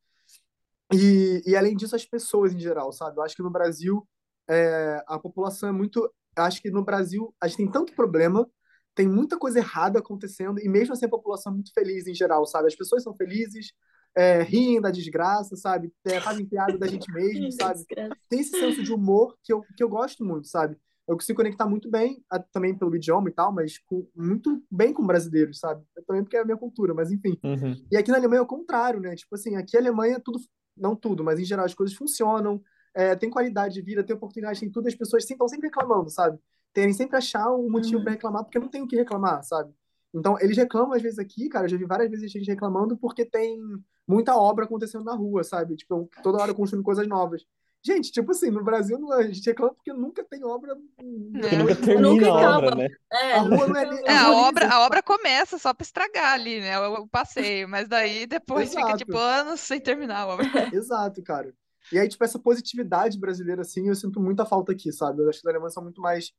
E, 0.93 1.41
e 1.45 1.55
além 1.55 1.75
disso, 1.75 1.95
as 1.95 2.05
pessoas 2.05 2.53
em 2.53 2.59
geral, 2.59 2.91
sabe? 2.91 3.17
Eu 3.17 3.23
acho 3.23 3.35
que 3.35 3.43
no 3.43 3.51
Brasil 3.51 4.07
é, 4.49 5.03
a 5.07 5.19
população 5.19 5.69
é 5.69 5.71
muito. 5.71 5.99
Eu 6.38 6.43
acho 6.43 6.61
que 6.61 6.69
no 6.71 6.83
Brasil 6.83 7.33
a 7.41 7.47
gente 7.47 7.57
tem 7.57 7.71
tanto 7.71 7.93
problema, 7.93 8.47
tem 8.95 9.07
muita 9.07 9.38
coisa 9.38 9.59
errada 9.59 9.99
acontecendo, 9.99 10.59
e 10.59 10.69
mesmo 10.69 10.93
assim 10.93 11.05
a 11.05 11.09
população 11.09 11.51
é 11.51 11.55
muito 11.55 11.73
feliz 11.73 12.07
em 12.07 12.13
geral, 12.13 12.45
sabe? 12.45 12.67
As 12.67 12.75
pessoas 12.75 13.03
são 13.03 13.15
felizes, 13.15 13.73
é, 14.15 14.41
riem 14.41 14.79
da 14.81 14.89
desgraça, 14.89 15.55
sabe? 15.55 15.91
É, 16.05 16.19
fazem 16.21 16.45
piada 16.45 16.77
da 16.77 16.88
gente 16.88 17.11
mesmo, 17.11 17.51
sabe? 17.51 17.83
Tem 18.29 18.39
esse 18.39 18.51
senso 18.51 18.81
de 18.81 18.93
humor 18.93 19.35
que 19.43 19.51
eu, 19.51 19.63
que 19.75 19.83
eu 19.83 19.89
gosto 19.89 20.23
muito, 20.23 20.47
sabe? 20.47 20.77
Eu 21.07 21.15
consigo 21.15 21.38
conectar 21.38 21.65
muito 21.65 21.89
bem, 21.89 22.21
também 22.51 22.77
pelo 22.77 22.93
idioma 22.93 23.29
e 23.29 23.31
tal, 23.31 23.53
mas 23.53 23.77
com- 23.79 24.05
muito 24.13 24.61
bem 24.69 24.91
com 24.91 25.05
brasileiros, 25.07 25.57
sabe? 25.59 25.81
Também 26.05 26.21
porque 26.21 26.35
é 26.35 26.41
a 26.41 26.45
minha 26.45 26.57
cultura, 26.57 26.93
mas 26.93 27.11
enfim. 27.11 27.38
Uhum. 27.43 27.75
E 27.89 27.95
aqui 27.95 28.11
na 28.11 28.17
Alemanha 28.17 28.39
é 28.39 28.43
o 28.43 28.47
contrário, 28.47 28.99
né? 28.99 29.15
Tipo 29.15 29.35
assim, 29.35 29.55
aqui 29.55 29.77
a 29.77 29.79
Alemanha 29.79 30.19
tudo, 30.19 30.38
não 30.78 30.95
tudo, 30.95 31.23
mas 31.23 31.39
em 31.39 31.45
geral 31.45 31.65
as 31.65 31.73
coisas 31.73 31.95
funcionam, 31.95 32.61
é, 32.93 33.15
tem 33.15 33.30
qualidade 33.30 33.73
de 33.75 33.82
vida, 33.82 34.03
tem 34.03 34.15
oportunidade, 34.15 34.59
tem 34.59 34.71
tudo, 34.71 34.88
as 34.88 34.95
pessoas 34.95 35.30
estão 35.30 35.47
sempre 35.47 35.67
reclamando, 35.67 36.09
sabe? 36.09 36.39
Querem 36.73 36.93
sempre 36.93 37.17
achar 37.17 37.51
um 37.53 37.69
motivo 37.69 37.97
Uhum. 37.97 38.03
pra 38.03 38.13
reclamar, 38.13 38.43
porque 38.43 38.59
não 38.59 38.69
tem 38.69 38.82
o 38.82 38.88
que 38.88 38.95
reclamar, 38.95 39.43
sabe? 39.43 39.73
Então, 40.13 40.38
eles 40.39 40.57
reclamam 40.57 40.93
às 40.93 41.01
vezes 41.01 41.19
aqui, 41.19 41.49
cara, 41.49 41.65
eu 41.65 41.69
já 41.69 41.78
vi 41.78 41.86
várias 41.86 42.09
vezes 42.09 42.32
gente 42.32 42.47
reclamando 42.49 42.97
porque 42.97 43.25
tem 43.25 43.59
muita 44.07 44.36
obra 44.38 44.65
acontecendo 44.65 45.03
na 45.03 45.13
rua, 45.13 45.43
sabe? 45.43 45.75
Tipo, 45.75 46.09
toda 46.23 46.41
hora 46.41 46.53
construindo 46.53 46.84
coisas 46.84 47.07
novas. 47.07 47.43
Gente, 47.88 48.11
tipo 48.11 48.31
assim, 48.31 48.49
no 48.51 48.63
Brasil 48.63 48.97
a 49.13 49.23
gente 49.23 49.45
reclama 49.45 49.73
porque 49.73 49.93
nunca 49.93 50.23
tem 50.23 50.43
obra. 50.43 50.75
Porque 50.75 51.55
É. 51.55 51.57
nunca 51.57 51.75
termina 51.75 52.09
Nunca 52.09 52.27
a 52.27 52.33
obra, 52.33 52.67
acaba. 52.67 52.75
né? 52.75 52.88
É, 53.13 53.33
A 53.33 53.39
rua 53.39 53.67
não 53.67 53.75
é 53.77 53.85
nunca- 53.85 54.11
É, 54.11 54.17
a 54.17 54.31
obra, 54.33 54.67
a 54.73 54.85
obra 54.85 55.01
começa 55.03 55.57
só 55.57 55.73
pra 55.73 55.83
estragar 55.85 56.33
ali, 56.33 56.59
né? 56.59 56.77
O, 56.79 57.03
o 57.03 57.07
passeio, 57.07 57.69
mas 57.69 57.88
daí 57.88 58.25
depois 58.67 58.69
fica 58.71 58.81
Exato. 58.81 58.97
tipo 58.97 59.17
anos 59.17 59.59
sem 59.61 59.79
terminar 59.79 60.21
a 60.23 60.27
obra. 60.27 60.45
Exato, 60.75 61.23
cara. 61.23 61.53
E 61.91 61.97
aí, 61.97 62.09
tipo, 62.09 62.23
essa 62.25 62.38
positividade 62.38 63.17
brasileira, 63.17 63.61
assim, 63.61 63.88
eu 63.88 63.95
sinto 63.95 64.19
muita 64.19 64.45
falta 64.45 64.73
aqui, 64.73 64.91
sabe? 64.91 65.21
Eu 65.23 65.29
acho 65.29 65.39
que 65.39 65.47
os 65.47 65.49
alemães 65.53 65.73
são 65.73 65.81
muito 65.83 66.01
mais 66.01 66.33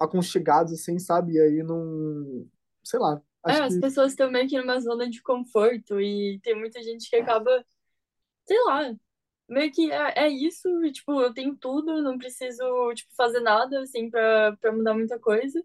aconchegados, 0.00 0.72
assim, 0.72 0.98
sabe? 0.98 1.34
E 1.34 1.40
aí 1.40 1.62
não. 1.62 2.46
Sei 2.82 2.98
lá. 2.98 3.20
É, 3.46 3.50
Acho 3.52 3.62
as 3.64 3.74
que. 3.74 3.80
pessoas 3.80 4.12
estão 4.12 4.30
meio 4.30 4.48
que 4.48 4.58
numa 4.58 4.80
zona 4.80 5.08
de 5.10 5.20
conforto 5.22 6.00
e 6.00 6.40
tem 6.42 6.58
muita 6.58 6.82
gente 6.82 7.10
que 7.10 7.16
acaba, 7.16 7.62
sei 8.46 8.56
lá, 8.64 8.94
meio 9.48 9.70
que 9.72 9.90
é, 9.90 10.24
é 10.24 10.28
isso, 10.28 10.68
e, 10.84 10.92
tipo, 10.92 11.20
eu 11.20 11.32
tenho 11.32 11.56
tudo, 11.56 12.02
não 12.02 12.18
preciso, 12.18 12.62
tipo, 12.94 13.14
fazer 13.14 13.40
nada, 13.40 13.80
assim, 13.82 14.10
pra, 14.10 14.56
pra 14.60 14.72
mudar 14.72 14.94
muita 14.94 15.18
coisa. 15.18 15.62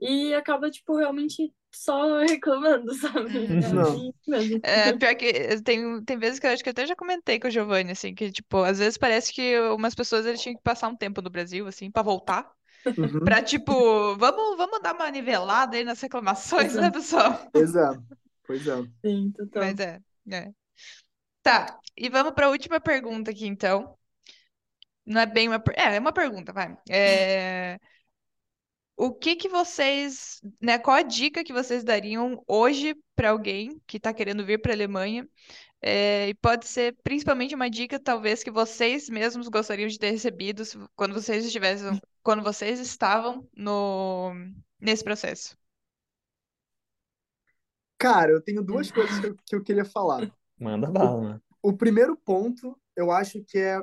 E 0.00 0.34
acaba, 0.34 0.70
tipo, 0.70 0.96
realmente 0.96 1.52
só 1.72 2.18
reclamando, 2.22 2.94
sabe? 2.94 3.38
Uhum. 3.38 3.58
É 3.58 3.68
Não. 3.72 3.82
assim 3.82 4.12
mesmo. 4.26 4.60
É, 4.62 4.92
pior 4.92 5.14
que 5.16 5.62
tem, 5.62 6.04
tem 6.04 6.18
vezes 6.18 6.38
que 6.38 6.46
eu 6.46 6.50
acho 6.50 6.62
que 6.62 6.68
eu 6.68 6.72
até 6.72 6.86
já 6.86 6.96
comentei 6.96 7.38
com 7.38 7.48
o 7.48 7.50
Giovanni, 7.50 7.92
assim, 7.92 8.14
que, 8.14 8.30
tipo, 8.30 8.58
às 8.58 8.78
vezes 8.78 8.98
parece 8.98 9.32
que 9.32 9.58
umas 9.70 9.94
pessoas 9.94 10.26
eles 10.26 10.40
tinham 10.40 10.56
que 10.56 10.62
passar 10.62 10.88
um 10.88 10.96
tempo 10.96 11.20
no 11.22 11.30
Brasil, 11.30 11.66
assim, 11.66 11.90
pra 11.90 12.02
voltar. 12.02 12.50
Uhum. 12.86 13.20
Pra, 13.20 13.42
tipo, 13.42 13.72
vamos, 14.16 14.56
vamos 14.56 14.80
dar 14.82 14.94
uma 14.94 15.10
nivelada 15.10 15.76
aí 15.76 15.84
nas 15.84 16.00
reclamações, 16.00 16.74
né, 16.74 16.90
pessoal? 16.90 17.48
Pois 17.52 17.74
é. 17.74 17.88
Pois 18.46 18.66
é. 18.66 18.82
Sim, 19.04 19.32
total. 19.32 19.62
Mas 19.62 19.80
é, 19.80 20.00
é. 20.30 20.63
Tá, 21.44 21.78
e 21.94 22.08
vamos 22.08 22.32
pra 22.32 22.48
última 22.48 22.80
pergunta 22.80 23.30
aqui, 23.30 23.46
então. 23.46 23.98
Não 25.04 25.20
é 25.20 25.26
bem 25.26 25.46
uma... 25.46 25.62
É, 25.76 25.96
é 25.96 26.00
uma 26.00 26.12
pergunta, 26.12 26.54
vai. 26.54 26.74
É... 26.88 27.78
O 28.96 29.12
que 29.12 29.36
que 29.36 29.48
vocês, 29.48 30.40
né, 30.58 30.78
qual 30.78 30.96
a 30.96 31.02
dica 31.02 31.44
que 31.44 31.52
vocês 31.52 31.84
dariam 31.84 32.42
hoje 32.46 32.96
pra 33.14 33.30
alguém 33.30 33.78
que 33.86 34.00
tá 34.00 34.14
querendo 34.14 34.46
vir 34.46 34.58
pra 34.62 34.72
Alemanha? 34.72 35.28
É, 35.82 36.28
e 36.28 36.34
pode 36.34 36.66
ser 36.66 36.96
principalmente 37.02 37.54
uma 37.54 37.68
dica, 37.68 38.00
talvez, 38.00 38.42
que 38.42 38.50
vocês 38.50 39.10
mesmos 39.10 39.48
gostariam 39.48 39.86
de 39.88 39.98
ter 39.98 40.12
recebido 40.12 40.62
quando 40.96 41.12
vocês 41.12 41.44
estivessem, 41.44 42.00
quando 42.22 42.42
vocês 42.42 42.80
estavam 42.80 43.46
no, 43.54 44.32
nesse 44.80 45.04
processo. 45.04 45.58
Cara, 47.98 48.30
eu 48.32 48.40
tenho 48.40 48.62
duas 48.62 48.90
coisas 48.90 49.18
que 49.18 49.26
eu, 49.26 49.36
que 49.44 49.56
eu 49.56 49.62
queria 49.62 49.84
falar. 49.84 50.32
Manda 50.58 50.90
bala, 50.90 51.20
mano. 51.20 51.42
O 51.62 51.72
primeiro 51.72 52.16
ponto, 52.16 52.78
eu 52.96 53.10
acho 53.10 53.42
que 53.44 53.58
é 53.58 53.80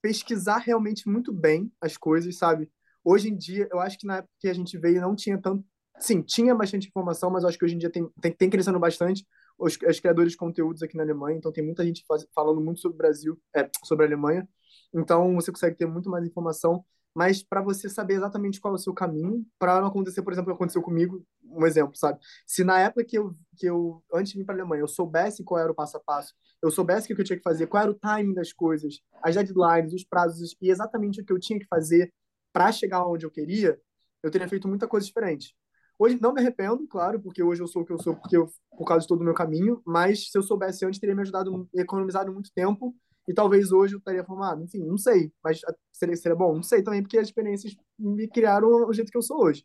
pesquisar 0.00 0.58
realmente 0.58 1.08
muito 1.08 1.32
bem 1.32 1.70
as 1.80 1.96
coisas, 1.96 2.36
sabe? 2.36 2.70
Hoje 3.04 3.28
em 3.28 3.36
dia, 3.36 3.68
eu 3.70 3.80
acho 3.80 3.98
que 3.98 4.06
na 4.06 4.18
época 4.18 4.32
que 4.38 4.48
a 4.48 4.52
gente 4.54 4.78
veio 4.78 5.00
não 5.00 5.14
tinha 5.14 5.38
tanto. 5.40 5.64
Sim, 5.98 6.22
tinha 6.22 6.54
bastante 6.54 6.88
informação, 6.88 7.30
mas 7.30 7.42
eu 7.42 7.48
acho 7.48 7.58
que 7.58 7.64
hoje 7.64 7.74
em 7.74 7.78
dia 7.78 7.90
tem, 7.90 8.08
tem, 8.20 8.32
tem 8.32 8.50
crescendo 8.50 8.78
bastante 8.78 9.26
os, 9.58 9.76
os 9.76 10.00
criadores 10.00 10.32
de 10.32 10.38
conteúdos 10.38 10.82
aqui 10.82 10.96
na 10.96 11.02
Alemanha, 11.02 11.36
então 11.36 11.52
tem 11.52 11.64
muita 11.64 11.84
gente 11.84 12.04
faz, 12.06 12.26
falando 12.34 12.60
muito 12.60 12.80
sobre 12.80 12.94
o 12.94 12.98
Brasil, 12.98 13.38
é, 13.54 13.68
sobre 13.84 14.04
a 14.04 14.08
Alemanha. 14.08 14.48
Então 14.94 15.34
você 15.34 15.52
consegue 15.52 15.76
ter 15.76 15.86
muito 15.86 16.08
mais 16.08 16.24
informação, 16.24 16.84
mas 17.14 17.42
para 17.42 17.60
você 17.60 17.88
saber 17.88 18.14
exatamente 18.14 18.60
qual 18.60 18.74
é 18.74 18.76
o 18.76 18.78
seu 18.78 18.94
caminho, 18.94 19.44
para 19.58 19.80
não 19.80 19.88
acontecer, 19.88 20.22
por 20.22 20.32
exemplo, 20.32 20.50
o 20.50 20.54
que 20.54 20.58
aconteceu 20.58 20.82
comigo, 20.82 21.24
um 21.42 21.66
exemplo, 21.66 21.96
sabe? 21.96 22.18
Se 22.46 22.62
na 22.62 22.78
época 22.78 23.04
que 23.04 23.18
eu, 23.18 23.34
que 23.56 23.66
eu 23.66 24.02
antes 24.12 24.32
de 24.32 24.38
vir 24.38 24.44
para 24.44 24.54
a 24.54 24.58
Alemanha, 24.58 24.82
eu 24.82 24.88
soubesse 24.88 25.42
qual 25.42 25.60
era 25.60 25.72
o 25.72 25.74
passo 25.74 25.96
a 25.96 26.00
passo, 26.00 26.34
eu 26.62 26.70
soubesse 26.70 27.12
o 27.12 27.16
que 27.16 27.20
eu 27.20 27.24
tinha 27.24 27.36
que 27.36 27.42
fazer, 27.42 27.66
qual 27.66 27.82
era 27.82 27.90
o 27.90 27.94
timing 27.94 28.34
das 28.34 28.52
coisas, 28.52 29.00
as 29.22 29.34
deadlines, 29.34 29.92
os 29.92 30.04
prazos 30.04 30.56
e 30.60 30.70
exatamente 30.70 31.20
o 31.20 31.24
que 31.24 31.32
eu 31.32 31.40
tinha 31.40 31.58
que 31.58 31.66
fazer 31.66 32.12
para 32.52 32.70
chegar 32.72 33.06
onde 33.06 33.26
eu 33.26 33.30
queria, 33.30 33.80
eu 34.22 34.30
teria 34.30 34.48
feito 34.48 34.68
muita 34.68 34.86
coisa 34.86 35.06
diferente. 35.06 35.54
Hoje 35.98 36.18
não 36.20 36.32
me 36.32 36.40
arrependo, 36.40 36.86
claro, 36.88 37.20
porque 37.20 37.42
hoje 37.42 37.62
eu 37.62 37.66
sou 37.66 37.82
o 37.82 37.84
que 37.84 37.92
eu 37.92 37.98
sou 37.98 38.16
porque 38.16 38.36
eu, 38.36 38.48
por 38.70 38.86
causa 38.86 39.02
de 39.02 39.08
todo 39.08 39.20
o 39.20 39.24
meu 39.24 39.34
caminho, 39.34 39.82
mas 39.84 40.30
se 40.30 40.38
eu 40.38 40.42
soubesse 40.42 40.84
antes, 40.86 40.98
teria 40.98 41.14
me 41.14 41.22
ajudado, 41.22 41.68
economizado 41.74 42.32
muito 42.32 42.50
tempo 42.54 42.94
e 43.30 43.34
talvez 43.34 43.70
hoje 43.70 43.94
eu 43.94 43.98
estaria 43.98 44.24
formado. 44.24 44.60
Enfim, 44.64 44.84
não 44.84 44.98
sei, 44.98 45.32
mas 45.42 45.60
seria, 45.92 46.16
seria 46.16 46.36
bom? 46.36 46.52
Não 46.56 46.64
sei 46.64 46.82
também, 46.82 47.00
porque 47.00 47.16
as 47.16 47.28
experiências 47.28 47.76
me 47.96 48.26
criaram 48.26 48.68
o 48.88 48.92
jeito 48.92 49.10
que 49.10 49.16
eu 49.16 49.22
sou 49.22 49.44
hoje. 49.44 49.62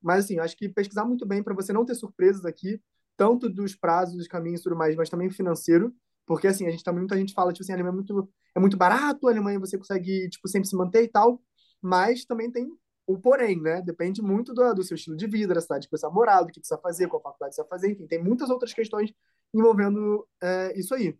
Mas, 0.00 0.24
assim, 0.24 0.38
acho 0.38 0.56
que 0.56 0.66
pesquisar 0.66 1.04
muito 1.04 1.26
bem 1.26 1.42
para 1.42 1.54
você 1.54 1.74
não 1.74 1.84
ter 1.84 1.94
surpresas 1.94 2.46
aqui, 2.46 2.80
tanto 3.14 3.50
dos 3.50 3.74
prazos, 3.74 4.16
dos 4.16 4.26
caminhos 4.26 4.60
e 4.60 4.62
tudo 4.64 4.76
mais, 4.76 4.96
mas 4.96 5.10
também 5.10 5.28
financeiro, 5.30 5.94
porque, 6.24 6.46
assim, 6.46 6.66
a 6.66 6.70
gente 6.70 6.82
tá, 6.82 6.90
muita 6.90 7.14
gente 7.18 7.34
fala, 7.34 7.52
tipo 7.52 7.62
assim, 7.62 7.72
a 7.72 7.74
Alemanha 7.74 7.92
é 7.92 7.96
muito, 7.96 8.32
é 8.56 8.60
muito 8.60 8.76
barato, 8.78 9.28
a 9.28 9.30
Alemanha 9.30 9.60
você 9.60 9.76
consegue, 9.76 10.30
tipo, 10.30 10.48
sempre 10.48 10.68
se 10.68 10.74
manter 10.74 11.02
e 11.02 11.08
tal, 11.08 11.38
mas 11.82 12.24
também 12.24 12.50
tem 12.50 12.66
o 13.06 13.18
porém, 13.18 13.60
né? 13.60 13.82
Depende 13.82 14.22
muito 14.22 14.54
do, 14.54 14.72
do 14.72 14.82
seu 14.82 14.94
estilo 14.94 15.16
de 15.16 15.26
vida, 15.26 15.52
da 15.52 15.60
cidade 15.60 15.86
que 15.86 15.94
você 15.94 16.06
vai 16.06 16.14
morar, 16.14 16.42
do 16.42 16.50
que 16.50 16.60
você 16.64 16.74
vai 16.74 16.82
fazer, 16.82 17.08
qual 17.08 17.20
faculdade 17.20 17.54
você 17.54 17.60
vai 17.60 17.68
fazer, 17.68 17.92
enfim, 17.92 18.06
tem 18.06 18.22
muitas 18.24 18.48
outras 18.48 18.72
questões 18.72 19.12
envolvendo 19.52 20.26
é, 20.42 20.72
isso 20.78 20.94
aí. 20.94 21.14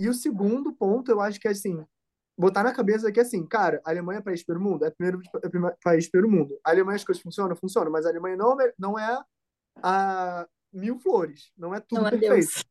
E 0.00 0.08
o 0.08 0.14
segundo 0.14 0.72
ponto, 0.72 1.10
eu 1.10 1.20
acho 1.20 1.38
que 1.38 1.46
é 1.46 1.50
assim, 1.50 1.84
botar 2.36 2.62
na 2.62 2.72
cabeça 2.72 3.12
que 3.12 3.20
assim, 3.20 3.46
cara, 3.46 3.82
a 3.84 3.90
Alemanha 3.90 4.20
é 4.20 4.22
país 4.22 4.42
pelo 4.42 4.58
mundo, 4.58 4.84
é 4.86 4.90
primeiro 4.90 5.20
é 5.42 5.76
país 5.84 6.08
pelo 6.08 6.28
mundo. 6.28 6.58
A 6.64 6.70
Alemanha 6.70 6.96
as 6.96 7.04
coisas 7.04 7.22
funcionam, 7.22 7.54
funcionam, 7.54 7.92
mas 7.92 8.06
a 8.06 8.08
Alemanha 8.08 8.34
não 8.34 8.58
é, 8.58 8.72
não 8.78 8.98
é 8.98 9.22
a 9.82 10.48
mil 10.72 10.98
flores, 10.98 11.52
não 11.56 11.74
é 11.74 11.80
tudo 11.80 12.00
Não 12.00 12.08
é 12.08 12.10
perfeito. 12.12 12.34
Deus. 12.34 12.64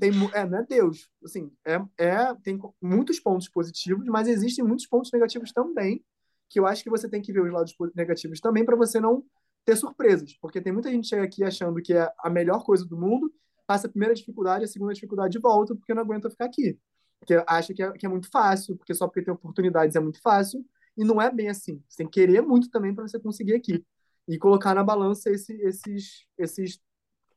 Tem, 0.00 0.10
é, 0.34 0.44
não 0.44 0.58
é 0.58 0.64
Deus, 0.64 1.08
assim, 1.24 1.52
é, 1.64 1.80
é, 1.96 2.34
tem 2.42 2.58
muitos 2.80 3.20
pontos 3.20 3.48
positivos, 3.48 4.04
mas 4.06 4.26
existem 4.26 4.64
muitos 4.64 4.86
pontos 4.86 5.12
negativos 5.12 5.52
também, 5.52 6.04
que 6.48 6.58
eu 6.58 6.66
acho 6.66 6.82
que 6.82 6.90
você 6.90 7.08
tem 7.08 7.22
que 7.22 7.32
ver 7.32 7.42
os 7.42 7.52
lados 7.52 7.72
negativos 7.94 8.40
também 8.40 8.64
para 8.64 8.74
você 8.74 8.98
não 8.98 9.24
ter 9.64 9.76
surpresas, 9.76 10.36
porque 10.40 10.60
tem 10.60 10.72
muita 10.72 10.90
gente 10.90 11.06
chega 11.06 11.22
aqui 11.22 11.44
achando 11.44 11.80
que 11.80 11.94
é 11.94 12.12
a 12.18 12.28
melhor 12.28 12.64
coisa 12.64 12.84
do 12.84 12.98
mundo, 12.98 13.32
passa 13.66 13.86
a 13.86 13.90
primeira 13.90 14.14
dificuldade, 14.14 14.64
a 14.64 14.68
segunda 14.68 14.92
dificuldade 14.92 15.38
e 15.38 15.40
volta 15.40 15.74
porque 15.74 15.94
não 15.94 16.02
aguenta 16.02 16.30
ficar 16.30 16.46
aqui. 16.46 16.78
Porque 17.18 17.42
acha 17.46 17.72
que 17.72 17.82
é, 17.82 17.92
que 17.92 18.06
é 18.06 18.08
muito 18.08 18.28
fácil, 18.30 18.76
porque 18.76 18.94
só 18.94 19.06
porque 19.06 19.22
tem 19.22 19.32
oportunidades 19.32 19.94
é 19.96 20.00
muito 20.00 20.20
fácil, 20.20 20.64
e 20.96 21.04
não 21.04 21.20
é 21.22 21.30
bem 21.30 21.48
assim. 21.48 21.82
Você 21.88 21.98
tem 21.98 22.06
que 22.06 22.20
querer 22.20 22.42
muito 22.42 22.70
também 22.70 22.94
para 22.94 23.06
você 23.06 23.18
conseguir 23.18 23.54
aqui. 23.54 23.84
E 24.28 24.38
colocar 24.38 24.74
na 24.74 24.84
balança 24.84 25.30
esse, 25.30 25.52
esses, 25.62 26.26
esses, 26.38 26.80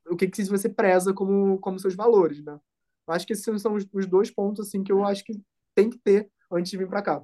o 0.07 0.15
que, 0.15 0.27
que 0.27 0.43
você 0.45 0.69
preza 0.69 1.13
como, 1.13 1.57
como 1.59 1.79
seus 1.79 1.95
valores, 1.95 2.43
né? 2.43 2.59
Eu 3.07 3.13
acho 3.13 3.25
que 3.25 3.33
esses 3.33 3.61
são 3.61 3.73
os, 3.73 3.85
os 3.93 4.05
dois 4.07 4.31
pontos 4.31 4.67
assim 4.67 4.83
que 4.83 4.91
eu 4.91 5.03
acho 5.03 5.23
que 5.23 5.39
tem 5.73 5.89
que 5.89 5.97
ter 5.97 6.29
antes 6.51 6.71
de 6.71 6.77
vir 6.77 6.87
para 6.87 7.01
cá. 7.01 7.23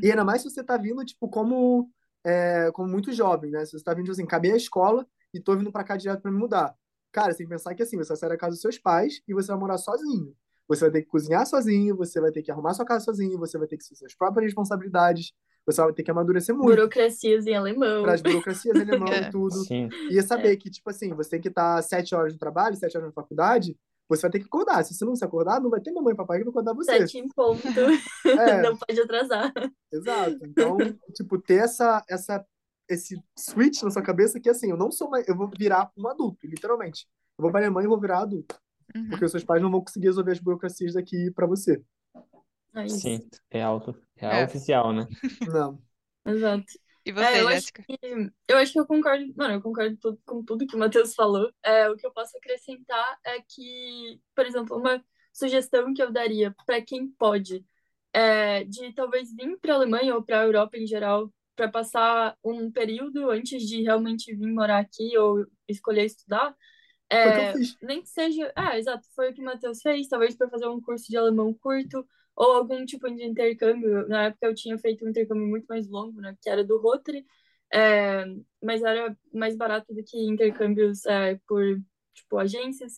E 0.00 0.10
ainda 0.10 0.24
mais 0.24 0.42
se 0.42 0.50
você 0.50 0.62
tá 0.62 0.76
vindo, 0.76 1.04
tipo, 1.04 1.28
como, 1.28 1.90
é, 2.24 2.70
como 2.72 2.88
muito 2.88 3.12
jovem, 3.12 3.50
né? 3.50 3.64
Se 3.64 3.72
você 3.72 3.84
tá 3.84 3.92
vindo, 3.92 4.04
tipo 4.04 4.12
assim, 4.12 4.22
acabei 4.24 4.52
a 4.52 4.56
escola 4.56 5.06
e 5.34 5.40
tô 5.40 5.56
vindo 5.56 5.72
para 5.72 5.84
cá 5.84 5.96
direto 5.96 6.22
para 6.22 6.30
me 6.30 6.38
mudar. 6.38 6.74
Cara, 7.12 7.32
você 7.32 7.38
tem 7.38 7.46
que 7.46 7.52
pensar 7.52 7.74
que 7.74 7.82
assim, 7.82 7.96
você 7.96 8.08
vai 8.08 8.16
sair 8.16 8.28
da 8.30 8.36
casa 8.36 8.52
dos 8.52 8.60
seus 8.60 8.78
pais 8.78 9.20
e 9.28 9.34
você 9.34 9.48
vai 9.48 9.60
morar 9.60 9.78
sozinho. 9.78 10.34
Você 10.68 10.80
vai 10.82 10.90
ter 10.90 11.02
que 11.02 11.08
cozinhar 11.08 11.46
sozinho, 11.46 11.96
você 11.96 12.20
vai 12.20 12.30
ter 12.30 12.42
que 12.42 12.50
arrumar 12.50 12.72
sua 12.72 12.86
casa 12.86 13.04
sozinho, 13.04 13.38
você 13.38 13.58
vai 13.58 13.66
ter 13.66 13.76
que 13.76 13.86
ter 13.86 13.94
suas 13.94 14.14
próprias 14.14 14.46
responsabilidades, 14.46 15.32
você 15.66 15.82
vai 15.82 15.92
ter 15.92 16.02
que 16.02 16.10
amadurecer 16.10 16.54
muito. 16.54 16.68
Burocracias 16.70 17.46
em 17.46 17.54
alemão. 17.54 18.02
Para 18.02 18.14
as 18.14 18.22
burocracias 18.22 18.74
em 18.74 18.80
alemão 18.80 19.08
É. 19.12 19.28
e 19.28 19.30
tudo. 19.30 19.54
Sim. 19.64 19.88
E 20.10 20.22
saber 20.22 20.56
que, 20.56 20.70
tipo 20.70 20.88
assim, 20.88 21.12
você 21.14 21.30
tem 21.30 21.40
que 21.40 21.48
estar 21.48 21.82
sete 21.82 22.14
horas 22.14 22.32
no 22.32 22.38
trabalho, 22.38 22.76
sete 22.76 22.96
horas 22.96 23.08
na 23.08 23.12
faculdade, 23.12 23.76
você 24.08 24.22
vai 24.22 24.30
ter 24.30 24.38
que 24.40 24.46
acordar. 24.46 24.84
Se 24.84 24.94
você 24.94 25.04
não 25.04 25.16
se 25.16 25.24
acordar, 25.24 25.60
não 25.60 25.70
vai 25.70 25.80
ter 25.80 25.92
mamãe 25.92 26.12
e 26.12 26.16
papai 26.16 26.38
que 26.38 26.44
vai 26.44 26.50
acordar 26.50 26.74
você. 26.74 26.98
Sete 26.98 27.18
em 27.18 27.28
ponto. 27.28 27.66
É. 27.66 28.62
Não 28.62 28.76
pode 28.76 29.00
atrasar. 29.00 29.52
Exato. 29.90 30.38
Então, 30.44 30.76
tipo, 31.14 31.38
ter 31.38 31.64
essa, 31.64 32.04
essa, 32.08 32.44
esse 32.88 33.22
switch 33.38 33.82
na 33.82 33.90
sua 33.90 34.02
cabeça 34.02 34.40
que, 34.40 34.50
assim, 34.50 34.70
eu 34.70 34.76
não 34.76 34.90
sou 34.90 35.08
mais... 35.10 35.26
Eu 35.28 35.36
vou 35.36 35.50
virar 35.56 35.90
um 35.96 36.06
adulto, 36.08 36.46
literalmente. 36.46 37.06
Eu 37.38 37.42
vou 37.42 37.50
pra 37.50 37.60
Alemanha 37.60 37.86
e 37.86 37.88
vou 37.88 38.00
virar 38.00 38.20
adulto. 38.20 38.56
Uhum. 38.94 39.08
Porque 39.10 39.24
os 39.24 39.30
seus 39.30 39.44
pais 39.44 39.62
não 39.62 39.70
vão 39.70 39.80
conseguir 39.80 40.06
resolver 40.06 40.32
as 40.32 40.40
burocracias 40.40 40.94
daqui 40.94 41.30
pra 41.30 41.46
você. 41.46 41.82
É 42.74 42.86
isso. 42.86 43.00
Sim, 43.00 43.20
real, 43.50 43.80
real 44.16 44.32
É. 44.32 44.44
oficial, 44.44 44.92
né? 44.92 45.06
Não. 45.48 45.82
Exato. 46.24 46.64
E 47.04 47.10
É, 47.10 47.14
você, 47.14 47.40
eu 47.40 47.48
acho 47.48 47.54
Jéssica? 47.54 47.82
que 47.82 47.98
eu 48.48 48.56
acho 48.58 48.72
que 48.72 48.78
eu 48.80 48.86
concordo, 48.86 49.24
mano, 49.36 49.54
eu 49.54 49.62
concordo 49.62 49.96
tudo- 49.96 50.20
com 50.24 50.44
tudo 50.44 50.66
que 50.66 50.76
o 50.76 50.78
Matheus 50.78 51.14
falou. 51.14 51.52
É, 51.62 51.90
o 51.90 51.96
que 51.96 52.06
eu 52.06 52.12
posso 52.12 52.36
acrescentar 52.36 53.18
é 53.24 53.40
que, 53.42 54.20
por 54.34 54.46
exemplo, 54.46 54.76
uma 54.76 55.04
sugestão 55.32 55.92
que 55.92 56.02
eu 56.02 56.12
daria 56.12 56.54
para 56.64 56.80
quem 56.80 57.08
pode 57.08 57.64
é 58.12 58.64
de 58.64 58.92
talvez 58.94 59.34
vir 59.34 59.58
para 59.58 59.72
a 59.72 59.76
Alemanha 59.76 60.14
ou 60.14 60.22
para 60.22 60.40
a 60.42 60.44
Europa 60.44 60.76
em 60.76 60.86
geral 60.86 61.32
para 61.56 61.68
passar 61.68 62.36
um 62.44 62.70
período 62.70 63.30
antes 63.30 63.62
de 63.68 63.82
realmente 63.82 64.34
vir 64.34 64.52
morar 64.52 64.78
aqui 64.78 65.16
ou 65.18 65.46
escolher 65.68 66.04
estudar. 66.06 66.56
Que 67.20 67.30
É, 67.30 67.52
fiz. 67.52 67.78
nem 67.82 68.00
que 68.02 68.08
seja, 68.08 68.52
ah, 68.56 68.78
exato, 68.78 69.06
foi 69.14 69.30
o 69.30 69.34
que 69.34 69.40
o 69.42 69.44
Matheus 69.44 69.82
fez, 69.82 70.08
talvez 70.08 70.34
para 70.34 70.48
fazer 70.48 70.66
um 70.66 70.80
curso 70.80 71.06
de 71.08 71.16
alemão 71.16 71.52
curto 71.54 72.06
ou 72.34 72.52
algum 72.52 72.84
tipo 72.86 73.08
de 73.10 73.22
intercâmbio. 73.24 74.08
Na 74.08 74.24
época 74.24 74.46
eu 74.46 74.54
tinha 74.54 74.78
feito 74.78 75.04
um 75.04 75.08
intercâmbio 75.10 75.46
muito 75.46 75.66
mais 75.66 75.86
longo, 75.88 76.20
né, 76.20 76.34
que 76.40 76.48
era 76.48 76.64
do 76.64 76.78
Rotary, 76.80 77.24
é, 77.72 78.24
mas 78.62 78.82
era 78.82 79.16
mais 79.32 79.56
barato 79.56 79.92
do 79.94 80.02
que 80.04 80.18
intercâmbios 80.18 81.04
é, 81.06 81.38
por, 81.46 81.62
tipo, 82.14 82.38
agências. 82.38 82.94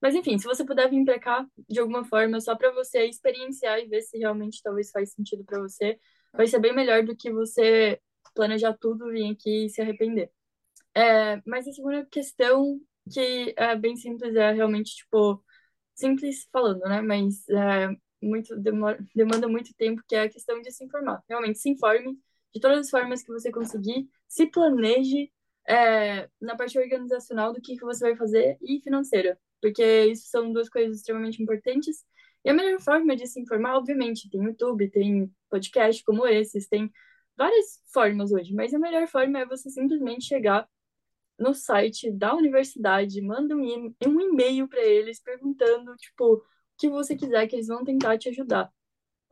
Mas 0.00 0.14
enfim, 0.14 0.38
se 0.38 0.44
você 0.46 0.64
puder 0.64 0.90
vir 0.90 1.04
para 1.04 1.18
cá 1.18 1.46
de 1.68 1.78
alguma 1.80 2.04
forma, 2.04 2.40
só 2.40 2.56
para 2.56 2.72
você 2.72 3.06
experienciar 3.06 3.78
e 3.80 3.86
ver 3.86 4.02
se 4.02 4.18
realmente 4.18 4.60
talvez 4.62 4.90
faz 4.90 5.12
sentido 5.12 5.44
para 5.44 5.60
você, 5.60 5.98
vai 6.36 6.46
ser 6.46 6.58
bem 6.60 6.74
melhor 6.74 7.04
do 7.04 7.16
que 7.16 7.32
você 7.32 8.00
planejar 8.34 8.76
tudo, 8.78 9.10
vir 9.10 9.32
aqui 9.32 9.66
e 9.66 9.70
se 9.70 9.80
arrepender. 9.80 10.30
É, 10.94 11.40
mas 11.46 11.66
a 11.68 11.72
segunda 11.72 12.04
questão, 12.06 12.80
que 13.12 13.54
é 13.56 13.76
bem 13.76 13.96
simples, 13.96 14.34
é 14.36 14.52
realmente, 14.52 14.96
tipo, 14.96 15.42
simples 15.94 16.48
falando, 16.52 16.80
né? 16.82 17.00
Mas 17.00 17.48
é, 17.48 17.88
muito, 18.22 18.56
demora, 18.56 18.98
demanda 19.14 19.48
muito 19.48 19.74
tempo, 19.74 20.02
que 20.08 20.16
é 20.16 20.22
a 20.22 20.28
questão 20.28 20.60
de 20.60 20.70
se 20.72 20.84
informar. 20.84 21.22
Realmente, 21.28 21.58
se 21.58 21.70
informe 21.70 22.18
de 22.54 22.60
todas 22.60 22.78
as 22.80 22.90
formas 22.90 23.22
que 23.22 23.32
você 23.32 23.50
conseguir, 23.50 24.08
se 24.28 24.46
planeje 24.46 25.30
é, 25.68 26.28
na 26.40 26.56
parte 26.56 26.78
organizacional 26.78 27.52
do 27.52 27.60
que, 27.60 27.76
que 27.76 27.84
você 27.84 28.04
vai 28.04 28.16
fazer 28.16 28.56
e 28.62 28.80
financeira, 28.82 29.38
porque 29.60 30.06
isso 30.06 30.28
são 30.28 30.52
duas 30.52 30.68
coisas 30.68 30.98
extremamente 30.98 31.42
importantes. 31.42 32.04
E 32.44 32.50
a 32.50 32.54
melhor 32.54 32.80
forma 32.80 33.16
de 33.16 33.26
se 33.26 33.40
informar, 33.40 33.76
obviamente, 33.76 34.28
tem 34.28 34.42
YouTube, 34.42 34.90
tem 34.90 35.32
podcast 35.48 36.04
como 36.04 36.26
esses, 36.26 36.68
tem 36.68 36.92
várias 37.36 37.80
formas 37.92 38.32
hoje, 38.32 38.54
mas 38.54 38.74
a 38.74 38.78
melhor 38.78 39.08
forma 39.08 39.40
é 39.40 39.46
você 39.46 39.70
simplesmente 39.70 40.26
chegar 40.26 40.68
no 41.38 41.54
site 41.54 42.10
da 42.10 42.34
universidade, 42.34 43.20
manda 43.20 43.56
um, 43.56 43.92
e-mail 44.00 44.68
para 44.68 44.82
eles 44.82 45.20
perguntando, 45.20 45.96
tipo, 45.96 46.34
o 46.34 46.42
que 46.78 46.88
você 46.88 47.16
quiser, 47.16 47.46
que 47.48 47.56
eles 47.56 47.66
vão 47.66 47.84
tentar 47.84 48.18
te 48.18 48.28
ajudar. 48.28 48.70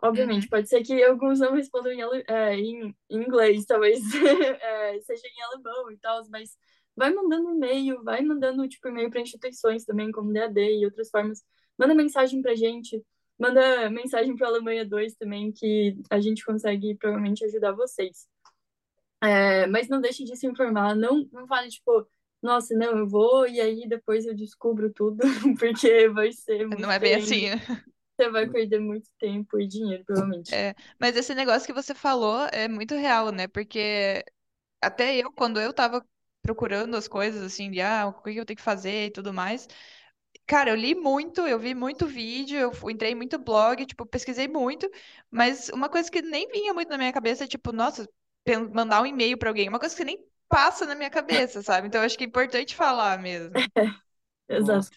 Obviamente, 0.02 0.48
pode 0.48 0.68
ser 0.68 0.82
que 0.82 1.00
alguns 1.04 1.38
não 1.38 1.54
respondam 1.54 1.92
em, 1.92 2.00
é, 2.26 2.56
em, 2.56 2.96
em 3.08 3.16
inglês, 3.16 3.64
talvez 3.64 4.00
é, 4.60 5.00
seja 5.00 5.28
em 5.28 5.42
alemão 5.42 5.92
e 5.92 5.96
tal, 5.98 6.20
mas 6.28 6.56
vai 6.96 7.12
mandando 7.14 7.50
e-mail, 7.50 8.02
vai 8.02 8.20
mandando, 8.20 8.66
tipo, 8.68 8.88
e-mail 8.88 9.10
para 9.10 9.20
instituições 9.20 9.84
também, 9.84 10.10
como 10.10 10.32
DAD 10.32 10.60
e 10.60 10.84
outras 10.84 11.08
formas. 11.08 11.44
Manda 11.78 11.94
mensagem 11.94 12.42
pra 12.42 12.54
gente, 12.54 13.02
manda 13.38 13.90
mensagem 13.90 14.36
para 14.36 14.48
Alemanha 14.48 14.84
2 14.84 15.14
também, 15.14 15.52
que 15.52 15.96
a 16.10 16.20
gente 16.20 16.44
consegue 16.44 16.94
provavelmente 16.94 17.44
ajudar 17.44 17.72
vocês. 17.72 18.26
É, 19.22 19.66
mas 19.66 19.88
não 19.88 20.00
deixe 20.00 20.24
de 20.24 20.36
se 20.36 20.46
informar, 20.46 20.96
não, 20.96 21.28
não 21.32 21.46
fale, 21.46 21.68
tipo, 21.68 22.06
nossa, 22.42 22.74
não, 22.74 22.98
eu 22.98 23.08
vou 23.08 23.46
e 23.46 23.60
aí 23.60 23.88
depois 23.88 24.26
eu 24.26 24.34
descubro 24.34 24.92
tudo, 24.92 25.18
porque 25.58 26.08
vai 26.08 26.32
ser 26.32 26.66
muito 26.66 26.80
Não 26.80 26.90
é 26.90 26.98
bem 26.98 27.14
assim, 27.14 27.48
né? 27.48 27.56
Você 28.16 28.28
vai 28.30 28.48
perder 28.48 28.80
muito 28.80 29.08
tempo 29.18 29.58
e 29.58 29.66
dinheiro, 29.66 30.04
provavelmente. 30.04 30.54
É, 30.54 30.74
mas 31.00 31.16
esse 31.16 31.34
negócio 31.34 31.66
que 31.66 31.72
você 31.72 31.94
falou 31.94 32.46
é 32.52 32.68
muito 32.68 32.94
real, 32.94 33.30
né? 33.32 33.48
Porque 33.48 34.24
até 34.80 35.16
eu, 35.16 35.32
quando 35.32 35.60
eu 35.60 35.72
tava 35.72 36.04
procurando 36.42 36.96
as 36.96 37.08
coisas, 37.08 37.42
assim, 37.42 37.70
de 37.70 37.80
ah, 37.80 38.08
o 38.08 38.22
que 38.22 38.36
eu 38.36 38.44
tenho 38.44 38.56
que 38.56 38.62
fazer 38.62 39.06
e 39.06 39.10
tudo 39.10 39.32
mais, 39.32 39.68
cara, 40.52 40.68
eu 40.70 40.76
li 40.76 40.94
muito, 40.94 41.40
eu 41.46 41.58
vi 41.58 41.74
muito 41.74 42.06
vídeo, 42.06 42.58
eu 42.58 42.90
entrei 42.90 43.12
em 43.12 43.14
muito 43.14 43.38
blog, 43.38 43.86
tipo, 43.86 44.04
pesquisei 44.04 44.46
muito, 44.46 44.86
mas 45.30 45.70
uma 45.70 45.88
coisa 45.88 46.10
que 46.10 46.20
nem 46.20 46.46
vinha 46.48 46.74
muito 46.74 46.90
na 46.90 46.98
minha 46.98 47.10
cabeça 47.10 47.44
é, 47.44 47.46
tipo, 47.46 47.72
nossa, 47.72 48.06
mandar 48.74 49.00
um 49.00 49.06
e-mail 49.06 49.38
pra 49.38 49.48
alguém, 49.48 49.66
uma 49.66 49.78
coisa 49.78 49.96
que 49.96 50.04
nem 50.04 50.22
passa 50.50 50.84
na 50.84 50.94
minha 50.94 51.08
cabeça, 51.08 51.62
sabe? 51.62 51.88
Então 51.88 52.02
eu 52.02 52.04
acho 52.04 52.18
que 52.18 52.24
é 52.24 52.26
importante 52.26 52.76
falar 52.76 53.18
mesmo. 53.18 53.54
Exato. 54.48 54.90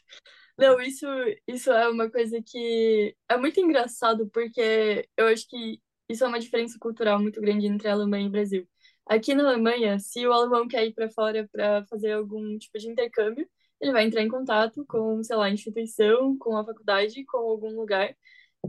Não, 0.57 0.81
isso, 0.81 1.05
isso 1.47 1.71
é 1.71 1.89
uma 1.89 2.09
coisa 2.11 2.41
que 2.45 3.15
é 3.29 3.37
muito 3.37 3.59
engraçado, 3.61 4.29
porque 4.31 5.07
eu 5.17 5.27
acho 5.27 5.47
que 5.49 5.81
isso 6.09 6.23
é 6.23 6.27
uma 6.27 6.39
diferença 6.39 6.77
cultural 6.79 7.19
muito 7.21 7.41
grande 7.41 7.67
entre 7.67 7.87
a 7.87 7.93
Alemanha 7.93 8.25
e 8.25 8.27
o 8.29 8.31
Brasil. 8.31 8.67
Aqui 9.05 9.33
na 9.35 9.47
Alemanha, 9.49 9.99
se 9.99 10.27
o 10.27 10.33
alemão 10.33 10.67
quer 10.67 10.85
ir 10.85 10.93
para 10.93 11.09
fora 11.09 11.47
para 11.51 11.85
fazer 11.87 12.13
algum 12.13 12.57
tipo 12.57 12.77
de 12.79 12.89
intercâmbio, 12.89 13.47
ele 13.81 13.91
vai 13.91 14.05
entrar 14.05 14.21
em 14.21 14.29
contato 14.29 14.85
com, 14.87 15.21
sei 15.23 15.35
lá, 15.35 15.45
a 15.45 15.51
instituição, 15.51 16.37
com 16.37 16.57
a 16.57 16.65
faculdade, 16.65 17.25
com 17.25 17.37
algum 17.37 17.75
lugar, 17.75 18.15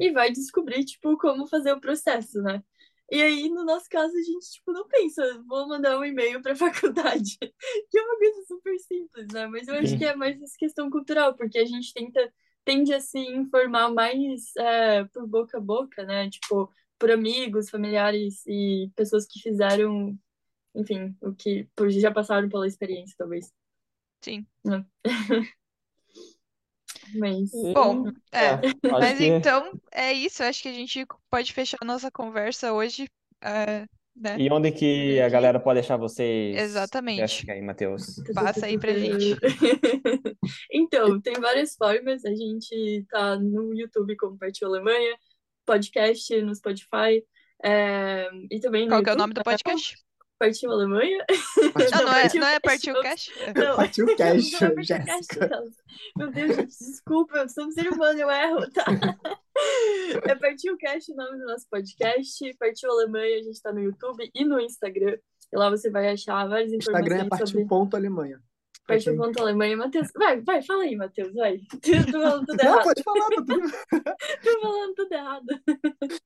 e 0.01 0.11
vai 0.13 0.31
descobrir, 0.31 0.85
tipo, 0.85 1.17
como 1.19 1.47
fazer 1.47 1.73
o 1.73 1.81
processo, 1.81 2.43
né? 2.43 2.63
E 3.11 3.23
aí, 3.23 3.49
no 3.49 3.65
nosso 3.65 3.89
caso, 3.89 4.13
a 4.17 4.23
gente, 4.23 4.51
tipo, 4.51 4.73
não 4.73 4.87
pensa, 4.89 5.23
vou 5.47 5.69
mandar 5.69 5.99
um 5.99 6.05
e-mail 6.05 6.43
para 6.43 6.53
a 6.53 6.57
faculdade, 6.57 7.39
que 7.39 7.99
é 7.99 8.03
uma 8.03 8.19
coisa 8.19 8.45
super 8.47 8.79
simples, 8.81 9.29
né? 9.33 9.47
Mas 9.47 9.69
eu 9.69 9.75
acho 9.75 9.89
Sim. 9.89 9.99
que 9.99 10.05
é 10.05 10.17
mais 10.17 10.41
essa 10.43 10.57
questão 10.59 10.91
cultural, 10.91 11.35
porque 11.37 11.59
a 11.59 11.65
gente 11.65 11.93
tenta, 11.95 12.33
tende 12.65 12.93
a 12.93 13.01
se 13.01 13.19
informar 13.19 13.91
mais 13.93 14.55
é, 14.59 15.05
por 15.05 15.27
boca 15.27 15.59
a 15.59 15.61
boca, 15.61 16.05
né? 16.05 16.29
Tipo, 16.29 16.69
por 16.99 17.11
amigos, 17.11 17.71
familiares 17.71 18.45
e 18.47 18.91
pessoas 18.97 19.27
que 19.27 19.41
fizeram, 19.41 20.19
enfim, 20.75 21.17
o 21.23 21.33
que 21.33 21.69
já 22.01 22.11
passaram 22.11 22.49
pela 22.49 22.67
experiência, 22.67 23.15
talvez. 23.17 23.53
Sim. 24.27 24.45
Mas, 27.15 27.53
Bom, 27.73 28.09
é. 28.33 28.45
É, 28.45 28.55
acho 28.55 28.77
Mas 28.83 29.19
que 29.19 29.25
então 29.27 29.81
é 29.93 30.13
isso. 30.13 30.43
Acho 30.43 30.63
que 30.63 30.69
a 30.69 30.73
gente 30.73 31.07
pode 31.31 31.53
fechar 31.53 31.77
a 31.81 31.85
nossa 31.85 32.11
conversa 32.11 32.73
hoje, 32.73 33.09
é, 33.41 33.87
né? 34.17 34.37
E 34.37 34.51
onde 34.51 34.73
que 34.73 35.21
a 35.21 35.29
galera 35.29 35.61
pode 35.61 35.79
achar 35.79 35.97
vocês, 35.97 36.57
Exatamente. 36.57 37.19
Jéssica 37.19 37.55
e 37.55 37.63
Matheus? 37.63 38.17
Passa 38.35 38.67
aí 38.67 38.77
pra 38.77 38.93
gente. 38.95 39.37
Então, 40.73 41.21
tem 41.21 41.35
várias 41.35 41.75
formas. 41.75 42.25
A 42.25 42.35
gente 42.35 43.05
tá 43.09 43.37
no 43.37 43.75
YouTube 43.75 44.17
como 44.17 44.39
Partiu 44.39 44.69
Alemanha, 44.69 45.17
podcast 45.65 46.41
no 46.43 46.55
Spotify, 46.55 47.25
é, 47.65 48.29
e 48.51 48.61
também 48.61 48.85
no 48.85 48.91
Qual 48.91 49.03
que 49.03 49.11
é 49.11 49.13
o 49.13 49.17
nome 49.17 49.35
do 49.35 49.43
podcast? 49.43 49.97
Partiu 50.39 50.71
Alemanha. 50.71 51.25
Não, 51.93 52.05
não 52.05 52.13
é, 52.13 52.23
Partiu 52.23 52.41
não 52.41 52.49
é. 52.49 52.61
Partiu 52.61 53.03
Cash? 53.03 53.31
Não, 53.55 53.77
Partiu 53.77 54.07
não, 54.07 54.17
Cash, 54.17 54.53
não 54.53 54.59
é 54.59 54.75
Partiu 54.75 54.83
Jéssica. 54.83 55.49
Não. 55.49 55.65
Meu 56.17 56.31
Deus, 56.31 56.57
gente, 56.57 56.79
desculpa, 56.79 57.39
eu 57.39 57.49
sou 57.49 57.67
um 57.67 57.71
ser 57.71 57.89
humano, 57.89 58.19
eu 58.19 58.31
erro, 58.31 58.71
tá? 58.71 58.85
É 60.25 60.35
Partiu 60.35 60.77
Cast 60.77 61.11
o 61.11 61.17
nome 61.17 61.39
do 61.39 61.47
nosso 61.47 61.67
podcast. 61.71 62.55
Partiu 62.59 62.91
Alemanha, 62.91 63.39
a 63.39 63.43
gente 63.43 63.63
tá 63.63 63.73
no 63.73 63.81
YouTube 63.81 64.31
e 64.35 64.45
no 64.45 64.61
Instagram. 64.61 65.17
E 65.51 65.57
lá 65.57 65.71
você 65.71 65.91
vai 65.91 66.11
achar 66.11 66.47
várias 66.47 66.73
Instagram 66.73 66.99
é 66.99 67.19
informações 67.21 67.29
partiu 67.31 67.47
sobre 67.47 67.65
ponto 67.67 67.97
Alemanha. 67.97 68.39
Partiu 68.87 69.17
ponto 69.17 69.41
Alemanha. 69.41 69.77
Matheus, 69.77 70.09
vai, 70.15 70.41
vai, 70.41 70.63
fala 70.63 70.85
aí, 70.85 70.95
Matheus, 70.95 71.35
vai. 71.35 71.59
Tô 72.13 72.21
falando 72.21 72.47
tudo 72.47 72.63
Não, 72.63 72.71
errado, 72.71 72.85
pode 72.85 73.03
falar, 73.03 73.29
tá 73.29 73.37
tudo 73.37 73.61
tô 74.43 74.61
falando 74.61 74.95
tudo 74.95 75.13
errado. 75.13 75.47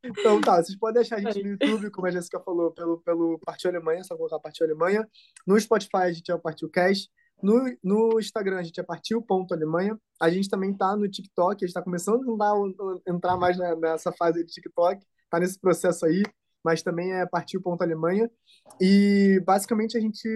Então 0.05 0.41
tá, 0.41 0.63
vocês 0.63 0.79
podem 0.79 1.01
achar 1.01 1.17
a 1.17 1.21
gente 1.21 1.43
no 1.43 1.51
YouTube, 1.51 1.91
como 1.91 2.07
a 2.07 2.11
Jéssica 2.11 2.39
falou, 2.41 2.71
pelo, 2.73 2.99
pelo 2.99 3.39
Partiu 3.39 3.71
Alemanha, 3.71 4.05
só 4.05 4.17
colocar 4.17 4.39
Partiu 4.39 4.67
Alemanha. 4.67 5.09
No 5.47 5.59
Spotify 5.59 5.97
a 5.97 6.13
gente 6.13 6.31
é 6.31 6.35
o 6.35 6.39
Partiu 6.39 6.69
Cast. 6.69 7.11
No, 7.43 7.65
no 7.83 8.21
Instagram, 8.21 8.59
a 8.59 8.63
gente 8.63 8.79
é 8.79 8.83
partiu.alemanha. 8.83 9.99
A 10.21 10.29
gente 10.29 10.49
também 10.49 10.77
tá 10.77 10.95
no 10.95 11.09
TikTok, 11.09 11.57
a 11.57 11.67
gente 11.67 11.71
está 11.71 11.83
começando 11.83 12.23
a 12.43 13.11
entrar 13.11 13.37
mais 13.37 13.57
nessa 13.57 14.13
fase 14.13 14.45
de 14.45 14.53
TikTok, 14.53 15.03
tá 15.31 15.41
nesse 15.41 15.59
processo 15.59 16.05
aí, 16.05 16.23
mas 16.63 16.83
também 16.83 17.15
é 17.15 17.25
partiu.alemanha. 17.25 18.31
E 18.79 19.43
basicamente 19.47 19.97
a 19.97 20.01
gente 20.01 20.29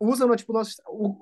usa 0.00 0.36
tipo, 0.36 0.52
nosso, 0.52 0.76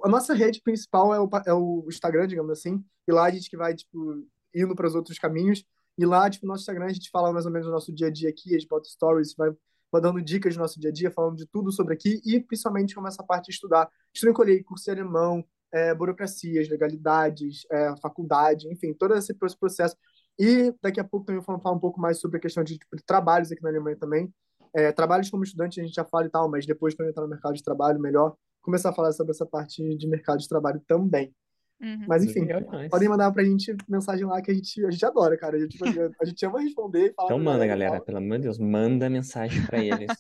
a 0.05 0.09
nossa 0.09 0.35
rede 0.35 0.61
principal 0.61 1.15
é 1.15 1.21
o, 1.21 1.29
é 1.47 1.53
o 1.53 1.85
Instagram, 1.89 2.27
digamos 2.27 2.51
assim, 2.51 2.85
e 3.07 3.13
lá 3.13 3.25
a 3.25 3.31
gente 3.31 3.49
que 3.49 3.57
vai 3.57 3.75
tipo, 3.75 4.27
indo 4.55 4.75
para 4.75 4.87
os 4.87 4.95
outros 4.95 5.19
caminhos. 5.19 5.65
E 5.99 6.05
lá, 6.05 6.29
tipo, 6.29 6.47
no 6.47 6.53
nosso 6.53 6.63
Instagram, 6.63 6.87
a 6.87 6.93
gente 6.93 7.11
fala 7.11 7.33
mais 7.33 7.47
ou 7.47 7.53
menos 7.53 7.67
do 7.67 7.73
nosso 7.73 7.93
dia 7.93 8.09
a 8.09 8.11
dia 8.11 8.29
aqui, 8.29 8.55
a 8.55 8.59
gente 8.59 8.69
bota 8.69 8.89
stories, 8.89 9.35
vai, 9.35 9.51
vai 9.91 10.03
dando 10.03 10.21
dicas 10.21 10.55
do 10.55 10.61
nosso 10.61 10.79
dia 10.79 10.91
a 10.91 10.93
dia, 10.93 11.11
falando 11.11 11.37
de 11.37 11.47
tudo 11.47 11.73
sobre 11.73 11.95
aqui, 11.95 12.21
e 12.25 12.39
principalmente 12.39 12.95
começa 12.95 13.23
a 13.23 13.25
parte 13.25 13.47
de 13.47 13.53
estudar. 13.53 13.89
Estudo 14.13 14.31
encolher 14.31 14.63
curso 14.63 14.85
de 14.85 14.91
alemão, 14.91 15.43
é, 15.73 15.95
burocracias, 15.95 16.69
legalidades, 16.69 17.67
é, 17.71 17.97
faculdade, 17.97 18.71
enfim, 18.71 18.93
todo 18.93 19.15
esse 19.15 19.33
processo. 19.35 19.97
E 20.39 20.75
daqui 20.83 21.01
a 21.01 21.05
pouco 21.05 21.25
também 21.25 21.41
vou 21.41 21.61
falar 21.61 21.75
um 21.75 21.81
pouco 21.81 21.99
mais 21.99 22.21
sobre 22.21 22.37
a 22.37 22.41
questão 22.41 22.63
de, 22.63 22.79
tipo, 22.79 22.95
de 22.95 23.03
trabalhos 23.03 23.51
aqui 23.51 23.63
na 23.63 23.71
Alemanha 23.71 23.97
também. 23.97 24.33
É, 24.75 24.93
trabalhos 24.93 25.31
como 25.31 25.45
estudante 25.45 25.81
a 25.81 25.85
gente 25.85 25.95
já 25.95 26.05
fala 26.05 26.27
e 26.27 26.31
tal, 26.31 26.51
mas 26.51 26.67
depois, 26.67 26.95
quando 26.95 27.09
entrar 27.09 27.23
no 27.23 27.29
mercado 27.29 27.55
de 27.55 27.63
trabalho, 27.63 27.99
melhor 27.99 28.37
começar 28.67 28.91
a 28.91 28.93
falar 28.93 29.13
sobre 29.13 29.31
essa 29.31 29.47
parte 29.47 29.83
de 29.97 30.09
mercado 30.09 30.39
de 30.39 30.49
trabalho 30.49 30.83
também. 30.87 31.33
Uhum. 31.81 32.05
Mas 32.09 32.25
enfim, 32.25 32.47
podem 32.91 33.09
mandar 33.09 33.31
pra 33.31 33.45
gente 33.45 33.77
mensagem 33.89 34.27
lá 34.27 34.43
que 34.43 34.51
a 34.51 34.55
gente, 34.55 34.85
a 34.85 34.91
gente 34.91 35.07
adora, 35.07 35.37
cara. 35.39 35.57
A 35.57 35.61
gente, 35.61 35.79
a 36.21 36.25
gente 36.25 36.47
ama 36.47 36.61
responder 36.61 37.11
e 37.11 37.13
falar. 37.13 37.29
Então 37.29 37.39
manda, 37.39 37.67
galera, 37.67 38.01
pelo 38.01 38.19
amor 38.19 38.39
de 38.39 38.45
Deus, 38.45 38.59
manda 38.59 39.09
mensagem 39.09 39.65
pra 39.67 39.79
eles. 39.79 40.11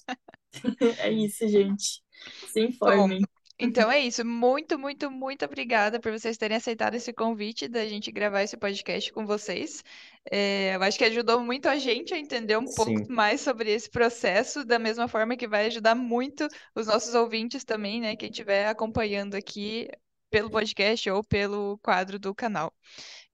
é 1.00 1.10
isso, 1.10 1.48
gente. 1.48 2.04
Se 2.52 2.60
informem. 2.60 3.20
Bom, 3.20 3.26
então 3.58 3.90
é 3.90 4.00
isso. 4.00 4.24
Muito, 4.24 4.78
muito, 4.78 5.10
muito 5.10 5.44
obrigada 5.44 5.98
por 5.98 6.12
vocês 6.12 6.36
terem 6.36 6.56
aceitado 6.56 6.94
esse 6.94 7.12
convite 7.12 7.68
da 7.68 7.86
gente 7.86 8.12
gravar 8.12 8.42
esse 8.42 8.56
podcast 8.56 9.12
com 9.12 9.24
vocês. 9.24 9.82
É, 10.30 10.74
eu 10.74 10.82
acho 10.82 10.98
que 10.98 11.04
ajudou 11.04 11.40
muito 11.40 11.66
a 11.68 11.76
gente 11.76 12.12
a 12.12 12.18
entender 12.18 12.58
um 12.58 12.66
Sim. 12.66 12.74
pouco 12.74 13.12
mais 13.12 13.40
sobre 13.40 13.70
esse 13.72 13.88
processo, 13.88 14.64
da 14.64 14.78
mesma 14.78 15.08
forma 15.08 15.36
que 15.36 15.48
vai 15.48 15.66
ajudar 15.66 15.94
muito 15.94 16.46
os 16.74 16.86
nossos 16.86 17.14
ouvintes 17.14 17.64
também, 17.64 18.00
né? 18.00 18.16
Quem 18.16 18.30
estiver 18.30 18.66
acompanhando 18.66 19.34
aqui 19.34 19.88
pelo 20.30 20.50
podcast 20.50 21.08
ou 21.10 21.24
pelo 21.24 21.78
quadro 21.78 22.18
do 22.18 22.34
canal. 22.34 22.72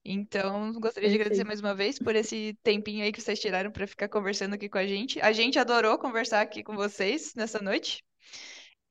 Então, 0.05 0.73
gostaria 0.75 1.09
de 1.09 1.15
agradecer 1.15 1.45
mais 1.45 1.61
uma 1.61 1.75
vez 1.75 1.99
por 1.99 2.15
esse 2.15 2.57
tempinho 2.63 3.05
aí 3.05 3.13
que 3.13 3.21
vocês 3.21 3.41
tiraram 3.41 3.71
para 3.71 3.87
ficar 3.87 4.09
conversando 4.09 4.55
aqui 4.55 4.69
com 4.69 4.79
a 4.79 4.87
gente. 4.87 5.21
A 5.21 5.33
gente 5.33 5.59
adorou 5.59 5.99
conversar 5.99 6.41
aqui 6.41 6.63
com 6.63 6.75
vocês 6.75 7.35
nessa 7.35 7.61
noite. 7.61 8.05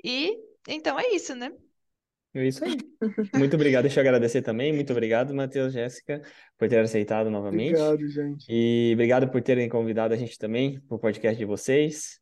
E 0.04 0.38
então 0.68 1.00
é 1.00 1.10
isso, 1.10 1.36
né? 1.36 1.52
É 2.34 2.48
isso 2.48 2.64
aí. 2.64 2.78
Muito 3.36 3.56
obrigado, 3.56 3.84
deixa 3.84 4.00
eu 4.00 4.02
agradecer 4.02 4.42
também. 4.42 4.72
Muito 4.72 4.92
obrigado, 4.92 5.34
Matheus, 5.34 5.74
Jéssica, 5.74 6.22
por 6.58 6.70
ter 6.70 6.80
aceitado 6.80 7.30
novamente. 7.30 7.76
Obrigado, 7.76 8.08
gente. 8.10 8.46
E 8.48 8.92
obrigado 8.94 9.30
por 9.30 9.42
terem 9.42 9.68
convidado 9.68 10.14
a 10.14 10.18
gente 10.18 10.38
também 10.38 10.80
para 10.88 10.96
o 10.96 11.00
podcast 11.00 11.38
de 11.38 11.46
vocês. 11.46 12.22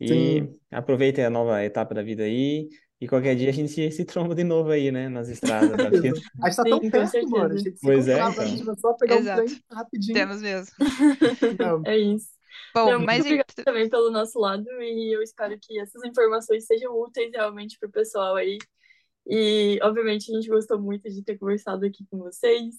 E 0.00 0.08
Sim. 0.08 0.52
aproveitem 0.72 1.24
a 1.24 1.30
nova 1.30 1.64
etapa 1.64 1.94
da 1.94 2.02
vida 2.02 2.24
aí. 2.24 2.68
E 3.00 3.06
qualquer 3.06 3.36
dia 3.36 3.50
a 3.50 3.52
gente 3.52 3.90
se 3.90 4.04
tromba 4.04 4.34
de 4.34 4.42
novo 4.42 4.70
aí, 4.70 4.90
né? 4.90 5.08
Nas 5.08 5.28
estradas 5.28 5.76
da 5.76 5.90
vida. 5.90 6.18
A 6.42 6.48
gente 6.48 6.56
tá 6.56 6.64
tão 6.64 6.80
perto, 6.80 7.30
mano. 7.30 7.54
A 7.54 7.56
gente 7.56 7.78
pois 7.80 8.08
é, 8.08 8.14
então. 8.14 8.42
A 8.42 8.46
gente 8.46 8.64
vai 8.64 8.76
só 8.76 8.92
pegar 8.94 9.16
Exato. 9.16 9.42
um 9.42 9.44
trem 9.44 9.60
rapidinho. 9.70 10.14
Temos 10.14 10.42
mesmo. 10.42 10.74
é 11.86 11.96
isso. 11.96 12.28
Bom, 12.74 12.92
Não, 12.92 13.00
mas 13.00 13.20
obrigada 13.20 13.64
também 13.64 13.88
pelo 13.88 14.10
nosso 14.10 14.38
lado 14.38 14.66
e 14.80 15.14
eu 15.14 15.22
espero 15.22 15.58
que 15.60 15.78
essas 15.78 16.02
informações 16.04 16.66
sejam 16.66 16.98
úteis 16.98 17.30
realmente 17.32 17.78
pro 17.78 17.90
pessoal 17.90 18.36
aí. 18.36 18.58
E, 19.26 19.78
obviamente, 19.82 20.30
a 20.30 20.34
gente 20.34 20.48
gostou 20.48 20.78
muito 20.78 21.08
de 21.08 21.22
ter 21.22 21.38
conversado 21.38 21.86
aqui 21.86 22.04
com 22.10 22.18
vocês. 22.18 22.74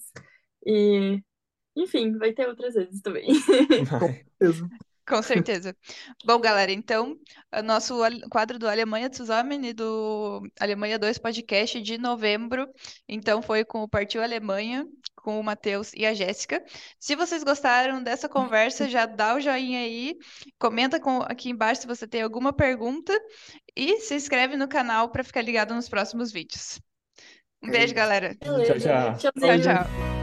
E, 0.64 1.20
enfim, 1.74 2.16
vai 2.16 2.32
ter 2.32 2.46
outras 2.48 2.74
vezes 2.74 3.00
também. 3.00 3.26
Vai. 3.90 4.26
Com 5.08 5.22
certeza. 5.22 5.76
Bom, 6.24 6.40
galera, 6.40 6.72
então, 6.72 7.16
o 7.56 7.62
nosso 7.62 7.94
quadro 8.28 8.58
do 8.58 8.68
Alemanha 8.68 9.08
Zusammen 9.12 9.64
e 9.68 9.72
do 9.72 10.42
Alemanha 10.58 10.98
2 10.98 11.18
podcast 11.18 11.80
de 11.80 11.96
novembro, 11.96 12.68
então 13.08 13.40
foi 13.40 13.64
com 13.64 13.84
o 13.84 13.88
Partiu 13.88 14.20
Alemanha, 14.20 14.84
com 15.26 15.40
o 15.40 15.42
Matheus 15.42 15.90
e 15.92 16.06
a 16.06 16.14
Jéssica. 16.14 16.64
Se 17.00 17.16
vocês 17.16 17.42
gostaram 17.42 18.00
dessa 18.00 18.28
conversa, 18.28 18.88
já 18.88 19.06
dá 19.06 19.34
o 19.34 19.40
joinha 19.40 19.80
aí, 19.80 20.16
comenta 20.56 21.00
com, 21.00 21.20
aqui 21.22 21.50
embaixo 21.50 21.80
se 21.80 21.86
você 21.88 22.06
tem 22.06 22.22
alguma 22.22 22.52
pergunta 22.52 23.12
e 23.74 23.98
se 23.98 24.14
inscreve 24.14 24.56
no 24.56 24.68
canal 24.68 25.08
para 25.10 25.24
ficar 25.24 25.42
ligado 25.42 25.74
nos 25.74 25.88
próximos 25.88 26.30
vídeos. 26.30 26.80
Um 27.60 27.68
beijo, 27.68 27.92
galera. 27.92 28.36
Tchau, 28.36 28.62
tchau. 28.78 29.16
Tchau, 29.18 29.32
tchau. 29.60 30.15